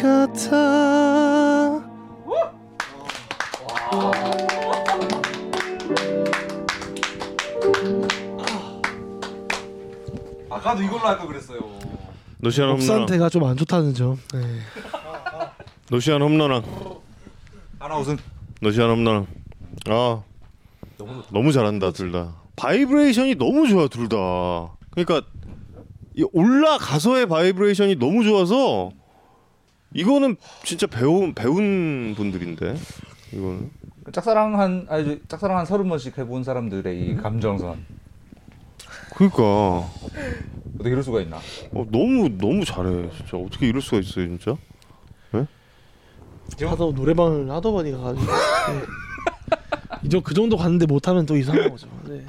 같아 0.00 1.80
아까도 10.48 10.82
이걸로 10.82 11.00
할걸 11.00 11.26
그랬어요. 11.28 11.60
노시환 12.38 12.70
홈런왕 12.70 13.02
목 13.02 13.08
상태가 13.08 13.28
좀 13.28 13.44
안 13.44 13.56
좋다는 13.56 13.94
점. 13.94 14.18
네. 14.32 14.40
노시환 15.90 16.22
홈런왕 16.22 16.62
하나 17.78 17.96
우승. 17.98 18.16
노시환 18.60 18.90
홈런왕 18.90 19.26
아 19.88 20.22
너무 21.32 21.52
잘한다 21.52 21.92
둘 21.92 22.12
다 22.12 22.34
바이브레이션이 22.56 23.36
너무 23.36 23.66
좋아 23.68 23.88
둘 23.88 24.08
다 24.08 24.16
그러니까 24.90 25.22
이 26.14 26.24
올라가서의 26.32 27.26
바이브레이션이 27.26 27.96
너무 27.96 28.22
좋아서 28.24 28.90
이거는 29.92 30.36
진짜 30.64 30.86
배운 30.86 31.34
배운 31.34 32.14
분들인데 32.16 32.76
이거는 33.32 33.70
짝사랑 34.12 34.58
한 34.58 34.86
아니 34.88 35.04
저 35.04 35.16
짝사랑 35.28 35.58
한 35.58 35.66
서른 35.66 35.88
번씩 35.88 36.16
해본 36.18 36.44
사람들의 36.44 37.00
이 37.00 37.16
감정선 37.16 37.84
그러니까 39.14 39.42
어떻게 40.74 40.90
이럴 40.90 41.02
수가 41.02 41.20
있나? 41.20 41.36
어, 41.72 41.86
너무 41.90 42.28
너무 42.38 42.64
잘해 42.64 43.10
진짜 43.16 43.36
어떻게 43.36 43.68
이럴 43.68 43.82
수가 43.82 44.00
있어요 44.00 44.26
진짜 44.38 44.56
하도 46.68 46.92
노래방을 46.92 47.50
하도 47.50 47.72
많이 47.72 47.92
가가지고 47.92 48.26
네. 48.26 48.82
이제 50.02 50.20
그 50.22 50.34
정도 50.34 50.56
갔는데 50.56 50.86
못하면 50.86 51.26
또 51.26 51.36
이상한 51.36 51.70
거죠. 51.70 51.88
네. 52.06 52.24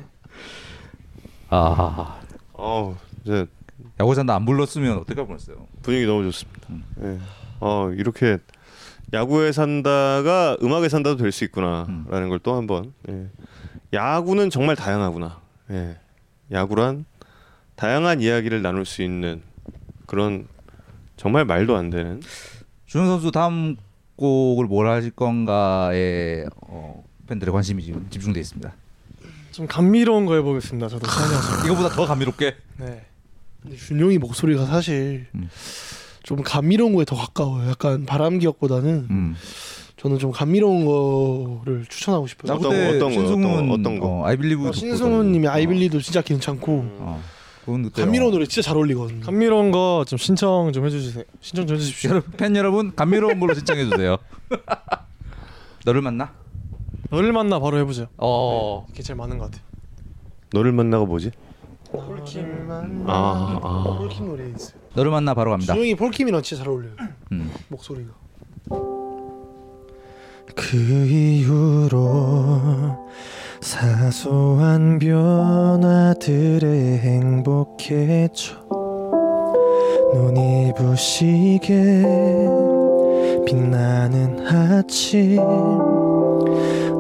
아어 1.50 2.96
이제 3.24 3.46
야구장도 4.00 4.32
안 4.32 4.46
불렀으면 4.46 5.00
어떻게 5.00 5.26
보냈어요? 5.26 5.68
분위기 5.82 6.06
너무 6.06 6.24
좋습니다. 6.32 6.68
예. 7.04 7.20
어 7.62 7.92
이렇게 7.96 8.38
야구에 9.14 9.52
산다가 9.52 10.58
음악에 10.64 10.90
산다도 10.90 11.18
될 11.18 11.32
수 11.32 11.44
있구나라는 11.46 12.30
걸또 12.30 12.56
한번 12.56 12.94
예. 13.10 13.28
야구는 13.94 14.50
정말 14.50 14.76
다양하구나. 14.76 15.40
예. 15.72 15.98
야구란 16.52 17.06
다양한 17.76 18.22
이야기를 18.22 18.62
나눌 18.62 18.86
수 18.86 19.02
있는 19.04 19.42
그런 20.06 20.48
정말 21.18 21.46
말도 21.46 21.76
안 21.78 21.90
되는 21.90 22.22
준영 22.86 23.08
선수 23.08 23.32
다음 23.32 23.76
곡을 24.16 24.66
뭘 24.66 24.88
하실 24.88 25.12
건가에 25.12 26.46
어, 26.62 27.04
팬들의 27.28 27.52
관심이 27.54 27.84
지금 27.84 28.08
집중돼 28.10 28.40
있습니다. 28.40 28.74
좀 29.52 29.68
감미로운 29.68 30.26
거 30.26 30.36
해보겠습니다. 30.36 30.88
저도. 30.88 31.08
이거보다 31.66 31.90
더 31.90 32.06
감미롭게. 32.06 32.56
네. 32.78 33.06
근데 33.62 33.76
준용이 33.78 34.18
목소리가 34.18 34.66
사실 34.66 35.28
음. 35.36 35.50
좀 36.32 36.44
감미로운 36.44 36.96
거에 36.96 37.04
더 37.04 37.18
가까워요. 37.18 37.70
약간 37.70 38.06
바람기역보다는 38.06 39.08
음. 39.10 39.36
저는 39.98 40.18
좀 40.18 40.32
감미로운 40.32 40.86
거를 40.86 41.86
추천하고 41.90 42.26
싶어요. 42.26 42.54
나 42.54 42.58
어떤- 42.58 42.96
어떤? 42.96 43.12
신승훈 43.12 43.70
어떤 43.70 44.00
거? 44.00 44.08
어, 44.08 44.26
아이빌리브 44.26 44.70
어, 44.70 44.72
신승훈님의 44.72 45.50
아이빌리도 45.50 46.00
진짜 46.00 46.22
괜찮고 46.22 46.72
어. 47.00 47.22
그건 47.66 47.84
그때 47.84 48.02
감미로운 48.04 48.30
어. 48.30 48.32
노래 48.36 48.46
진짜 48.46 48.66
잘 48.66 48.78
어울리거든요. 48.78 49.26
감미로운 49.26 49.72
거 49.72 50.06
좀 50.08 50.18
신청 50.18 50.72
좀 50.74 50.86
해주세요. 50.86 51.26
신청 51.42 51.68
좀 51.68 51.76
해주십시오. 51.76 52.12
여러분 52.12 52.32
팬 52.38 52.56
여러분 52.56 52.96
감미로운 52.96 53.38
걸로 53.42 53.54
신청해 53.54 53.84
주세요. 53.90 54.18
너를 55.86 56.02
만나? 56.02 56.32
너를 57.10 57.34
만나 57.34 57.60
바로 57.60 57.78
해보죠. 57.80 58.08
어. 58.18 58.88
이게 58.92 59.04
제일 59.04 59.18
많은 59.18 59.38
것 59.38 59.52
같아요. 59.52 59.64
너를 60.54 60.72
만나가 60.72 61.04
뭐지? 61.04 61.32
폴킴 61.92 62.68
아, 63.08 63.60
아. 63.62 63.96
폴킴 63.98 64.26
노래 64.28 64.50
있어요. 64.50 64.80
너를 64.94 65.12
만나 65.12 65.34
바로 65.34 65.52
갑니다. 65.52 65.74
준용이 65.74 65.96
폴킴이랑 65.96 66.42
진짜 66.42 66.64
잘 66.64 66.72
어울려요. 66.72 66.94
음. 67.32 67.52
목소리가. 67.70 68.12
그 70.56 70.78
이후로 71.08 73.08
사소한 73.62 75.00
변화들에 75.00 76.68
행복해져 77.00 78.56
눈이 80.14 80.74
부시게 80.76 82.04
빛나는 83.46 84.46
아침 84.46 85.38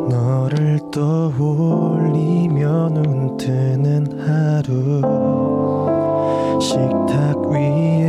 너를 0.07 0.79
떠올리며 0.93 2.50
눈 2.67 3.37
뜨는 3.37 4.19
하루. 4.19 5.01
식탁 6.59 7.37
위에 7.47 8.00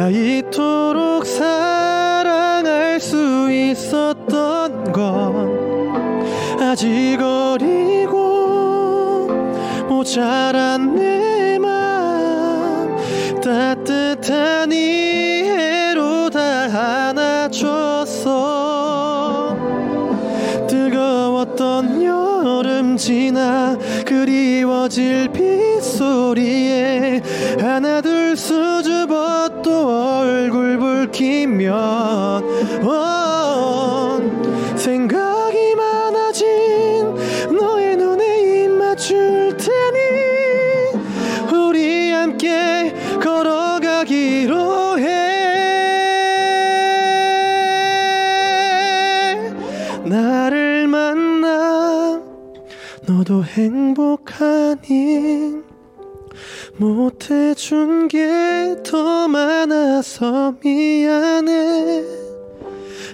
나 0.00 0.08
이토록 0.08 1.26
사랑할 1.26 2.98
수 2.98 3.52
있었던 3.52 4.92
건 4.92 6.58
아직 6.58 7.18
어리고 7.20 8.16
모자란 9.90 10.94
내 10.94 11.58
맘 11.58 12.96
따뜻한 13.42 14.72
이해로 14.72 16.30
다 16.30 16.40
안아줬어 17.10 18.30
뜨거웠던 20.66 22.02
여름 22.02 22.96
지나 22.96 23.76
그리워질 24.06 25.28
빗소리에 25.30 27.20
하나둘 27.60 28.09
못해준 56.76 58.08
게 58.08 58.60
더 58.90 59.28
많아서 59.28 60.54
미안해. 60.62 62.02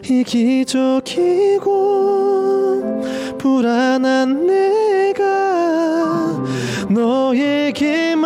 이기적이고 0.09 1.67
불안한 3.39 4.47
내가 4.47 5.25
너에게만은 6.89 8.17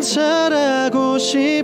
잘하고 0.00 1.18
싶었어 1.18 1.59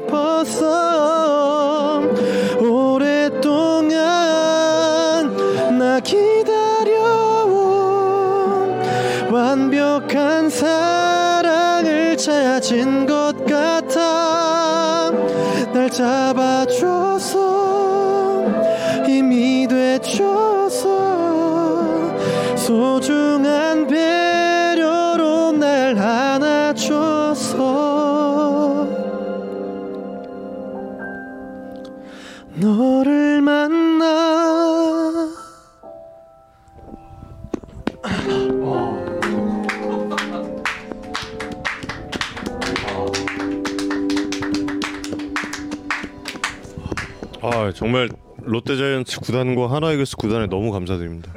정말 47.76 48.08
롯데자이언츠 48.38 49.20
구단과 49.20 49.70
하나이글스 49.70 50.16
구단에 50.16 50.46
너무 50.46 50.72
감사드립니다. 50.72 51.30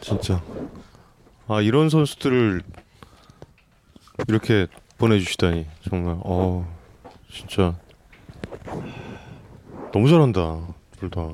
진짜 0.00 0.42
아 1.46 1.60
이런 1.60 1.90
선수들을 1.90 2.62
이렇게 4.28 4.66
보내주시다니 4.96 5.66
정말 5.88 6.16
어 6.24 6.66
진짜 7.30 7.76
너무 9.92 10.08
잘한다 10.08 10.66
둘 10.98 11.10
다. 11.10 11.28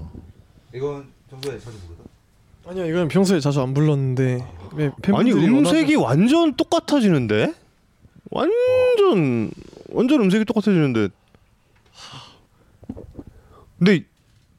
이건 0.75 1.07
평소에 1.31 1.59
자주 1.61 1.79
부르다. 1.87 2.03
아니요 2.67 2.87
이건 2.87 3.07
평소에 3.09 3.39
자주 3.39 3.61
안 3.63 3.75
불렀는데 3.75 4.45
왜 4.75 4.85
아니 4.87 4.93
팬분들이 5.03 5.47
음색이 5.47 5.95
원하는- 5.95 6.03
완전 6.05 6.55
똑같아지는데 6.57 7.55
완전 8.33 9.51
완전 9.93 10.21
음색이 10.23 10.45
똑같아지는데 10.47 11.09
근데 13.85 14.03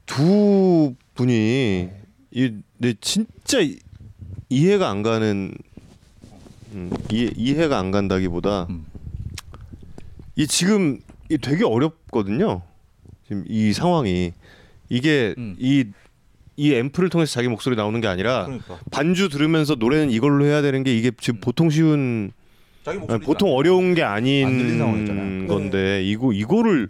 두 0.06 0.94
분이 1.14 1.88
이내 2.30 2.94
진짜 3.00 3.58
이- 3.60 3.80
이해가 4.48 4.88
안 4.88 5.02
가는 5.02 5.52
음, 6.72 6.92
이해 7.10 7.30
이해가 7.36 7.76
안 7.76 7.90
간다기보다 7.90 8.68
음. 8.70 8.86
이 10.36 10.46
지금 10.46 11.00
이 11.28 11.38
되게 11.38 11.64
어렵거든요 11.64 12.62
지금 13.26 13.42
이 13.48 13.72
상황이 13.72 14.32
이게 14.88 15.34
음. 15.38 15.56
이이 15.58 16.74
앰프를 16.74 17.08
통해서 17.08 17.32
자기 17.32 17.48
목소리 17.48 17.74
나오는 17.74 18.00
게 18.00 18.06
아니라 18.06 18.44
그러니까 18.44 18.78
반주 18.92 19.28
들으면서 19.28 19.74
노래는 19.74 20.12
이걸로 20.12 20.44
해야 20.44 20.62
되는 20.62 20.84
게 20.84 20.96
이게 20.96 21.10
지금 21.20 21.40
보통 21.40 21.68
쉬운 21.68 22.30
보통 23.24 23.50
어려운 23.56 23.96
게 23.96 24.04
아닌. 24.04 25.48
건데 25.48 26.04
이거 26.04 26.32
이거를 26.32 26.88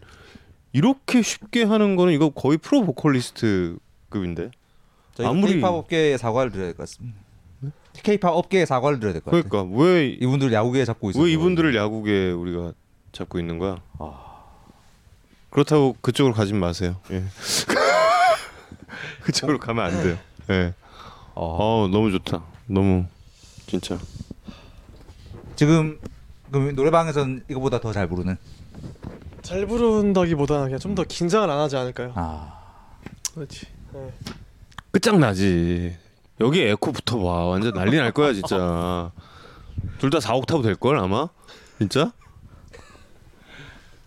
이렇게 0.81 1.23
쉽게 1.23 1.63
하는 1.65 1.97
거는 1.97 2.13
이거 2.13 2.29
거의 2.29 2.59
프로 2.59 2.85
보컬리스트급인데 2.85 4.51
아무리- 5.21 5.53
K-팝 5.55 5.73
업계에 5.73 6.19
사과를 6.19 6.53
드려야 6.53 6.67
될 6.67 6.77
것 6.77 6.83
같습니다. 6.83 7.19
K-팝 8.03 8.29
업계에 8.29 8.67
사과를 8.67 9.01
드려야 9.01 9.15
될 9.15 9.23
것 9.23 9.31
같아요. 9.31 9.49
그러니까 9.49 9.75
왜왜 9.75 10.09
이분들 10.21 10.53
야구계에 10.53 10.85
잡고 10.85 11.09
있어요. 11.11 11.27
이분들을 11.27 11.75
야구계 11.75 12.33
우리가 12.33 12.75
잡고 13.13 13.39
있는 13.39 13.59
거야? 13.59 13.81
아. 13.99 14.35
그렇다고 15.49 15.97
그쪽으로 16.03 16.35
가진 16.35 16.61
마세요. 16.61 16.97
예. 17.11 17.25
그쪽으로 19.25 19.59
가면 19.59 19.83
안 19.87 20.03
돼요. 20.03 20.19
예. 20.51 20.75
어. 21.35 21.85
어 21.85 21.89
너무 21.89 22.11
좋다. 22.11 22.43
너무 22.67 23.07
진짜. 23.67 23.99
지금 25.57 25.99
노래방에서는 26.51 27.45
이거보다 27.49 27.81
더 27.81 27.95
잘 27.95 28.07
부르는. 28.09 28.37
잘 29.47 29.67
부른다기보다는 29.67 30.65
그냥 30.67 30.79
좀 30.79 30.95
더 30.95 31.05
긴장을 31.05 31.49
안 31.49 31.59
하지 31.59 31.77
않을까요? 31.77 32.13
아. 32.15 32.99
그렇지. 33.35 33.67
네. 33.93 34.13
끝장나지. 34.91 35.97
여기 36.41 36.63
에코 36.63 36.93
붙어봐. 36.93 37.47
완전 37.47 37.73
난리 37.75 37.97
날 37.97 38.13
거야 38.13 38.33
진짜. 38.33 39.13
둘 39.99 40.11
다 40.11 40.19
4옥타브 40.19 40.63
될 40.63 40.75
걸 40.77 40.99
아마. 40.99 41.29
진짜? 41.79 42.13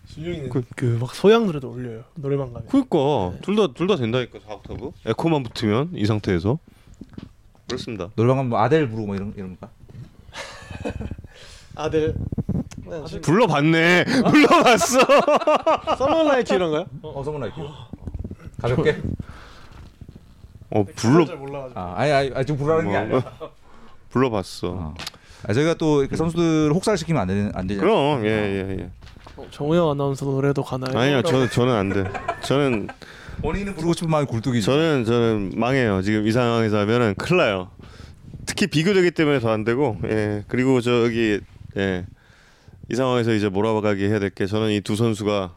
준영이는 0.08 0.50
그막 0.74 1.14
소양 1.14 1.46
노래도 1.46 1.70
올려요 1.70 2.02
노래방 2.16 2.52
가면. 2.52 2.68
그러니까 2.68 3.38
둘다 3.42 3.72
둘 3.74 3.86
다 3.86 3.96
된다니까 3.96 4.38
4옥타브. 4.40 4.92
에코만 5.06 5.42
붙으면 5.44 5.90
이 5.94 6.04
상태에서. 6.06 6.58
그렇습니다. 7.68 8.10
노래방 8.16 8.38
가면 8.38 8.50
뭐 8.50 8.58
아델 8.60 8.88
부르고 8.88 9.06
뭐 9.06 9.14
이런 9.16 9.32
이런 9.36 9.56
거. 9.60 9.68
아들. 11.76 12.14
네, 12.90 13.04
지금 13.06 13.20
불러봤네. 13.22 14.04
불러봤어. 14.30 14.98
서머라이트 15.96 16.54
이런가요? 16.54 16.86
어, 17.02 17.22
성훈아 17.24 17.46
할게요. 17.46 17.68
가볍게. 18.60 18.98
어 20.70 20.84
불러. 20.94 21.26
아, 21.74 21.94
아니 21.96 22.12
아니, 22.12 22.30
아니 22.34 22.46
지금 22.46 22.58
부르라는 22.60 22.84
게 22.86 22.90
뭐, 22.90 22.98
아니라. 23.00 23.22
불러봤어. 24.10 24.68
어. 24.68 24.94
아, 25.46 25.52
저희가 25.52 25.74
또 25.74 26.00
이렇게 26.02 26.16
선수들 26.16 26.72
혹살시키면 26.74 27.20
안 27.22 27.28
되는 27.28 27.52
안 27.54 27.66
되잖아요. 27.66 27.90
그럼 27.90 28.24
예예 28.26 28.76
예. 28.80 28.90
정우영 29.50 29.90
아나운서 29.90 30.26
노래도 30.26 30.62
가나요? 30.62 30.96
아니요 30.98 31.22
저는 31.22 31.48
저는 31.50 31.74
안 31.74 31.88
돼. 31.90 32.04
저는 32.42 32.88
본인은 33.40 33.74
부르고 33.74 33.94
싶은 33.94 34.10
마음이 34.10 34.26
굴뚝이죠. 34.26 34.70
저는 34.70 35.04
저는 35.06 35.52
망해요. 35.56 36.02
지금 36.02 36.26
이 36.26 36.32
상황에서 36.32 36.78
하면은 36.80 37.14
큰일 37.16 37.38
나요. 37.38 37.70
특히 38.46 38.66
비교되기 38.66 39.12
때문에 39.12 39.40
더 39.40 39.50
안 39.50 39.64
되고 39.64 39.96
예 40.04 40.44
그리고 40.48 40.80
저기 40.80 41.40
예 41.76 42.04
이 42.90 42.94
상황에서 42.96 43.32
이제 43.32 43.48
몰아가게 43.48 44.08
해야 44.08 44.18
될 44.18 44.30
게 44.30 44.46
저는 44.46 44.70
이 44.72 44.80
두 44.80 44.96
선수가 44.96 45.54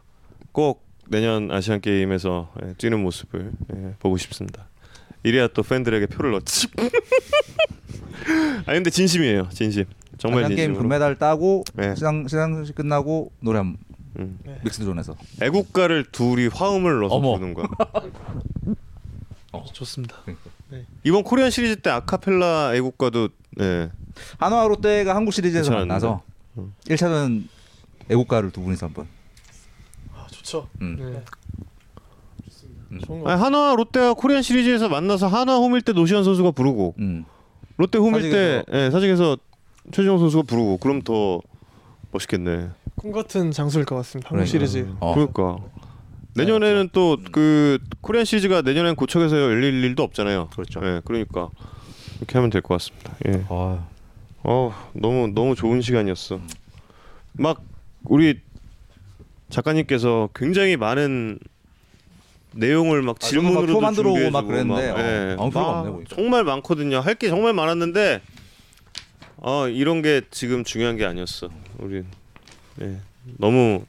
꼭 0.52 0.84
내년 1.08 1.50
아시안 1.50 1.80
게임에서 1.80 2.52
예, 2.64 2.72
뛰는 2.74 3.02
모습을 3.02 3.52
예, 3.74 3.94
보고 3.98 4.16
싶습니다. 4.16 4.68
이래야 5.22 5.48
또 5.48 5.62
팬들에게 5.62 6.06
표를 6.06 6.30
넣지. 6.32 6.68
아니 8.66 8.76
근데 8.78 8.90
진심이에요, 8.90 9.48
진심. 9.52 9.84
정말 10.18 10.44
아시안 10.44 10.56
게임 10.56 10.68
진심으로. 10.70 10.82
금메달 10.82 11.16
따고 11.16 11.64
네. 11.74 11.94
시상 11.94 12.26
시상식 12.28 12.74
끝나고 12.76 13.32
노래 13.40 13.58
한 13.58 13.76
음. 14.18 14.38
믹스존에서. 14.64 15.16
애국가를 15.42 16.04
둘이 16.12 16.46
화음을 16.46 17.00
넣어서 17.00 17.14
어머. 17.16 17.34
부르는 17.36 17.54
거야. 17.54 17.66
좋습니다. 19.72 20.16
이번 21.04 21.22
코리안 21.22 21.50
시리즈 21.50 21.76
때 21.80 21.90
아카펠라 21.90 22.74
애국가도 22.74 23.28
예. 23.60 23.90
한화 24.38 24.66
롯데가 24.66 25.14
한국 25.14 25.32
시리즈에서 25.32 25.70
괜찮았는데. 25.70 25.88
만나서 25.88 26.14
음. 26.26 26.33
1차전 26.86 27.44
애국가를 28.10 28.50
두 28.50 28.60
분이서 28.62 28.86
한번. 28.86 29.06
아, 30.14 30.26
좋죠. 30.30 30.68
음. 30.80 30.96
네. 30.98 31.22
음. 32.92 33.00
아니, 33.26 33.40
한화 33.40 33.74
롯데가 33.76 34.14
코리안 34.14 34.42
시리즈에서 34.42 34.88
만나서 34.88 35.26
한화 35.26 35.56
홈일 35.56 35.82
때 35.82 35.92
노시안 35.92 36.22
선수가 36.22 36.52
부르고 36.52 36.94
음. 36.98 37.24
롯데 37.76 37.98
홈일 37.98 38.30
때 38.30 38.62
사직에서. 38.62 38.64
예, 38.86 38.90
사직에서 38.90 39.36
최지성 39.92 40.18
선수가 40.18 40.44
부르고 40.44 40.78
그럼 40.78 41.02
더 41.02 41.40
멋있겠네. 42.12 42.70
꿈 42.96 43.10
같은 43.10 43.50
장소일 43.50 43.84
것 43.84 43.96
같습니다. 43.96 44.30
한국 44.30 44.44
그러니까. 44.48 44.66
시리즈. 44.66 44.94
어. 45.00 45.14
그러니까 45.14 45.56
내년에는 46.36 46.90
또 46.92 47.16
그 47.32 47.78
코리안 48.00 48.24
시리즈가 48.24 48.62
내년엔 48.62 48.94
고척에서 48.96 49.36
열릴 49.40 49.82
일도 49.84 50.02
없잖아요. 50.04 50.48
그렇죠. 50.52 50.80
예, 50.84 51.00
그러니까 51.04 51.48
이렇게 52.18 52.38
하면 52.38 52.50
될 52.50 52.62
것 52.62 52.74
같습니다. 52.74 53.16
예. 53.26 53.44
아, 53.48 53.86
어 54.44 54.74
너무 54.92 55.28
너무 55.34 55.54
좋은 55.54 55.80
시간이었어. 55.80 56.40
막 57.32 57.62
우리 58.04 58.40
작가님께서 59.48 60.28
굉장히 60.34 60.76
많은 60.76 61.38
내용을 62.52 63.02
막 63.02 63.10
아, 63.10 63.12
막 63.14 63.20
질문으로도 63.20 63.66
들어오고 63.92 63.92
준비해주고 63.94 64.30
막 64.30 64.46
그랬는데, 64.46 64.90
어, 64.90 64.98
예, 64.98 65.36
아무 65.38 65.50
막 65.50 65.60
없네, 65.68 65.90
보니까. 65.90 66.14
정말 66.14 66.44
많거든요. 66.44 67.00
할 67.00 67.14
게 67.16 67.28
정말 67.28 67.52
많았는데 67.52 68.20
어 69.38 69.68
이런 69.68 70.02
게 70.02 70.20
지금 70.30 70.62
중요한 70.62 70.96
게 70.96 71.04
아니었어. 71.04 71.48
우리 71.78 72.04
예, 72.82 72.98
너무 73.38 73.84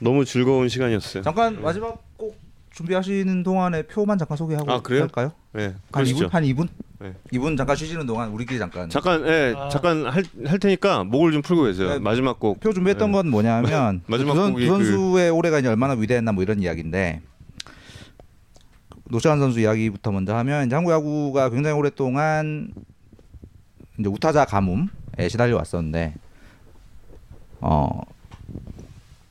너무 0.00 0.24
즐거운 0.24 0.68
시간이었어요. 0.68 1.22
잠깐 1.22 1.62
마지막 1.62 2.02
꼭 2.16 2.36
준비하시는 2.72 3.42
동안에 3.42 3.82
표만 3.84 4.18
잠깐 4.18 4.36
소개하고 4.36 4.70
아? 4.70 4.82
할까요? 4.88 5.32
예, 5.58 5.62
한 5.62 5.74
그러시죠. 5.92 6.28
2분? 6.28 6.30
한 6.30 6.44
2분? 6.44 6.68
네. 7.00 7.14
2분 7.32 7.56
잠깐 7.56 7.76
쉬시는 7.76 8.04
동안 8.04 8.28
우리끼리 8.28 8.58
잠깐 8.58 8.90
잠깐 8.90 9.26
예 9.26 9.54
잠깐 9.72 10.04
할, 10.04 10.22
할 10.44 10.58
테니까 10.58 11.04
목을 11.04 11.32
좀 11.32 11.40
풀고 11.40 11.62
계세요. 11.64 11.88
네. 11.88 11.98
마지막 11.98 12.38
곡. 12.38 12.60
표 12.60 12.74
준비했던 12.74 13.10
네. 13.10 13.16
건 13.16 13.30
뭐냐면 13.30 14.02
마지막 14.06 14.34
두, 14.34 14.40
선, 14.40 14.52
곡이 14.52 14.66
두 14.66 14.72
선수의 14.72 15.30
올해가 15.30 15.58
이제 15.58 15.68
얼마나 15.68 15.94
위대했나 15.94 16.32
뭐 16.32 16.42
이런 16.42 16.60
이야기인데 16.60 17.22
노시환 19.08 19.38
선수 19.38 19.60
이야기부터 19.60 20.12
먼저 20.12 20.36
하면 20.36 20.66
이제 20.66 20.74
한국 20.74 20.92
야구가 20.92 21.48
굉장히 21.48 21.74
오랫동안 21.76 22.70
이제 23.98 24.08
우타자 24.08 24.44
가뭄에 24.44 25.28
시달려 25.30 25.56
왔었는데 25.56 26.14
어 27.62 28.02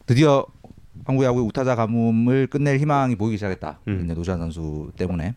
드디어 0.07 0.43
한국 1.05 1.23
야구의 1.23 1.45
우타자 1.45 1.75
가뭄을 1.75 2.47
끝낼 2.47 2.79
희망이 2.79 3.15
보이기 3.15 3.37
시작했다. 3.37 3.79
음. 3.87 4.05
이제 4.05 4.15
노시환 4.15 4.39
선수 4.39 4.91
때문에 4.97 5.35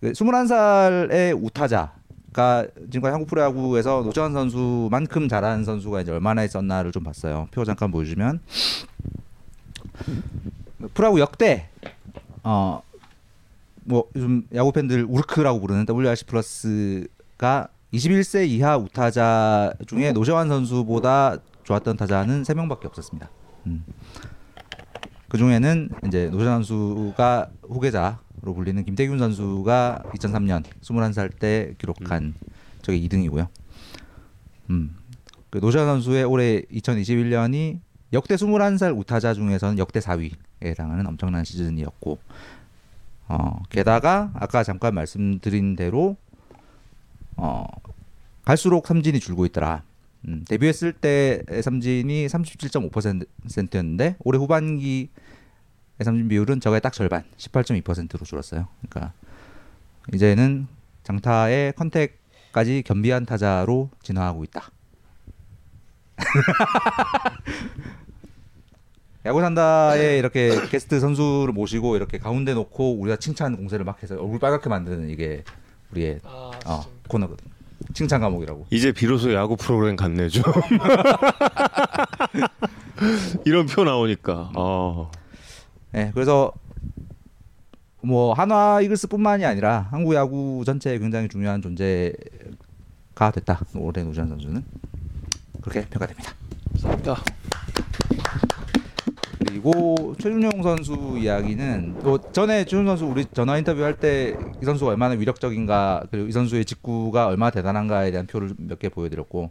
그 0.00 0.12
21살의 0.12 1.38
우타자가 1.42 2.66
지금까지 2.90 3.12
한국 3.12 3.28
프로야구에서 3.28 4.02
노시환 4.02 4.32
선수만큼 4.32 5.28
잘하는 5.28 5.64
선수가 5.64 6.02
이제 6.02 6.12
얼마나 6.12 6.44
있었나를 6.44 6.92
좀 6.92 7.04
봤어요. 7.04 7.48
표 7.50 7.64
잠깐 7.64 7.90
보여주면 7.90 8.40
프로야구 10.94 11.20
역대 11.20 11.68
어 12.42 12.82
뭐 13.90 14.04
요즘 14.14 14.46
야구 14.54 14.72
팬들 14.72 15.04
우르크라고 15.08 15.60
부르는 15.60 15.84
WRC 15.88 16.26
플러스가 16.26 17.68
21세 17.92 18.46
이하 18.48 18.76
우타자 18.76 19.72
중에 19.86 20.12
노시환 20.12 20.48
선수보다 20.48 21.38
좋았던 21.64 21.96
타자는 21.96 22.42
3명밖에 22.44 22.86
없었습니다. 22.86 23.28
음. 23.66 23.84
그 25.28 25.38
중에는 25.38 25.90
이제 26.06 26.28
노시환 26.30 26.62
선수가 26.62 27.50
후계자 27.62 28.20
로 28.42 28.54
불리는 28.54 28.84
김태균 28.84 29.18
선수가 29.18 30.04
2003년 30.14 30.64
21살 30.80 31.38
때 31.38 31.74
기록한 31.78 32.34
저게 32.80 32.98
2등이고요. 33.00 33.48
음. 34.70 34.96
그 35.50 35.58
노시환 35.58 35.86
선수의 35.86 36.24
올해 36.24 36.62
2021년이 36.62 37.80
역대 38.12 38.36
21살 38.36 38.96
우타자 38.96 39.34
중에서는 39.34 39.78
역대 39.78 40.00
4위에 40.00 40.32
해당하는 40.62 41.06
엄청난 41.06 41.44
시즌이었고 41.44 42.18
어, 43.28 43.62
게다가 43.68 44.30
아까 44.34 44.62
잠깐 44.64 44.94
말씀드린 44.94 45.76
대로 45.76 46.16
어, 47.36 47.66
갈수록 48.44 48.86
삼진이 48.86 49.20
줄고 49.20 49.44
있더라. 49.46 49.82
음, 50.28 50.44
데뷔했을 50.48 50.92
때의 50.92 51.62
삼진이 51.62 52.26
37.5%였는데 52.26 54.16
올해 54.20 54.38
후반기 54.38 55.10
의 56.00 56.04
삼진 56.04 56.28
비율은 56.28 56.60
저게 56.60 56.80
딱 56.80 56.94
절반, 56.94 57.24
18.2%로 57.36 58.24
줄었어요. 58.24 58.68
그러니까 58.88 59.12
이제는 60.14 60.66
장타의 61.02 61.74
컨택까지 61.74 62.82
겸비한 62.86 63.26
타자로 63.26 63.90
진화하고 64.02 64.44
있다. 64.44 64.70
야구 69.26 69.42
산다에 69.42 70.16
이렇게 70.16 70.66
게스트 70.68 71.00
선수를 71.00 71.52
모시고 71.52 71.96
이렇게 71.96 72.16
가운데 72.16 72.54
놓고 72.54 72.98
우리가 72.98 73.16
칭찬 73.16 73.58
공세를 73.58 73.84
막 73.84 74.02
해서 74.02 74.14
얼굴 74.14 74.38
빨갛게 74.38 74.70
만드는 74.70 75.10
이게 75.10 75.44
우리의 75.92 76.20
아, 76.24 76.50
어, 76.64 76.80
코너거든. 77.08 77.46
칭찬 77.92 78.22
과목이라고. 78.22 78.68
이제 78.70 78.92
비로소 78.92 79.34
야구 79.34 79.56
프로그램 79.56 79.96
같네 79.96 80.30
좀. 80.30 80.42
이런 83.44 83.66
표 83.66 83.84
나오니까. 83.84 84.52
어. 84.56 85.10
네, 85.92 86.10
그래서 86.14 86.52
뭐 88.02 88.32
한화 88.32 88.80
이글스뿐만이 88.82 89.44
아니라 89.44 89.88
한국 89.90 90.14
야구 90.14 90.62
전체에 90.64 90.98
굉장히 90.98 91.28
중요한 91.28 91.60
존재가 91.60 93.30
됐다. 93.34 93.60
올해 93.76 94.02
노지환 94.02 94.28
선수는 94.28 94.64
그렇게 95.60 95.86
평가됩니다. 95.88 96.32
감사합니다. 96.72 97.16
그리고 99.46 100.14
최준용 100.18 100.62
선수 100.62 101.16
이야기는 101.18 101.96
뭐 102.02 102.18
전에 102.32 102.64
최준용 102.64 102.86
선수 102.86 103.06
우리 103.06 103.24
전화 103.32 103.58
인터뷰 103.58 103.82
할 103.82 103.94
때 103.96 104.36
이 104.62 104.64
선수가 104.64 104.90
얼마나 104.92 105.14
위력적인가 105.14 106.04
그리고 106.10 106.28
이 106.28 106.32
선수의 106.32 106.64
직구가 106.64 107.26
얼마나 107.26 107.50
대단한가에 107.50 108.10
대한 108.12 108.26
표를 108.26 108.54
몇 108.58 108.78
개 108.78 108.88
보여드렸고 108.88 109.50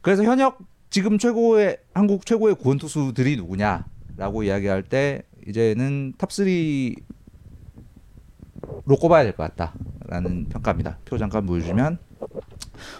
그래서 0.00 0.22
현역 0.22 0.58
지금 0.90 1.18
최고의 1.18 1.78
한국 1.92 2.24
최고의 2.24 2.54
구원 2.54 2.78
투수들이 2.78 3.36
누구냐라고 3.36 4.44
이야기할 4.44 4.82
때 4.84 5.22
이제는 5.46 6.14
top3로 6.18 7.00
꼽아야 9.00 9.22
될 9.24 9.32
것 9.32 9.54
같다라는 9.56 10.48
평가입니다. 10.48 10.98
표 11.04 11.18
잠깐 11.18 11.46
보여주면 11.46 11.98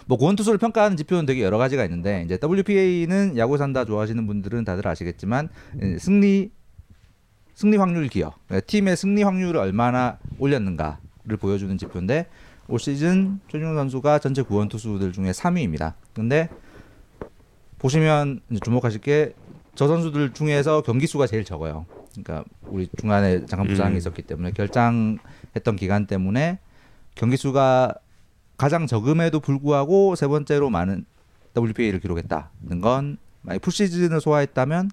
뭐 0.05 0.17
고원 0.17 0.35
투수를 0.35 0.57
평가하는 0.57 0.97
지표는 0.97 1.25
되게 1.25 1.43
여러 1.43 1.57
가지가 1.57 1.83
있는데 1.85 2.23
이제 2.25 2.37
WPA는 2.41 3.37
야구 3.37 3.57
산다 3.57 3.85
좋아하시는 3.85 4.25
분들은 4.27 4.63
다들 4.65 4.87
아시겠지만 4.87 5.49
예, 5.81 5.97
승리 5.97 6.51
승리 7.53 7.77
확률 7.77 8.07
기여 8.07 8.33
예, 8.51 8.61
팀의 8.61 8.97
승리 8.97 9.23
확률을 9.23 9.59
얼마나 9.59 10.19
올렸는가를 10.39 11.37
보여주는 11.39 11.77
지표인데 11.77 12.27
올 12.67 12.79
시즌 12.79 13.39
최준용 13.49 13.75
선수가 13.75 14.19
전체 14.19 14.41
구원 14.41 14.67
투수들 14.67 15.11
중에 15.13 15.31
3위입니다. 15.31 15.93
근데 16.13 16.49
보시면 17.79 18.41
주목하실 18.63 19.01
게 19.01 19.33
저 19.77 19.87
선수들 19.87 20.33
중에서 20.33 20.81
경기 20.81 21.05
수가 21.05 21.27
제일 21.27 21.45
적어요. 21.45 21.85
그러니까 22.23 22.43
우리 22.63 22.89
중간에 22.97 23.45
잠깐 23.45 23.67
부상이 23.67 23.93
음. 23.93 23.97
있었기 23.97 24.23
때문에 24.23 24.51
결장했던 24.51 25.75
기간 25.77 26.07
때문에 26.07 26.59
경기 27.15 27.37
수가 27.37 27.93
가장 28.57 28.87
적음에도 28.87 29.39
불구하고 29.39 30.15
세 30.15 30.27
번째로 30.27 30.69
많은 30.69 31.05
WPA를 31.55 31.99
기록했다는 31.99 32.81
건 32.81 33.17
만약 33.41 33.61
풀 33.61 33.71
시즌을 33.71 34.19
소화했다면 34.19 34.89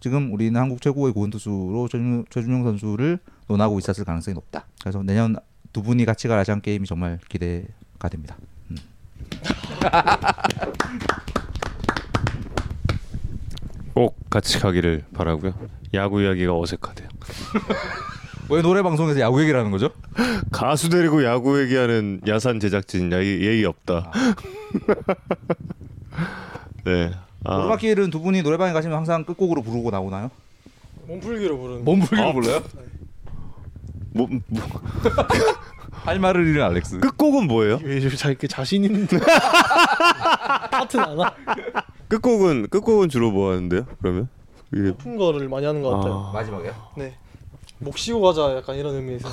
지금 0.00 0.32
우리는 0.32 0.58
한국 0.60 0.80
최고의 0.82 1.12
고원 1.14 1.30
투수로 1.30 1.88
최준용, 1.88 2.24
최준용 2.28 2.64
선수를 2.64 3.18
논하고 3.48 3.78
있었을 3.78 4.04
가능성이 4.04 4.34
높다. 4.34 4.66
그래서 4.80 5.02
내년 5.02 5.36
두 5.72 5.82
분이 5.82 6.04
같이 6.04 6.28
갈 6.28 6.38
아시안 6.38 6.60
게임이 6.60 6.86
정말 6.86 7.18
기대가 7.28 8.08
됩니다. 8.10 8.36
음. 8.70 8.76
꼭 13.94 14.18
같이 14.28 14.58
가기를 14.58 15.04
바라고요. 15.14 15.54
야구 15.94 16.20
이야기가 16.20 16.58
어색하대요. 16.58 17.08
왜 18.50 18.60
노래 18.60 18.82
방송에서 18.82 19.20
야구 19.20 19.40
얘기를 19.40 19.58
하는 19.58 19.70
거죠? 19.70 19.90
가수 20.50 20.90
데리고 20.90 21.24
야구 21.24 21.60
얘기하는 21.62 22.20
야산 22.26 22.60
제작진 22.60 23.10
예의, 23.12 23.40
예의 23.42 23.64
없다. 23.64 24.10
네. 26.84 27.12
아, 27.44 27.56
오르막길은 27.56 28.10
두 28.10 28.20
분이 28.20 28.42
노래방에 28.42 28.72
가시면 28.72 28.96
항상 28.98 29.24
끝곡으로 29.24 29.62
부르고 29.62 29.90
나오나요? 29.90 30.30
몸풀기로 31.06 31.58
부르는. 31.58 31.84
몸풀기로 31.84 32.32
불러요? 32.34 32.62
뭐, 34.12 34.28
뭐, 34.28 34.40
할 36.02 36.18
말을 36.18 36.46
잃은 36.46 36.62
알렉스. 36.62 37.00
끝곡은 37.00 37.46
뭐예요? 37.46 37.78
왜 37.82 37.96
이렇게 37.98 38.46
자신 38.46 38.84
있는 38.84 39.06
파트 40.70 40.96
나나? 40.96 41.34
끝곡은 42.08 42.68
끝곡은 42.68 43.08
주로 43.08 43.30
뭐 43.30 43.50
하는데요? 43.52 43.86
그러면 44.00 44.28
이게 44.72 44.88
높은 44.88 45.16
거를 45.16 45.48
많이 45.48 45.64
하는 45.66 45.82
것 45.82 45.90
같아요. 45.90 46.26
아, 46.28 46.32
마지막에요? 46.32 46.74
네. 46.96 47.16
목 47.78 47.96
쉬고 47.98 48.20
가자 48.20 48.56
약간 48.56 48.76
이런 48.76 48.94
의미에서. 48.94 49.28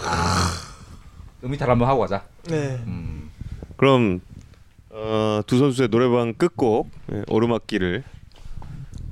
음이탈 1.43 1.69
한번 1.69 1.88
하고 1.88 2.01
가자. 2.01 2.23
네. 2.43 2.81
음. 2.85 3.29
그럼 3.77 4.21
어, 4.91 5.41
두 5.47 5.57
선수의 5.57 5.89
노래방 5.89 6.33
끝곡 6.33 6.89
예, 7.13 7.23
오르막길을 7.27 8.03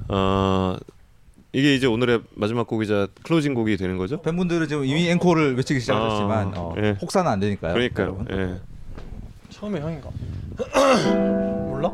어, 0.09 0.75
이게 1.51 1.73
이제 1.73 1.87
오늘의 1.87 2.21
마지막 2.35 2.67
곡이자 2.67 3.07
클로징 3.23 3.55
곡이 3.55 3.75
되는 3.77 3.97
거죠? 3.97 4.21
팬분들은 4.21 4.67
지금 4.67 4.85
이미 4.85 5.09
앵콜을 5.09 5.55
외치기 5.57 5.79
시작했지만 5.79 6.53
아, 6.55 6.59
어, 6.59 6.75
예. 6.77 6.95
혹사는 7.01 7.29
안 7.29 7.39
되니까요. 7.39 7.73
그러니까요. 7.73 8.25
예. 8.31 8.59
처음에 9.49 9.79
형인가? 9.81 10.09
몰라? 11.69 11.91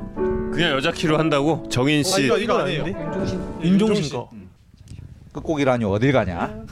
그냥 0.52 0.72
여자 0.72 0.92
키로 0.92 1.18
한다고 1.18 1.68
정인 1.70 2.04
씨. 2.04 2.24
아, 2.24 2.26
이거 2.26 2.38
이거 2.38 2.58
아니에요? 2.60 2.84
윤종신 3.64 4.10
거. 4.10 4.30
끝곡이라니 5.32 5.86
어딜 5.86 6.12
가냐? 6.12 6.66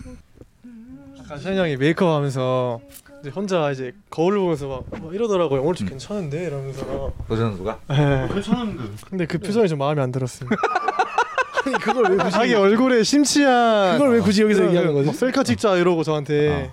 아까 1.19 1.38
샤인 1.38 1.57
형이 1.57 1.77
메이크업 1.77 2.18
하면서 2.18 2.81
이제 3.22 3.30
혼자 3.30 3.72
이제 3.72 3.93
거울 4.10 4.38
보면서 4.38 4.68
막, 4.68 5.01
막 5.01 5.15
이러더라고요. 5.15 5.61
오늘 5.61 5.76
좀 5.76 5.88
괜찮은데 5.88 6.47
이러면서. 6.47 7.14
도전 7.30 7.51
선수가 7.51 7.80
네. 7.88 8.27
괜찮은데. 8.34 8.84
근데 9.10 9.26
그 9.26 9.38
표정이 9.38 9.69
좀 9.69 9.80
마음에 9.80 10.01
안 10.01 10.11
들었어요. 10.11 10.49
아니 11.65 11.76
그걸 11.80 12.11
왜 12.11 12.18
굳이 12.18 12.31
자기 12.31 12.53
얼굴에 12.53 13.03
심취한 13.03 13.98
그걸 13.98 14.15
왜 14.15 14.19
굳이 14.22 14.41
여기서 14.44 14.65
얘기하는 14.68 14.94
거지? 14.94 15.07
막 15.07 15.15
셀카 15.15 15.44
찍자 15.44 15.76
이러고 15.77 16.03
저한테 16.03 16.72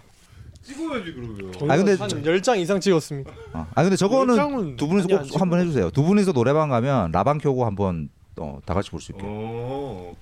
찍어야지 0.62 1.12
그러면. 1.12 1.52
아, 1.70 1.76
근데 1.76 1.94
한 1.94 2.08
저- 2.08 2.16
10장 2.18 2.58
이상 2.60 2.78
찍었습니다. 2.80 3.30
어. 3.54 3.66
아 3.74 3.82
근데 3.82 3.96
저거는 3.96 4.76
두 4.76 4.86
분이서 4.86 5.08
많이 5.08 5.20
안꼭 5.22 5.40
한번 5.40 5.60
해주세요. 5.60 5.90
두 5.90 6.02
분이서 6.02 6.32
노래방 6.32 6.68
가면 6.68 7.12
라방 7.12 7.38
켜고 7.38 7.64
한번 7.66 8.08
어, 8.38 8.58
다 8.64 8.74
같이 8.74 8.90
볼 8.90 9.00
수 9.00 9.12
있게. 9.12 9.22
어. 9.24 10.14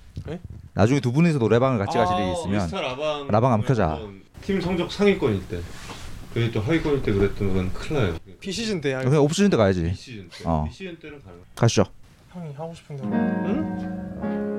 나중에 0.73 0.99
두 0.99 1.11
분이서 1.11 1.37
노래방을 1.39 1.77
같이 1.77 1.97
가실 1.97 2.17
일이 2.17 2.31
있으면 2.33 2.61
미스터 2.61 2.81
라방 2.81 3.27
라방 3.27 3.51
한번 3.53 3.67
켜자. 3.67 3.99
팀 4.41 4.59
성적 4.61 4.91
상위권일 4.91 5.47
때. 5.47 5.59
그게 6.33 6.51
또 6.51 6.59
하위권일 6.61 7.01
때 7.01 7.11
그랬던 7.11 7.53
건 7.53 7.73
큰일 7.73 8.01
나요. 8.01 8.15
비시즌 8.39 8.81
때 8.81 8.93
그냥 9.03 9.21
옵시즌 9.23 9.49
때 9.49 9.57
가야지. 9.57 9.93
시즌 9.95 10.29
때. 10.29 10.43
어. 10.45 10.67
시즌 10.71 10.97
때는 10.99 11.21
가능. 11.23 11.39
가시죠. 11.55 11.83
형이 12.31 12.53
하고 12.53 12.73
싶은 12.73 12.95
대로. 12.97 13.09
먼저? 13.09 14.58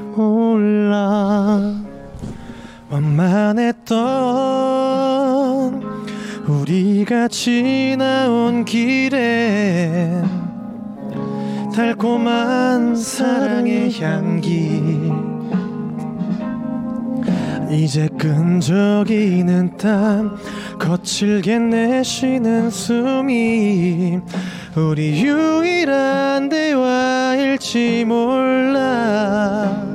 몰라. 0.15 1.75
완만했던 2.89 3.99
우리가 6.47 7.27
지나온 7.29 8.65
길에 8.65 10.21
달콤한 11.73 12.95
사랑의 12.95 13.99
향기. 14.01 15.11
이제 17.71 18.09
끈적이는 18.17 19.77
땀 19.77 20.35
거칠게 20.77 21.57
내쉬는 21.57 22.69
숨이 22.69 24.19
우리 24.75 25.23
유일한 25.23 26.49
대화일지 26.49 28.03
몰라 28.05 29.90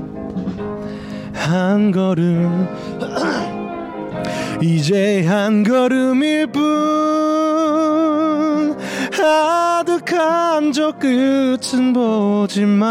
한 1.47 1.93
걸음. 1.93 2.69
이제 4.61 5.25
한 5.27 5.63
걸음일 5.63 6.49
뿐. 6.49 6.67
아득한 9.19 10.73
저 10.73 10.91
끝은 10.93 11.93
보지마 11.93 12.87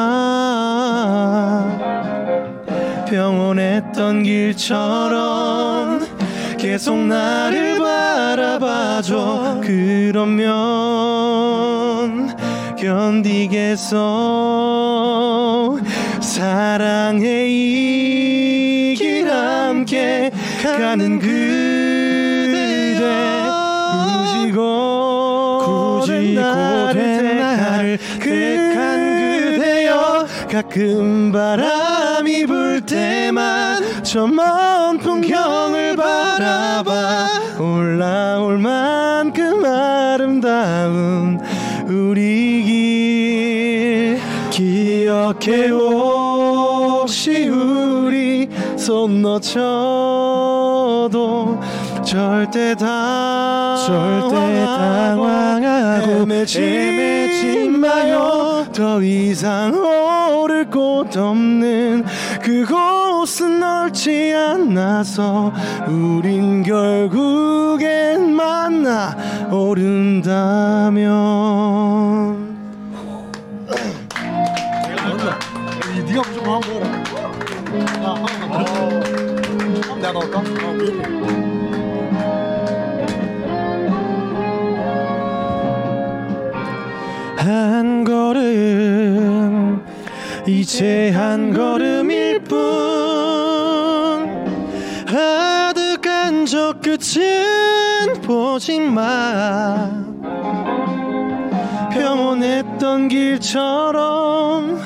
평온했던 3.08 4.24
길처럼 4.24 6.08
계속 6.58 6.98
나를 6.98 7.78
바라봐줘. 7.80 9.62
그러면 9.62 10.46
견디겠어 12.78 13.96
사랑의 16.26 17.52
이 17.52 18.96
길 18.98 19.30
함께 19.30 20.32
가는 20.64 21.20
그대 21.20 22.96
굳이 22.96 24.52
고 24.52 26.04
된 26.08 26.46
나를 27.40 27.98
택한 28.20 29.20
그대여. 29.52 30.26
가끔 30.52 31.32
바람이 31.32 32.46
불 32.46 32.82
때만 32.86 34.04
저 34.04 34.26
먼 34.28 34.98
풍경을 35.00 35.96
바라봐. 35.96 37.28
올라올 37.60 38.58
만큼 38.60 39.64
아름다운 39.66 41.40
기억해 45.34 45.70
혹시 45.70 47.48
우리 47.48 48.48
손 48.78 49.24
놓쳐도 49.24 49.50
절대 52.04 52.76
다 52.76 53.76
절대 53.88 54.36
당황하고 54.66 56.12
헤매지 56.32 57.70
마요. 57.70 58.68
더 58.72 59.02
이상 59.02 59.74
오를 59.74 60.70
곳 60.70 61.18
없는 61.18 62.06
그곳은 62.44 63.60
넓지 63.62 64.34
않아서 64.36 65.52
우린 65.88 66.62
결국엔 66.62 68.30
만나 68.32 69.16
오른다면 69.50 70.96
네가 76.16 76.30
무조건 76.30 76.54
하고 76.54 76.70
내가 79.98 80.12
넣을까? 80.14 80.44
한 87.38 88.04
걸음 88.06 89.86
이제 90.48 91.12
한 91.12 91.54
걸음일 91.54 92.44
뿐. 92.46 92.56
아득한 95.08 96.46
저 96.46 96.74
끝은 96.82 98.22
보지 98.22 98.80
마. 98.80 99.92
평온했던 101.92 103.10
길처럼 103.10 104.80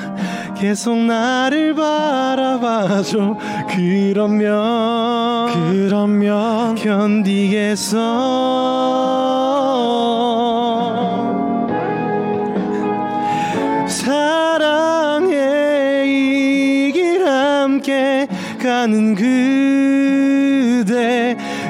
계속 0.60 0.94
나를 0.98 1.74
바라봐줘. 1.74 3.36
그러면 3.70 5.48
그러면 5.72 6.74
견디겠어. 6.74 7.96
사랑의 15.20 16.06
이 16.06 16.92
길 16.92 17.26
함께 17.26 18.28
가는 18.62 19.14
그대. 19.14 19.30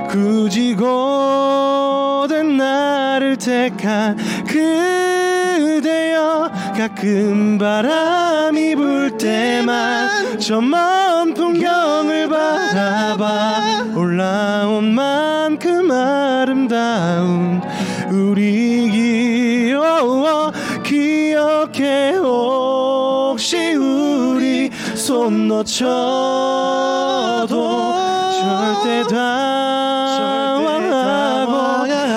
굳이 0.08 0.74
고된 0.74 2.56
나를 2.56 3.36
택한 3.36 4.16
그대여 4.48 4.99
가끔 6.80 7.58
바람이 7.58 8.74
불 8.74 9.18
때만 9.18 10.38
저먼 10.38 11.34
풍경을 11.34 12.26
바라봐. 12.26 13.92
올라온 13.94 14.94
만큼 14.94 15.90
아름다운 15.90 17.60
우리 18.10 18.88
길 18.90 19.76
어, 19.76 20.50
기억해. 20.82 22.14
혹시 22.16 23.74
우리 23.74 24.70
손 24.94 25.48
놓쳐도 25.48 25.84
절대 28.40 29.02
당황하고 29.06 30.64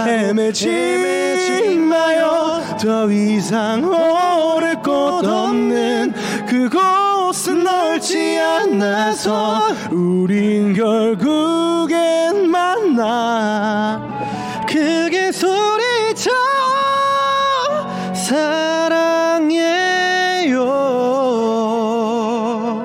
헤매지 0.07 1.76
마요. 1.80 2.61
더 2.81 3.11
이상 3.11 3.81
곳 4.81 5.25
없는 5.25 6.13
그곳은 6.47 7.63
넓지 7.63 8.39
않아서 8.39 9.61
우린 9.91 10.73
결국엔 10.73 12.49
만나 12.49 14.01
크게 14.67 15.31
소리쳐 15.31 16.31
사랑해요 22.03 22.83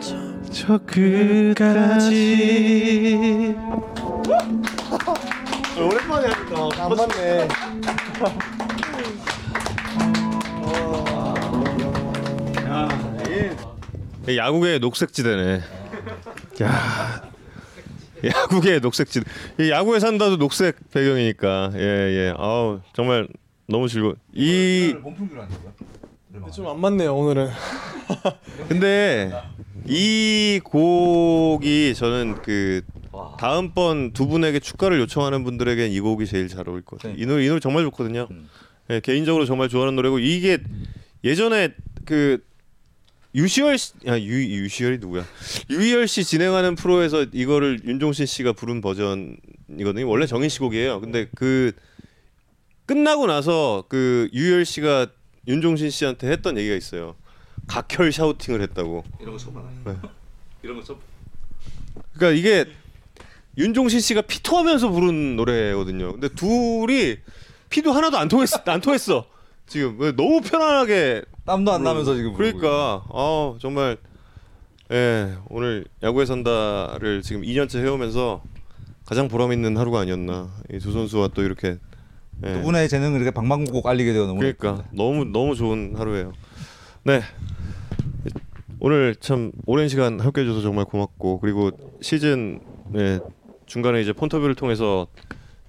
저, 0.00 0.14
저 0.52 0.78
끝까지 0.86 2.14
오랜만에 5.76 6.28
하니까 6.28 6.68
안 6.84 6.94
맞네. 6.96 7.48
야구의 14.28 14.78
녹색지대네. 14.80 15.60
야. 16.62 17.30
야구의 18.24 18.80
녹색지대. 18.80 19.24
이 19.60 19.70
야구에 19.70 20.00
산다도 20.00 20.38
녹색 20.38 20.76
배경이니까. 20.90 21.72
예, 21.74 21.80
예. 21.80 22.34
아우, 22.36 22.80
정말 22.94 23.28
너무 23.66 23.88
즐거워. 23.88 24.14
이좀 24.32 25.02
안 26.66 26.80
맞네요 26.80 27.14
오늘은. 27.14 27.48
근데 28.68 29.32
이 29.86 30.60
곡이 30.64 31.94
저는 31.94 32.42
그 32.42 32.82
다음번 33.38 34.12
두 34.12 34.26
분에게 34.26 34.58
축가를 34.58 34.98
요청하는 35.00 35.44
분들에겐 35.44 35.92
이 35.92 36.00
곡이 36.00 36.26
제일 36.26 36.48
잘 36.48 36.68
어울릴 36.68 36.84
것 36.84 36.98
같아요. 36.98 37.14
이 37.18 37.26
노래 37.26 37.44
이 37.44 37.48
노래 37.48 37.60
정말 37.60 37.84
좋거든요. 37.84 38.28
예, 38.90 39.00
개인적으로 39.00 39.44
정말 39.46 39.68
좋아하는 39.68 39.96
노래고 39.96 40.18
이게 40.18 40.58
예전에 41.24 41.74
그 42.04 42.42
유시열 43.34 43.78
씨, 43.78 43.92
아, 44.06 44.18
유 44.18 44.62
유시열이 44.62 44.98
누구야? 44.98 45.24
유희열 45.68 46.06
씨 46.06 46.24
진행하는 46.24 46.76
프로에서 46.76 47.24
이거를 47.32 47.80
윤종신 47.84 48.26
씨가 48.26 48.52
부른 48.52 48.80
버전이거든요. 48.80 50.08
원래 50.08 50.26
정인 50.26 50.48
씨 50.48 50.60
곡이에요. 50.60 51.00
근데 51.00 51.28
그 51.34 51.72
끝나고 52.86 53.26
나서 53.26 53.84
그 53.88 54.28
유희열 54.32 54.64
씨가 54.64 55.08
윤종신 55.48 55.90
씨한테 55.90 56.30
했던 56.30 56.56
얘기가 56.56 56.76
있어요. 56.76 57.16
각혈 57.66 58.12
샤우팅을 58.12 58.60
했다고. 58.62 59.04
이런 59.20 59.32
거 59.32 59.38
처음 59.38 59.56
알아요. 59.56 59.70
네. 59.84 60.08
이런 60.62 60.76
거 60.76 60.84
처음. 60.84 60.98
그러니까 62.12 62.38
이게 62.38 62.66
윤종신 63.58 64.00
씨가 64.00 64.22
피토하면서 64.22 64.90
부른 64.90 65.36
노래거든요. 65.36 66.12
근데 66.12 66.28
둘이 66.28 67.16
피도 67.68 67.92
하나도 67.92 68.16
안 68.16 68.28
통했어. 68.28 68.60
안 68.66 68.80
통했어. 68.80 69.26
지금 69.66 69.98
너무 70.16 70.40
편안하게 70.40 71.22
땀도 71.46 71.72
안 71.72 71.82
나면서 71.84 72.14
지금. 72.14 72.32
부르고 72.32 72.58
그러니까 72.58 73.04
아 73.12 73.54
정말 73.60 73.96
예 74.92 75.34
오늘 75.48 75.84
야구에 76.02 76.24
산다를 76.26 77.22
지금 77.22 77.42
2년째 77.42 77.78
해오면서 77.84 78.42
가장 79.04 79.28
보람 79.28 79.52
있는 79.52 79.76
하루가 79.76 80.00
아니었나 80.00 80.50
이 80.72 80.78
두 80.78 80.92
선수와 80.92 81.28
또 81.34 81.42
이렇게 81.42 81.78
예. 82.44 82.52
두 82.54 82.62
분의 82.62 82.88
재능을 82.88 83.16
이렇게 83.20 83.30
방방곡곡 83.30 83.86
알리게 83.86 84.12
되어 84.12 84.26
너무 84.26 84.38
그러니까 84.40 84.84
너무 84.92 85.24
너무 85.24 85.54
좋은 85.54 85.94
하루예요. 85.96 86.32
네 87.04 87.20
오늘 88.80 89.14
참 89.16 89.52
오랜 89.66 89.88
시간 89.88 90.20
함께해 90.20 90.46
줘서 90.46 90.60
정말 90.60 90.84
고맙고 90.84 91.40
그리고 91.40 91.70
시즌 92.00 92.60
네, 92.90 93.18
중간에 93.66 94.00
이제 94.00 94.12
폰터뷰를 94.12 94.54
통해서 94.54 95.06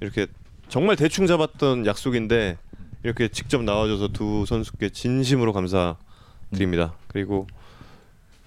이렇게 0.02 0.28
정말 0.68 0.96
대충 0.96 1.28
잡았던 1.28 1.86
약속인데 1.86 2.58
이렇게 3.06 3.28
직접 3.28 3.62
나와줘서 3.62 4.08
두 4.08 4.46
선수께 4.48 4.90
진심으로 4.90 5.54
감사드립니다. 5.54 6.96
그리고 7.08 7.46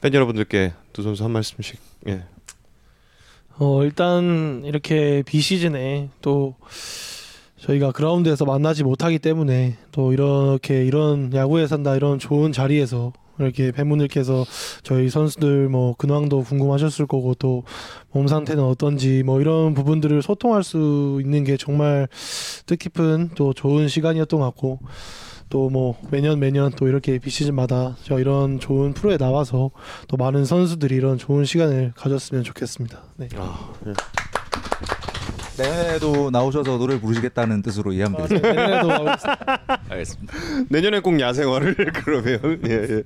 팬 0.01 0.12
여러분들께 0.12 0.72
두 0.93 1.05
선수 1.05 1.22
한 1.22 1.30
말씀씩 1.30 1.78
예. 2.09 2.24
어 3.60 3.85
일단 3.85 4.62
이렇게 4.64 5.22
비 5.24 5.40
시즌에 5.40 6.09
또 6.20 6.56
저희가 7.59 7.93
그라운드에서 7.93 8.44
만나지 8.47 8.82
못하기 8.82 9.20
때문에 9.20 9.78
또 9.93 10.12
이렇게 10.12 10.85
이런 10.85 11.32
야구에 11.32 11.68
산다 11.68 11.94
이런 11.94 12.18
좋은 12.18 12.51
자리에서 12.51 13.12
이렇게 13.39 13.73
팬분들께서 13.73 14.44
저희 14.82 15.09
선수들 15.09 15.69
뭐 15.69 15.94
근황도 15.97 16.43
궁금하셨을 16.43 17.06
거고 17.06 17.35
또 17.35 17.62
몸 18.10 18.27
상태는 18.27 18.65
어떤지 18.65 19.23
뭐 19.23 19.40
이런 19.40 19.74
부분들을 19.74 20.23
소통할 20.23 20.65
수 20.65 21.20
있는 21.23 21.44
게 21.44 21.56
정말 21.56 22.09
뜻깊은 22.66 23.31
또 23.35 23.52
좋은 23.52 23.86
시간이었던 23.89 24.40
것 24.40 24.47
같고 24.47 24.81
또 25.51 25.69
뭐 25.70 25.97
매년 26.10 26.39
매년 26.40 26.70
또 26.73 26.89
이렇게 26.89 27.19
비시즌마다 27.19 27.97
저 28.02 28.19
이런 28.19 28.59
좋은 28.60 28.93
프로에 28.94 29.16
나와서 29.19 29.70
또 30.09 30.16
많은 30.16 30.44
선수들이 30.44 30.94
이런 30.94 31.16
좋은 31.19 31.44
시간을 31.44 31.93
가졌으면 31.94 32.43
좋겠습니다. 32.44 33.02
네. 33.16 33.28
아, 33.36 33.73
예. 33.86 33.93
내년에도 35.59 36.30
나오셔서 36.30 36.78
노래 36.78 37.01
부르시겠다는 37.01 37.62
뜻으로 37.62 37.93
이해하면 37.93 38.20
아, 38.22 38.26
되겠습니다. 38.26 38.62
내년에도. 38.62 39.10
알겠습니다. 39.90 40.35
내년에 40.68 41.01
꼭 41.01 41.18
야생화를 41.20 41.74
그러면 42.05 42.60
예, 42.66 42.72
예. 42.72 43.02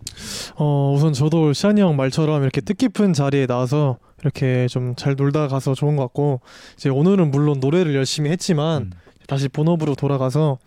어 0.56 0.92
우선 0.94 1.12
저도 1.12 1.52
시안이 1.52 1.80
형 1.80 1.96
말처럼 1.96 2.42
이렇게 2.42 2.60
뜻깊은 2.60 3.12
자리에 3.14 3.46
나와서 3.46 3.98
이렇게 4.22 4.66
좀 4.68 4.94
잘 4.96 5.14
놀다 5.16 5.48
가서 5.48 5.74
좋은 5.74 5.96
것 5.96 6.02
같고 6.04 6.40
이제 6.76 6.88
오늘은 6.88 7.30
물론 7.30 7.58
노래를 7.60 7.94
열심히 7.94 8.30
했지만 8.30 8.82
음. 8.82 8.90
다시 9.26 9.48
본업으로 9.48 9.94
돌아가서 9.94 10.58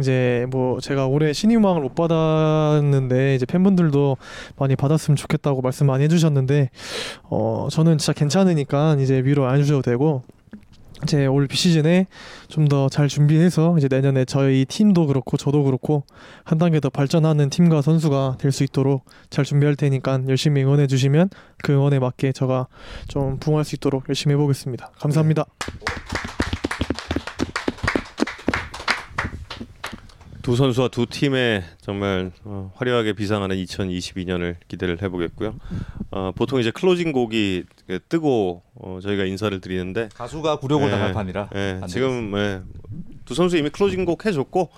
이제 0.00 0.46
뭐 0.50 0.80
제가 0.80 1.06
올해 1.06 1.32
신인왕을 1.34 1.82
못 1.82 1.94
받았는데 1.94 3.34
이제 3.34 3.44
팬분들도 3.44 4.16
많이 4.56 4.76
받았으면 4.76 5.16
좋겠다고 5.16 5.60
말씀 5.60 5.86
많이 5.86 6.04
해주셨는데 6.04 6.70
어 7.24 7.68
저는 7.70 7.98
진짜 7.98 8.12
괜찮으니까 8.14 8.96
이제 9.00 9.20
위로 9.24 9.46
안 9.46 9.58
해주셔도 9.58 9.82
되고 9.82 10.22
이 10.24 10.41
제올 11.06 11.46
비시즌에 11.46 12.06
좀 12.48 12.68
더 12.68 12.88
잘 12.88 13.08
준비해서 13.08 13.76
이제 13.78 13.88
내년에 13.88 14.24
저희 14.24 14.64
팀도 14.64 15.06
그렇고 15.06 15.36
저도 15.36 15.64
그렇고 15.64 16.04
한 16.44 16.58
단계 16.58 16.78
더 16.80 16.90
발전하는 16.90 17.50
팀과 17.50 17.82
선수가 17.82 18.36
될 18.38 18.52
수 18.52 18.64
있도록 18.64 19.04
잘 19.30 19.44
준비할 19.44 19.76
테니까 19.76 20.20
열심히 20.28 20.62
응원해 20.62 20.86
주시면 20.86 21.30
그 21.62 21.72
응원에 21.72 21.98
맞게 21.98 22.32
제가 22.32 22.66
좀 23.08 23.38
부응할 23.38 23.64
수 23.64 23.74
있도록 23.76 24.04
열심히 24.08 24.34
해보겠습니다. 24.34 24.90
감사합니다. 24.98 25.46
두 30.42 30.56
선수와 30.56 30.88
두 30.88 31.06
팀의 31.06 31.62
정말 31.80 32.32
어, 32.44 32.72
화려하게 32.74 33.12
비상하는 33.12 33.56
2022년을 33.56 34.56
기대를 34.68 35.00
해보겠고요. 35.00 35.54
어, 36.10 36.32
보통 36.34 36.60
이제 36.60 36.70
closing 36.70 37.12
곡이 37.12 37.64
그 37.86 38.00
뜨고 38.08 38.62
어, 38.74 38.98
저희가 39.00 39.24
인사를 39.24 39.58
드리는데 39.60 40.08
가수가 40.14 40.56
부르고 40.56 40.86
예, 40.86 40.90
나갈 40.90 41.12
판이라. 41.12 41.50
예, 41.54 41.78
안 41.80 41.88
지금 41.88 42.32
예, 42.36 42.60
두 43.24 43.34
선수 43.34 43.56
이미 43.56 43.70
closing 43.70 44.04
곡 44.04 44.26
해줬고 44.26 44.70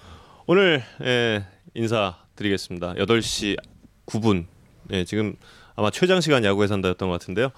오늘 0.47 0.82
예, 1.03 1.45
인사드리겠습니다. 1.74 2.95
8시 2.95 3.57
9분 4.07 4.45
예, 4.93 5.05
지금 5.05 5.35
아마 5.77 5.91
최장 5.91 6.20
시간 6.20 6.45
야구에 6.45 6.66
산다였던 6.66 7.09
것 7.09 7.19
같은데요. 7.19 7.51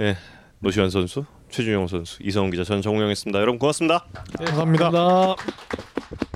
예, 0.00 0.16
노시환 0.60 0.88
선수, 0.88 1.26
최준용 1.50 1.88
선수, 1.88 2.22
이성훈 2.22 2.50
기자, 2.50 2.64
전 2.64 2.80
정우영이었습니다. 2.80 3.38
여러분 3.38 3.58
고맙습니다. 3.58 4.06
감사합니다. 4.38 4.90
감사합니다. 4.90 6.29